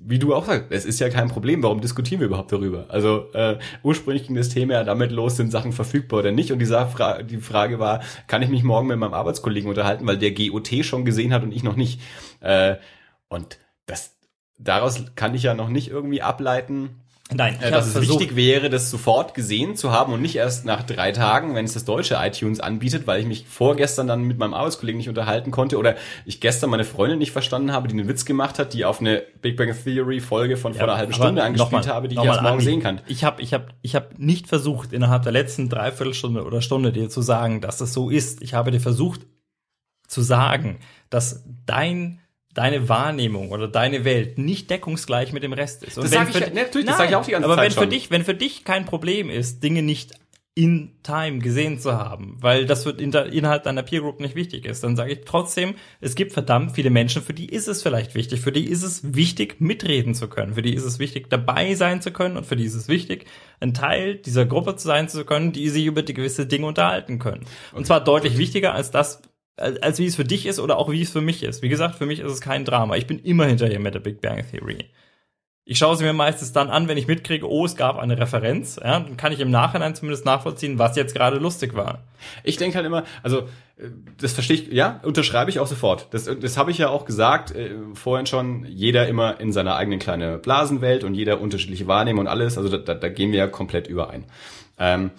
[0.04, 2.86] wie du auch sagst, es ist ja kein Problem, warum diskutieren wir überhaupt darüber?
[2.90, 6.52] Also äh, ursprünglich ging das Thema ja damit los, sind Sachen verfügbar oder nicht?
[6.52, 10.18] Und die, Fra die Frage war, kann ich mich morgen mit meinem Arbeitskollegen unterhalten, weil
[10.18, 12.02] der GOT schon gesehen hat und ich noch nicht?
[12.40, 12.76] Äh,
[13.28, 14.16] und das
[14.58, 17.01] daraus kann ich ja noch nicht irgendwie ableiten,
[17.34, 20.66] Nein, äh, dass es versucht, wichtig wäre, das sofort gesehen zu haben und nicht erst
[20.66, 24.38] nach drei Tagen, wenn es das deutsche iTunes anbietet, weil ich mich vorgestern dann mit
[24.38, 25.96] meinem Arbeitskollegen nicht unterhalten konnte oder
[26.26, 29.24] ich gestern meine Freundin nicht verstanden habe, die einen Witz gemacht hat, die auf eine
[29.42, 32.24] Big Bang Theory Folge von ja, vor einer halben Stunde angespielt mal, habe, die ich
[32.24, 33.02] erst morgen sehen kann.
[33.08, 37.10] Ich habe ich hab, ich hab nicht versucht, innerhalb der letzten Dreiviertelstunde oder Stunde dir
[37.10, 38.42] zu sagen, dass das so ist.
[38.42, 39.22] Ich habe dir versucht
[40.08, 40.80] zu sagen,
[41.10, 42.20] dass dein
[42.54, 45.98] deine Wahrnehmung oder deine Welt nicht deckungsgleich mit dem Rest ist.
[45.98, 47.72] Und das sage ich, ne, natürlich, das sag ich auch die ganze aber Zeit wenn
[47.72, 47.84] schon.
[47.84, 50.12] für dich, wenn für dich kein Problem ist, Dinge nicht
[50.54, 54.84] in Time gesehen zu haben, weil das wird innerhalb deiner Peer Group nicht wichtig ist,
[54.84, 58.42] dann sage ich trotzdem, es gibt verdammt viele Menschen, für die ist es vielleicht wichtig,
[58.42, 62.02] für die ist es wichtig, mitreden zu können, für die ist es wichtig, dabei sein
[62.02, 63.28] zu können und für die ist es wichtig,
[63.62, 67.18] ein Teil dieser Gruppe zu sein zu können, die sich über die gewisse Dinge unterhalten
[67.18, 67.46] können.
[67.72, 69.22] Und zwar deutlich wichtiger als das,
[69.62, 71.62] als, wie es für dich ist oder auch wie es für mich ist.
[71.62, 72.96] Wie gesagt, für mich ist es kein Drama.
[72.96, 74.86] Ich bin immer hinterher mit der Big Bang Theory.
[75.64, 78.78] Ich schaue sie mir meistens dann an, wenn ich mitkriege, oh, es gab eine Referenz.
[78.84, 82.04] Ja, dann kann ich im Nachhinein zumindest nachvollziehen, was jetzt gerade lustig war.
[82.44, 83.42] Ich denke halt immer, also
[83.78, 86.08] äh, das verstehe ich, ja, unterschreibe ich auch sofort.
[86.12, 88.66] Das, das habe ich ja auch gesagt äh, vorhin schon.
[88.66, 92.58] Jeder immer in seiner eigenen kleinen Blasenwelt und jeder unterschiedliche Wahrnehmung und alles.
[92.58, 94.26] Also da, da, da gehen wir ja komplett überein.
[94.80, 95.12] Ähm,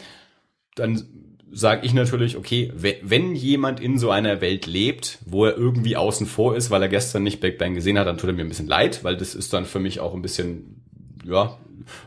[0.75, 1.07] dann
[1.53, 6.27] sage ich natürlich, okay, wenn jemand in so einer Welt lebt, wo er irgendwie außen
[6.27, 8.49] vor ist, weil er gestern nicht Big Bang gesehen hat, dann tut er mir ein
[8.49, 10.83] bisschen leid, weil das ist dann für mich auch ein bisschen,
[11.25, 11.59] ja,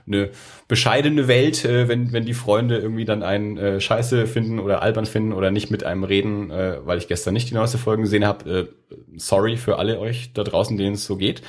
[0.08, 0.30] eine
[0.68, 5.06] bescheidene Welt, äh, wenn, wenn die Freunde irgendwie dann einen äh, Scheiße finden oder albern
[5.06, 8.26] finden oder nicht mit einem reden, äh, weil ich gestern nicht die neueste Folge gesehen
[8.26, 8.50] habe.
[8.50, 11.42] Äh, sorry für alle euch da draußen, denen es so geht.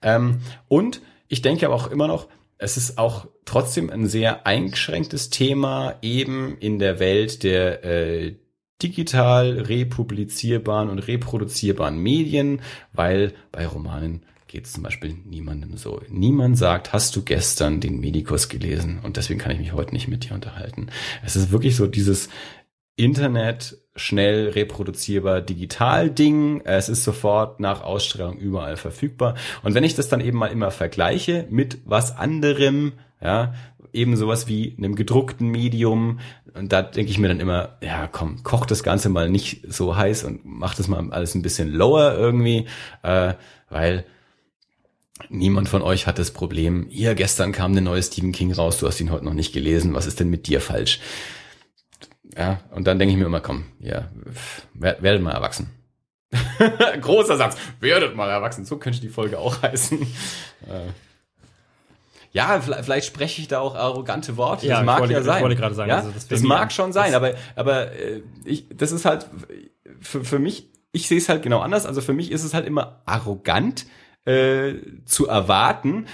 [0.00, 2.28] Ähm, und ich denke aber auch immer noch,
[2.62, 8.36] es ist auch trotzdem ein sehr eingeschränktes Thema, eben in der Welt der äh,
[8.80, 12.60] digital republizierbaren und reproduzierbaren Medien,
[12.92, 16.02] weil bei Romanen geht es zum Beispiel niemandem so.
[16.08, 20.06] Niemand sagt, hast du gestern den Medikus gelesen und deswegen kann ich mich heute nicht
[20.06, 20.86] mit dir unterhalten.
[21.24, 22.28] Es ist wirklich so dieses
[22.96, 26.62] Internet schnell reproduzierbar digital Ding.
[26.64, 29.34] Es ist sofort nach Ausstrahlung überall verfügbar.
[29.62, 33.54] Und wenn ich das dann eben mal immer vergleiche mit was anderem, ja,
[33.92, 36.20] eben sowas wie einem gedruckten Medium,
[36.54, 39.96] und da denke ich mir dann immer, ja, komm, koch das Ganze mal nicht so
[39.96, 42.66] heiß und mach das mal alles ein bisschen lower irgendwie,
[43.02, 43.34] äh,
[43.68, 44.04] weil
[45.28, 48.88] Niemand von euch hat das Problem, hier gestern kam eine neue Stephen King raus, du
[48.88, 50.98] hast ihn heute noch nicht gelesen, was ist denn mit dir falsch?
[52.36, 54.08] Ja, und dann denke ich mir immer, komm, ja,
[54.74, 55.70] werdet mal erwachsen.
[57.00, 58.64] Großer Satz, werdet mal erwachsen.
[58.64, 60.00] So könnte die Folge auch heißen.
[60.00, 60.90] Äh.
[62.32, 64.66] Ja, vielleicht spreche ich da auch arrogante Worte.
[64.66, 65.36] Ja, das mag wollte, ja sein.
[65.36, 65.98] Ich wollte gerade sagen, ja?
[65.98, 69.26] Also das, das mag schon sein, aber aber äh, ich, das ist halt
[70.00, 70.70] für, für mich.
[70.92, 71.84] Ich sehe es halt genau anders.
[71.84, 73.86] Also für mich ist es halt immer arrogant
[74.24, 76.06] äh, zu erwarten.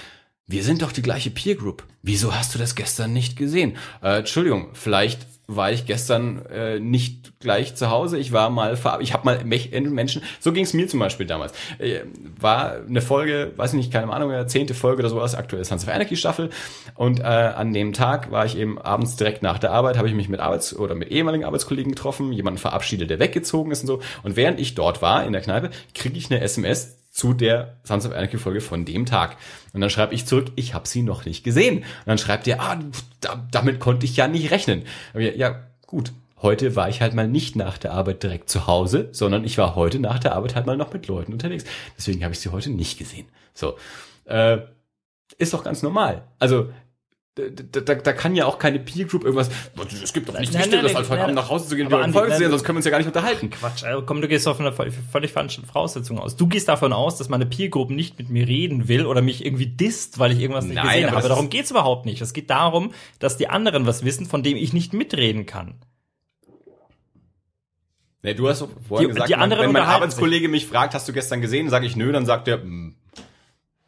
[0.45, 1.85] Wir sind doch die gleiche Peer Group.
[2.01, 3.77] Wieso hast du das gestern nicht gesehen?
[4.01, 8.19] Äh, Entschuldigung, vielleicht war ich gestern äh, nicht gleich zu Hause.
[8.19, 11.53] Ich war mal, ich habe mal Menschen, so ging es mir zum Beispiel damals.
[11.79, 12.01] Äh,
[12.39, 15.83] war eine Folge, weiß ich nicht, keine Ahnung, eine zehnte Folge oder sowas, aktuell Sons
[15.83, 16.51] of Anarchy Staffel.
[16.93, 20.13] Und äh, an dem Tag war ich eben abends direkt nach der Arbeit, habe ich
[20.13, 24.01] mich mit Arbeits- oder mit ehemaligen Arbeitskollegen getroffen, jemanden verabschiedet, der weggezogen ist und so.
[24.21, 28.05] Und während ich dort war in der Kneipe, kriege ich eine SMS zu der Sons
[28.05, 29.35] of Anarchy Folge von dem Tag.
[29.73, 31.79] Und dann schreibe ich zurück, ich habe sie noch nicht gesehen.
[31.79, 32.79] Und dann schreibt ihr, ah,
[33.19, 34.83] da, damit konnte ich ja nicht rechnen.
[35.13, 36.13] Wir, ja, gut.
[36.41, 39.75] Heute war ich halt mal nicht nach der Arbeit direkt zu Hause, sondern ich war
[39.75, 41.65] heute nach der Arbeit halt mal noch mit Leuten unterwegs.
[41.97, 43.27] Deswegen habe ich sie heute nicht gesehen.
[43.53, 43.75] So.
[44.23, 44.59] Äh,
[45.37, 46.23] ist doch ganz normal.
[46.39, 46.69] Also
[47.51, 49.49] da, da, da kann ja auch keine Peer Group irgendwas.
[50.03, 52.33] Es gibt doch nichts Wichtigeres, als heute Abend nach Hause zu gehen und eine Folge
[52.33, 53.49] zu sehen, sonst können wir uns ja gar nicht unterhalten.
[53.49, 54.75] Quatsch, also komm, du gehst doch von einer
[55.11, 56.35] völlig falschen Voraussetzung aus.
[56.35, 59.45] Du gehst davon aus, dass meine Peer Group nicht mit mir reden will oder mich
[59.45, 61.27] irgendwie disst, weil ich irgendwas nicht Nein, gesehen habe.
[61.27, 62.21] Darum geht's überhaupt nicht.
[62.21, 65.75] Es geht darum, dass die anderen was wissen, von dem ich nicht mitreden kann.
[68.21, 71.39] Nee, du hast vorhin die, gesagt, die wenn mein Arbeitskollege mich fragt, hast du gestern
[71.39, 72.95] gesehen, sage ich nö, dann sagt er, mh, hm,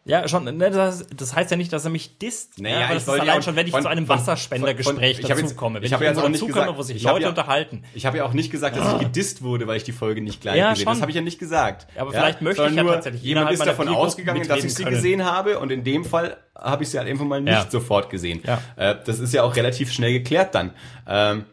[0.04, 2.60] ja, schon, ne, das, das heißt ja nicht, dass er mich disst.
[2.60, 5.80] Naja, ja, aber das ist allein schon, wenn ich von, zu einem Wasserspendergespräch dazukomme.
[5.80, 7.84] Wenn ich, habe ja auch nicht gesagt, wo sich Leute ja, unterhalten.
[7.94, 10.42] Ich habe ja auch nicht gesagt, dass ich gedisst wurde, weil ich die Folge nicht
[10.42, 10.96] gleich ja, gesehen habe.
[10.96, 11.88] Das habe ich ja nicht gesagt.
[11.96, 13.22] Ja, aber vielleicht möchte ich ja tatsächlich.
[13.22, 14.96] Jemand ist davon ausgegangen, dass ich sie können.
[14.96, 18.42] gesehen habe und in dem Fall habe ich sie halt einfach mal nicht sofort gesehen.
[18.44, 18.60] Ja.
[18.78, 20.72] Äh, das ist ja auch relativ schnell geklärt dann.
[21.08, 21.46] Ähm,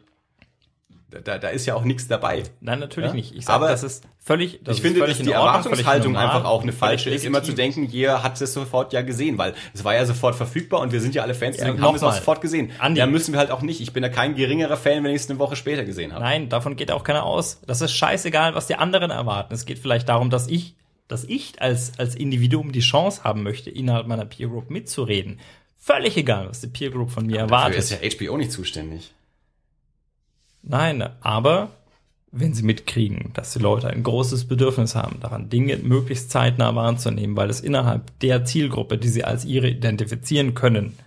[1.11, 2.43] da, da ist ja auch nichts dabei.
[2.61, 3.15] Nein, natürlich ja?
[3.15, 3.35] nicht.
[3.35, 4.61] Ich sage, aber das ist völlig.
[4.63, 8.23] Das ich finde, dass die Erwartungshaltung einfach auch eine falsche ist, immer zu denken, jeder
[8.23, 11.23] hat es sofort ja gesehen, weil es war ja sofort verfügbar und wir sind ja
[11.23, 12.73] alle Fans, deswegen ja, haben es auch sofort gesehen.
[12.79, 12.99] Andi.
[12.99, 13.81] Ja, müssen wir halt auch nicht.
[13.81, 16.23] Ich bin ja kein geringerer Fan, wenn ich es eine Woche später gesehen habe.
[16.23, 17.61] Nein, davon geht auch keiner aus.
[17.67, 19.55] Das ist scheißegal, was die anderen erwarten.
[19.55, 20.77] Es geht vielleicht darum, dass ich,
[21.09, 25.41] dass ich als, als Individuum die Chance haben möchte, innerhalb meiner Peer Group mitzureden
[25.79, 27.79] völlig egal, was die Peer Group von mir Dafür erwartet.
[27.79, 29.15] ist ja HBO nicht zuständig.
[30.63, 31.71] Nein, aber
[32.31, 37.37] wenn sie mitkriegen, dass die Leute ein großes Bedürfnis haben, daran Dinge möglichst zeitnah wahrzunehmen,
[37.37, 40.99] weil es innerhalb der Zielgruppe, die sie als ihre identifizieren können,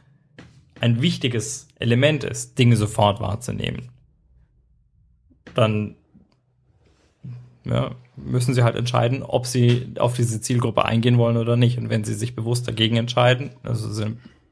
[0.80, 3.90] ein wichtiges Element ist, Dinge sofort wahrzunehmen,
[5.54, 5.96] dann
[7.66, 11.78] ja, müssen sie halt entscheiden, ob sie auf diese Zielgruppe eingehen wollen oder nicht.
[11.78, 13.88] Und wenn sie sich bewusst dagegen entscheiden, also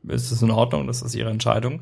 [0.07, 1.81] ist es in Ordnung, das ist ihre Entscheidung.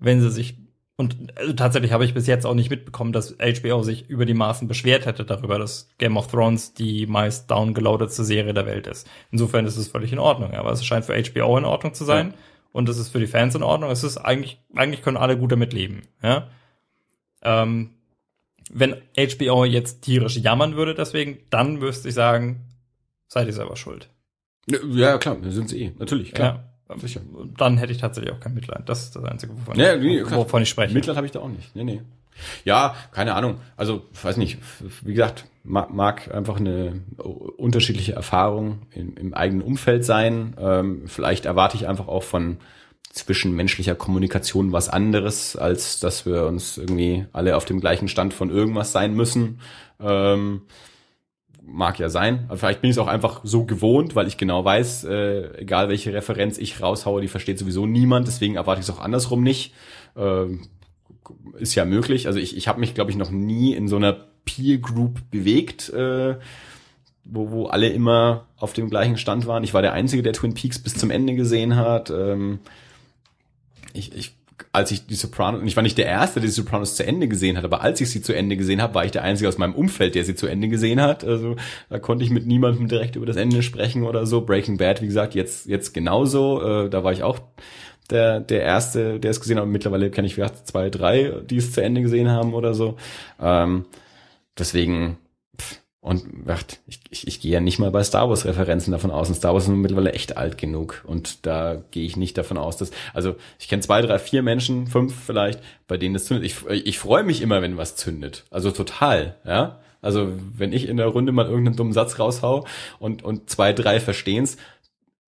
[0.00, 0.56] Wenn sie sich
[1.00, 4.34] und also tatsächlich habe ich bis jetzt auch nicht mitbekommen, dass HBO sich über die
[4.34, 9.08] Maßen beschwert hätte darüber, dass Game of Thrones die meist downgeloadetste Serie der Welt ist.
[9.30, 10.54] Insofern ist es völlig in Ordnung.
[10.54, 12.30] Aber es scheint für HBO in Ordnung zu sein.
[12.30, 12.34] Ja.
[12.72, 13.92] Und es ist für die Fans in Ordnung.
[13.92, 16.02] Es ist eigentlich, eigentlich können alle gut damit leben.
[16.20, 16.48] Ja?
[17.42, 17.90] Ähm,
[18.68, 22.66] wenn HBO jetzt tierisch jammern würde deswegen, dann müsste ich sagen,
[23.28, 24.10] seid ihr selber schuld.
[24.66, 25.92] Ja, klar, sind sie eh.
[25.96, 26.54] Natürlich, klar.
[26.54, 26.67] Ja.
[26.96, 27.20] Sicher.
[27.56, 28.88] Dann hätte ich tatsächlich auch kein Mitleid.
[28.88, 30.38] Das ist das Einzige, wovon, ich, nee, klar.
[30.40, 30.94] wovon ich spreche.
[30.94, 31.76] Mitleid habe ich da auch nicht.
[31.76, 32.00] Nee, nee.
[32.64, 33.58] Ja, keine Ahnung.
[33.76, 34.58] Also, weiß nicht.
[35.02, 37.02] Wie gesagt, mag, mag einfach eine
[37.56, 40.56] unterschiedliche Erfahrung im, im eigenen Umfeld sein.
[40.58, 42.58] Ähm, vielleicht erwarte ich einfach auch von
[43.10, 48.50] zwischenmenschlicher Kommunikation was anderes, als dass wir uns irgendwie alle auf dem gleichen Stand von
[48.50, 49.60] irgendwas sein müssen.
[50.00, 50.62] Ähm,
[51.70, 52.44] mag ja sein.
[52.48, 55.88] Aber vielleicht bin ich es auch einfach so gewohnt, weil ich genau weiß, äh, egal
[55.88, 58.26] welche Referenz ich raushaue, die versteht sowieso niemand.
[58.26, 59.74] Deswegen erwarte ich es auch andersrum nicht.
[60.16, 60.62] Ähm,
[61.58, 62.26] ist ja möglich.
[62.26, 65.90] Also ich, ich habe mich, glaube ich, noch nie in so einer Peer Group bewegt,
[65.90, 66.36] äh,
[67.24, 69.62] wo, wo alle immer auf dem gleichen Stand waren.
[69.62, 72.10] Ich war der Einzige, der Twin Peaks bis zum Ende gesehen hat.
[72.10, 72.60] Ähm,
[73.92, 74.37] ich, ich
[74.72, 77.28] als ich die Sopranos, und ich war nicht der Erste, der die Sopranos zu Ende
[77.28, 79.58] gesehen hat, aber als ich sie zu Ende gesehen habe, war ich der Einzige aus
[79.58, 81.24] meinem Umfeld, der sie zu Ende gesehen hat.
[81.24, 81.56] Also
[81.88, 84.42] da konnte ich mit niemandem direkt über das Ende sprechen oder so.
[84.42, 86.62] Breaking Bad, wie gesagt, jetzt jetzt genauso.
[86.62, 87.38] Äh, da war ich auch
[88.10, 89.64] der der Erste, der es gesehen hat.
[89.64, 92.96] Und mittlerweile kenne ich vielleicht zwei, drei, die es zu Ende gesehen haben oder so.
[93.40, 93.86] Ähm,
[94.58, 95.18] deswegen
[96.08, 99.28] und ach, ich, ich, ich gehe ja nicht mal bei Star Wars Referenzen davon aus.
[99.28, 101.04] Und Star Wars ist mittlerweile echt alt genug.
[101.06, 104.86] Und da gehe ich nicht davon aus, dass, also ich kenne zwei, drei, vier Menschen,
[104.86, 106.46] fünf vielleicht, bei denen das zündet.
[106.46, 108.44] Ich, ich freue mich immer, wenn was zündet.
[108.50, 109.80] Also total, ja.
[110.00, 112.66] Also wenn ich in der Runde mal irgendeinen dummen Satz raushau
[112.98, 114.56] und, und zwei, drei verstehen's,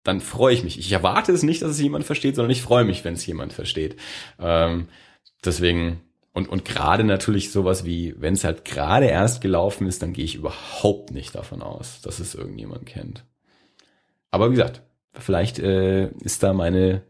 [0.04, 0.80] dann freue ich mich.
[0.80, 3.52] Ich erwarte es nicht, dass es jemand versteht, sondern ich freue mich, wenn es jemand
[3.52, 3.98] versteht.
[4.40, 4.88] Ähm,
[5.44, 6.00] deswegen,
[6.34, 10.24] und, und gerade natürlich sowas wie, wenn es halt gerade erst gelaufen ist, dann gehe
[10.26, 13.26] ich überhaupt nicht davon aus, dass es irgendjemand kennt.
[14.30, 14.82] Aber wie gesagt,
[15.14, 17.04] vielleicht äh, ist da meine,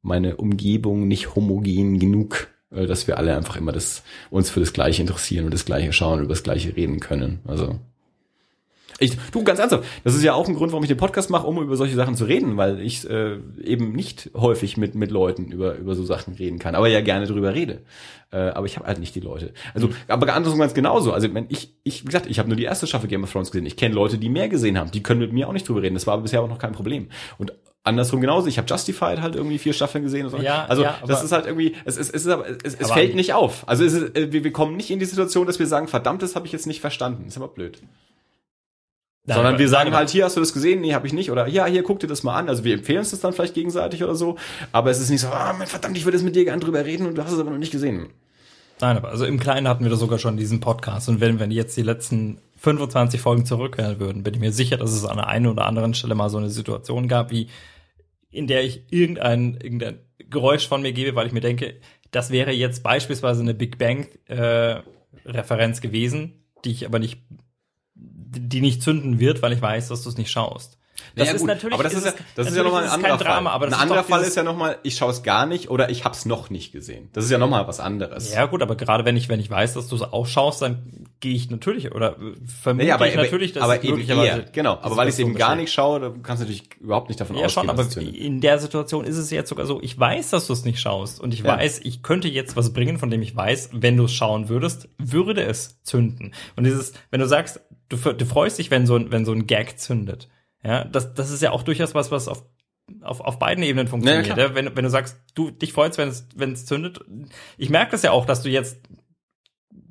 [0.00, 4.72] meine Umgebung nicht homogen genug, äh, dass wir alle einfach immer das, uns für das
[4.72, 7.40] Gleiche interessieren und das Gleiche schauen und über das Gleiche reden können.
[7.44, 7.78] Also
[9.02, 11.46] ich, du, ganz ernsthaft, das ist ja auch ein Grund, warum ich den Podcast mache,
[11.46, 15.52] um über solche Sachen zu reden, weil ich äh, eben nicht häufig mit, mit Leuten
[15.52, 17.82] über, über so Sachen reden kann, aber ja gerne drüber rede.
[18.32, 19.52] Äh, aber ich habe halt nicht die Leute.
[19.74, 21.12] Also, aber andersrum ganz genauso.
[21.12, 23.50] Also, wenn ich, ich, wie gesagt, ich habe nur die erste Staffel Game of Thrones
[23.50, 23.66] gesehen.
[23.66, 24.90] Ich kenne Leute, die mehr gesehen haben.
[24.90, 25.94] Die können mit mir auch nicht drüber reden.
[25.94, 27.08] Das war bisher auch noch kein Problem.
[27.36, 27.52] Und
[27.84, 28.48] andersrum genauso.
[28.48, 30.26] Ich habe Justified halt irgendwie vier Staffeln gesehen.
[30.26, 30.38] Und so.
[30.38, 33.14] Ja, also ja, das ist halt irgendwie, es, es, es, ist aber, es, es fällt
[33.14, 33.68] nicht auf.
[33.68, 36.22] Also es ist, äh, wir, wir kommen nicht in die Situation, dass wir sagen, verdammt,
[36.22, 37.26] das habe ich jetzt nicht verstanden.
[37.26, 37.82] ist aber blöd.
[39.24, 41.30] Nein, Sondern wir sagen nein, halt, hier hast du das gesehen, nee, habe ich nicht.
[41.30, 42.48] Oder ja, hier guck dir das mal an.
[42.48, 44.36] Also wir empfehlen uns das dann vielleicht gegenseitig oder so.
[44.72, 46.84] Aber es ist nicht so, ah, mein verdammt, ich würde jetzt mit dir gern drüber
[46.84, 48.08] reden und du hast es aber noch nicht gesehen.
[48.80, 51.08] Nein, aber also im Kleinen hatten wir das sogar schon diesen Podcast.
[51.08, 54.90] Und wenn wir jetzt die letzten 25 Folgen zurückhören würden, bin ich mir sicher, dass
[54.90, 57.48] es an der einen oder anderen Stelle mal so eine Situation gab, wie
[58.32, 61.76] in der ich irgendein, irgendein Geräusch von mir gebe, weil ich mir denke,
[62.10, 64.80] das wäre jetzt beispielsweise eine Big Bang äh,
[65.24, 67.22] Referenz gewesen, die ich aber nicht,
[68.32, 70.78] die nicht zünden wird, weil ich weiß, dass du es nicht schaust.
[71.16, 73.16] Das Ja, ist gut, natürlich, aber das ist, ja, das ist ja nochmal ein anderer
[73.16, 73.54] kein Drama, Fall.
[73.56, 76.04] aber das ein anderer Fall ist ja nochmal, ich schaue es gar nicht oder ich
[76.04, 77.08] habe es noch nicht gesehen.
[77.12, 78.32] Das ist ja nochmal was anderes.
[78.32, 81.06] Ja gut, aber gerade wenn ich wenn ich weiß, dass du es auch schaust, dann
[81.20, 84.44] gehe ich natürlich oder äh, vermute Nee, aber, ich natürlich, dass aber es eben eher,
[84.52, 84.78] genau.
[84.82, 87.36] Aber weil ich es eben gar nicht schaue, da kannst du natürlich überhaupt nicht davon
[87.36, 90.46] Ja, ausgehen, schon, aber in der Situation ist es jetzt sogar so, ich weiß, dass
[90.46, 91.56] du es nicht schaust und ich Ja.
[91.56, 94.88] weiß, ich könnte jetzt was bringen, von dem ich weiß, wenn du es schauen würdest,
[94.98, 96.32] würde es zünden.
[96.56, 99.46] Und dieses, wenn du sagst, du, du freust dich, wenn so ein, wenn so ein
[99.46, 100.28] Gag zündet.
[100.64, 102.44] Ja, das, das ist ja auch durchaus was, was auf,
[103.02, 104.26] auf, auf beiden Ebenen funktioniert.
[104.26, 107.00] Ja, Ja, wenn, wenn du sagst, du dich freust, wenn es, wenn es zündet.
[107.58, 108.78] Ich merke das ja auch, dass du jetzt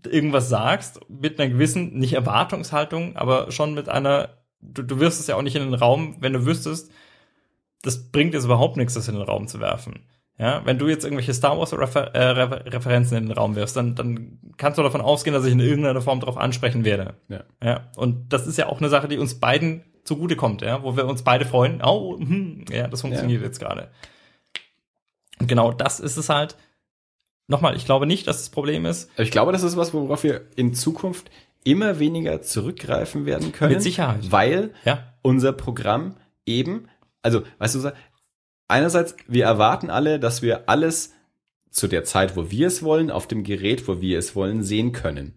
[0.06, 4.30] irgendwas sagst, mit einer gewissen, nicht Erwartungshaltung, aber schon mit einer,
[4.61, 6.91] du, du wirfst es ja auch nicht in den Raum, wenn du wüsstest,
[7.83, 10.08] das bringt jetzt überhaupt nichts, das in den Raum zu werfen.
[10.38, 13.75] Ja, wenn du jetzt irgendwelche Star Wars Refer äh, Refer Referenzen in den Raum wirfst,
[13.75, 17.16] dann, dann kannst du davon ausgehen, dass ich in irgendeiner Form darauf ansprechen werde.
[17.27, 17.43] Ja.
[17.64, 21.06] Ja, und das ist ja auch eine Sache, die uns beiden zugutekommt, ja, wo wir
[21.06, 21.82] uns beide freuen.
[21.84, 23.92] Oh, hm, ja, das funktioniert jetzt gerade.
[25.40, 26.56] Und genau das ist es halt.
[27.48, 29.10] Nochmal, ich glaube nicht, dass das Problem ist.
[29.18, 31.30] Ich glaube, das ist was, worauf wir in Zukunft
[31.64, 33.74] immer weniger zurückgreifen werden können.
[33.74, 34.32] Mit Sicherheit.
[34.32, 35.14] Weil Ja.
[35.22, 36.16] unser Programm
[36.46, 36.88] eben,
[37.22, 37.94] also, weißt du,
[38.68, 41.14] einerseits, wir erwarten alle, dass wir alles
[41.70, 44.92] zu der Zeit, wo wir es wollen, auf dem Gerät, wo wir es wollen, sehen
[44.92, 45.36] können.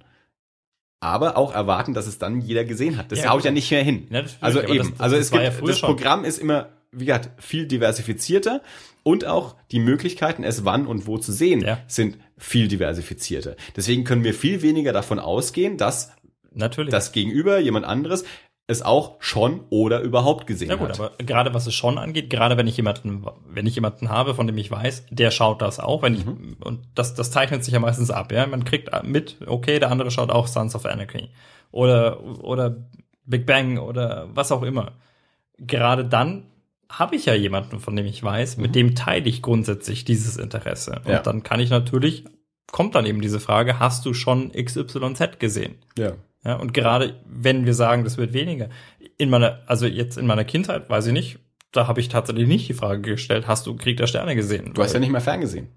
[1.04, 3.12] Aber auch erwarten, dass es dann jeder gesehen hat.
[3.12, 3.44] Das Ja, haut gut.
[3.44, 4.06] ja nicht mehr hin.
[4.10, 5.86] Ja, also eben, das- das- also das es war gibt, ja das schon.
[5.88, 8.62] Programm ist immer, wie gesagt, viel diversifizierter
[9.02, 11.78] und auch die Möglichkeiten, es wann und wo zu sehen, Ja.
[11.88, 13.56] sind viel diversifizierter.
[13.76, 16.10] Deswegen können wir viel weniger davon ausgehen, dass
[16.52, 16.90] Natürlich.
[16.90, 18.24] das Gegenüber, jemand anderes,
[18.66, 20.98] es auch schon oder überhaupt gesehen Ja gut, hat.
[21.00, 24.46] aber gerade was es schon angeht, gerade wenn ich jemanden, wenn ich jemanden habe, von
[24.46, 27.80] dem ich weiß, der schaut das auch, wenn ich, und das, das zeichnet sich ja
[27.80, 28.46] meistens ab, ja.
[28.46, 31.28] Man kriegt mit, okay, der andere schaut auch Sons of Anarchy.
[31.72, 32.76] Oder, oder
[33.26, 34.92] Big Bang oder was auch immer.
[35.58, 36.46] Gerade dann
[36.90, 41.00] habe ich ja jemanden, von dem ich weiß, mit dem teile ich grundsätzlich dieses Interesse.
[41.04, 41.18] Und Ja.
[41.20, 42.24] dann kann ich natürlich,
[42.70, 45.74] kommt dann eben diese Frage, hast du schon XYZ gesehen?
[45.98, 46.12] ja.
[46.44, 48.68] Ja, und gerade wenn wir sagen, das wird weniger,
[49.16, 51.38] in meiner, also jetzt in meiner Kindheit, weiß ich nicht,
[51.72, 54.72] da habe ich tatsächlich nicht die Frage gestellt, hast du Krieg der Sterne gesehen?
[54.74, 55.68] Du hast ja nicht mehr ferngesehen.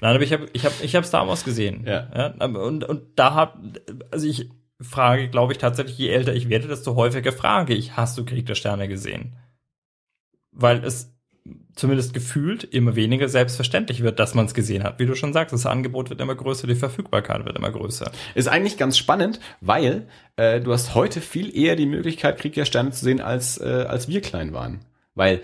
[0.00, 1.84] Nein, aber ich habe ich hab, ich hab Star Wars gesehen.
[1.86, 2.34] Ja.
[2.38, 3.58] aber- und, und da hab,
[4.10, 8.16] also ich frage, glaube ich, tatsächlich, je älter ich werde, desto häufiger frage ich, hast
[8.16, 9.36] du Krieg der Sterne gesehen?
[10.52, 11.14] Weil es
[11.74, 14.98] zumindest gefühlt immer weniger selbstverständlich wird, dass man es gesehen hat.
[14.98, 18.10] Wie du schon sagst, das Angebot wird immer größer, die Verfügbarkeit wird immer größer.
[18.34, 22.66] Ist eigentlich ganz spannend, weil äh, du hast heute viel eher die Möglichkeit, Krieg der
[22.66, 24.80] Sterne zu sehen, als, äh, als wir klein waren.
[25.14, 25.40] Weil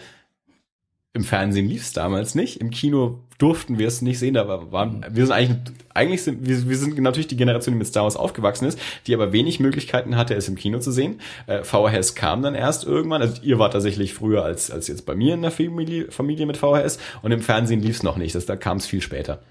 [1.15, 5.05] im Fernsehen lief es damals nicht, im Kino durften wir es nicht sehen, war- waren,
[5.11, 5.59] wir sind eigentlich,
[5.93, 9.15] eigentlich sind, wir, wir sind natürlich die Generation, die mit Star Wars aufgewachsen ist, die
[9.15, 11.21] aber wenig Möglichkeiten hatte, es im Kino zu sehen.
[11.47, 15.15] Äh, VHS kam dann erst irgendwann, also ihr wart tatsächlich früher als, als jetzt bei
[15.15, 18.47] mir in der Familie, Familie mit VHS und im Fernsehen lief es noch nicht, das,
[18.47, 19.43] da kam es viel später.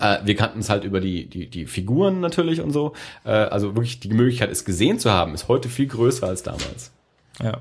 [0.00, 2.94] Äh, wir kannten es halt über die, die, die Figuren natürlich und so.
[3.24, 6.90] Äh, also wirklich die Möglichkeit, es gesehen zu haben, ist heute viel größer als damals.
[7.40, 7.58] Ja.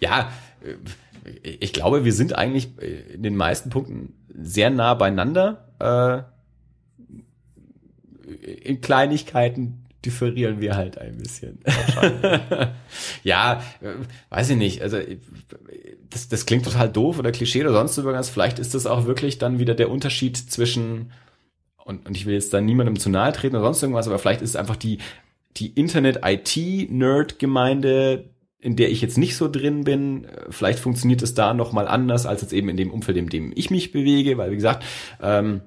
[0.00, 0.30] Ja,
[0.62, 0.74] äh,
[1.42, 5.68] ich glaube, wir sind eigentlich äh, in den meisten Punkten sehr nah beieinander.
[5.78, 6.22] Äh,
[8.64, 11.58] In Kleinigkeiten differieren wir halt ein bisschen.
[13.24, 13.94] ja, äh,
[14.30, 14.82] weiß ich nicht.
[14.82, 14.98] Also
[16.10, 18.30] das, das klingt total doof oder Klischee oder sonst irgendwas.
[18.30, 21.10] Vielleicht ist das auch wirklich dann wieder der Unterschied zwischen
[21.88, 24.42] und, und ich will jetzt da niemandem zu nahe treten oder sonst irgendwas, aber vielleicht
[24.42, 24.98] ist es einfach die,
[25.56, 28.28] die Internet-IT-Nerd-Gemeinde,
[28.60, 30.24] in der ich jetzt nicht so drin bin.
[30.24, 33.28] Äh, Vielleicht funktioniert es da noch mal anders als jetzt eben in dem Umfeld, in
[33.28, 34.84] dem ich mich bewege, weil wie gesagt,
[35.22, 35.62] ähm,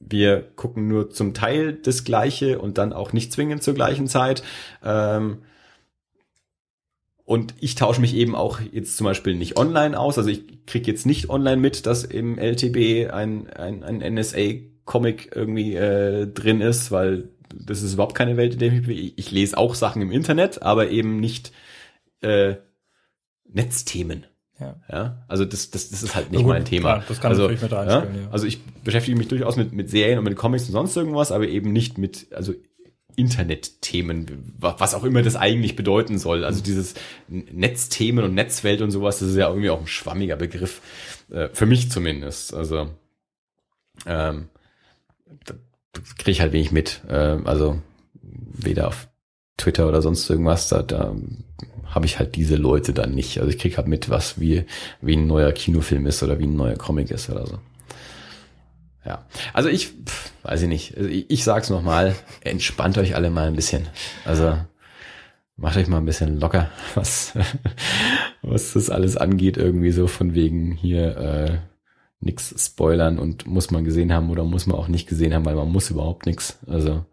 [0.00, 4.42] wir gucken nur zum Teil das Gleiche und dann auch nicht zwingend zur gleichen Zeit.
[4.84, 5.38] Ähm,
[7.24, 10.16] und ich tausche mich eben auch jetzt zum Beispiel nicht online aus.
[10.16, 15.74] Also ich krieg jetzt nicht online mit, dass im LTB ein, ein, ein NSA-Comic irgendwie
[15.74, 19.12] äh, drin ist, weil das ist überhaupt keine Welt, in der ich mich bewege.
[19.16, 21.52] Ich lese auch Sachen im Internet, aber eben nicht
[22.20, 22.56] äh,
[23.44, 24.26] Netzthemen.
[24.60, 24.80] Ja.
[24.90, 26.94] Ja, also das, das, das ist halt nicht gut, mein Thema.
[26.94, 28.30] klar, das kann also, natürlich mit reinspielen, ja.
[28.30, 31.46] Also ich beschäftige mich durchaus mit, mit Serien und mit Comics und sonst irgendwas, aber
[31.46, 32.54] eben nicht mit, also
[33.14, 36.44] Internetthemen, wa- was auch immer das eigentlich bedeuten soll.
[36.44, 36.94] Also dieses
[37.28, 40.80] Netzthemen und Netzwelt und sowas, das ist ja irgendwie auch ein schwammiger Begriff,
[41.30, 42.52] äh, für mich zumindest.
[42.52, 42.90] Also
[44.06, 44.48] ähm,
[46.18, 47.02] kriege ich halt wenig mit.
[47.08, 47.80] Äh, also
[48.22, 49.08] weder auf
[49.56, 51.14] Twitter oder sonst irgendwas, da, da
[51.86, 53.38] habe ich halt diese Leute dann nicht.
[53.38, 54.64] Also ich krieg halt mit, was wie,
[55.00, 57.58] wie ein neuer Kinofilm ist oder wie ein neuer Comic ist oder so.
[59.04, 60.96] Ja, also ich pff, weiß ich nicht.
[60.96, 63.88] Also ich, ich sag's noch mal, entspannt euch alle mal ein bisschen.
[64.24, 64.58] Also
[65.56, 67.32] macht euch mal ein bisschen locker, was
[68.42, 71.58] was das alles angeht irgendwie so von wegen hier äh,
[72.20, 75.54] nix spoilern und muss man gesehen haben oder muss man auch nicht gesehen haben, weil
[75.54, 76.58] man muss überhaupt nix.
[76.66, 77.04] Also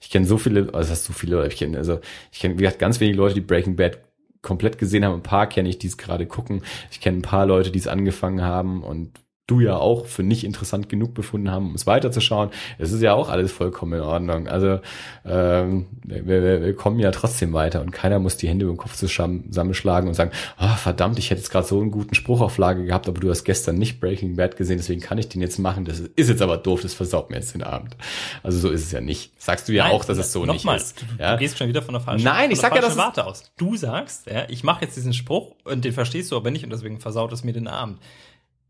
[0.00, 2.00] ich kenne so viele, also heißt so viele, ich kenne also
[2.32, 3.98] ich kenne wie gesagt ganz wenige Leute, die Breaking Bad
[4.42, 5.14] komplett gesehen haben.
[5.14, 6.62] Ein paar kenne ich, die es gerade gucken.
[6.90, 9.10] Ich kenne ein paar Leute, die es angefangen haben und
[9.46, 12.50] du ja auch für nicht interessant genug befunden haben, um es weiterzuschauen.
[12.78, 14.48] Es ist ja auch alles vollkommen in Ordnung.
[14.48, 14.80] Also
[15.24, 18.78] ähm, wir, wir, wir kommen ja trotzdem weiter und keiner muss die Hände über den
[18.78, 22.58] Kopf zusammenschlagen und sagen, ah verdammt, ich hätte jetzt gerade so einen guten Spruch auf
[22.58, 25.58] Lage gehabt, aber du hast gestern nicht Breaking Bad gesehen, deswegen kann ich den jetzt
[25.58, 25.84] machen.
[25.84, 27.96] Das ist jetzt aber doof, das versaut mir jetzt den Abend.
[28.42, 29.30] Also so ist es ja nicht.
[29.40, 31.02] Sagst du ja Nein, auch, dass es so nicht ist.
[31.02, 31.32] Du, Ja?
[31.34, 33.44] du gehst schon wieder von der falschen, Nein, ich sag ja, Warte aus.
[33.56, 36.70] Du sagst, ja, ich mache jetzt diesen Spruch und den verstehst du aber nicht und
[36.70, 37.98] deswegen versaut es mir den Abend.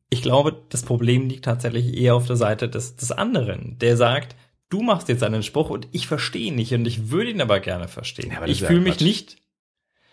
[0.09, 4.37] Ich glaube, das Problem liegt tatsächlich eher auf der Seite des, des anderen, der sagt,
[4.69, 7.61] du machst jetzt einen Spruch und ich verstehe ihn nicht und ich würde ihn aber
[7.61, 8.31] gerne verstehen.
[8.31, 9.37] Ja, aber ich ja fühle mich nicht.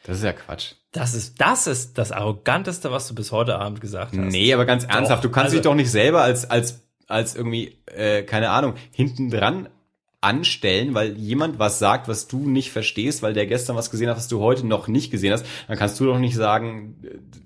[0.03, 0.73] Das ist ja Quatsch.
[0.91, 4.31] Das ist, das ist das Arroganteste, was du bis heute Abend gesagt hast.
[4.31, 7.77] Nee, aber ganz ernsthaft, du kannst also- dich doch nicht selber als, als, als irgendwie,
[7.85, 9.69] äh, keine Ahnung, hinten dran
[10.23, 14.17] anstellen, weil jemand was sagt, was du nicht verstehst, weil der gestern was gesehen hat,
[14.17, 16.95] was du heute noch nicht gesehen hast, dann kannst du doch nicht sagen,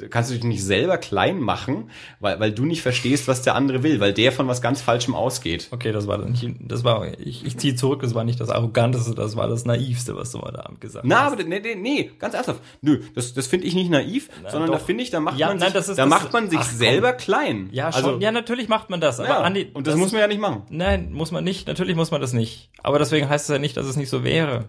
[0.01, 1.89] äh, kannst du dich nicht selber klein machen,
[2.19, 5.15] weil, weil du nicht verstehst, was der andere will, weil der von was ganz Falschem
[5.15, 5.67] ausgeht.
[5.71, 9.15] Okay, das war nicht, das war, ich, ich ziehe zurück, das war nicht das Arroganteste,
[9.15, 11.33] das war das Naivste, was du heute Abend gesagt Na, hast.
[11.33, 12.61] aber nee, nee, nee, ganz ernsthaft.
[12.81, 14.85] Nö, das, das finde ich nicht naiv, sondern da doch.
[14.85, 16.59] finde ich, da macht Ja, man nein, sich, das ist- da das- macht man sich
[16.59, 16.77] ach, komm.
[16.77, 17.69] selber klein.
[17.71, 18.05] Ja, schon.
[18.05, 20.39] Also, ja, natürlich macht man das, aber ja, Andi, und das, muss man ja nicht
[20.39, 20.63] machen.
[20.69, 21.67] Nein, muss man nicht.
[21.67, 22.66] Natürlich muss man das nicht.
[22.83, 24.65] Aber deswegen heißt es ja nicht, dass es nicht so wäre.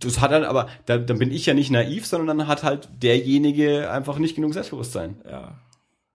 [0.00, 2.88] Das hat dann aber, da, dann bin ich ja nicht naiv, sondern dann hat halt
[3.02, 5.16] derjenige einfach nicht genug Selbstbewusstsein.
[5.28, 5.58] Ja.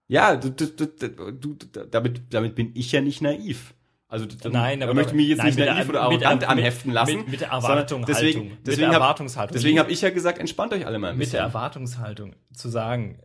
[0.08, 1.54] Ja, du, du, du,
[1.90, 3.74] damit, damit bin ich ja nicht naiv.
[4.08, 6.40] Also Nein, aber möchte ich mich jetzt nein, nicht mit der- naiv oder mit- arrogant
[6.40, 7.16] mit- anheften lassen.
[7.18, 8.48] mit- mit der Erwartung, deswegen.
[8.48, 9.54] Mit deswegen hab- Erwartungshaltung.
[9.54, 11.44] Deswegen habe ich ja gesagt, entspannt euch alle mal ein Mit der bisschen.
[11.46, 13.20] Erwartungshaltung zu sagen,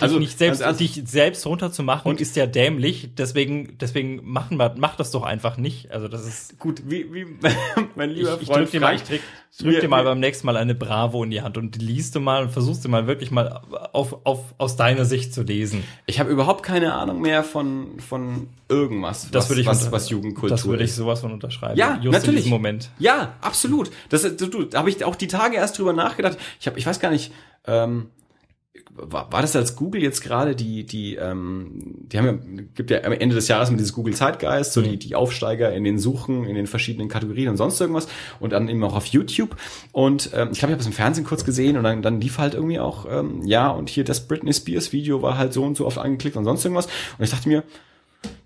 [0.00, 3.10] dich Also, nicht selbst, ganz ernst- dich selbst runterzumachen, Und- ist ja dämlich.
[3.16, 5.90] Deswegen, deswegen machen wir, mach das doch einfach nicht.
[5.90, 7.26] Also das ist, Gut, wie, wie
[7.96, 9.20] mein ich, lieber ich Freund drück dir mal, ich drück,
[9.52, 12.20] ich drück dir mal beim nächsten Mal eine Bravo in die Hand und liest du
[12.20, 13.60] mal und versuchst du mal wirklich mal
[13.92, 15.84] auf, auf, aus deiner Sicht zu lesen.
[16.06, 20.08] ich habe überhaupt keine Ahnung mehr von, von irgendwas, Das was, würde ich was, was
[20.10, 21.76] Jugendkultur Das würde ich sowas von unterschreiben.
[21.76, 22.44] Ja, Just natürlich.
[22.44, 22.90] in Moment.
[22.98, 23.90] Ja, absolut.
[24.08, 26.38] Das, du, du, da habe ich auch die Tage erst drüber nachgedacht.
[26.60, 27.32] Ich habe, ich weiß gar nicht,
[27.66, 28.06] ähm,
[28.94, 33.04] war, war das als Google jetzt gerade die, die, ähm, die haben ja, gibt ja
[33.04, 36.44] am Ende des Jahres mit dieses Google Zeitgeist, so die, die Aufsteiger in den Suchen,
[36.44, 38.08] in den verschiedenen Kategorien und sonst irgendwas
[38.40, 39.56] und dann eben auch auf YouTube.
[39.92, 42.38] Und ähm, ich glaube, ich habe es im Fernsehen kurz gesehen und dann, dann lief
[42.38, 45.76] halt irgendwie auch, ähm, ja, und hier das Britney Spears Video war halt so und
[45.76, 46.86] so oft angeklickt und sonst irgendwas.
[46.86, 47.64] Und ich dachte mir,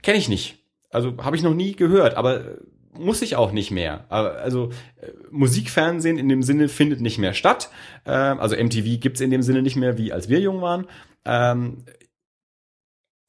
[0.03, 0.59] kenne ich nicht.
[0.91, 2.59] Also habe ich noch nie gehört, aber
[2.99, 4.05] muss ich auch nicht mehr.
[4.11, 7.71] Also äh, Musikfernsehen in dem Sinne findet nicht mehr statt.
[8.07, 10.87] Ähm, also MTV gibt's in dem Sinne nicht mehr, wie als wir jung waren.
[11.25, 11.85] Ähm,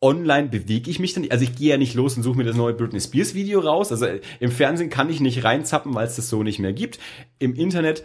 [0.02, 1.30] online bewege ich mich dann.
[1.30, 3.92] Also ich gehe ja nicht los und suche mir das neue Britney Spears Video raus.
[3.92, 7.00] Also äh, im Fernsehen kann ich nicht reinzappen, weil es das so nicht mehr gibt.
[7.40, 8.04] Im Internet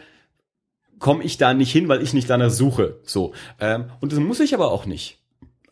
[0.98, 3.00] komme ich da nicht hin, weil ich nicht danach suche.
[3.02, 3.34] So.
[3.58, 5.19] Ähm, und das muss ich aber auch nicht.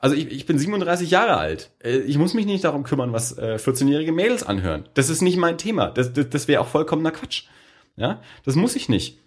[0.00, 1.70] Also ich, ich bin 37 Jahre alt.
[1.82, 4.88] Äh, Ich muss mich nicht darum kümmern, was äh, 14-jährige Mädels anhören.
[4.94, 5.90] Das ist nicht mein Thema.
[5.90, 7.44] Das, das, das wäre auch vollkommener Quatsch.
[7.96, 9.18] Ja, das muss ich nicht.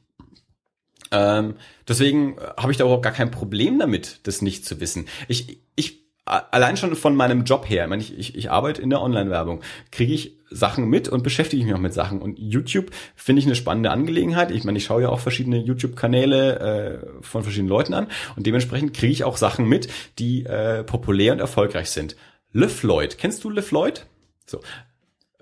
[1.11, 1.55] Ähm,
[1.87, 5.07] deswegen äh, habe ich da überhaupt gar kein Problem damit, das nicht zu wissen.
[5.27, 6.00] Ich, ich
[6.31, 9.61] allein schon von meinem Job her, ich, ich, ich, arbeite in der Online-Werbung,
[9.91, 12.21] kriege ich Sachen mit und beschäftige mich auch mit Sachen.
[12.21, 14.51] Und YouTube finde ich eine spannende Angelegenheit.
[14.51, 18.93] Ich meine, ich schaue ja auch verschiedene YouTube-Kanäle äh, von verschiedenen Leuten an und dementsprechend
[18.93, 22.15] kriege ich auch Sachen mit, die äh, populär und erfolgreich sind.
[22.53, 24.05] Le Floyd, kennst du Le Floyd?
[24.45, 24.61] So,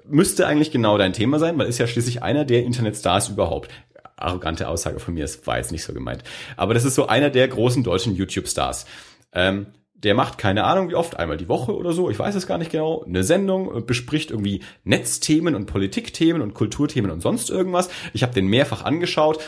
[0.05, 3.69] müsste eigentlich genau dein Thema sein, weil ist ja schließlich einer der Internetstars überhaupt.
[4.15, 6.23] Arrogante Aussage von mir, das war jetzt nicht so gemeint.
[6.57, 8.85] Aber das ist so einer der großen deutschen YouTube-Stars.
[9.31, 9.67] Ähm,
[10.03, 12.57] der macht keine Ahnung wie oft, einmal die Woche oder so, ich weiß es gar
[12.57, 17.89] nicht genau, eine Sendung, äh, bespricht irgendwie Netzthemen und Politikthemen und Kulturthemen und sonst irgendwas.
[18.13, 19.39] Ich habe den mehrfach angeschaut.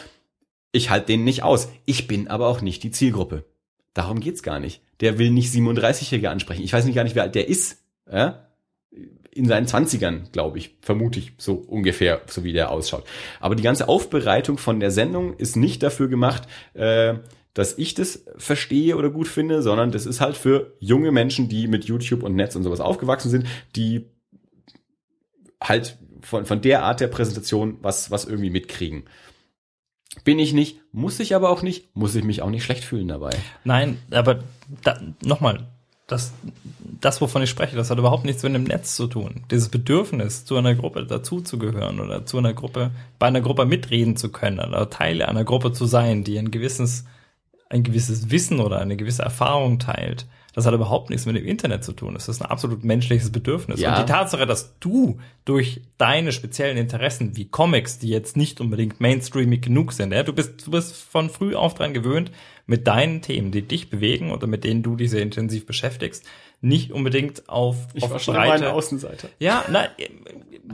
[0.71, 1.69] Ich halte den nicht aus.
[1.85, 3.45] Ich bin aber auch nicht die Zielgruppe.
[3.93, 4.81] Darum geht's gar nicht.
[5.01, 6.63] Der will nicht 37-Jährige ansprechen.
[6.63, 7.83] Ich weiß nicht gar nicht, wer alt der ist.
[8.09, 8.47] Ja?
[9.33, 13.05] in seinen Zwanzigern, glaube ich, vermute ich, so ungefähr, so wie der ausschaut.
[13.39, 17.15] Aber die ganze Aufbereitung von der Sendung ist nicht dafür gemacht, äh,
[17.53, 21.67] dass ich das verstehe oder gut finde, sondern das ist halt für junge Menschen, die
[21.67, 24.05] mit YouTube und Netz und sowas aufgewachsen sind, die
[25.61, 29.03] halt von, von der Art der Präsentation was, was irgendwie mitkriegen.
[30.23, 33.07] Bin ich nicht, muss ich aber auch nicht, muss ich mich auch nicht schlecht fühlen
[33.07, 33.31] dabei.
[33.63, 34.39] Nein, aber
[34.83, 35.67] da, nochmal,
[36.07, 36.33] das,
[36.99, 39.45] das, wovon ich spreche, das hat überhaupt nichts mit dem Netz zu tun.
[39.49, 44.29] Dieses Bedürfnis, zu einer Gruppe dazuzugehören oder zu einer Gruppe, bei einer Gruppe mitreden zu
[44.29, 47.05] können oder Teile einer Gruppe zu sein, die ein gewisses,
[47.71, 50.27] ein gewisses Wissen oder eine gewisse Erfahrung teilt.
[50.53, 52.13] Das hat überhaupt nichts mit dem Internet zu tun.
[52.13, 53.79] Das ist ein absolut menschliches Bedürfnis.
[53.79, 53.95] Ja.
[53.95, 58.99] Und die Tatsache, dass du durch deine speziellen Interessen wie Comics, die jetzt nicht unbedingt
[58.99, 62.31] mainstreamig genug sind, ja, du bist, du bist von früh auf dran gewöhnt,
[62.65, 66.25] mit deinen Themen, die dich bewegen oder mit denen du dich sehr intensiv beschäftigst,
[66.59, 69.29] nicht unbedingt auf, Ich auf war schon immer eine Außenseiter.
[69.39, 69.87] ja, na,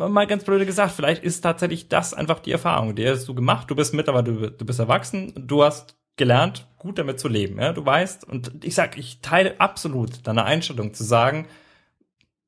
[0.07, 3.69] mal ganz blöde gesagt, vielleicht ist tatsächlich das einfach die Erfahrung, die hast du gemacht,
[3.69, 7.73] du bist mittlerweile, du, du bist erwachsen, du hast gelernt, gut damit zu leben, ja,
[7.73, 11.47] du weißt, und ich sag, ich teile absolut deine Einstellung zu sagen,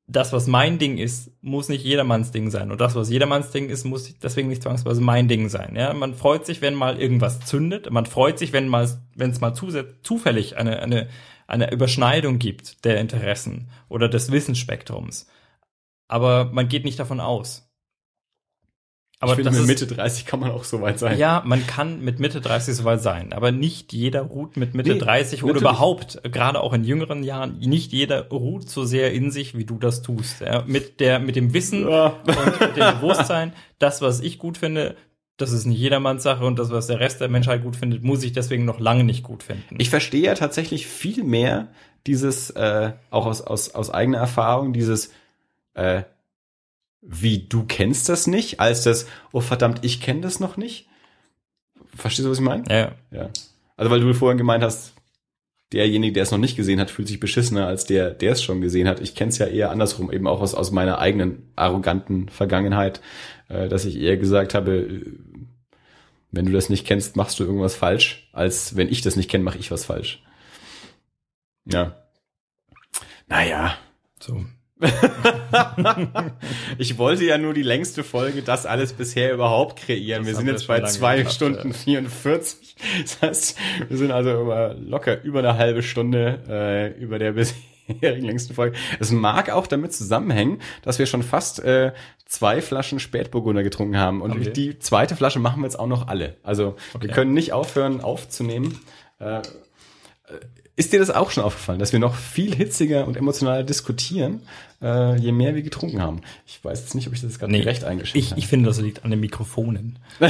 [0.06, 2.72] das, was mein Ding ist, muss nicht jedermanns Ding sein.
[2.72, 5.76] Und das, was jedermanns Ding ist, muss deswegen nicht zwangsweise mein Ding sein.
[5.76, 7.90] Ja, man freut sich, wenn mal irgendwas zündet.
[7.90, 11.08] Man freut sich, wenn mal, wenn es mal zufällig eine, eine,
[11.46, 15.28] eine Überschneidung gibt der Interessen oder des Wissensspektrums.
[16.08, 17.69] Aber man geht nicht davon aus.
[19.22, 21.18] Aber ich finde, mit ist- Mitte 30 kann man auch so weit sein.
[21.18, 24.94] Ja, man kann mit Mitte 30 so weit sein, aber nicht jeder ruht mit Mitte
[24.94, 29.30] Nee, 30 oder überhaupt, gerade auch in jüngeren Jahren, nicht jeder ruht so sehr in
[29.30, 30.40] sich, wie du das tust.
[30.40, 32.14] Ja, mit der, mit dem Wissen Ja.
[32.26, 34.96] und mit dem Bewusstsein, das, was ich gut finde,
[35.36, 38.22] das ist nicht jedermanns Sache und das, was der Rest der Menschheit gut findet, muss
[38.22, 39.76] ich deswegen noch lange nicht gut finden.
[39.78, 41.68] Ich verstehe ja tatsächlich viel mehr
[42.06, 45.10] dieses, äh, auch aus, aus, aus eigener Erfahrung, dieses,
[45.74, 46.02] äh,
[47.02, 50.88] wie du kennst das nicht, als das, oh verdammt, ich kenne das noch nicht.
[51.94, 52.64] Verstehst du, was ich meine?
[52.70, 53.30] ja, Ja.
[53.76, 54.92] Also weil du vorhin gemeint hast,
[55.72, 58.60] derjenige, der es noch nicht gesehen hat, fühlt sich beschissener als der, der es schon
[58.60, 59.00] gesehen hat.
[59.00, 63.00] Ich kenne es ja eher andersrum, eben auch aus, aus meiner eigenen arroganten Vergangenheit,
[63.48, 65.06] äh, dass ich eher gesagt habe, äh,
[66.32, 69.44] wenn du das nicht kennst, machst du irgendwas falsch, als wenn ich das nicht kenne,
[69.44, 70.22] mache ich was falsch.
[71.64, 71.96] Ja.
[73.28, 73.76] Naja.
[74.20, 74.44] so.
[76.78, 80.22] Ich wollte ja nur die längste Folge, das alles bisher überhaupt kreieren.
[80.22, 81.74] Das wir sind wir jetzt bei zwei Stunden ja.
[81.74, 82.76] 44.
[83.02, 88.24] Das heißt, wir sind also über, locker über eine halbe Stunde äh, über der bisherigen
[88.24, 88.76] längsten Folge.
[88.98, 91.92] Es mag auch damit zusammenhängen, dass wir schon fast äh,
[92.26, 94.22] zwei Flaschen Spätburgunder getrunken haben.
[94.22, 94.52] Und wir?
[94.52, 96.36] die zweite Flasche machen wir jetzt auch noch alle.
[96.42, 97.08] Also wir Okay.
[97.08, 98.80] können nicht aufhören aufzunehmen.
[99.18, 99.42] Äh,
[100.80, 104.40] ist dir das auch schon aufgefallen, dass wir noch viel hitziger und emotionaler diskutieren,
[104.82, 106.22] äh, je mehr wir getrunken haben?
[106.46, 108.40] Ich weiß jetzt nicht, ob ich das gerade Nee, gerecht eingeschätzt habe.
[108.40, 109.98] ich finde, das liegt an den Mikrofonen.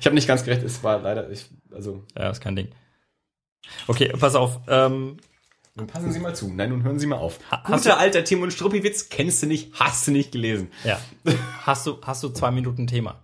[0.00, 2.68] Ich habe nicht ganz gerecht, es war leider, ich, also, Ja, ist kein Ding.
[3.88, 4.60] Okay, pass auf.
[4.68, 5.16] Ähm,
[5.74, 6.48] nun passen Sie mal zu.
[6.52, 7.38] Nein, nun hören Sie mal auf.
[7.50, 10.68] Ha- hast Guter alter Tim und Struppi-Witz kennst du nicht, hast du nicht gelesen.
[10.84, 11.00] ja.
[11.64, 13.20] Hast du, hast du zwei Minuten Thema?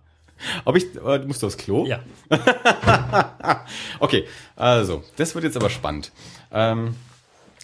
[0.65, 1.85] Ob ich, äh, du musst aufs Klo?
[1.85, 1.99] Ja.
[3.99, 6.11] Okay, also, das wird jetzt aber spannend.
[6.51, 6.95] Ähm,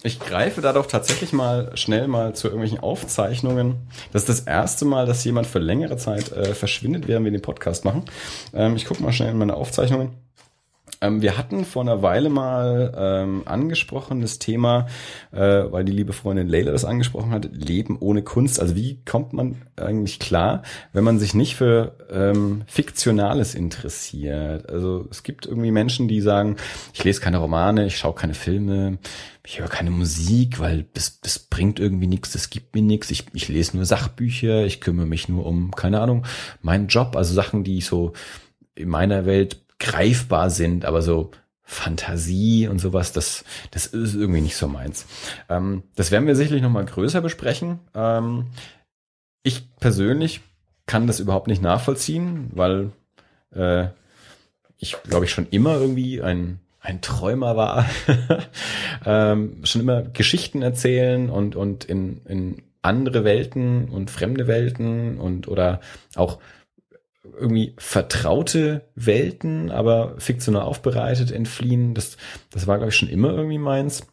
[0.02, 3.76] ich greife da doch tatsächlich mal schnell mal zu irgendwelchen Aufzeichnungen.
[4.12, 7.42] Das ist das erste Mal, dass jemand für längere Zeit äh, verschwindet, während wir den
[7.42, 8.06] Podcast machen.
[8.54, 10.14] Ähm, ich gucke mal schnell in meine Aufzeichnungen.
[11.00, 14.86] Ähm, wir hatten vor einer Weile mal ähm, angesprochen das Thema,
[15.32, 18.60] äh, weil die liebe Freundin Leila das angesprochen hat, Leben ohne Kunst.
[18.60, 20.62] Also wie kommt man eigentlich klar,
[20.92, 24.68] wenn man sich nicht für ähm, Fiktionales interessiert?
[24.68, 26.56] Also es gibt irgendwie Menschen, die sagen,
[26.92, 28.98] ich lese keine Romane, ich schaue keine Filme,
[29.46, 33.10] ich höre keine Musik, weil das, das bringt irgendwie nichts, das gibt mir nichts.
[33.10, 36.26] Ich, ich lese nur Sachbücher, ich kümmere mich nur um, keine Ahnung,
[36.60, 38.12] meinen Job, also Sachen, die ich so
[38.74, 44.56] in meiner Welt greifbar sind, aber so Fantasie und sowas, das, das ist irgendwie nicht
[44.56, 45.06] so meins.
[45.48, 47.78] Ähm, das werden wir sicherlich nochmal größer besprechen.
[47.94, 48.46] Ähm,
[49.42, 50.40] ich persönlich
[50.86, 52.90] kann das überhaupt nicht nachvollziehen, weil
[53.54, 53.86] äh,
[54.78, 57.84] ich glaube ich schon immer irgendwie ein ein Träumer war,
[59.04, 65.46] ähm, schon immer Geschichten erzählen und und in in andere Welten und fremde Welten und
[65.46, 65.80] oder
[66.16, 66.38] auch
[67.22, 71.94] irgendwie vertraute Welten, aber fiktional aufbereitet entfliehen.
[71.94, 72.16] Das,
[72.50, 74.06] das war, glaube ich, schon immer irgendwie meins.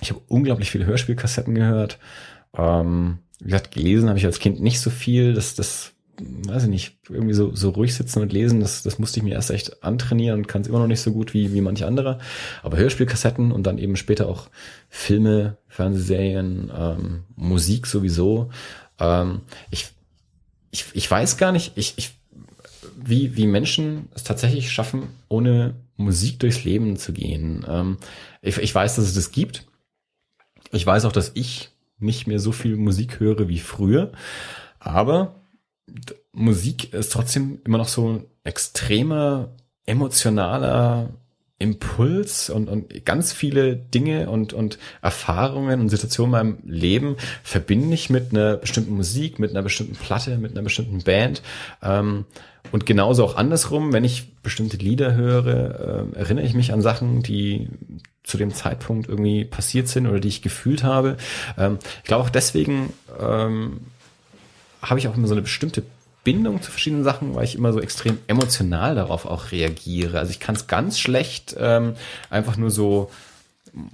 [0.00, 1.98] Ich habe unglaublich viele Hörspielkassetten gehört.
[2.56, 5.34] Ähm, wie gesagt, gelesen habe ich als Kind nicht so viel.
[5.34, 9.20] Das, das, weiß ich nicht, irgendwie so, so ruhig sitzen und lesen, das, das musste
[9.20, 11.60] ich mir erst echt antrainieren und kann es immer noch nicht so gut wie, wie
[11.60, 12.18] manche andere.
[12.62, 14.48] Aber Hörspielkassetten und dann eben später auch
[14.88, 18.50] Filme, Fernsehserien, ähm, Musik sowieso.
[18.98, 19.88] Ähm, ich,
[20.70, 22.15] ich, ich weiß gar nicht, ich, ich,
[23.08, 27.64] wie, wie Menschen es tatsächlich schaffen, ohne Musik durchs Leben zu gehen.
[27.68, 27.98] Ähm,
[28.42, 29.66] ich, ich weiß, dass es das gibt.
[30.72, 34.12] Ich weiß auch, dass ich nicht mehr so viel Musik höre wie früher.
[34.78, 35.36] Aber
[36.32, 39.54] Musik ist trotzdem immer noch so ein extremer,
[39.86, 41.10] emotionaler
[41.58, 47.94] Impuls und, und ganz viele Dinge und, und Erfahrungen und Situationen in meinem Leben verbinde
[47.94, 51.40] ich mit einer bestimmten Musik, mit einer bestimmten Platte, mit einer bestimmten Band.
[51.82, 52.26] Ähm,
[52.72, 55.46] und genauso auch andersrum, wenn ich bestimmte Lieder höre,
[56.14, 57.68] äh, erinnere ich mich an Sachen, die
[58.22, 61.16] zu dem Zeitpunkt irgendwie passiert sind oder die ich gefühlt habe.
[61.56, 63.80] Ähm, ich glaube auch deswegen ähm,
[64.82, 65.82] habe ich auch immer so eine bestimmte
[66.24, 70.18] Bindung zu verschiedenen Sachen, weil ich immer so extrem emotional darauf auch reagiere.
[70.18, 71.94] Also ich kann es ganz schlecht ähm,
[72.30, 73.10] einfach nur so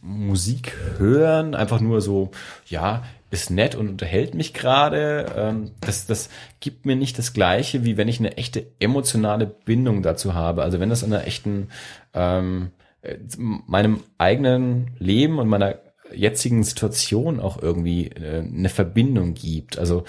[0.00, 2.30] Musik hören, einfach nur so,
[2.68, 3.02] ja,
[3.32, 5.26] ist nett und unterhält mich gerade.
[5.36, 6.28] Ähm, das, das
[6.60, 10.62] gibt mir nicht das Gleiche, wie wenn ich eine echte emotionale Bindung dazu habe.
[10.62, 11.68] Also wenn das an einer echten,
[12.12, 12.70] ähm,
[13.00, 15.76] äh, meinem eigenen Leben und meiner
[16.14, 19.78] jetzigen Situation auch irgendwie äh, eine Verbindung gibt.
[19.78, 20.04] Also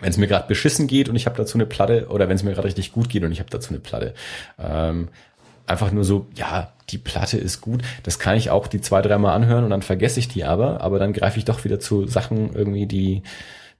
[0.00, 2.42] wenn es mir gerade beschissen geht und ich habe dazu eine Platte oder wenn es
[2.42, 4.14] mir gerade richtig gut geht und ich habe dazu eine Platte.
[4.58, 5.08] Ähm,
[5.66, 7.82] einfach nur so, ja, die Platte ist gut.
[8.02, 10.98] Das kann ich auch die zwei, dreimal anhören und dann vergesse ich die aber, aber
[10.98, 13.22] dann greife ich doch wieder zu Sachen irgendwie, die,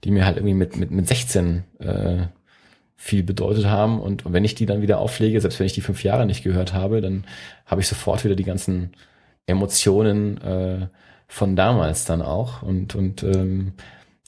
[0.03, 2.17] die mir halt irgendwie mit, mit, mit 16 äh,
[2.95, 3.99] viel bedeutet haben.
[3.99, 6.73] Und wenn ich die dann wieder auflege, selbst wenn ich die fünf Jahre nicht gehört
[6.73, 7.25] habe, dann
[7.65, 8.91] habe ich sofort wieder die ganzen
[9.45, 10.87] Emotionen äh,
[11.27, 12.61] von damals dann auch.
[12.61, 13.73] Und, und ähm,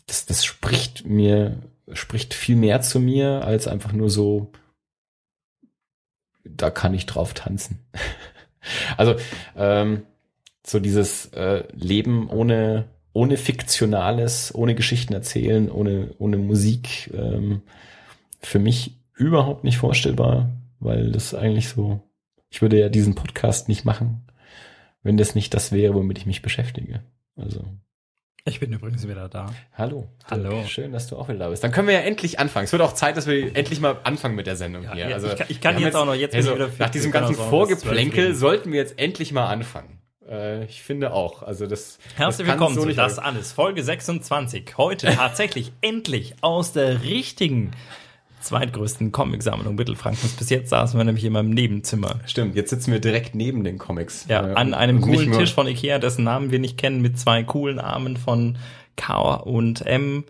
[0.08, 1.58] das, das spricht mir,
[1.93, 4.51] spricht viel mehr zu mir als einfach nur so,
[6.45, 7.80] da kann ich drauf tanzen.
[8.98, 9.15] also
[9.56, 10.03] ähm,
[10.65, 17.61] so dieses äh, Leben ohne ohne fiktionales, ohne Geschichten erzählen, ohne ohne Musik ähm,
[18.41, 20.49] für mich überhaupt nicht vorstellbar,
[20.80, 22.01] weil das eigentlich so,
[22.49, 24.27] ich würde ja diesen Podcast nicht machen,
[25.01, 27.01] wenn das nicht das wäre, womit ich mich beschäftige.
[27.38, 27.64] Also
[28.48, 29.48] ich bin übrigens wieder da.
[29.75, 30.07] Hallo.
[30.30, 30.64] Hallo.
[30.67, 31.64] Schön, dass du auch wieder da bist.
[31.64, 32.65] Dann können wir ja endlich anfangen.
[32.65, 35.09] Es wird auch Zeit, dass wir endlich mal anfangen mit der Sendung Ja, hier.
[35.09, 37.35] ja, Also ich kann- ich kann jetzt auch noch- jetzt also, wieder nach diesem ganzen
[37.35, 39.99] bis Vorgeplänkel 12 sollten wir jetzt endlich mal anfangen.
[40.30, 41.41] Äh, ich finde auch.
[41.41, 41.98] Also das.
[42.15, 44.77] Herzlich das willkommen so zu Das Alles, Folge 26.
[44.77, 47.72] Heute tatsächlich endlich aus der richtigen
[48.45, 50.33] zweitgrößten Comicsammlung Mittelfrankens.
[50.33, 52.19] Bis jetzt saßen wir nämlich in meinem Nebenzimmer.
[52.25, 52.56] Stimmt.
[52.56, 54.25] Jetzt sitzen wir direkt neben den Comics.
[54.30, 57.19] Ja, Äh, an einem und coolen Tisch von Ikea, dessen Namen wir nicht kennen, mit
[57.19, 58.57] zwei coolen Armen von
[58.95, 60.24] K und M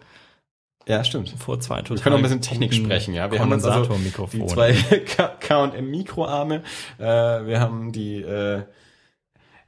[0.87, 1.33] Ja, stimmt.
[1.37, 3.31] vor zwei total Wir können auch ein bisschen Technik sprechen, ja.
[3.31, 3.93] Wir haben uns also
[4.33, 4.73] die zwei
[5.39, 6.63] K&M Mikroarme,
[6.97, 8.61] äh, wir haben die äh,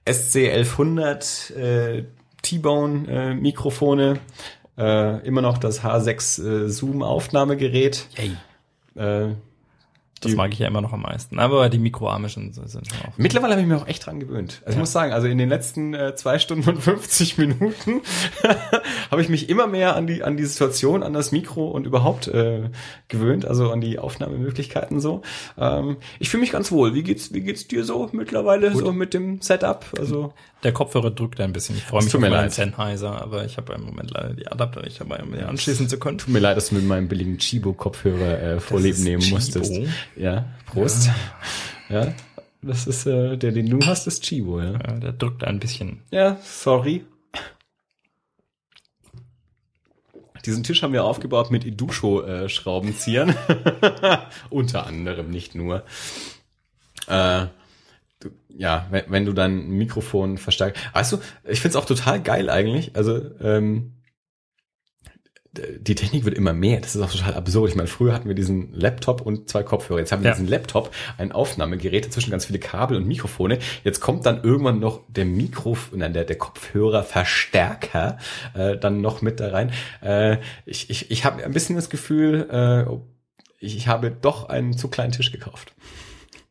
[0.09, 2.03] SC 1100 äh,
[2.43, 4.19] T-Bone äh, Mikrofone,
[4.77, 8.07] äh, immer noch das H6 äh, Zoom Aufnahmegerät.
[8.17, 8.31] Yay.
[8.95, 9.33] Äh,
[10.21, 11.37] Das mag ich ja immer noch am meisten.
[11.37, 13.17] Aber die Mikroarme sind, schon auch.
[13.17, 14.61] Mittlerweile habe ich mich auch echt dran gewöhnt.
[14.65, 14.79] Also ich Ja.
[14.79, 18.01] muss sagen, also in den letzten äh, zwei Stunden und 50 Minuten
[19.11, 22.27] habe ich mich immer mehr an die an die Situation, an das Mikro und überhaupt
[22.29, 22.69] äh,
[23.09, 25.21] gewöhnt, also an die Aufnahmemöglichkeiten so.
[25.57, 26.95] Ähm, ich fühle mich ganz wohl.
[26.95, 29.85] Wie geht's wie geht's dir so mittlerweile so mit dem Setup?
[29.99, 31.77] Also Der Kopfhörer drückt ein bisschen.
[31.77, 32.49] Ich freue mich auf meinen.
[32.49, 35.99] Sennheiser, aber ich habe im Moment leider die Adapter nicht dabei, um die anschließen zu
[35.99, 36.17] können.
[36.17, 39.35] tut mir leid, dass du mit meinem billigen Chibo Kopfhörer äh, Vorleben nehmen Chibo?
[39.35, 39.73] musstest.
[40.15, 41.09] Ja, Prost.
[41.89, 42.13] Ja.
[42.63, 44.73] Das ist äh, der den du hast ist Chibo, ja.
[44.73, 46.01] Ja, der drückt ein bisschen.
[46.11, 47.05] Ja, sorry.
[50.45, 53.35] Diesen Tisch haben wir aufgebaut mit Idusho-Schraubenziehern.
[54.49, 55.83] Unter anderem, nicht nur.
[57.07, 57.47] Äh,
[58.29, 60.81] du, ja, wenn, wenn du dein Mikrofon verstärkst.
[60.93, 62.95] Weißt du, ich find's auch total geil eigentlich.
[62.95, 63.93] Also, ähm,
[65.79, 66.79] die Technik wird immer mehr.
[66.81, 67.69] Das ist auch total absurd.
[67.71, 69.97] Ich meine, früher hatten wir diesen Laptop und zwei Kopfhörer.
[69.99, 70.35] Jetzt haben wir Ja.
[70.35, 73.57] diesen Laptop, ein Aufnahmegerät, dazwischen ganz viele Kabel und Mikrofone.
[73.83, 78.17] Jetzt kommt dann irgendwann noch der Mikro, nein, der, der Kopfhörerverstärker
[78.53, 79.71] äh, dann noch mit da rein.
[80.03, 82.85] Äh, ich ich, ich habe ein bisschen das Gefühl, äh,
[83.59, 85.73] ich, ich habe doch einen zu kleinen Tisch gekauft.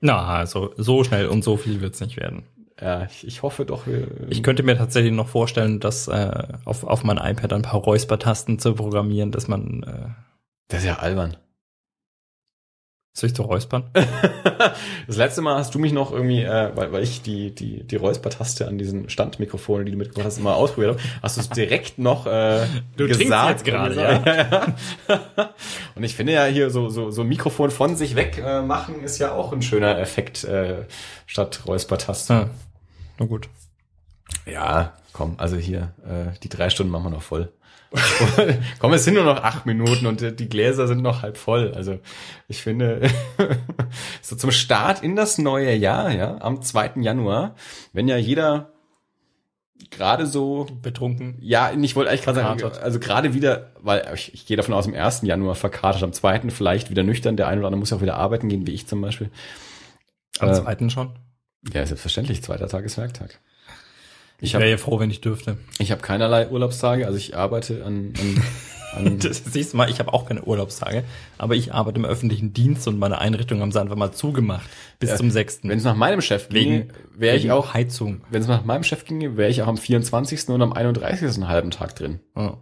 [0.06, 2.44] Na, also so schnell und so viel wird's nicht werden.
[2.80, 4.06] Ja, ich, ich hoffe doch, wir.
[4.28, 8.60] Ich könnte mir tatsächlich noch vorstellen, dass äh, auf, auf mein iPad ein paar Räuspertasten
[8.60, 10.08] zu programmieren, dass man äh,
[10.68, 11.36] das ist ja albern.
[13.16, 13.84] Sich zu räuspern.
[15.06, 17.96] Das letzte Mal hast du mich noch irgendwie, äh, weil, weil ich die, die, die
[17.96, 21.98] Räuspertaste an diesen Standmikrofonen, die du mitgebracht hast, immer ausprobiert habe, hast du es direkt
[21.98, 24.24] noch äh, Du jetzt gerade, ja.
[24.24, 25.54] ja.
[25.94, 29.02] Und ich finde ja hier so, so, so ein Mikrofon von sich weg äh, machen
[29.02, 30.84] ist ja auch ein schöner Effekt äh,
[31.26, 32.34] statt Räuspertaste.
[32.34, 32.50] Ah,
[33.18, 33.48] na gut.
[34.44, 37.52] Ja, komm, also hier, äh, die drei Stunden machen wir noch voll.
[38.78, 41.72] komm, es sind nur noch acht Minuten und die Gläser sind noch halb voll.
[41.74, 41.98] Also
[42.48, 43.08] ich finde,
[44.22, 46.92] so zum Start in das neue Jahr, ja, am 2.
[46.96, 47.54] Januar,
[47.92, 48.72] wenn ja jeder
[49.90, 51.36] gerade so Betrunken.
[51.40, 54.86] ja, ich wollte eigentlich gerade sagen, also gerade wieder, weil ich, ich gehe davon aus,
[54.86, 55.22] am 1.
[55.22, 56.50] Januar verkatert, am 2.
[56.50, 58.86] vielleicht wieder nüchtern, der eine oder andere muss ja auch wieder arbeiten gehen, wie ich
[58.86, 59.30] zum Beispiel.
[60.38, 61.10] Am Äh, zweiten schon.
[61.72, 63.40] Ja, selbstverständlich, zweiter Tag ist Werktag.
[64.38, 65.56] Ich Ich habe wäre ja froh, wenn ich dürfte.
[65.78, 68.42] ich hab keinerlei Urlaubstage, also ich arbeite an, an,
[69.06, 71.04] an Das siehst du mal, ich habe auch keine Urlaubstage,
[71.38, 75.10] aber ich arbeite im öffentlichen Dienst und meine Einrichtungen haben sie einfach mal zugemacht bis
[75.10, 75.60] Ja, zum 6.
[75.64, 78.20] wenn es nach meinem Chef ginge, wäre ich auch, Heizung.
[78.30, 80.48] wenn es nach meinem Chef ginge, wäre ich auch am 24.
[80.48, 81.34] und am 31.
[81.36, 82.20] einen halben Tag drin.
[82.36, 82.58] Ja.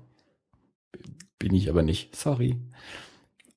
[1.38, 2.14] Bin ich aber nicht.
[2.16, 2.56] Sorry.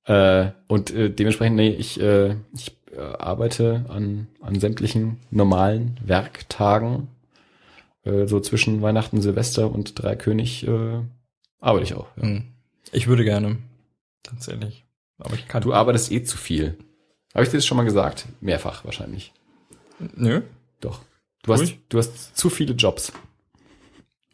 [0.05, 7.09] Äh, und äh, dementsprechend, nee, ich, äh, ich äh, arbeite an, an sämtlichen normalen Werktagen.
[8.08, 11.02] Äh, so zwischen Weihnachten, Silvester und Dreikönig äh,
[11.60, 12.08] arbeite ich auch.
[12.18, 12.24] Ja.
[12.24, 12.44] Hm.
[12.92, 13.58] Ich würde gerne.
[14.24, 14.86] Tatsächlich.
[15.18, 15.61] Aber ich kann.
[15.61, 16.77] Du arbeitest eh zu viel.
[17.34, 18.27] Habe ich dir das schon mal gesagt?
[18.40, 19.34] Mehrfach wahrscheinlich.
[20.16, 20.42] Nö.
[20.80, 21.02] Doch.
[21.44, 23.11] Du hast, du hast zu viele Jobs.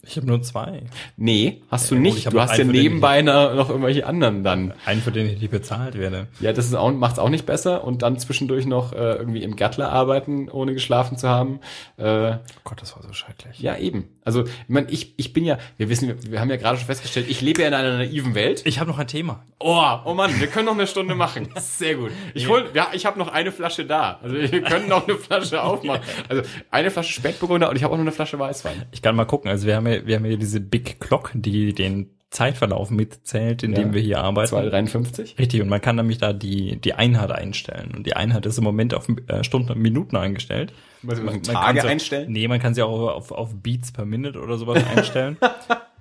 [0.05, 0.83] Ich habe nur zwei.
[1.15, 2.17] Nee, hast du Ja, nicht.
[2.17, 4.73] ich Du hast ja ich- nebenbei noch noch irgendwelche anderen dann.
[4.85, 6.27] Einen, für den ich nicht bezahlt werde.
[6.41, 7.83] Ja, das ist auch, macht's auch nicht besser.
[7.85, 11.59] Und dann zwischendurch noch äh, irgendwie im Gattler arbeiten, ohne geschlafen zu haben.
[11.97, 13.59] Äh, Oh Gott, das war so schrecklich.
[13.59, 14.09] ja, eben.
[14.25, 16.85] Also, ich meine, ich, ich bin ja, wir wissen, wir, wir haben ja gerade schon
[16.87, 18.61] festgestellt, ich lebe ja in einer naiven Welt.
[18.65, 19.43] Ich habe noch ein Thema.
[19.59, 21.49] Oh, oh Mann, wir können noch eine Stunde machen.
[21.59, 22.11] Sehr gut.
[22.33, 24.19] Ich hol, ja, ich habe noch eine Flasche da.
[24.23, 26.01] Also wir können noch eine Flasche aufmachen.
[26.29, 28.83] Also eine Flasche Spätburgunder und ich habe auch noch eine Flasche Weißwein.
[28.91, 29.49] Ich kann mal gucken.
[29.51, 33.73] Also wir haben ja, wir haben ja diese Big Clock, die den Zeitverlauf mitzählt, in
[33.75, 33.93] dem Ja.
[33.93, 34.55] wir hier arbeiten.
[34.55, 35.37] 2,53.
[35.37, 37.91] Richtig, und man kann nämlich da die, die Einheit einstellen.
[37.95, 40.73] Und die Einheit ist im Moment auf äh, Stunden und Minuten eingestellt.
[41.03, 42.31] Was, müssen Man Tage kann sie- einstellen?
[42.31, 45.37] Nee, man kann sie auch auf, auf Beats per Minute oder sowas einstellen.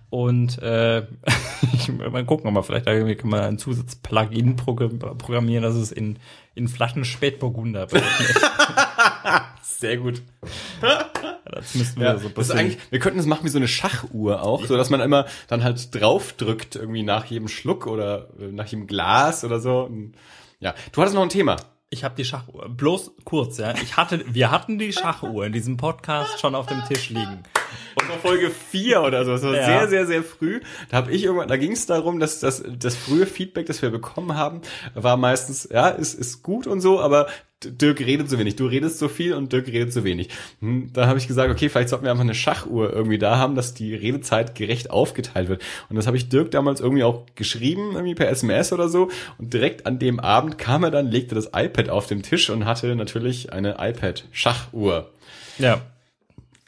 [0.09, 1.03] Und äh,
[1.75, 6.19] ich, mal gucken, aber vielleicht irgendwie kann man ein Zusatz-Plugin programm- programmieren, dass es in,
[6.55, 7.89] in Flaschen Spätburgunder.
[9.63, 10.23] Sehr gut.
[11.45, 13.69] Das müssten wir Ja, so das ist eigentlich, wir könnten das machen wie so eine
[13.69, 18.29] Schachuhr auch, so dass man immer dann halt drauf drückt irgendwie nach jedem Schluck oder
[18.41, 19.91] äh, nach jedem Glas oder so.
[20.61, 21.57] Ja, du hattest noch ein Thema.
[21.91, 22.69] Ich habe die Schachuhr.
[22.71, 23.75] Bloß kurz, ja.
[23.83, 27.43] Ich hatte, wir hatten die Schachuhr in diesem Podcast schon auf dem Tisch liegen.
[28.01, 29.33] Und war Folge 4 oder so.
[29.33, 29.67] Das war Ja.
[29.67, 30.61] sehr, sehr, sehr früh.
[30.89, 33.91] Da habe ich irgendwann, da ging es darum, dass das, das frühe Feedback, das wir
[33.91, 34.63] bekommen haben,
[34.95, 37.27] war meistens, ja, ist, ist gut und so, aber
[37.81, 38.57] Dirk redet so wenig.
[38.57, 40.29] Du redest so viel und Dirk redet so wenig.
[40.61, 43.55] Hm, Da habe ich gesagt, okay, vielleicht sollten wir einfach eine Schachuhr irgendwie da haben,
[43.55, 45.63] dass die Redezeit gerecht aufgeteilt wird.
[45.89, 49.09] Und das habe ich Dirk damals irgendwie auch geschrieben, irgendwie per SMS oder so.
[49.39, 52.65] Und direkt an dem Abend kam er dann, legte das iPad auf den Tisch und
[52.65, 55.11] hatte natürlich eine iPad-Schachuhr.
[55.59, 55.81] Ja.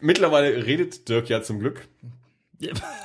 [0.00, 1.86] Mittlerweile redet Dirk ja zum Glück.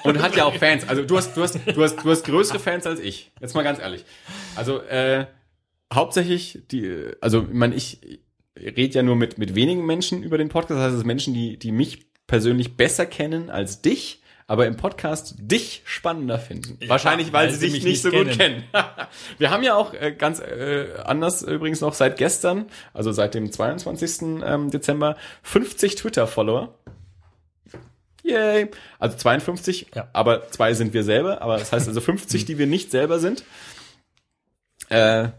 [0.04, 0.88] Und hat ja auch Fans.
[0.88, 3.32] Also du hast, du hast, du hast, du hast größere Fans als ich.
[3.42, 4.06] Jetzt mal ganz ehrlich.
[4.56, 5.26] Also äh,
[5.94, 8.20] hauptsächlich die, also ich meine, ich
[8.58, 10.78] rede ja nur mit mit wenigen Menschen über den Podcast.
[10.78, 14.78] Das heißt, es sind Menschen, die die mich persönlich besser kennen als dich, aber im
[14.78, 16.78] Podcast dich spannender finden.
[16.82, 18.64] Ja, Wahrscheinlich, weil, weil sie sie dich mich nicht so nicht gut kennen.
[19.38, 23.52] Wir haben ja auch äh, ganz äh, anders übrigens noch seit gestern, also seit dem
[23.52, 24.42] 22.
[24.44, 26.76] Ähm, Dezember, 50 Twitter-Follower.
[28.24, 28.70] Yay.
[29.00, 30.10] Also 52, Ja.
[30.14, 31.42] aber zwei sind wir selber.
[31.42, 33.44] Aber das heißt also 50, die wir nicht selber sind.
[34.90, 35.30] Äh,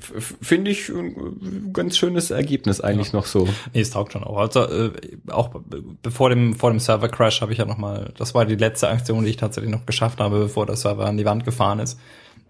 [0.00, 3.48] Finde ich ein ganz schönes Ergebnis eigentlich noch so.
[3.74, 4.36] Nee, es taugt schon auch.
[4.38, 4.92] Also äh,
[5.28, 8.46] auch be- bevor dem vor dem Server Crash habe ich ja noch mal, das war
[8.46, 11.44] die letzte Aktion, die ich tatsächlich noch geschafft habe, bevor der Server an die Wand
[11.44, 11.98] gefahren ist,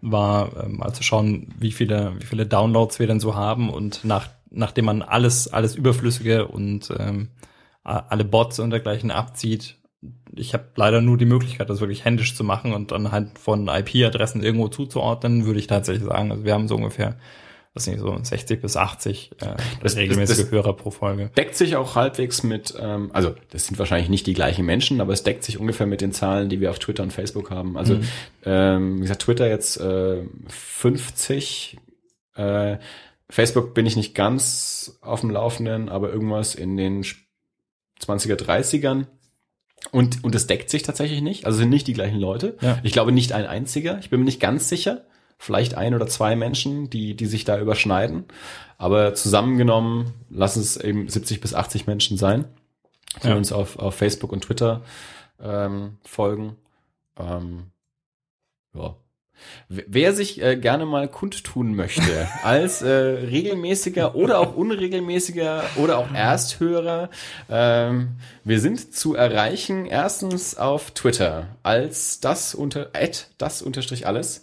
[0.03, 4.05] war ähm, mal zu schauen, wie viele wie viele Downloads wir denn so haben und
[4.05, 7.29] nach nachdem man alles alles überflüssige und ähm,
[7.83, 9.78] alle Bots und dergleichen abzieht,
[10.39, 13.69] ich habe leider nur die Möglichkeit, das wirklich händisch zu machen und dann halt von
[13.69, 16.31] IP-Adressen irgendwo zuzuordnen, würde ich tatsächlich sagen.
[16.31, 17.17] Also wir haben so ungefähr,
[17.75, 21.31] was nicht so 60 bis 80 äh, Das- regelmäßige das- Hörer pro Folge.
[21.37, 25.13] Deckt sich auch halbwegs mit, ähm, also das sind wahrscheinlich nicht die gleichen Menschen, aber
[25.13, 27.77] es deckt sich ungefähr mit den Zahlen, die wir auf Twitter und Facebook haben.
[27.77, 28.03] Also Mhm.
[28.45, 31.77] ähm, wie gesagt, Twitter jetzt äh, 50,
[32.35, 32.79] äh,
[33.31, 37.05] Facebook bin ich nicht ganz auf dem Laufenden, aber irgendwas in den
[38.01, 39.07] 20er, 30ern.
[39.91, 41.47] Und, und es deckt sich tatsächlich nicht.
[41.47, 42.57] Also sind nicht die gleichen Leute.
[42.61, 42.79] Ja.
[42.83, 43.99] Ich glaube nicht ein einziger.
[44.01, 45.05] Ich bin mir nicht ganz sicher.
[45.39, 48.25] Vielleicht ein oder zwei Menschen, die, die sich da überschneiden.
[48.77, 52.45] Aber zusammengenommen lassen es eben 70 bis 80 Menschen sein,
[53.23, 53.37] die Ja.
[53.37, 54.83] uns auf, auf Facebook und Twitter
[55.41, 56.57] ähm, folgen.
[57.19, 57.71] Ähm,
[58.75, 58.97] ja.
[59.69, 66.13] Wer sich äh, gerne mal kundtun möchte, als äh, regelmäßiger oder auch unregelmäßiger oder auch
[66.13, 67.11] Ersthörer,
[67.51, 74.43] ähm, wir sind zu erreichen erstens auf Twitter als das unter at das unterstrich alles,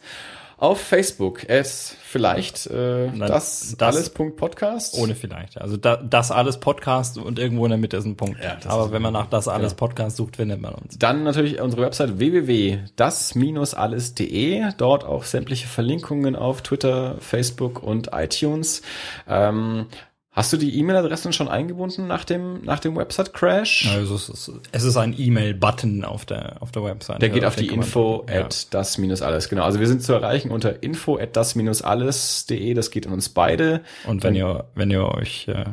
[0.58, 5.60] auf Facebook es vielleicht äh, Nein, das, das- alles Punkt Podcast Ohne vielleicht.
[5.60, 8.42] Also da, das alles Podcast und irgendwo in der Mitte ist ein Punkt.
[8.44, 9.78] Ja, Aber wenn man nach das alles ja.
[9.78, 10.98] Podcast sucht, findet man uns.
[10.98, 14.64] Dann natürlich unsere Website www.das-alles.de.
[14.78, 18.82] Dort auch sämtliche Verlinkungen auf Twitter, Facebook und iTunes.
[19.28, 19.88] Ähm,
[20.36, 23.90] hast du die E-Mail-Adressen schon eingebunden nach dem, nach dem Website-Crash?
[23.96, 27.22] Also es ist, es ist ein E-Mail-Button auf der, auf der Website.
[27.22, 28.26] Der geht Ja, auf die kann man info.
[28.30, 28.42] Ja.
[28.46, 29.50] at das minus alles.
[29.50, 29.64] Genau.
[29.64, 32.74] Also wir sind zu erreichen unter info at das minus alles.de.
[32.74, 33.82] Das geht an uns beide.
[34.06, 35.64] Und wenn ihr, wenn ihr euch äh,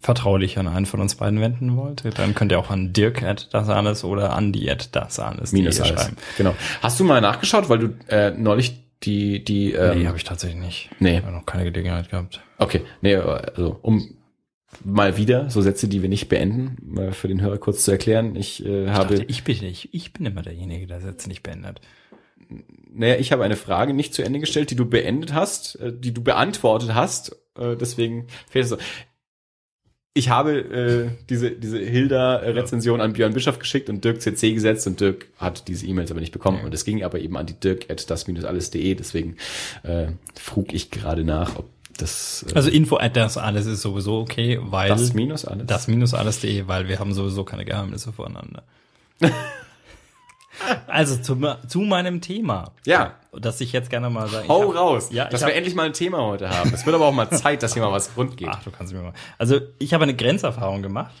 [0.00, 3.48] vertraulich an einen von uns beiden wenden wollt, dann könnt ihr auch an Dirk at
[3.52, 6.00] das alles oder an die at das alles Minus alles.
[6.00, 6.16] schreiben.
[6.36, 6.54] Genau.
[6.82, 10.60] Hast du mal nachgeschaut, weil du äh, neulich die, die, ähm, nee, habe ich tatsächlich
[10.60, 10.90] nicht.
[10.98, 11.18] nee.
[11.18, 12.40] Ich habe noch keine Gelegenheit gehabt.
[12.58, 14.16] Okay, nee, also um
[14.84, 18.36] mal wieder so Sätze, die wir nicht beenden, mal für den Hörer kurz zu erklären.
[18.36, 21.42] Ich äh, Ich, habe, dachte, ich bin nicht, ich bin immer derjenige, der Sätze nicht
[21.42, 21.80] beendet.
[22.92, 26.12] naja, ich habe eine Frage nicht zu Ende gestellt, die du beendet hast, äh, die
[26.12, 27.36] du beantwortet hast.
[27.56, 28.78] Äh, deswegen fehlt es so.
[30.18, 35.00] Ich habe äh, diese, diese Hilda-Rezension an Björn Bischof geschickt und Dirk CC gesetzt und
[35.00, 36.64] Dirk hat diese E-Mails aber nicht bekommen.
[36.64, 39.36] Und es ging aber eben an die dirk at das-alles.de, deswegen
[39.84, 44.18] äh, frug ich gerade nach, ob das äh, Also Info at das alles ist sowieso
[44.18, 45.66] okay, weil das minus alles.
[45.66, 48.64] Das minus alles.de, weil wir haben sowieso keine Geheimnisse voneinander.
[50.86, 52.72] Also zu, zu meinem Thema.
[52.84, 53.14] Ja.
[53.32, 54.48] Das ich jetzt gerne mal sagen.
[54.48, 55.08] Hau hab, raus.
[55.12, 56.72] Ja, dass wir hab, endlich mal ein Thema heute haben.
[56.72, 58.48] Es wird aber auch mal Zeit, dass hier mal was rund geht.
[58.50, 59.12] Ach, du kannst mir mal.
[59.36, 61.14] Also ich habe eine Grenzerfahrung gemacht.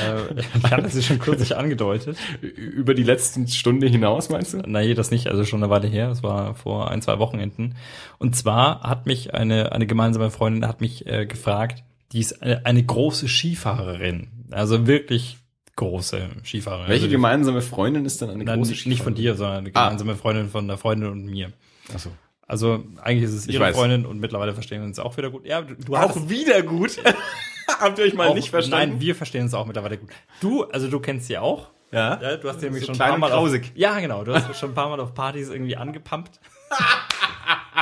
[0.00, 2.18] äh, ich hatte sie schon kürzlich angedeutet.
[2.40, 4.58] Über die letzten Stunde hinaus, meinst du?
[4.58, 5.28] Nein, das nicht.
[5.28, 6.08] Also schon eine Weile her.
[6.08, 7.76] Das war vor ein, zwei Wochenenden.
[8.18, 11.82] Und zwar hat mich eine, eine gemeinsame Freundin hat mich äh, gefragt,
[12.12, 14.28] die ist eine, eine große Skifahrerin.
[14.50, 15.38] Also wirklich
[15.78, 16.88] große Skifahrerin.
[16.88, 18.90] Welche also, gemeinsame Freundin ist denn eine nein, große Skifahrerin?
[18.90, 19.84] Nicht von dir, sondern eine ah.
[19.84, 20.16] gemeinsame ah.
[20.16, 21.52] Freundin von der Freundin und mir.
[21.94, 22.10] Ach so.
[22.46, 25.46] Also eigentlich ist es ihre Freundin und mittlerweile verstehen wir uns auch wieder gut.
[25.46, 26.98] Ja, du, du auch wieder gut.
[27.68, 28.92] Habt ihr euch mal auch, nicht verstanden?
[28.92, 30.10] Nein, wir verstehen uns auch mittlerweile gut.
[30.40, 31.68] Du, also du kennst sie auch.
[31.92, 32.20] Ja.
[32.20, 34.56] ja du hast sie nämlich so schon ein paar Mal auf, Ja, genau, du hast
[34.58, 36.40] schon ein paar Mal auf Partys irgendwie angepumpt.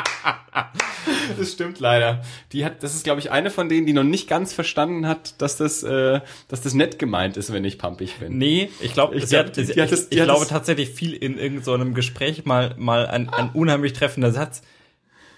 [1.39, 2.23] das stimmt leider.
[2.52, 5.41] Die hat, das ist, glaube ich, eine von denen, die noch nicht ganz verstanden hat,
[5.41, 8.39] dass das, äh, dass das nett gemeint ist, wenn ich pumpig bin.
[8.39, 12.75] Nee, ich glaube, ich, glaub, ich, ich glaube tatsächlich viel in irgendeinem so Gespräch mal,
[12.76, 14.62] mal ein, ein unheimlich treffender Satz.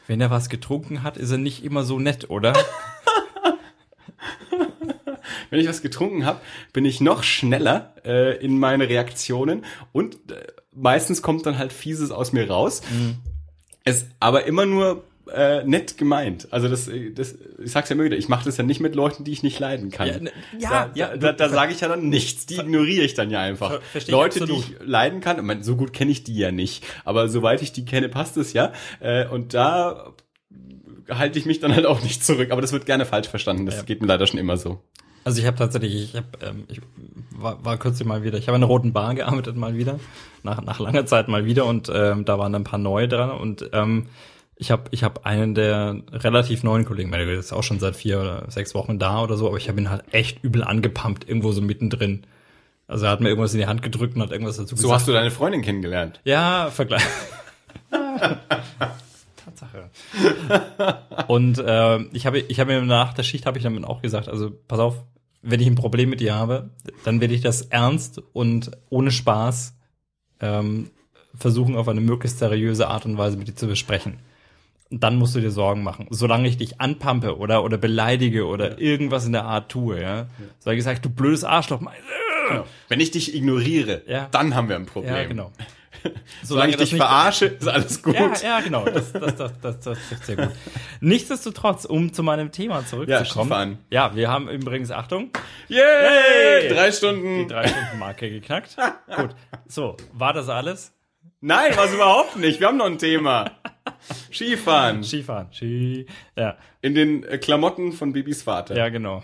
[0.06, 2.54] Wenn er was getrunken hat, ist er nicht immer so nett, oder?
[5.50, 6.40] wenn ich was getrunken habe,
[6.72, 12.10] bin ich noch schneller äh, in meine Reaktionen und äh, meistens kommt dann halt Fieses
[12.10, 12.82] aus mir raus.
[12.90, 13.16] Mhm.
[13.88, 16.48] Es aber immer nur äh, nett gemeint.
[16.50, 19.24] Also das, das ich sag's ja immer wieder, ich mache das ja nicht mit Leuten,
[19.24, 20.08] die ich nicht leiden kann.
[20.08, 22.46] Ja, ne, ja, da, ja da, da, sage ich ja dann nichts.
[22.46, 23.80] Die ignoriere ich dann ja einfach.
[23.82, 26.84] Ver Leute, die ich leiden kann, ich meine, so gut kenne ich die ja nicht,
[27.04, 28.72] aber soweit ich die kenne, passt es ja.
[29.00, 30.14] Äh, und da
[31.08, 32.50] halte ich mich dann halt auch nicht zurück.
[32.50, 33.66] Aber das wird gerne falsch verstanden.
[33.66, 33.82] Das ja.
[33.82, 34.82] geht mir leider schon immer so.
[35.28, 36.80] Also ich habe tatsächlich, ich habe, ähm, ich
[37.32, 40.00] war, war kürzlich mal wieder, ich habe in der Roten Bahn gearbeitet mal wieder,
[40.42, 43.68] nach, nach langer Zeit mal wieder und ähm, da waren ein paar neue dran und
[43.74, 44.06] ähm,
[44.56, 48.22] ich habe ich hab einen der relativ neuen Kollegen, der ist auch schon seit vier
[48.22, 51.52] oder sechs Wochen da oder so, aber ich habe ihn halt echt übel angepumpt, irgendwo
[51.52, 52.22] so mittendrin.
[52.86, 54.88] Also er hat mir irgendwas in die Hand gedrückt und hat irgendwas dazu gesagt.
[54.88, 56.22] So hast du deine Freundin kennengelernt?
[56.24, 57.02] Ja, Vergleich.
[59.44, 59.90] Tatsache.
[61.28, 64.28] und äh, ich habe ich habe mir nach der Schicht habe ich dann auch gesagt,
[64.28, 65.04] also pass auf,
[65.42, 66.70] wenn ich ein Problem mit dir habe,
[67.04, 69.76] dann werde ich das ernst und ohne Spaß
[70.40, 70.90] ähm,
[71.34, 74.18] versuchen, auf eine möglichst seriöse Art und Weise mit dir zu besprechen
[74.90, 76.06] dann musst du dir Sorgen machen.
[76.10, 78.78] Solange ich dich anpampe oder, oder beleidige oder ja.
[78.78, 80.16] irgendwas in der Art tue, ja.
[80.16, 80.26] ja.
[80.58, 81.80] So ich gesagt, du blödes Arschloch.
[82.48, 82.64] Genau.
[82.88, 84.28] Wenn ich dich ignoriere, ja.
[84.30, 85.14] dann haben wir ein Problem.
[85.14, 85.52] Ja, genau.
[86.42, 88.14] Solange, ich dich verarsche, ist alles gut.
[88.14, 88.84] Ja, ja genau.
[88.84, 90.50] Das, das, das, das, das trifft sehr gut.
[91.00, 93.78] Nichtsdestotrotz, um zu meinem Thema zurückzukommen.
[93.90, 95.30] Ja, ja, wir haben übrigens, Achtung.
[95.68, 96.68] Yay!
[96.68, 97.40] Drei Stunden.
[97.40, 98.76] Die drei Stunden Marke geknackt.
[99.16, 99.34] gut.
[99.66, 100.92] So, war das alles?
[101.40, 102.58] Nein, was überhaupt nicht.
[102.58, 103.52] Wir haben noch ein Thema.
[104.32, 105.04] Skifahren.
[105.04, 105.52] Skifahren.
[105.52, 106.06] Ski.
[106.36, 106.56] Ja.
[106.80, 108.76] In den äh, Klamotten von Bibis Vater.
[108.76, 109.22] Ja, genau.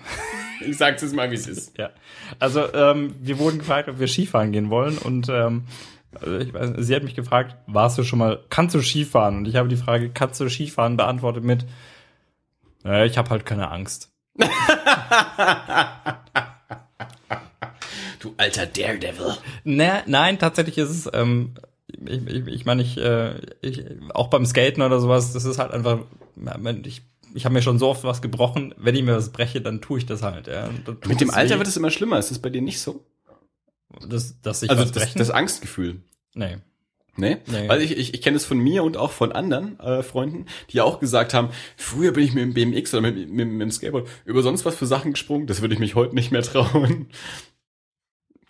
[0.60, 1.76] Ich sag's jetzt mal, wie es ist.
[1.76, 1.90] Ja.
[2.38, 5.64] Also, ähm, wir wurden gefragt, ob wir Skifahren gehen wollen und ähm,
[6.20, 9.38] also ich weiß, sie hat mich gefragt, warst du schon mal, kannst du Skifahren?
[9.38, 11.64] Und ich habe die Frage, kannst du Skifahren beantwortet mit,
[12.84, 14.10] äh, ich habe halt keine Angst.
[18.20, 19.34] du alter Daredevil.
[19.64, 21.54] Ne, nein, tatsächlich ist es, ähm,
[22.06, 25.72] ich, ich, ich meine, ich, äh, ich, auch beim Skaten oder sowas, das ist halt
[25.72, 26.00] einfach,
[26.84, 27.02] ich,
[27.34, 29.98] ich habe mir schon so oft was gebrochen, wenn ich mir was breche, dann tue
[29.98, 30.46] ich das halt.
[30.46, 30.70] Ja.
[31.06, 33.04] Mit dem Alter wird es immer schlimmer, ist das bei dir nicht so?
[34.06, 36.00] Das, dass ich also das, das Angstgefühl.
[36.34, 36.58] Nee.
[37.16, 37.36] Nee?
[37.46, 37.68] nee.
[37.68, 40.80] Weil ich, ich, ich kenne es von mir und auch von anderen äh, Freunden, die
[40.80, 44.08] auch gesagt haben, früher bin ich mit dem BMX oder mit, mit, mit dem Skateboard
[44.24, 47.06] über sonst was für Sachen gesprungen, das würde ich mich heute nicht mehr trauen.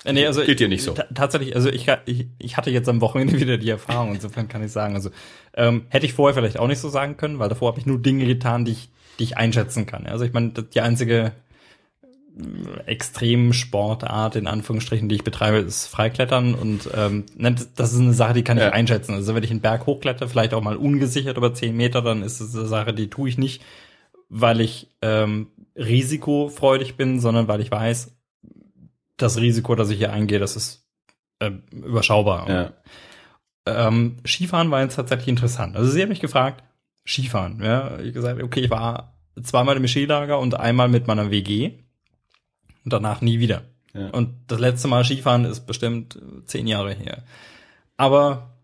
[0.04, 0.92] Äh, nee, also geht dir nicht so.
[0.92, 4.72] Tatsächlich, also ich, ich, ich hatte jetzt am Wochenende wieder die Erfahrung, insofern kann ich
[4.72, 5.10] sagen, also
[5.54, 7.98] ähm, hätte ich vorher vielleicht auch nicht so sagen können, weil davor habe ich nur
[7.98, 10.06] Dinge getan, die ich, die ich einschätzen kann.
[10.06, 11.32] Also ich meine, die einzige
[12.86, 18.34] Extremsportart in Anführungsstrichen, die ich betreibe, ist Freiklettern und ähm, ne, das ist eine Sache,
[18.34, 18.70] die kann ich ja.
[18.70, 19.14] einschätzen.
[19.14, 22.40] Also wenn ich einen Berg hochkletter, vielleicht auch mal ungesichert über zehn Meter, dann ist
[22.40, 23.62] es eine Sache, die tue ich nicht,
[24.28, 28.16] weil ich ähm, risikofreudig bin, sondern weil ich weiß,
[29.16, 30.88] das Risiko, das ich hier eingehe, das ist
[31.38, 32.48] äh, überschaubar.
[32.48, 32.72] Ja.
[33.66, 35.76] Ähm, Skifahren war jetzt tatsächlich interessant.
[35.76, 36.64] Also sie hat mich gefragt,
[37.06, 37.62] Skifahren.
[37.62, 41.83] Ja, ich gesagt, okay, ich war zweimal im Skilager und einmal mit meiner WG
[42.84, 43.62] und danach nie wieder.
[43.94, 44.08] Ja.
[44.10, 47.22] Und das letzte Mal Skifahren ist bestimmt zehn Jahre her.
[47.96, 48.54] Aber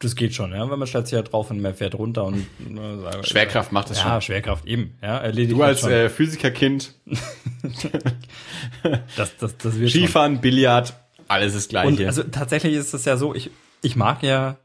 [0.00, 0.70] das geht schon, ja.
[0.70, 3.98] Wenn man stellt sich ja drauf und man fährt runter und äh, Schwerkraft macht das
[3.98, 4.12] ja, schon.
[4.12, 4.98] Ja, Schwerkraft eben.
[5.02, 6.94] Ja, erledigt du als äh, Physikerkind.
[9.16, 10.42] das, das, das wird Skifahren, schon.
[10.42, 10.94] Billard,
[11.28, 11.86] alles ist gleich.
[11.86, 13.50] Und also tatsächlich ist es ja so, ich,
[13.82, 14.58] ich mag ja,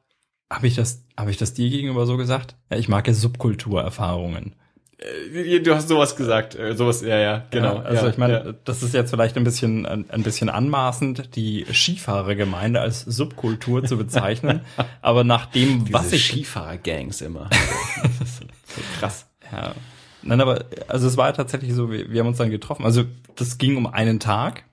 [0.49, 2.55] habe ich das, habe ich das dir gegenüber so gesagt?
[2.69, 4.55] Ja, ich mag ja Subkulturerfahrungen.
[5.01, 7.75] Äh, du hast sowas gesagt, äh, sowas, ja, ja, genau.
[7.77, 8.53] Ja, also ja, ich meine, ja.
[8.63, 13.97] das ist jetzt vielleicht ein bisschen, ein, ein bisschen anmaßend, die Skifahrergemeinde als Subkultur zu
[13.97, 14.61] bezeichnen,
[15.01, 17.49] aber nach dem, Diese was ich Skifahrergangs immer.
[18.25, 19.27] so krass.
[19.51, 19.73] Ja.
[20.23, 22.85] Nein, aber also es war tatsächlich so, wir, wir haben uns dann getroffen.
[22.85, 23.05] Also
[23.35, 24.63] das ging um einen Tag.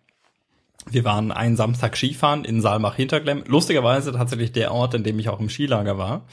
[0.90, 3.44] Wir waren einen Samstag Skifahren in Saalbach-Hinterglemm.
[3.46, 6.26] Lustigerweise tatsächlich der Ort, in dem ich auch im Skilager war.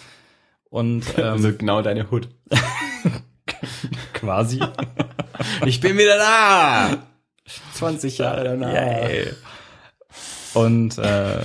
[0.69, 2.29] Und ähm, also genau deine Hut.
[4.25, 4.59] Quasi.
[5.65, 7.07] ich bin wieder da.
[7.73, 8.73] 20 Jahre danach.
[8.73, 9.27] Yay.
[10.53, 11.41] Und äh,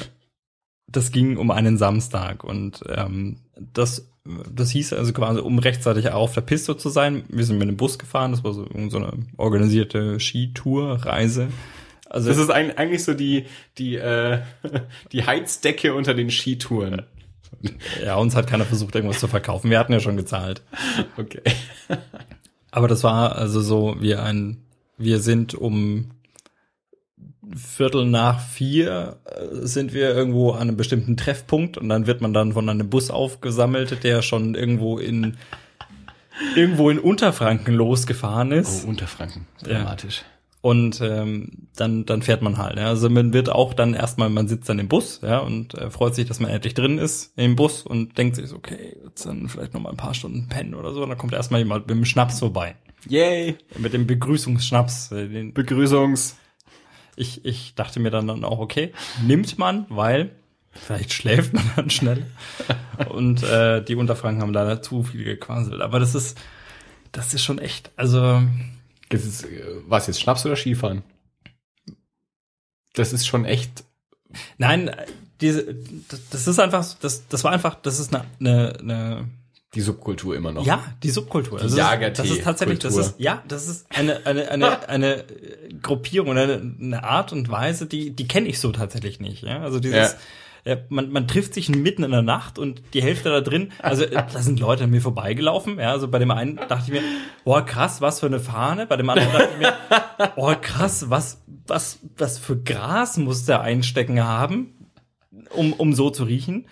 [0.89, 4.07] das ging um einen Samstag und ähm, das
[4.53, 7.25] das hieß also quasi, um rechtzeitig auf der Piste zu sein.
[7.29, 11.49] Wir sind mit dem Bus gefahren, das war so, so eine organisierte Skitour-Reise.
[12.09, 13.47] Also das ist eigentlich so die
[13.79, 14.41] die äh,
[15.13, 17.03] die Heizdecke unter den Skitouren.
[18.05, 19.71] Ja, uns hat keiner versucht, irgendwas zu verkaufen.
[19.71, 20.63] Wir hatten ja schon gezahlt.
[21.17, 21.43] Okay.
[22.71, 24.59] Aber das war also so, wir ein,
[24.97, 26.11] wir sind um
[27.57, 32.33] Viertel nach vier äh, sind wir irgendwo an einem bestimmten Treffpunkt und dann wird man
[32.33, 35.37] dann von einem Bus aufgesammelt, der schon irgendwo in
[36.55, 38.85] irgendwo in Unterfranken losgefahren ist.
[38.85, 39.47] Oh, Unterfranken.
[39.63, 40.19] Dramatisch.
[40.19, 40.40] Ja.
[40.63, 42.77] Und ähm, dann, dann fährt man halt.
[42.77, 42.89] Ja.
[42.89, 46.15] Also man wird auch dann erstmal, man sitzt dann im Bus, ja, und äh, freut
[46.15, 49.49] sich, dass man endlich drin ist im Bus und denkt sich, so, okay, jetzt dann
[49.49, 51.03] vielleicht noch mal ein paar Stunden pennen oder so.
[51.03, 52.77] Und dann kommt erstmal jemand mit dem Schnaps vorbei.
[53.09, 53.57] Yay!
[53.79, 55.13] Mit dem Begrüßungsschnaps.
[55.13, 56.37] Äh, den Begrüßungs.
[57.17, 58.93] Ich, ich dachte mir dann, dann auch, okay,
[59.27, 60.33] nimmt man, weil
[60.73, 62.27] vielleicht schläft man dann schnell.
[63.09, 65.81] und äh, die Unterfranken haben leider zu viel gequasselt.
[65.81, 66.39] Aber das ist,
[67.13, 68.43] das ist schon echt, also
[69.13, 69.47] ist,
[69.87, 71.03] was jetzt, Schnaps oder Skifahren?
[72.95, 73.85] Das ist schon echt.
[74.59, 74.95] Nein,
[75.41, 75.75] diese,
[76.31, 79.29] das ist einfach, das, das war einfach, das ist eine, eine, eine
[79.75, 80.67] die Subkultur immer noch.
[80.67, 81.59] Ja, die Subkultur.
[81.61, 85.25] Die das, das ist tatsächlich, das ist, ja, das ist eine, eine, eine, eine
[85.81, 89.45] Gruppierung, eine, eine Art und Weise, die, die kenne ich so tatsächlich nicht.
[89.45, 89.61] Ja?
[89.63, 90.19] Also dieses, ja,
[90.89, 94.11] man, man trifft sich mitten in der Nacht und die Hälfte da drin, also äh,
[94.11, 97.03] da sind Leute an mir vorbeigelaufen, ja, also bei dem einen dachte ich mir,
[97.45, 99.73] boah, krass, was für eine Fahne, bei dem anderen dachte ich mir,
[100.37, 104.75] boah, krass, was, was, was für Gras muss der einstecken haben,
[105.51, 106.67] um, um so zu riechen.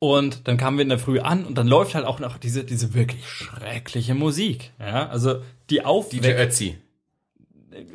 [0.00, 2.62] Und dann kamen wir in der Früh an und dann läuft halt auch noch diese,
[2.62, 6.78] diese wirklich schreckliche Musik, ja, also die auf DJ Ötzi.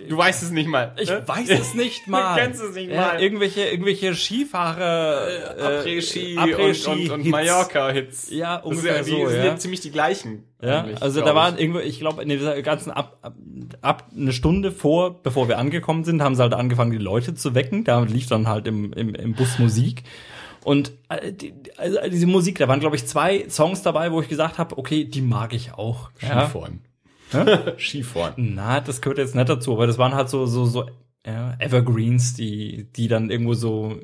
[0.09, 0.93] Du weißt es nicht mal.
[0.99, 1.23] Ich ne?
[1.25, 2.35] weiß es nicht mal.
[2.35, 3.21] du kennst es nicht ja, mal.
[3.21, 8.29] Irgendwelche, irgendwelche Skifahrer, äh, Après-Ski Après und, und, und Mallorca-Hits.
[8.31, 9.15] Ja, ungefähr das so.
[9.15, 9.57] Die sind ja.
[9.57, 10.43] ziemlich die gleichen.
[10.61, 13.35] Ja, also da waren irgendwo, ich glaube, in dieser ganzen ab, ab,
[13.81, 17.53] ab eine Stunde vor, bevor wir angekommen sind, haben sie halt angefangen, die Leute zu
[17.53, 17.83] wecken.
[17.83, 20.03] Da lief dann halt im, im, im Bus Musik.
[20.63, 21.33] Und äh,
[21.77, 25.03] also diese Musik, da waren, glaube ich, zwei Songs dabei, wo ich gesagt habe, okay,
[25.03, 26.09] die mag ich auch.
[26.17, 26.81] Skifahren.
[26.83, 26.92] Ja.
[27.77, 28.33] Skifahren.
[28.37, 30.85] Na, das gehört jetzt nicht dazu, aber das waren halt so, so, so
[31.25, 33.97] ja, Evergreens, die, die dann irgendwo so,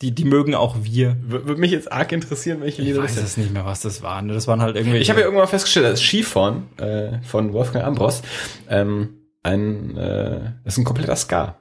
[0.00, 1.16] die, die mögen auch wir.
[1.22, 3.18] Würde mich jetzt arg interessieren, welche Lieder das sind.
[3.18, 4.28] Ich weiß es nicht mehr, was das waren.
[4.28, 4.98] Das waren halt irgendwie.
[4.98, 8.22] Ich habe ja irgendwann festgestellt, dass Skifahren äh, von Wolfgang Ambros
[8.68, 11.56] ähm, ein, äh, ist ein kompletter Ska.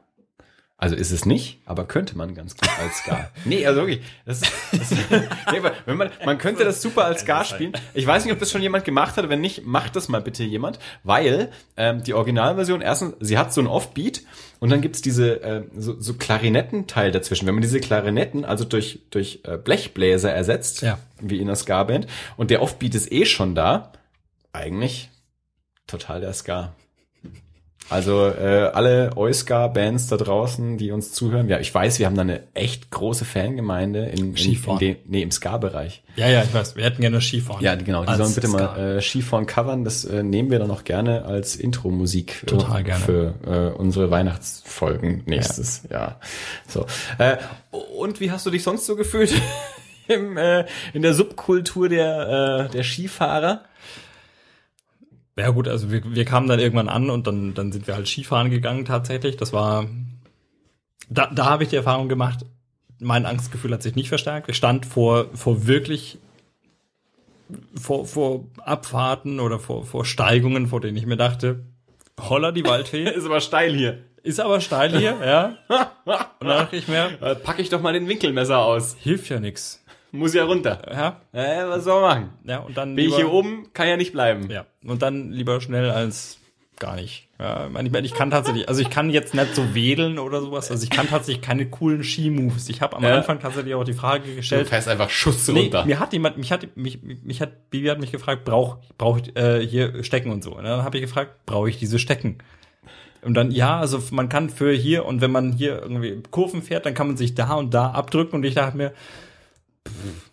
[0.79, 3.31] Also ist es nicht, aber könnte man ganz gut als Ska.
[3.45, 4.05] nee, also wirklich.
[4.27, 4.91] Das, das,
[5.51, 7.73] nee, wenn man, man könnte das super als Ska spielen.
[7.95, 9.27] Ich weiß nicht, ob das schon jemand gemacht hat.
[9.27, 10.77] Wenn nicht, macht das mal bitte jemand.
[11.03, 14.21] Weil ähm, die Originalversion, erstens, sie hat so ein Offbeat
[14.59, 17.47] und dann gibt's diese äh, so, so Klarinettenteil dazwischen.
[17.47, 20.99] Wenn man diese Klarinetten also durch, durch äh, Blechbläser ersetzt, ja.
[21.19, 22.05] wie in der Ska-Band,
[22.37, 23.93] und der Offbeat ist eh schon da,
[24.53, 25.09] eigentlich
[25.87, 26.75] total der Ska.
[27.89, 32.23] Also äh, alle Oyska-Bands da draußen, die uns zuhören, ja, ich weiß, wir haben da
[32.23, 36.03] eine echt große Fangemeinde in, in, in dem, nee, im Ska-Bereich.
[36.17, 37.63] Ja, ja, ich weiß, wir hätten gerne Skifahren.
[37.63, 38.57] Ja, genau, die sollen bitte Ska.
[38.57, 43.03] mal äh, Skifahren covern, das äh, nehmen wir dann auch gerne als Intro-Musik Total gerne.
[43.03, 45.97] für äh, unsere Weihnachtsfolgen nächstes ja.
[45.97, 46.19] Jahr.
[46.67, 46.85] So.
[47.19, 47.37] Äh,
[47.71, 49.33] und wie hast du dich sonst so gefühlt
[50.07, 53.61] im, äh, in der Subkultur der, äh, der Skifahrer?
[55.37, 58.07] Ja gut, also wir, wir kamen dann irgendwann an und dann, dann sind wir halt
[58.07, 59.37] Skifahren gegangen tatsächlich.
[59.37, 59.87] Das war,
[61.09, 62.45] da, da habe ich die Erfahrung gemacht,
[62.99, 64.49] mein Angstgefühl hat sich nicht verstärkt.
[64.49, 66.17] Ich stand vor, vor wirklich,
[67.79, 71.63] vor, vor Abfahrten oder vor, vor Steigungen, vor denen ich mir dachte,
[72.19, 73.03] holla die Waldfee.
[73.15, 73.99] Ist aber steil hier.
[74.23, 75.57] ist aber steil hier, ja.
[76.39, 78.95] Und dann dachte ich mir, Äh, Pack ich doch mal den Winkelmesser aus.
[78.99, 79.83] hilft ja nix.
[80.17, 80.81] Muss ja runter.
[80.91, 82.29] Ja, Äh, was soll man machen?
[82.45, 84.49] ja, und dann Bin ich lieber- hier oben, kann ja nicht bleiben.
[84.49, 86.39] Ja, und dann lieber schnell als
[86.79, 87.27] gar nicht.
[87.39, 90.41] Ja, ich meine, ich, ich kann tatsächlich, also ich kann jetzt nicht so wedeln oder
[90.41, 92.69] sowas, also ich kann tatsächlich keine coolen Ski-Moves.
[92.69, 93.15] Ich habe am Ja.
[93.15, 95.85] Anfang tatsächlich auch die Frage Du gestellt, fährst einfach Schuss Nee, runter.
[95.85, 99.35] mir hat jemand, mich hat, mich, mich hat, Bibi hat mich gefragt, brauch, brauch ich
[99.35, 100.55] äh, hier Stecken und so.
[100.55, 102.37] Und dann habe ich gefragt, brauche ich diese Stecken?
[103.23, 106.85] Und dann, ja, also man kann für hier und wenn man hier irgendwie Kurven fährt,
[106.85, 108.93] dann kann man sich da und da abdrücken und ich dachte mir,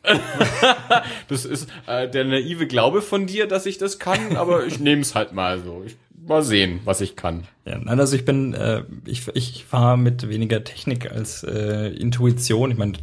[1.29, 5.03] Das ist äh, der naive Glaube von dir, dass ich das kann, aber ich nehme
[5.03, 5.83] es halt mal so.
[5.87, 7.47] Ich, mal sehen, was ich kann.
[7.65, 12.71] ja, nein, also ich bin, äh, ich, ich fahre mit weniger Technik als äh, Intuition.
[12.71, 12.95] Ich meine,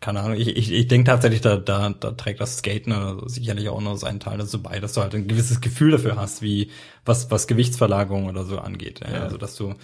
[0.00, 3.68] keine Ahnung, ich, ich, ich denke tatsächlich, da, da, da trägt das Skaten also sicherlich
[3.68, 6.70] auch noch seinen Teil dazu bei, dass du halt ein gewisses Gefühl dafür hast, wie
[7.04, 9.00] was, was Gewichtsverlagerung oder so angeht.
[9.00, 9.22] Ja.
[9.22, 9.74] Also dass du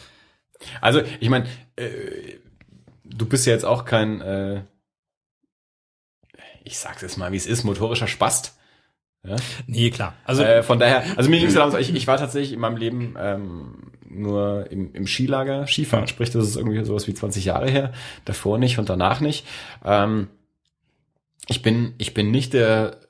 [0.81, 1.47] Also, ich meine,
[1.77, 2.39] äh,
[3.05, 4.63] du bist ja jetzt auch kein, äh,
[6.67, 8.59] ich sag's jetzt mal, wie es ist, motorischer Spast.
[9.67, 10.15] Nee, klar.
[10.25, 12.77] Also äh, von daher, also mir ging's ja darum, ich, ich war tatsächlich in meinem
[12.77, 17.71] Leben ähm, nur im, im Skilager Skifahren, sprich, das ist irgendwie sowas wie 20 Jahre
[17.71, 17.93] her,
[18.25, 19.47] davor nicht und danach nicht.
[19.85, 20.29] Ähm,
[21.49, 23.01] ich bin, ich bin nicht der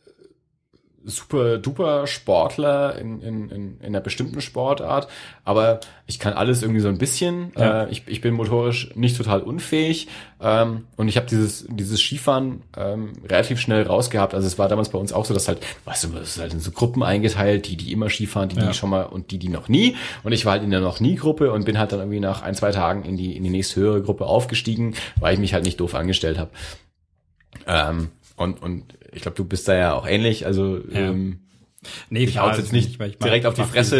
[1.06, 5.08] super duper Sportler in, in, in, in einer bestimmten Sportart,
[5.44, 7.52] aber ich kann alles irgendwie so ein bisschen.
[7.56, 7.84] Ja.
[7.84, 10.08] Äh, ich, ich bin motorisch nicht total unfähig
[10.40, 14.34] ähm, und ich habe dieses, dieses Skifahren ähm, relativ schnell rausgehabt.
[14.34, 16.52] Also es war damals bei uns auch so, dass halt, weißt du, es ist halt
[16.52, 18.66] in so Gruppen eingeteilt, die, die immer Skifahren, die, Ja.
[18.66, 19.96] die schon mal und die, die noch nie.
[20.24, 22.42] Und ich war halt in der noch nie Gruppe und bin halt dann irgendwie nach
[22.42, 25.64] ein, zwei Tagen in die, in die nächste höhere Gruppe aufgestiegen, weil ich mich halt
[25.64, 26.50] nicht doof angestellt habe.
[27.66, 30.46] Ähm, und, und ich glaube, du bist da ja auch ähnlich.
[30.46, 31.08] Also Ja.
[31.10, 31.40] ähm,
[32.10, 33.98] nee, ich hau jetzt nicht weil ich mach- direkt auf die Fresse,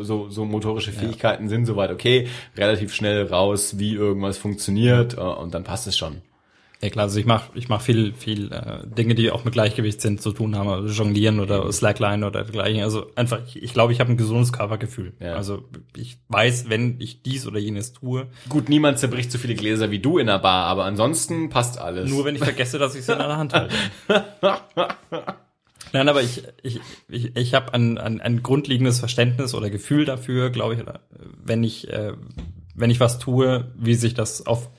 [0.00, 5.20] äh, so, so motorische Fähigkeiten sind soweit okay, relativ schnell raus, wie irgendwas funktioniert äh,
[5.20, 6.22] und dann passt es schon.
[6.82, 10.18] Ja klar, also ich mache ich mach viel, viel äh, Dinge, die auch mit Gleichgewichtssinn
[10.18, 12.82] zu tun haben, also Jonglieren oder Slackline oder dergleichen.
[12.82, 15.12] Also einfach, ich, ich glaube, ich habe ein gesundes Körpergefühl.
[15.20, 15.34] Ja.
[15.34, 15.62] Also
[15.96, 20.00] ich weiß, wenn ich dies oder jenes tue, Gut, niemand zerbricht so viele Gläser wie
[20.00, 22.10] du in der Bar, aber ansonsten passt alles.
[22.10, 23.74] nur wenn ich vergesse, dass ich sie in der Hand halte.
[25.92, 30.50] Nein, aber ich, ich, ich, ich habe ein, ein, ein grundlegendes Verständnis oder Gefühl dafür,
[30.50, 31.00] glaube ich, oder,
[31.44, 32.14] wenn ich, äh,
[32.74, 34.70] wenn ich was tue, wie sich das auf,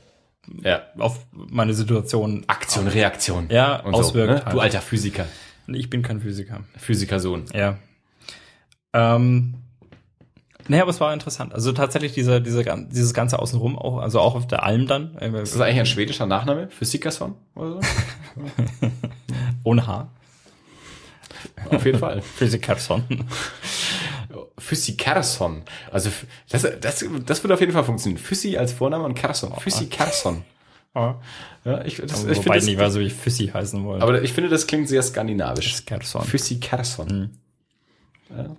[0.64, 0.82] ja.
[0.98, 3.48] auf meine Situation Aktion, Reaktion.
[3.50, 4.46] Ja, und auswirkt So, ne?
[4.46, 4.56] halt.
[4.56, 5.26] Du alter Physiker.
[5.68, 6.62] Ich bin kein Physiker.
[6.78, 7.46] Physikersohn.
[7.54, 7.78] Ja.
[8.94, 9.56] Ähm,
[10.68, 11.54] naja, aber es war interessant.
[11.54, 15.16] Also tatsächlich diese, diese, gan- dieses ganze Außenrum, auch, also auch auf der Alm dann,
[15.18, 16.70] Ist das eigentlich ein schwedischer Nachname?
[16.70, 17.80] Physikersson oder so?
[19.64, 20.08] ohne H.
[21.70, 22.22] Auf jeden Fall.
[24.34, 24.54] Physikerson.
[24.58, 25.62] Physikersson.
[25.92, 26.10] Also
[26.50, 28.22] das, das, das wird auf jeden Fall funktionieren.
[28.22, 29.54] Physi als Vorname und Kersson.
[29.60, 30.44] Physikersson.
[30.96, 31.20] Ja.
[31.66, 34.04] Ja, ich, das, ich Wobei ich nicht das, weiß, wie ich Füssi heißen wollte.
[34.04, 35.72] aber ich finde, das klingt sehr skandinavisch.
[35.72, 36.24] Physikerson.
[36.24, 37.30] Physikersson.
[38.36, 38.58] Hab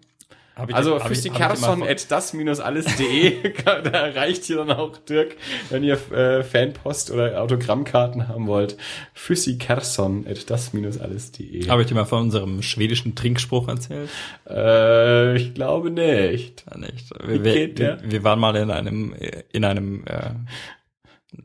[0.68, 5.36] ich- Also immer- at das-alles.de, da erreicht ihr dann auch Dirk,
[5.70, 8.76] wenn ihr äh, Fanpost oder Autogrammkarten haben wollt.
[9.15, 11.68] Physikersson at das-alles.de.
[11.68, 14.08] Habe ich dir mal von unserem schwedischen Trinkspruch erzählt?
[14.49, 16.65] Äh, ich glaube nicht.
[16.70, 17.10] Ja, nicht.
[17.24, 17.99] Wie Wir, wir, geht der?
[18.05, 20.31] wir waren mal in einem, äh, in einem, äh,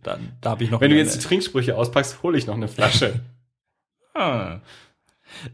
[0.03, 2.67] da, da habe ich noch Wenn du jetzt die Trinksprüche auspackst, hole ich noch eine
[2.67, 3.19] Flasche.
[4.15, 4.59] Ah.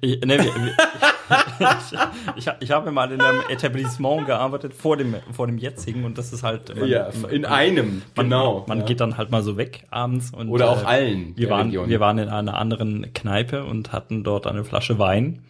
[0.02, 0.52] Ich, ne, ich,
[2.38, 6.34] ich, ich habe mal in einem Etablissement gearbeitet vor dem, vor dem jetzigen und das
[6.34, 6.76] ist halt.
[6.76, 8.66] man- ja, in einem, man, genau.
[8.68, 8.86] Man ja.
[8.86, 10.50] geht dann halt mal so weg abends und.
[10.50, 11.90] Oder auch äh, allen Wir waren, Region.
[11.90, 15.44] wir waren in einer anderen Kneipe und hatten dort eine Flasche Wein.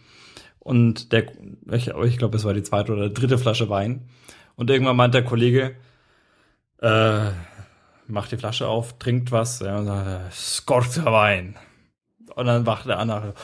[0.58, 1.26] Und der,
[1.72, 4.08] ich, ich glaube, es war die zweite oder dritte Flasche Wein.
[4.56, 5.76] Und irgendwann meint der Kollege,
[6.80, 7.26] äh,
[8.08, 11.56] macht die Flasche auf, trinkt was, ja, und sagt, Skorzer Wein.
[12.34, 13.34] Und dann wacht der andere,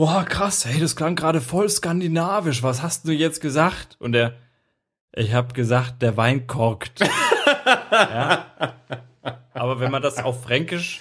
[0.00, 3.96] boah, krass, hey, das klang gerade voll skandinavisch, was hast du jetzt gesagt?
[3.98, 4.32] Und der,
[5.14, 7.00] ich habe gesagt, der Wein korkt.
[7.92, 8.46] ja.
[9.52, 11.00] Aber wenn man das auf Fränkisch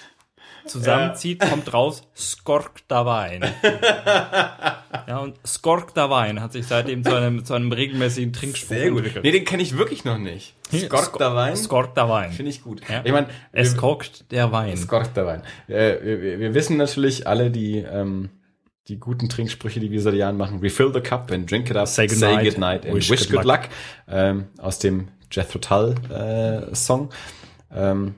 [0.68, 3.46] zusammenzieht, kommt raus Skorkter Wein.
[5.08, 8.98] ja, und Skorkter Wein hat sich seitdem zu einem, zu einem regelmäßigen Trinkspruch Sehr gut.
[8.98, 9.24] entwickelt.
[9.24, 10.56] Nee, den kenne ich wirklich noch nicht.
[10.78, 11.56] Skorkter Wein?
[11.56, 12.34] Skorkter Wein.
[12.34, 12.82] Finde ich gut.
[12.90, 13.00] Ja.
[13.06, 14.76] Ich meine, Es korkt der Wein.
[14.76, 15.42] Skorkter Wein.
[15.70, 18.30] Äh, wir, wir- wir wissen natürlich alle die, ähm,
[18.90, 20.60] die guten Trinksprüche, die wir seit Jahren machen.
[20.60, 21.88] Refill the cup and drink it up.
[21.88, 23.70] Say goodnight, good night and wish, good, luck.
[24.08, 27.10] Ähm, aus dem Jethro Tull äh, Song.
[27.72, 28.16] Ähm,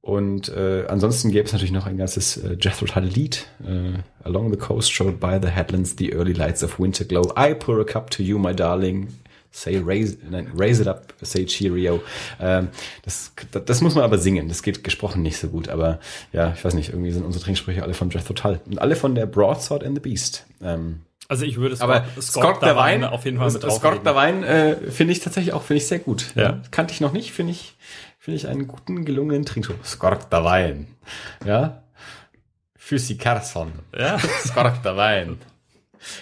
[0.00, 3.46] und äh, ansonsten gäbe es natürlich noch ein ganzes äh, Jethro Tull Lied.
[3.64, 7.32] Äh, Along the coast showed by the headlands the early lights of winter glow.
[7.36, 9.08] I pour a cup to you, my darling.
[9.50, 12.02] Say raise, nein, raise it up, say cheerio.
[12.40, 12.68] Ähm,
[13.02, 13.32] das,
[13.64, 14.48] das muss man aber singen.
[14.48, 15.68] Das geht gesprochen nicht so gut.
[15.68, 15.98] Aber
[16.32, 18.60] ja, ich weiß nicht, irgendwie sind unsere Trinksprüche alle von Death Total.
[18.66, 20.46] Und alle von der Broadsword and the Beast.
[20.62, 24.04] Ähm, Also ich würde aber Skok der Wein, auf jeden Fall mit Skok drauflegen.
[24.04, 26.26] der Wein äh, finde ich tatsächlich auch finde ich sehr gut.
[26.34, 26.60] Ja.
[26.70, 27.76] Kannte ich noch nicht, finde ich
[28.18, 29.82] finde ich einen guten gelungenen Trinkspruch.
[29.84, 30.86] Skok der Wein.
[31.46, 31.82] Ja.
[32.76, 33.72] Füsi Carson.
[33.98, 34.18] Ja.
[34.18, 35.38] Skok der Wein.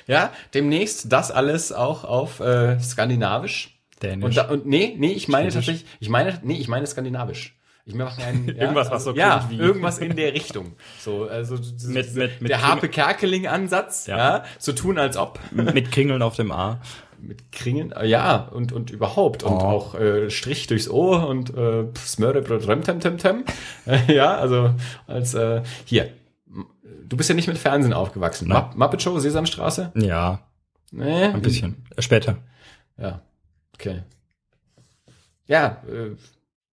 [0.06, 3.72] Ja, demnächst das alles auch auf äh, Skandinavisch.
[4.02, 4.24] Dänisch.
[4.24, 5.66] Und, da, und nee, nee, ich meine Schwedisch.
[5.66, 7.54] tatsächlich, ich meine, nee, ich meine Skandinavisch.
[7.86, 10.74] Ich mache einen, ja, Irgendwas, was so ja, klingt wie- irgendwas in der Richtung.
[10.98, 14.18] So, also diese- Mit- mit- mit der Harpe Kerkeling Ansatz, ja.
[14.18, 14.44] Ja.
[14.58, 16.80] so tun als ob mit Kringeln auf dem A.
[17.18, 19.60] mit Kringen, äh, ja, und und überhaupt und Oh.
[19.64, 23.44] auch äh, Strich durchs Ohr und äh, Smörre Brötrem tem tem tem.
[23.86, 24.74] Äh, ja, also
[25.06, 26.10] als äh, hier.
[27.08, 28.48] Du bist ja nicht mit Fernsehen aufgewachsen.
[28.48, 28.62] Nein.
[28.62, 29.92] Mupp- Muppet Show, Sesamstraße?
[29.94, 30.40] Ja,
[30.92, 31.84] Nee, ein bisschen.
[31.98, 32.38] Später.
[32.96, 33.20] Ja,
[33.74, 34.02] okay.
[35.46, 36.16] Ja, äh,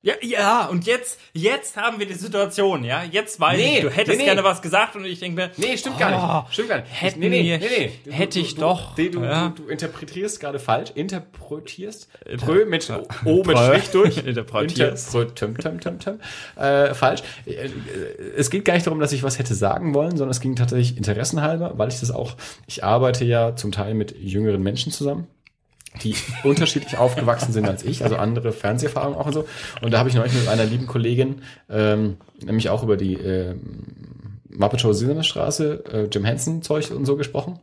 [0.04, 3.04] Ja, ja, und jetzt, jetzt haben wir die Situation, ja.
[3.04, 4.24] Jetzt weiß Nee, ich, du hättest nee, nee.
[4.24, 6.54] gerne was gesagt und ich denke mir, Nee, stimmt gar Oh, nicht.
[6.54, 6.88] Stimmt gar nicht.
[6.90, 8.12] hätten nee, nee, nee, nee.
[8.12, 9.52] hätte ich du, doch, Du, du, ja.
[9.56, 10.90] du, interpretierst gerade falsch.
[10.96, 12.08] Interpretierst.
[12.28, 12.90] Inter- Prö mit
[13.24, 13.56] O mit.
[13.56, 14.16] Strich durch.
[14.26, 15.14] Interpretierst.
[15.14, 16.20] Interpre- Töm, töm, töm, töm.
[16.56, 17.22] Äh, falsch.
[17.46, 17.70] Äh, äh,
[18.36, 20.96] Es geht gar nicht darum, dass ich was hätte sagen wollen, sondern es ging tatsächlich
[20.96, 22.32] interessenhalber, weil ich das auch,
[22.66, 25.28] ich arbeite ja zum Teil mit jüngeren Menschen zusammen
[26.02, 26.14] die
[26.44, 29.46] unterschiedlich aufgewachsen sind als ich, also andere Fernseherfahrungen auch und so.
[29.80, 34.40] Und da habe ich neulich mit einer lieben Kollegin, ähm, nämlich auch über die ähm,
[34.48, 37.58] Muppet Show Straße, äh, Jim Henson Zeug und so gesprochen.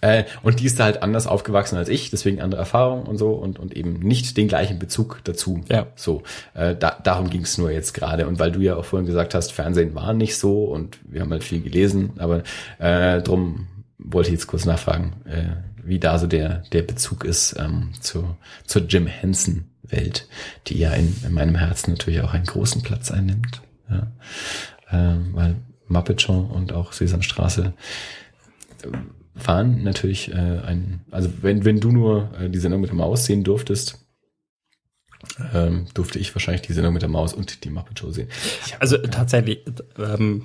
[0.00, 3.30] Äh, und die ist da halt anders aufgewachsen als ich, deswegen andere Erfahrungen und so
[3.32, 5.62] und, und eben nicht den gleichen Bezug dazu.
[5.68, 5.86] Ja.
[5.94, 6.24] So,
[6.54, 8.26] äh, da, darum ging es nur jetzt gerade.
[8.26, 11.30] Und weil du ja auch vorhin gesagt hast, Fernsehen war nicht so und wir haben
[11.30, 12.42] halt viel gelesen, aber
[12.78, 13.68] äh, drum
[13.98, 18.36] wollte ich jetzt kurz nachfragen, äh, wie da so der, der Bezug ist ähm, zu,
[18.66, 20.28] zur Jim Henson Welt,
[20.66, 23.62] die ja in, in meinem Herzen natürlich auch einen großen Platz einnimmt.
[23.90, 24.12] Ja.
[24.90, 25.56] Ähm, weil
[25.88, 27.74] Muppet Show und auch Sesamstraße
[29.34, 33.24] waren natürlich äh, ein, also wenn, wenn du nur äh, die Sendung mit der Maus
[33.24, 33.98] sehen durftest,
[35.54, 38.28] ähm, durfte ich wahrscheinlich die Sendung mit der Maus und die Muppet Show sehen.
[38.80, 39.64] Also tatsächlich,
[39.98, 40.44] ähm,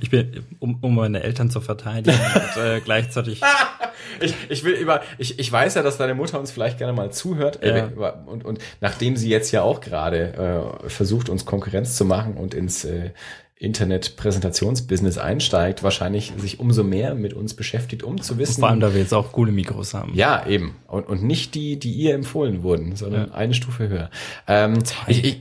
[0.00, 3.40] ich bin, um, um meine Eltern zu verteidigen und äh, gleichzeitig.
[4.20, 7.10] ich, ich will über, ich, ich weiß ja, dass deine Mutter uns vielleicht gerne mal
[7.12, 7.60] zuhört.
[7.64, 7.76] Ja.
[7.76, 7.90] Äh,
[8.26, 12.54] und, und nachdem sie jetzt ja auch gerade äh, versucht, uns Konkurrenz zu machen und
[12.54, 13.10] ins äh,
[13.56, 18.60] Internet-Präsentationsbusiness einsteigt, wahrscheinlich sich umso mehr mit uns beschäftigt, um zu wissen.
[18.60, 20.14] Vor allem, da wir jetzt auch coole Mikros haben.
[20.14, 20.76] Ja, eben.
[20.86, 23.34] Und, und nicht die, die ihr empfohlen wurden, sondern Ja.
[23.34, 24.10] eine Stufe höher.
[24.48, 25.40] Ähm, ich, ich,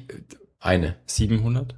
[0.59, 0.95] eine.
[1.05, 1.75] 700?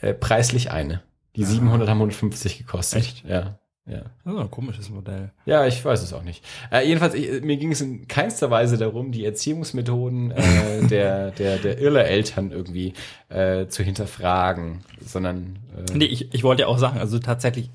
[0.00, 1.02] Äh, preislich eine.
[1.36, 3.00] Die 700 haben 150 gekostet.
[3.00, 3.24] Echt?
[3.24, 3.58] Ja.
[3.84, 4.02] Ja.
[4.24, 5.32] Das ist ein komisches Modell.
[5.44, 6.44] Ja, ich weiß es auch nicht.
[6.70, 11.58] Äh, jedenfalls, ich, mir ging es in keinster Weise darum, die Erziehungsmethoden äh, der, der,
[11.58, 12.92] der Irre-Eltern irgendwie
[13.28, 17.70] äh, zu hinterfragen, sondern äh, Nee, ich, ich wollte ja auch sagen, also tatsächlich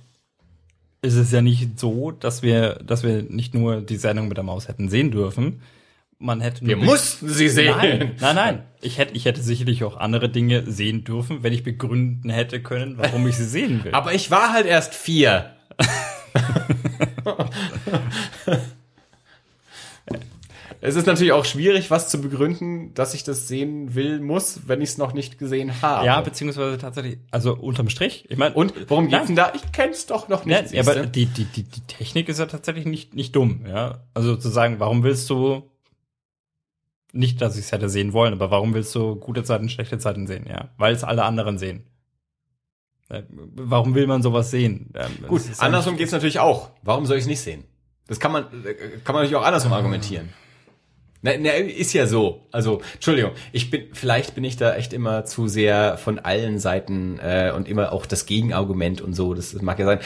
[1.02, 4.44] ist es ja nicht so, dass wir, dass wir nicht nur die Sendung mit der
[4.46, 5.62] Maus hätten sehen dürfen.
[6.20, 7.76] Man hätte wir nur mussten sie sehen.
[7.78, 8.64] Nein, nein, nein.
[8.80, 13.00] Ich hätte, ich hätte sicherlich auch andere Dinge sehen dürfen, wenn ich begründen hätte können,
[13.00, 13.92] warum ich sie sehen will.
[13.96, 15.56] Aber ich war halt erst vier.
[20.80, 24.80] es ist natürlich auch schwierig, was zu begründen, dass ich das sehen will, muss, wenn
[24.82, 26.06] ich es noch nicht gesehen habe.
[26.06, 28.26] ja, beziehungsweise tatsächlich, also unterm Strich.
[28.30, 29.14] Ich meine, Und worum Nein.
[29.14, 29.52] geht's denn da?
[29.56, 30.72] Ich kenn's doch noch nicht.
[30.72, 34.04] Ja, aber die, die, die, die Technik ist ja tatsächlich nicht, nicht dumm, ja.
[34.14, 35.64] Also zu sagen, warum willst du
[37.18, 40.28] nicht, dass ich es hätte sehen wollen, aber warum willst du gute Zeiten, schlechte Zeiten
[40.28, 40.70] sehen, ja?
[40.78, 41.84] Weil es alle anderen sehen.
[43.10, 44.92] Äh, Warum will man sowas sehen?
[44.96, 46.72] Ähm, Gut, ja andersrum nicht- geht's natürlich auch.
[46.84, 47.64] Warum soll ich es nicht sehen?
[48.08, 48.74] Das kann man, äh,
[49.04, 50.30] kann man natürlich auch andersrum argumentieren.
[51.22, 52.46] Na, na, ist ja so.
[52.52, 57.18] Also, Entschuldigung, ich bin, vielleicht bin ich da echt immer zu sehr von allen Seiten
[57.20, 59.34] äh, und immer auch das Gegenargument und so.
[59.34, 60.00] Das, das mag ja sein.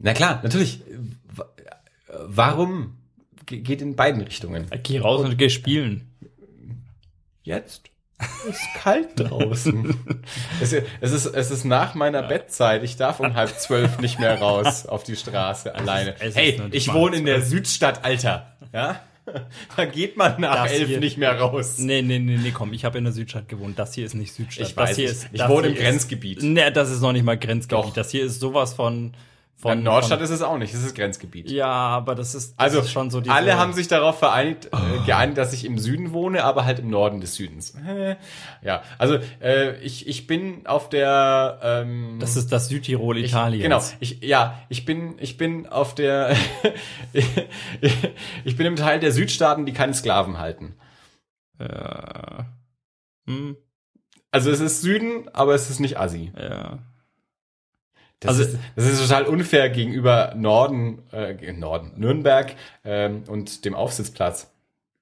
[0.00, 0.82] Na klar, natürlich.
[1.32, 1.48] Wa-
[2.26, 2.96] Warum
[3.46, 4.66] geht in beiden Richtungen?
[4.82, 6.10] Geh raus und geh spielen.
[7.42, 7.90] Jetzt?
[8.18, 9.94] Es ist kalt draußen.
[10.62, 12.82] es, ist, es, ist, es ist nach meiner Bettzeit.
[12.84, 16.14] Ich darf um halb zwölf nicht mehr raus auf die Straße alleine.
[16.20, 18.56] es ist hey, ich wohne in der Südstadt, Alter.
[18.72, 19.00] Ja?
[19.76, 21.78] Da geht man nach Das elf hier- nicht mehr raus.
[21.78, 23.78] Nee, nee, nee, nee, komm, ich habe in der Südstadt gewohnt.
[23.78, 24.68] Das hier ist nicht Südstadt.
[24.68, 26.42] Ich das weiß hier ist, Ich wohne im ist- Grenzgebiet.
[26.42, 27.84] Nee, das ist noch nicht mal Grenzgebiet.
[27.84, 27.92] Doch.
[27.94, 29.14] Das hier ist sowas von
[29.56, 31.50] Von, Nordstadt von, ist es auch nicht, das ist Grenzgebiet.
[31.50, 34.68] Ja, aber das ist, das also ist schon so diese, Alle haben sich darauf vereinigt,
[34.72, 34.76] oh.
[34.76, 37.74] äh, geeinigt, dass ich im Süden wohne, aber halt im Norden des Südens.
[38.62, 43.62] ja, also äh, ich, ich bin auf der ähm, Das ist das Südtirol Italiens.
[43.62, 46.36] Genau, ich, ja, ich bin, ich bin auf der
[48.44, 50.74] ich bin im Teil der Südstaaten, die keine Sklaven halten.
[51.58, 52.46] Ja.
[53.26, 53.56] Hm.
[54.30, 56.32] Also es ist Süden, aber es ist nicht Assi.
[56.36, 56.80] Ja.
[58.24, 62.54] Das, also, ist, das ist total unfair gegenüber Norden, äh, Norden, Nürnberg
[62.84, 64.50] ähm, und dem Aufsitzplatz.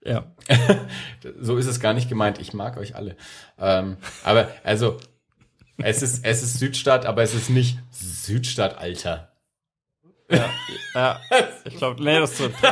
[0.05, 0.25] Ja.
[1.41, 2.41] so ist es gar nicht gemeint.
[2.41, 3.17] Ich mag euch alle.
[3.61, 4.97] Ähm, aber also,
[5.79, 9.33] es ist, es ist Südstadt, aber es ist nicht Südstadt, Alter.
[10.29, 10.51] Ja,
[10.95, 11.21] ja.
[11.65, 12.55] ich glaube, nee, das wird.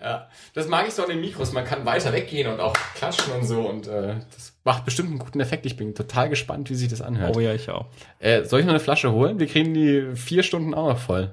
[0.00, 1.52] ja, das mag ich so an den Mikros.
[1.52, 5.18] Man kann weiter weggehen und auch klatschen und so und äh, das macht bestimmt einen
[5.18, 5.66] guten Effekt.
[5.66, 7.36] Ich bin total gespannt, wie sich das anhört.
[7.36, 7.86] Oh ja, ich auch.
[8.18, 9.38] Äh, soll ich noch eine Flasche holen?
[9.38, 11.32] Wir kriegen die vier Stunden auch noch voll.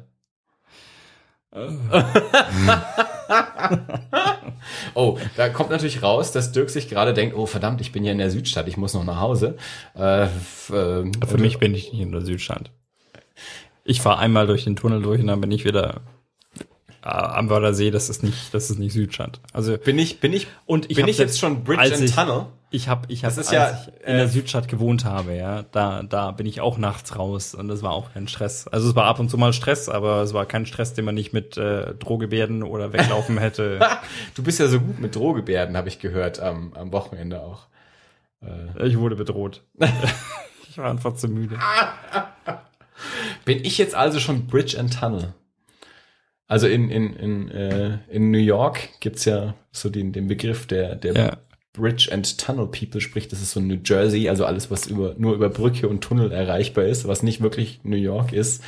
[4.93, 8.11] oh, da kommt natürlich raus, dass Dirk sich gerade denkt, oh verdammt, ich bin ja
[8.11, 9.57] in der Südstadt, ich muss noch nach Hause.
[9.95, 10.27] Äh, äh,
[10.67, 12.69] Für mich bin ich nicht in der Südstadt.
[13.83, 15.99] Ich fahre einmal durch den Tunnel durch und dann bin ich wieder äh,
[17.08, 19.40] am Wörthersee, das ist nicht, das ist nicht Südstadt.
[19.53, 22.48] Also bin ich, bin ich und ich bin ich jetzt schon Bridge and ich, Tunnel?
[22.69, 26.03] Ich habe, ich habe, als ja, ich in äh, der Südstadt gewohnt habe, ja, da,
[26.03, 28.68] da bin ich auch nachts raus und das war auch kein Stress.
[28.68, 31.16] Also es war ab und zu mal Stress, aber es war kein Stress, den man
[31.16, 33.80] nicht mit äh, Drohgebärden oder weglaufen hätte.
[34.36, 37.68] du bist ja so gut mit Drohgebärden, habe ich gehört am, am Wochenende auch.
[38.42, 38.88] Äh.
[38.88, 39.64] Ich wurde bedroht.
[40.69, 41.58] ich war einfach zu müde.
[43.45, 45.34] Bin ich jetzt also schon Bridge and Tunnel?
[46.48, 50.95] Also in, in, in, äh, in New York gibt's ja so den, den Begriff der,
[50.95, 51.38] der ja.
[51.74, 55.35] Bridge and Tunnel People, sprich, das ist so New Jersey, also alles, was über, nur
[55.35, 58.64] über Brücke und Tunnel erreichbar ist, was nicht wirklich New York ist.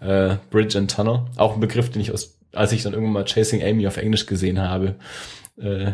[0.00, 1.26] Äh, Bridge and Tunnel.
[1.36, 4.26] Auch ein Begriff, den ich aus, als ich dann irgendwann mal Chasing Amy auf Englisch
[4.26, 4.96] gesehen habe,
[5.60, 5.92] äh,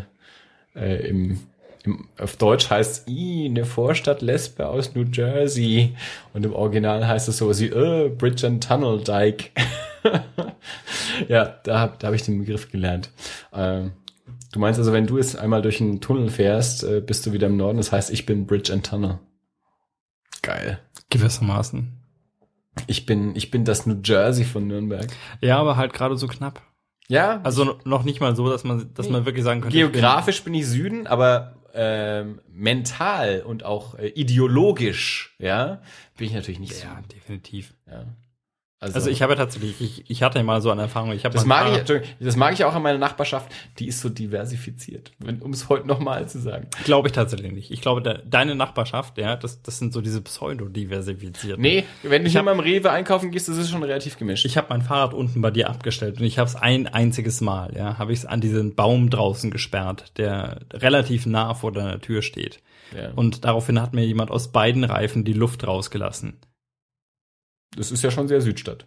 [0.75, 1.41] äh, im,
[1.85, 5.95] im, auf Deutsch heißt i eine Vorstadt Lesbe aus New Jersey
[6.33, 9.51] und im Original heißt es so wie äh, Bridge and Tunnel Dike.
[11.29, 13.11] ja, da, da habe ich den Begriff gelernt.
[13.53, 13.93] Ähm,
[14.53, 17.47] du meinst also, wenn du jetzt einmal durch einen Tunnel fährst, äh, bist du wieder
[17.47, 17.79] im Norden.
[17.79, 19.19] Das heißt, ich bin Bridge and Tunnel.
[20.43, 20.79] Geil.
[21.11, 21.93] Gewissermaßen.
[22.87, 25.07] Ich bin, ich bin das New Jersey von Nürnberg.
[25.41, 26.61] Ja, aber halt gerade so knapp.
[27.09, 27.41] Ja.
[27.43, 29.77] Also noch nicht mal so, dass man, dass man wirklich sagen könnte.
[29.77, 35.83] Geografisch bin, bin ich Süden, aber ähm, mental und auch äh, ideologisch, ja,
[36.17, 37.09] bin ich natürlich nicht ja, Süden.
[37.09, 37.75] definitiv.
[37.87, 38.05] Ja.
[38.85, 41.13] Also, also ich habe tatsächlich, ich, ich hatte mal so eine Erfahrung.
[41.13, 43.51] Ich habe das mag ich, das mag ich auch an meiner Nachbarschaft.
[43.79, 46.69] Die ist so diversifiziert, um es heute nochmal zu sagen.
[46.85, 47.71] Glaube ich tatsächlich nicht.
[47.71, 51.63] Ich glaube, de, deine Nachbarschaft, ja, das, das sind so diese pseudo-diversifizierten.
[51.63, 54.45] Nee, wenn du hier mal im Rewe einkaufen gehst, das ist schon relativ gemischt.
[54.45, 57.75] Ich habe mein Fahrrad unten bei dir abgestellt und ich habe es ein einziges Mal,
[57.75, 62.21] ja, habe ich es an diesen Baum draußen gesperrt, der relativ nah vor deiner Tür
[62.21, 62.61] steht.
[62.95, 63.13] Ja.
[63.17, 66.39] Und daraufhin hat mir jemand aus beiden Reifen die Luft rausgelassen.
[67.77, 68.87] Das ist ja schon sehr Südstadt.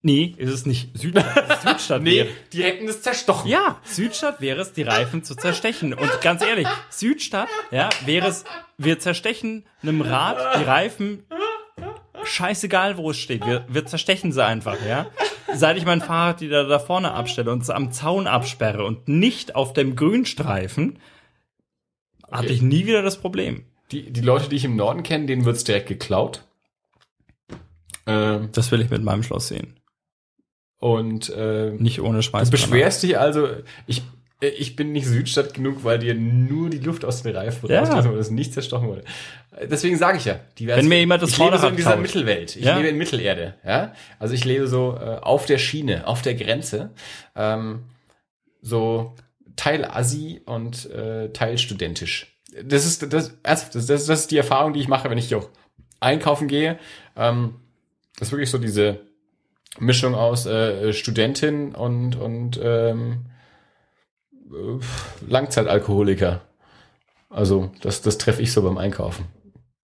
[0.00, 1.60] Nee, ist es nicht Südstadt.
[1.66, 2.28] Südstadt nee, wäre.
[2.52, 3.50] die hätten es zerstochen.
[3.50, 5.92] Ja, Südstadt wäre es, die Reifen zu zerstechen.
[5.92, 8.44] Und ganz ehrlich, Südstadt, ja, wäre es,
[8.76, 11.24] wir zerstechen einem Rad die Reifen,
[12.22, 13.44] scheißegal, wo es steht.
[13.44, 15.06] Wir, wir zerstechen sie einfach, ja.
[15.52, 19.56] Seit ich mein Fahrrad wieder da vorne abstelle und es am Zaun absperre und nicht
[19.56, 20.98] auf dem Grünstreifen,
[22.22, 22.36] okay.
[22.36, 23.64] hatte ich nie wieder das Problem.
[23.90, 26.44] Die, die Leute, die ich im Norden kenne, denen wird's direkt geklaut.
[28.08, 29.78] Ähm, das will ich mit meinem Schloss sehen.
[30.80, 32.48] Und äh, nicht ohne Schweiß.
[32.48, 33.48] Du beschwerst dich also,
[33.86, 34.02] ich,
[34.40, 37.80] ich bin nicht Südstadt genug, weil dir nur die Luft aus den Reifen ja.
[37.80, 39.04] rausgelassen wurde, das nicht zerstochen wurde.
[39.70, 42.02] Deswegen sage ich ja, die Wenn mir jemand das ich lebe so in dieser tauscht.
[42.02, 42.56] Mittelwelt.
[42.56, 42.76] Ich ja?
[42.76, 43.54] lebe in Mittelerde.
[43.66, 46.90] Ja, also ich lebe so äh, auf der Schiene, auf der Grenze,
[47.34, 47.84] ähm,
[48.62, 49.14] so
[49.56, 52.38] Teil Assi und äh, Teil studentisch.
[52.64, 55.48] Das ist das, das, das, das ist die Erfahrung, die ich mache, wenn ich auch
[56.00, 56.78] einkaufen gehe.
[57.16, 57.56] Ähm,
[58.20, 59.00] ist wirklich so diese
[59.78, 63.26] Mischung aus äh, Studentin und, und ähm,
[64.50, 64.78] äh,
[65.26, 66.42] Langzeitalkoholiker.
[67.30, 69.26] Also, das, das treffe ich so beim Einkaufen.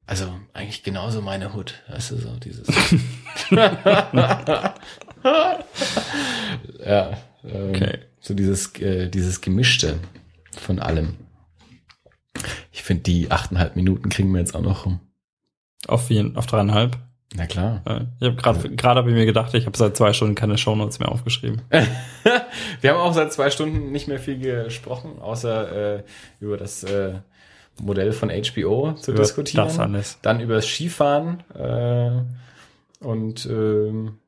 [0.07, 1.83] Also, eigentlich genauso meine Hut.
[1.89, 2.67] Weißt du, so dieses.
[3.51, 4.75] ja.
[7.45, 7.99] Ähm, okay.
[8.21, 9.99] So dieses, äh, dieses Gemischte
[10.53, 11.17] von allem.
[12.73, 15.01] Ich finde, die achteinhalb Minuten kriegen wir jetzt auch noch rum.
[15.87, 16.99] Auf, vier, auf dreieinhalb?
[17.37, 17.83] Na klar.
[18.21, 21.01] Ich habe gerade gerade habe ich mir gedacht, ich habe seit zwei Stunden keine Shownotes
[21.01, 21.63] mehr aufgeschrieben.
[22.81, 26.03] Wir haben auch seit zwei Stunden nicht mehr viel gesprochen, außer äh,
[26.39, 27.15] über das äh,
[27.83, 29.67] Modell von HBO zu über diskutieren.
[29.67, 30.19] Das alles.
[30.23, 31.43] Dann über das Skifahren.
[31.55, 32.23] Äh,
[33.05, 34.19] Und ähm,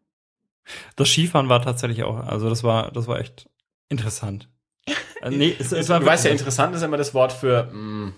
[0.96, 3.48] Das Skifahren war tatsächlich auch, also das war, das war echt
[3.88, 4.48] interessant.
[5.22, 8.14] Äh, nee, es, es war du weißt ja, interessant ist immer das Wort für mm.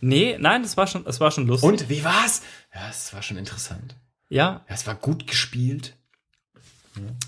[0.00, 1.68] Nee, nein, das war schon, es war schon lustig.
[1.68, 2.40] Und wie war's?
[2.74, 3.96] Ja, es war schon interessant.
[4.30, 5.96] Ja, es war gut gespielt.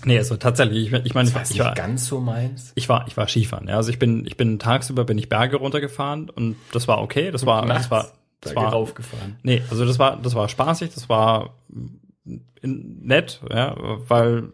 [0.05, 2.71] nee, also tatsächlich, ich, ich meine, Das war ich, war, nicht ganz so meins.
[2.75, 3.67] ich war, ich war Skifahren.
[3.67, 7.29] Ja, also ich bin, ich bin tagsüber bin ich Berge runtergefahren und das war okay.
[7.29, 9.37] Das war, das war, das war, raufgefahren.
[9.43, 10.93] nee, also das war, das war spaßig.
[10.93, 11.57] Das war
[12.61, 13.75] nett, ja,
[14.07, 14.53] weil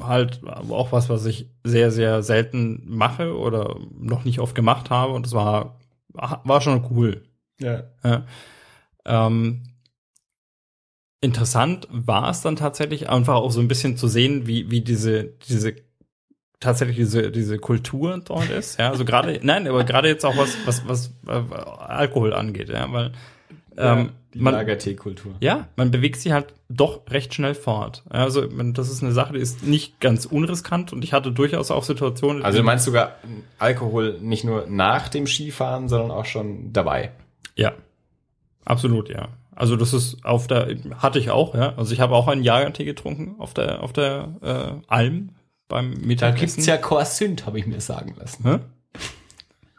[0.00, 5.12] halt auch was, was ich sehr, sehr selten mache oder noch nicht oft gemacht habe
[5.12, 5.78] und das war,
[6.12, 7.24] war schon cool.
[7.60, 7.84] Ja.
[8.02, 8.26] Ja.
[9.04, 9.73] Ähm,
[11.24, 15.24] interessant war es dann tatsächlich einfach auch so ein bisschen zu sehen, wie, wie diese,
[15.48, 15.74] diese,
[16.60, 18.78] tatsächlich diese, diese Kultur dort ist.
[18.78, 21.32] Ja, also gerade, nein, aber gerade jetzt auch was, was, was äh,
[21.80, 23.12] Alkohol angeht, ja, weil,
[23.76, 25.34] ähm, die man, Lagertee-Kultur.
[25.40, 28.02] ja, man bewegt sich halt doch recht schnell fort.
[28.12, 31.32] Ja, Also, man- das ist eine Sache, die ist nicht ganz unriskant und ich hatte
[31.32, 32.42] durchaus auch Situationen.
[32.44, 33.16] Also du meinst sogar
[33.58, 37.10] Alkohol nicht nur nach dem Skifahren, sondern auch schon dabei.
[37.56, 37.72] Ja,
[38.64, 39.28] absolut, ja.
[39.56, 41.74] Also das ist auf der hatte ich auch, ja.
[41.76, 45.30] Also ich habe auch einen Jagertee getrunken auf der auf der äh, Alm
[45.68, 46.46] beim Da Mittagessen.
[46.56, 48.44] gibt's ja Corsünd, habe ich mir sagen lassen.
[48.44, 48.58] Hä?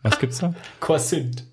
[0.04, 0.54] Was gibt's da?
[0.80, 1.46] Corsünd.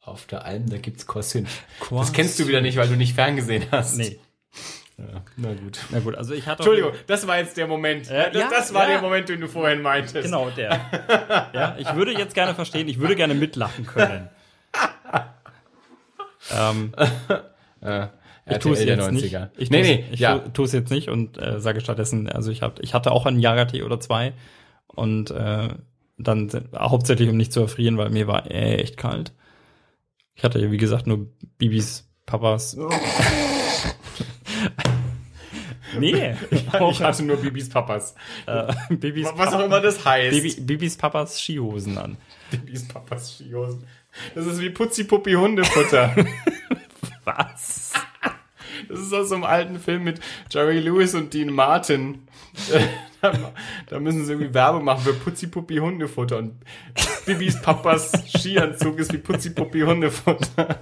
[0.00, 1.48] Auf der Alm, da gibt's Corsünd.
[1.78, 2.16] Das Corsünd.
[2.16, 3.96] kennst du wieder nicht, weil du nicht ferngesehen hast.
[3.96, 4.18] Nee.
[4.98, 5.78] Ja, na gut.
[5.90, 8.10] Na gut, also ich hatte Entschuldigung, das war jetzt der Moment.
[8.10, 8.90] Äh, das, ja, das war ja.
[8.90, 10.24] der Moment, den du vorhin meintest.
[10.24, 11.50] Genau, der.
[11.54, 14.28] ja, ich würde jetzt gerne verstehen, ich würde gerne mitlachen können.
[16.54, 16.92] ähm,
[17.82, 18.08] Äh,
[18.50, 19.34] ich tue es jetzt nicht.
[19.34, 19.48] 90er.
[19.56, 20.38] Ich nee, nee, ich ja.
[20.38, 23.38] tue es jetzt nicht und äh, sage stattdessen, also ich, hab, ich hatte auch einen
[23.38, 24.32] Jagertee oder zwei
[24.86, 25.68] und äh,
[26.18, 29.32] dann hauptsächlich um nicht zu erfrieren, weil mir war echt kalt.
[30.34, 31.26] Ich hatte ja wie gesagt nur
[31.58, 32.76] Bibis, Papas.
[35.98, 38.14] nee, Ich hatte nur Bibis Papas.
[38.46, 40.30] äh, Bibis, Was auch immer das heißt.
[40.30, 42.16] Bibi, Bibis Papas Skihosen an.
[42.50, 43.84] Bibis Papas Skihosen.
[44.34, 46.14] Das ist wie Putzi-Puppi Hundefutter.
[47.24, 47.92] Was?
[48.88, 52.26] Das ist aus so einem alten Film mit Jerry Lewis und Dean Martin.
[53.88, 56.38] Da, müssen sie irgendwie Werbung machen für Putzi-Puppi Hundefutter.
[56.38, 56.54] Und
[57.26, 60.80] Bibis Papas Skianzug ist wie Putzi-Puppi Hundefutter.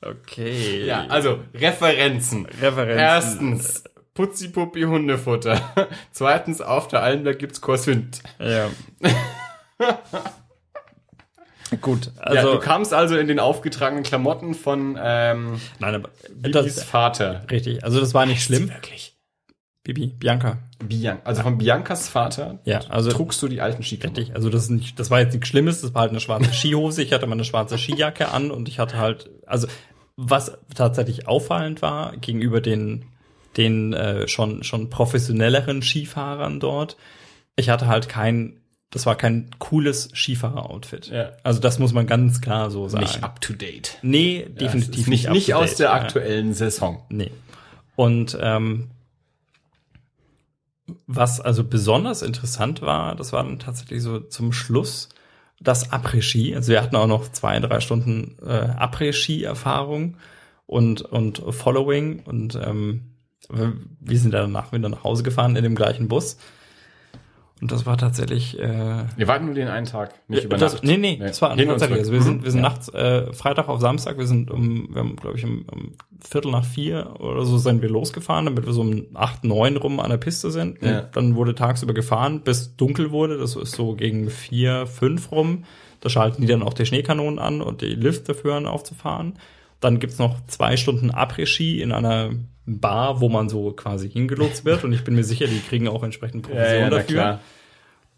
[0.00, 0.86] Okay.
[0.86, 2.46] Ja, also Referenzen.
[2.46, 2.98] Referenzen.
[2.98, 5.60] Erstens, Putzi-Puppi Hundefutter.
[6.12, 8.22] Zweitens, auf der Alm, da gibt's Korswind.
[8.38, 8.70] Ja.
[11.80, 16.74] Gut, ja, also du kamst also in den aufgetragenen Klamotten von ähm, nein, aber Bibis
[16.74, 17.44] das, Vater.
[17.48, 17.84] richtig.
[17.84, 18.70] Also das war nicht schlimm.
[18.70, 19.16] Wirklich?
[19.84, 20.58] Bibi, Bianca.
[20.84, 24.18] Bian also von Biancas Vater Ja, also trugst du die alten Skiklamotten.
[24.18, 24.36] richtig.
[24.36, 25.80] Also das ist nicht, das war jetzt nichts Schlimmes.
[25.80, 27.02] Das war halt eine schwarze Skihose.
[27.02, 29.68] Ich hatte mal eine schwarze Skijacke an und ich hatte halt, also
[30.16, 33.04] was tatsächlich auffallend war gegenüber den
[33.56, 36.96] den äh, schon schon professionelleren Skifahrern dort,
[37.56, 38.59] ich hatte halt kein
[38.90, 41.08] das war kein cooles Skifahrer-Outfit.
[41.08, 41.32] Ja.
[41.44, 43.04] Also das muss man ganz klar so sagen.
[43.04, 43.98] Nicht up to date.
[44.02, 45.94] Nee, Ja, definitiv nicht, nicht to aus der ja.
[45.94, 47.04] aktuellen Saison.
[47.08, 47.30] Nee.
[47.94, 48.88] Und ähm,
[51.06, 55.08] was also besonders interessant war, das war dann tatsächlich so zum Schluss
[55.60, 56.56] das Après-Ski.
[56.56, 60.16] Also wir hatten auch noch zwei, drei Stunden äh, Après-Ski-Erfahrung
[60.66, 63.10] und, und Following und ähm,
[63.48, 66.38] wir sind dann danach wieder nach Hause gefahren in dem gleichen Bus.
[67.60, 70.84] Und das war tatsächlich äh, Wir warten nur den einen Tag, nicht über das, Nacht.
[70.84, 71.98] Nee, nee, das war tatsächlich.
[71.98, 72.44] Also wir sind, Mhm.
[72.44, 72.68] wir sind Ja.
[72.68, 76.52] nachts, äh, Freitag auf Samstag, wir sind um, wir haben, glaube ich, um, um Viertel
[76.52, 80.10] nach vier oder so sind wir losgefahren, damit wir so um acht, neun rum an
[80.10, 80.80] der Piste sind.
[80.82, 81.02] Ja.
[81.02, 83.36] Dann wurde tagsüber gefahren, bis dunkel wurde.
[83.38, 85.64] Das ist so gegen vier, fünf rum.
[86.00, 89.34] Da schalten die dann auch die Schneekanonen an und die Lifte führen aufzufahren.
[89.80, 92.30] Dann gibt's noch zwei Stunden Après-Ski in einer
[92.78, 94.84] Bar, wo man so quasi hingelotst wird.
[94.84, 97.40] Und ich bin mir sicher, die kriegen auch entsprechend Ja, Provision ja, na dafür.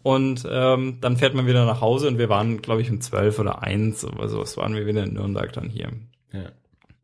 [0.03, 3.39] Und ähm, dann fährt man wieder nach Hause und wir waren, glaube ich, um zwölf
[3.39, 5.93] oder eins oder sowas waren wir wieder in Nürnberg dann hier.
[6.33, 6.51] Ja.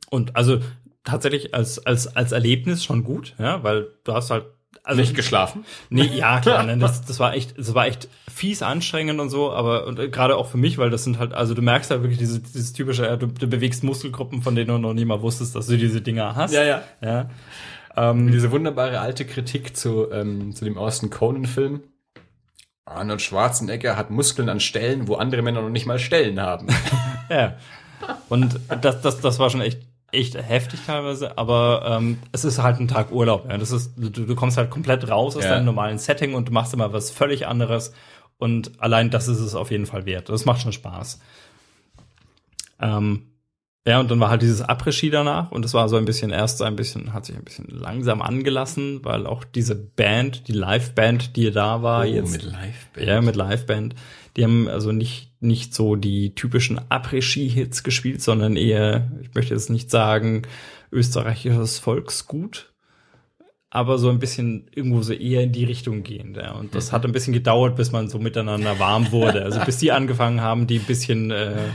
[0.09, 0.59] Und also
[1.05, 4.45] tatsächlich als, als, als Erlebnis schon gut, ja, weil du hast halt,
[4.83, 5.65] also Nicht geschlafen?
[5.89, 9.51] Nee, ja, klar, ne, das, das war echt, das war echt fies anstrengend und so,
[9.51, 12.01] aber und äh, gerade auch für mich, weil das sind halt, also du merkst halt
[12.01, 15.21] wirklich diese, dieses typische, ja, du, du bewegst Muskelgruppen, von denen du noch nie mal
[15.21, 16.53] wusstest, dass du diese Dinger hast.
[16.53, 16.83] ja.
[17.01, 17.29] ja.
[17.95, 21.81] Ähm, Diese wunderbare alte Kritik zu, ähm, zu dem Austin Conan-Film.
[22.85, 26.67] Arnold Schwarzenegger hat Muskeln an Stellen, wo andere Männer noch nicht mal Stellen haben.
[27.29, 27.57] Ja.
[28.27, 29.81] Und das, das, das war schon echt,
[30.11, 33.47] echt heftig teilweise, aber ähm, es ist halt ein Tag Urlaub.
[33.49, 33.57] Ja.
[33.57, 35.51] Das ist, du, du kommst halt komplett raus aus Ja.
[35.51, 37.93] deinem normalen Setting und du machst immer was völlig anderes.
[38.37, 40.29] Und allein das ist es auf jeden Fall wert.
[40.29, 41.19] Das macht schon Spaß.
[42.79, 43.23] Ähm,
[43.87, 46.59] Ja, und dann war halt dieses Après-Ski danach und das war so ein bisschen erst
[46.59, 51.35] so ein bisschen, hat sich ein bisschen langsam angelassen, weil auch diese Band, die Live-Band,
[51.37, 52.31] die da war, Oh, jetzt.
[52.33, 53.07] mit Liveband.
[53.07, 53.95] Ja, mit Liveband.
[54.37, 59.69] Die haben also nicht, nicht so die typischen Après-Ski-Hits gespielt, sondern eher, ich möchte jetzt
[59.69, 60.43] nicht sagen,
[60.91, 62.73] österreichisches Volksgut,
[63.69, 66.37] aber so ein bisschen irgendwo so eher in die Richtung gehend.
[66.37, 66.53] Ja.
[66.53, 69.43] Und das hat ein bisschen gedauert, bis man so miteinander warm wurde.
[69.43, 71.67] Also bis die angefangen haben, die ein bisschen äh,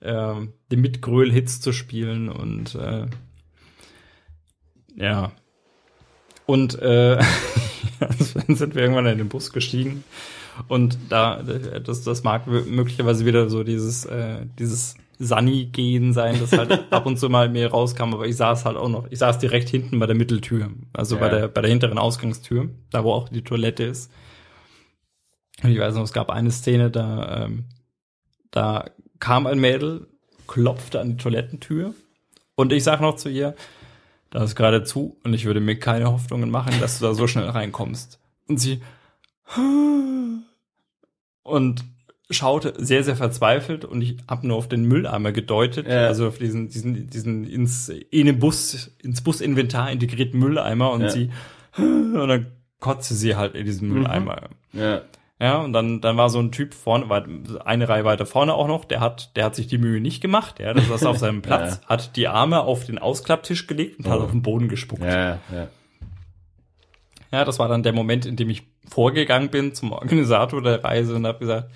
[0.00, 0.34] äh,
[0.70, 3.06] die Mitgröl-Hits zu spielen und äh,
[4.94, 5.32] ja.
[6.46, 7.18] Und äh,
[8.00, 10.04] dann sind wir irgendwann in den Bus gestiegen
[10.68, 16.52] und da das das mag möglicherweise wieder so dieses äh, dieses Sunny gehen sein, das
[16.52, 19.38] halt ab und zu mal mehr rauskam, aber ich saß halt auch noch, ich saß
[19.38, 21.38] direkt hinten bei der Mitteltür, also bei Ja.
[21.38, 24.10] der bei der hinteren Ausgangstür, da wo auch die Toilette ist.
[25.62, 27.64] Und ich weiß noch, es gab eine Szene, da ähm,
[28.50, 28.86] da
[29.20, 30.08] kam ein Mädel,
[30.48, 31.94] klopfte an die Toilettentür
[32.56, 33.54] und ich sag noch zu ihr,
[34.30, 37.26] da ist gerade zu und ich würde mir keine Hoffnungen machen, dass du da so
[37.26, 38.18] schnell reinkommst.
[38.48, 38.82] Und sie
[41.42, 41.84] und
[42.30, 46.06] schaute sehr, sehr verzweifelt und ich habe nur auf den Mülleimer gedeutet, Ja.
[46.06, 51.10] also auf diesen, diesen, diesen ins, in den Bus, ins Businventar integrierten Mülleimer und Ja.
[51.10, 51.30] sie
[51.76, 52.46] und dann
[52.80, 54.48] kotzte sie halt in diesen Mülleimer.
[54.72, 55.02] Ja.
[55.40, 57.26] Ja, und dann, dann war so ein Typ vorne, weit-
[57.66, 60.60] eine Reihe weiter vorne auch noch, der hat, der hat sich die Mühe nicht gemacht,
[60.60, 64.20] ja, der saß auf seinem Platz, hat die Arme auf den Ausklapptisch gelegt und hat
[64.20, 64.22] Oh.
[64.24, 65.02] auf den Boden gespuckt.
[65.02, 65.68] Ja, ja.
[67.32, 71.14] Ja, das war dann der Moment, in dem ich vorgegangen bin zum Organisator der Reise
[71.16, 71.70] und habe gesagt,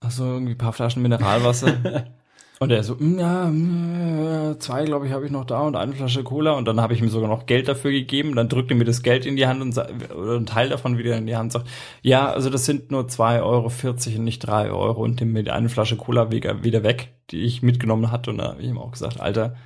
[0.00, 2.06] ach so, irgendwie ein paar Flaschen Mineralwasser.
[2.60, 5.76] und er so, "Mm, ja, mm, äh, zwei, glaube ich, habe ich noch da und
[5.76, 6.52] eine Flasche Cola.
[6.52, 8.34] Und dann habe ich ihm sogar noch Geld dafür gegeben.
[8.34, 10.98] Dann drückte er mir das Geld in die Hand und sa- oder ein Teil davon
[10.98, 11.68] wieder in die Hand und sagt,
[12.02, 13.70] ja, also das sind nur 2,40 Euro
[14.18, 17.42] und nicht drei Euro und nimmt mir die eine Flasche Cola wieder wieder weg, die
[17.42, 18.30] ich mitgenommen hatte.
[18.30, 19.56] Und da habe ich ihm auch gesagt, Alter,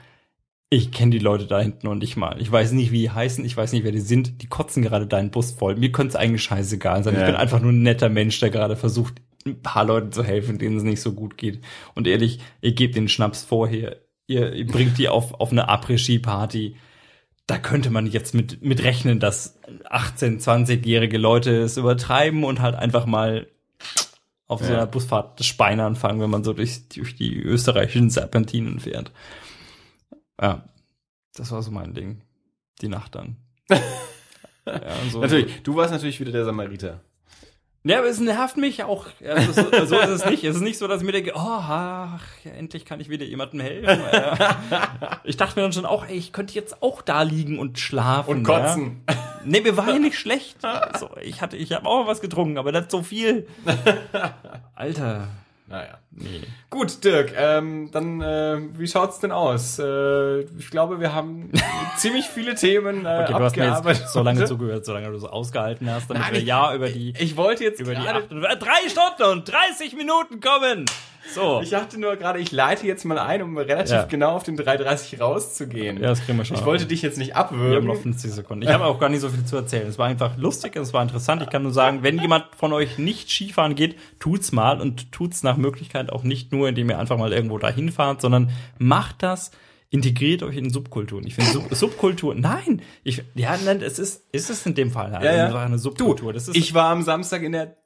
[0.72, 2.40] ich kenne die Leute da hinten noch nicht mal.
[2.40, 4.40] Ich weiß nicht, wie die heißen, ich weiß nicht, wer die sind.
[4.40, 5.74] Die kotzen gerade deinen Bus voll.
[5.74, 7.14] Mir könnte es eigentlich scheißegal sein.
[7.14, 7.20] Ja.
[7.20, 10.58] Ich bin einfach nur ein netter Mensch, der gerade versucht, ein paar Leuten zu helfen,
[10.58, 11.60] denen es nicht so gut geht.
[11.96, 13.96] Und ehrlich, ihr gebt den Schnaps vorher.
[14.28, 16.76] Ihr, ihr bringt die auf, auf eine Après-Ski-Party.
[17.48, 19.58] Da könnte man jetzt mit, mit rechnen, dass
[19.90, 23.48] 18-, 20-jährige Leute es übertreiben und halt einfach mal
[24.46, 24.78] auf so Ja.
[24.78, 29.10] einer Busfahrt das Speine anfangen, wenn man so durch, durch die österreichischen Serpentinen fährt.
[30.40, 30.64] Ja,
[31.34, 32.22] das war so mein Ding.
[32.80, 33.36] Die Nacht dann.
[33.70, 33.78] ja,
[35.02, 37.00] und so, Natürlich, du warst natürlich wieder der Samariter.
[37.82, 39.06] Ja, aber es nervt mich auch.
[39.26, 40.44] Also, so, so ist es nicht.
[40.44, 43.24] Es ist nicht so, dass ich mir denke, oh, ach, ja, endlich kann ich wieder
[43.24, 44.02] jemandem helfen.
[45.24, 48.30] Ich dachte mir dann schon auch, ey, ich könnte jetzt auch da liegen und schlafen.
[48.30, 49.02] Und kotzen.
[49.08, 49.16] Ja.
[49.44, 50.58] Nee, mir war ja nicht schlecht.
[50.98, 53.46] So, ich hatte, ich habe auch was getrunken, aber nicht so viel.
[54.74, 55.28] Alter.
[55.70, 55.98] Naja.
[56.10, 56.40] Nee.
[56.68, 59.78] Gut, Dirk, ähm, dann äh, wie schaut's denn aus?
[59.78, 61.52] Äh, ich glaube, wir haben
[61.96, 65.28] ziemlich viele Themen äh, Okay, du hast mir jetzt so lange zugehört, solange du so
[65.30, 68.28] ausgehalten hast, damit Nein, wir ich- ja über die, Ich wollte jetzt über die acht,
[68.30, 70.86] drei Stunden und 30 Minuten kommen.
[71.34, 71.60] So.
[71.62, 74.04] ich dachte nur gerade, ich leite jetzt mal ein, um relativ Ja.
[74.04, 75.96] genau auf den 330 rauszugehen.
[75.96, 76.56] Ja, das kriegen wir schon.
[76.56, 77.88] ich wollte dich jetzt nicht Wir haben abwürgen.
[77.88, 78.62] noch 50 Sekunden.
[78.62, 79.86] Ich habe auch gar nicht so viel zu erzählen.
[79.88, 81.42] Es war einfach lustig, es war interessant.
[81.42, 85.42] Ich kann nur sagen, wenn jemand von euch nicht Skifahren geht, tut's mal und tut's
[85.42, 89.50] nach Möglichkeit auch nicht nur, indem ihr einfach mal irgendwo dahin fahrt, sondern macht das,
[89.90, 91.26] integriert euch in Subkulturen.
[91.26, 95.10] Ich finde Sub Subkultur, nein, ich, ja, nein, es ist, ist es in dem Fall
[95.12, 95.54] halt Ja, ja.
[95.58, 96.32] eine Subkultur.
[96.32, 97.76] das ist, ich war am Samstag in der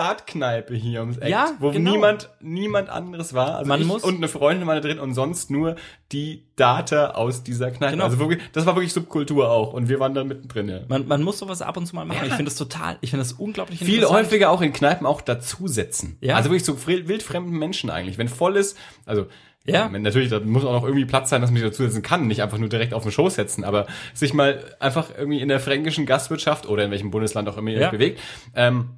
[0.00, 1.92] Dartkneipe hier ums Eck, Ja, wo genau.
[1.92, 3.56] niemand, niemand anderes war.
[3.56, 5.76] Also Man ich muss- und eine Freundin war da drin und sonst nur
[6.10, 7.92] die Data aus dieser Kneipe.
[7.92, 8.04] Genau.
[8.04, 10.68] Also wirklich, das war wirklich Subkultur auch und wir waren da mittendrin.
[10.70, 10.80] Ja.
[10.88, 12.26] man, man muss sowas ab und zu mal machen.
[12.26, 16.16] Ich finde das total, ich finde das unglaublich Viel häufiger auch in Kneipen auch dazusetzen.
[16.22, 16.36] Ja.
[16.36, 18.16] Also wirklich so wildfremden Menschen eigentlich.
[18.16, 19.26] Wenn voll ist, also
[19.66, 19.88] Ja.
[19.90, 22.56] natürlich, da muss auch noch irgendwie Platz sein, dass man sich dazusetzen kann, nicht einfach
[22.58, 26.66] nur direkt auf den Schoß setzen, aber sich mal einfach irgendwie in der fränkischen Gastwirtschaft
[26.66, 27.90] oder in welchem Bundesland auch immer ihr Ja.
[27.90, 28.18] bewegt,
[28.56, 28.88] ähm,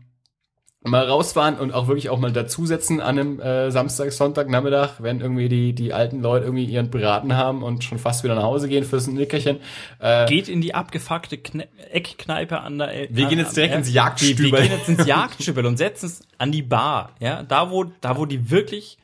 [0.84, 5.20] mal rausfahren und auch wirklich auch mal dazusetzen an einem äh, Samstag, Sonntag, Nachmittag, wenn
[5.20, 8.68] irgendwie die, die alten Leute irgendwie ihren Braten haben und schon fast wieder nach Hause
[8.68, 9.60] gehen fürs Nickerchen.
[10.00, 13.88] Äh, Geht in die abgefuckte Kne Eckkneipe an der El Wir gehen jetzt direkt ins
[13.88, 14.52] Wir, Jagdstübel.
[14.52, 18.16] wir gehen jetzt ins Jagdstübel und setzen es an die Bar, ja, da wo da
[18.16, 18.98] wo die wirklich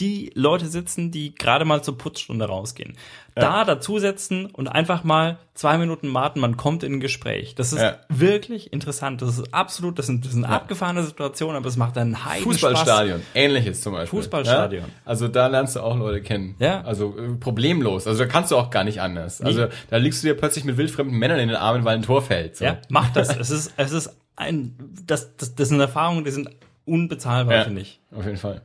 [0.00, 2.96] die Leute sitzen, die gerade mal zur Putzstunde rausgehen.
[3.34, 7.54] Da dazusetzen und einfach mal zwei Minuten warten, man kommt in ein Gespräch.
[7.54, 9.22] Das ist wirklich interessant.
[9.22, 13.22] Das ist absolut, das sind, das sind abgefahrene Situationen, aber es macht einen heiden Fußballstadion,
[13.34, 14.18] ähnliches zum Beispiel.
[14.20, 14.84] Fußballstadion.
[15.04, 16.56] Also da lernst du auch Leute kennen.
[16.58, 16.82] Ja.
[16.82, 18.06] Also äh, problemlos.
[18.06, 19.40] Also da kannst du auch gar nicht anders.
[19.40, 22.22] Also da liegst du dir plötzlich mit wildfremden Männern in den Armen, weil ein Tor
[22.22, 22.56] fällt.
[22.56, 22.64] So.
[22.64, 23.34] Ja, macht das.
[23.36, 26.50] es ist, es ist ein, das, das, das sind Erfahrungen, die sind
[26.84, 27.64] unbezahlbar, Ja.
[27.64, 28.00] finde ich.
[28.14, 28.62] Auf jeden Fall.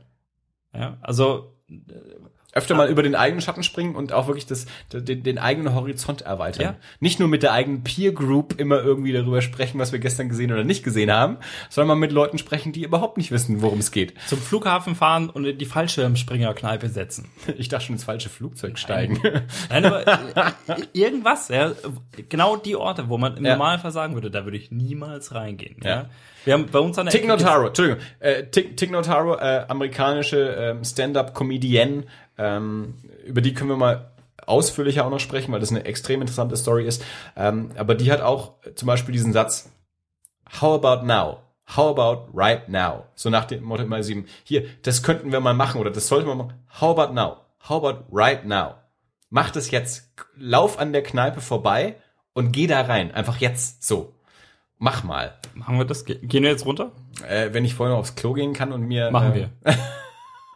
[0.74, 1.54] Ja, also,
[2.58, 6.22] Öfter mal über den eigenen Schatten springen und auch wirklich das, den, den eigenen Horizont
[6.22, 6.62] erweitern.
[6.62, 6.74] Ja.
[7.00, 10.52] Nicht nur mit der eigenen Peer Group immer irgendwie darüber sprechen, was wir gestern gesehen
[10.52, 11.38] oder nicht gesehen haben,
[11.70, 14.14] sondern mal mit Leuten sprechen, die überhaupt nicht wissen, worum es geht.
[14.26, 17.28] Zum Flughafen fahren und in die Fallschirmspringerkneipe setzen.
[17.58, 19.20] Ich dachte schon ins falsche Flugzeug steigen.
[19.70, 20.52] Nein, aber äh,
[20.92, 21.72] irgendwas, ja.
[22.28, 23.52] Genau die Orte, wo man im Ja.
[23.56, 25.76] Normalfall sagen würde, da würde ich niemals reingehen.
[25.82, 25.90] Ja.
[25.90, 26.06] Ja.
[26.44, 29.34] Wir haben bei uns an der Tig Ecke gibt's- Notaro, Entschuldigung, äh, Tig, Tig Notaro,
[29.36, 32.04] äh, amerikanische ähm, Stand-up-Comedienne,
[32.38, 32.94] ähm,
[33.26, 34.10] über die können wir mal
[34.46, 37.04] ausführlicher auch noch sprechen, weil das eine extrem interessante Story ist.
[37.36, 39.70] Ähm, aber die hat auch zum Beispiel diesen Satz,
[40.60, 41.38] How about now?
[41.76, 43.04] How about right now?
[43.14, 46.26] So nach dem Motto immer sieben, hier, das könnten wir mal machen oder das sollten
[46.28, 46.54] wir machen.
[46.80, 47.36] How about now?
[47.68, 48.74] How about right now?
[49.28, 50.10] Mach das jetzt.
[50.38, 51.96] Lauf an der Kneipe vorbei
[52.32, 53.12] und geh da rein.
[53.12, 54.14] Einfach jetzt so.
[54.78, 55.34] Mach mal.
[55.54, 56.06] Machen wir das?
[56.06, 56.92] Ge- Gehen wir jetzt runter?
[57.28, 59.10] Äh, wenn ich vorher noch aufs Klo gehen kann und mir.
[59.10, 59.50] Machen äh, wir.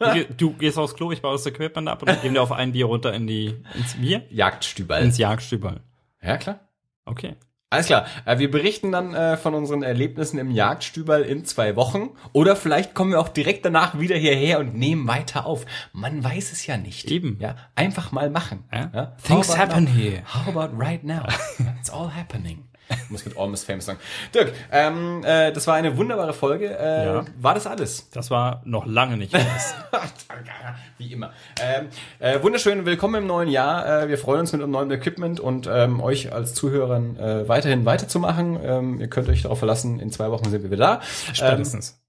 [0.09, 2.43] Du, ge- du gehst aufs Klo, ich baue das Equipment ab und dann gehen wir
[2.43, 4.23] auf ein Bier runter in die, ins Bier?
[4.31, 5.03] Jagdstübel.
[5.03, 5.81] Ins Jagdstübel.
[6.23, 6.61] Ja, klar.
[7.05, 7.37] Okay.
[7.71, 8.05] Alles klar.
[8.27, 12.11] Äh, wir berichten dann äh, von unseren Erlebnissen im Jagdstübel in zwei Wochen.
[12.35, 15.65] Oder vielleicht kommen wir auch direkt danach wieder hierher und nehmen weiter auf.
[15.95, 17.11] Man weiß es ja nicht.
[17.11, 17.39] Eben.
[17.41, 18.65] Ja, einfach mal machen.
[18.71, 19.17] Ja.
[19.27, 19.91] Things How about happen now?
[19.91, 20.23] here.
[20.35, 21.23] How about right now?
[21.81, 22.65] It's all happening.
[23.09, 23.99] Muss mit Almost Famous sagen.
[24.35, 26.77] Dirk, ähm, äh, das war eine wunderbare Folge.
[26.79, 27.25] Äh, Ja.
[27.39, 28.09] War das alles?
[28.11, 29.75] Das war noch lange nicht alles.
[30.99, 31.33] Wie immer.
[31.61, 31.89] Ähm,
[32.19, 34.05] äh, wunderschön, willkommen im neuen Jahr.
[34.05, 37.85] Äh, wir freuen uns mit einem neuen Equipment und ähm, euch als Zuhörern äh, weiterhin
[37.85, 38.59] weiterzumachen.
[38.63, 41.01] Ähm, ihr könnt euch darauf verlassen, in zwei Wochen sind wir wieder da.
[41.33, 42.02] Spätestens.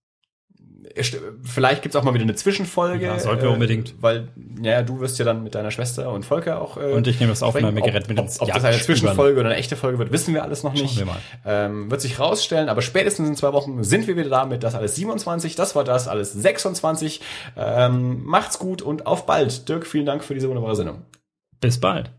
[1.44, 3.06] Vielleicht gibt's auch mal wieder eine Zwischenfolge.
[3.06, 3.96] Ja, sollten wir äh, unbedingt.
[4.02, 4.28] Weil,
[4.62, 6.78] ja, du wirst ja dann mit deiner Schwester und Volker auch.
[6.78, 7.42] Äh, Und ich nehme das.
[7.42, 8.78] Aufnahmegerät ob, mit ob, ins ob das eine.
[8.78, 10.98] Zwischenfolge oder eine echte Folge wird, wissen wir alles noch nicht.
[10.98, 11.18] wir mal.
[11.46, 14.76] Ähm, wird sich rausstellen, aber spätestens in zwei Wochen sind wir wieder da mit das
[14.76, 17.22] alles 27, das war das alles 26.
[17.58, 19.68] Ähm, macht's gut und auf bald.
[19.70, 21.02] Dirk, vielen Dank für diese wunderbare Sendung.
[21.60, 22.12] Bis bald.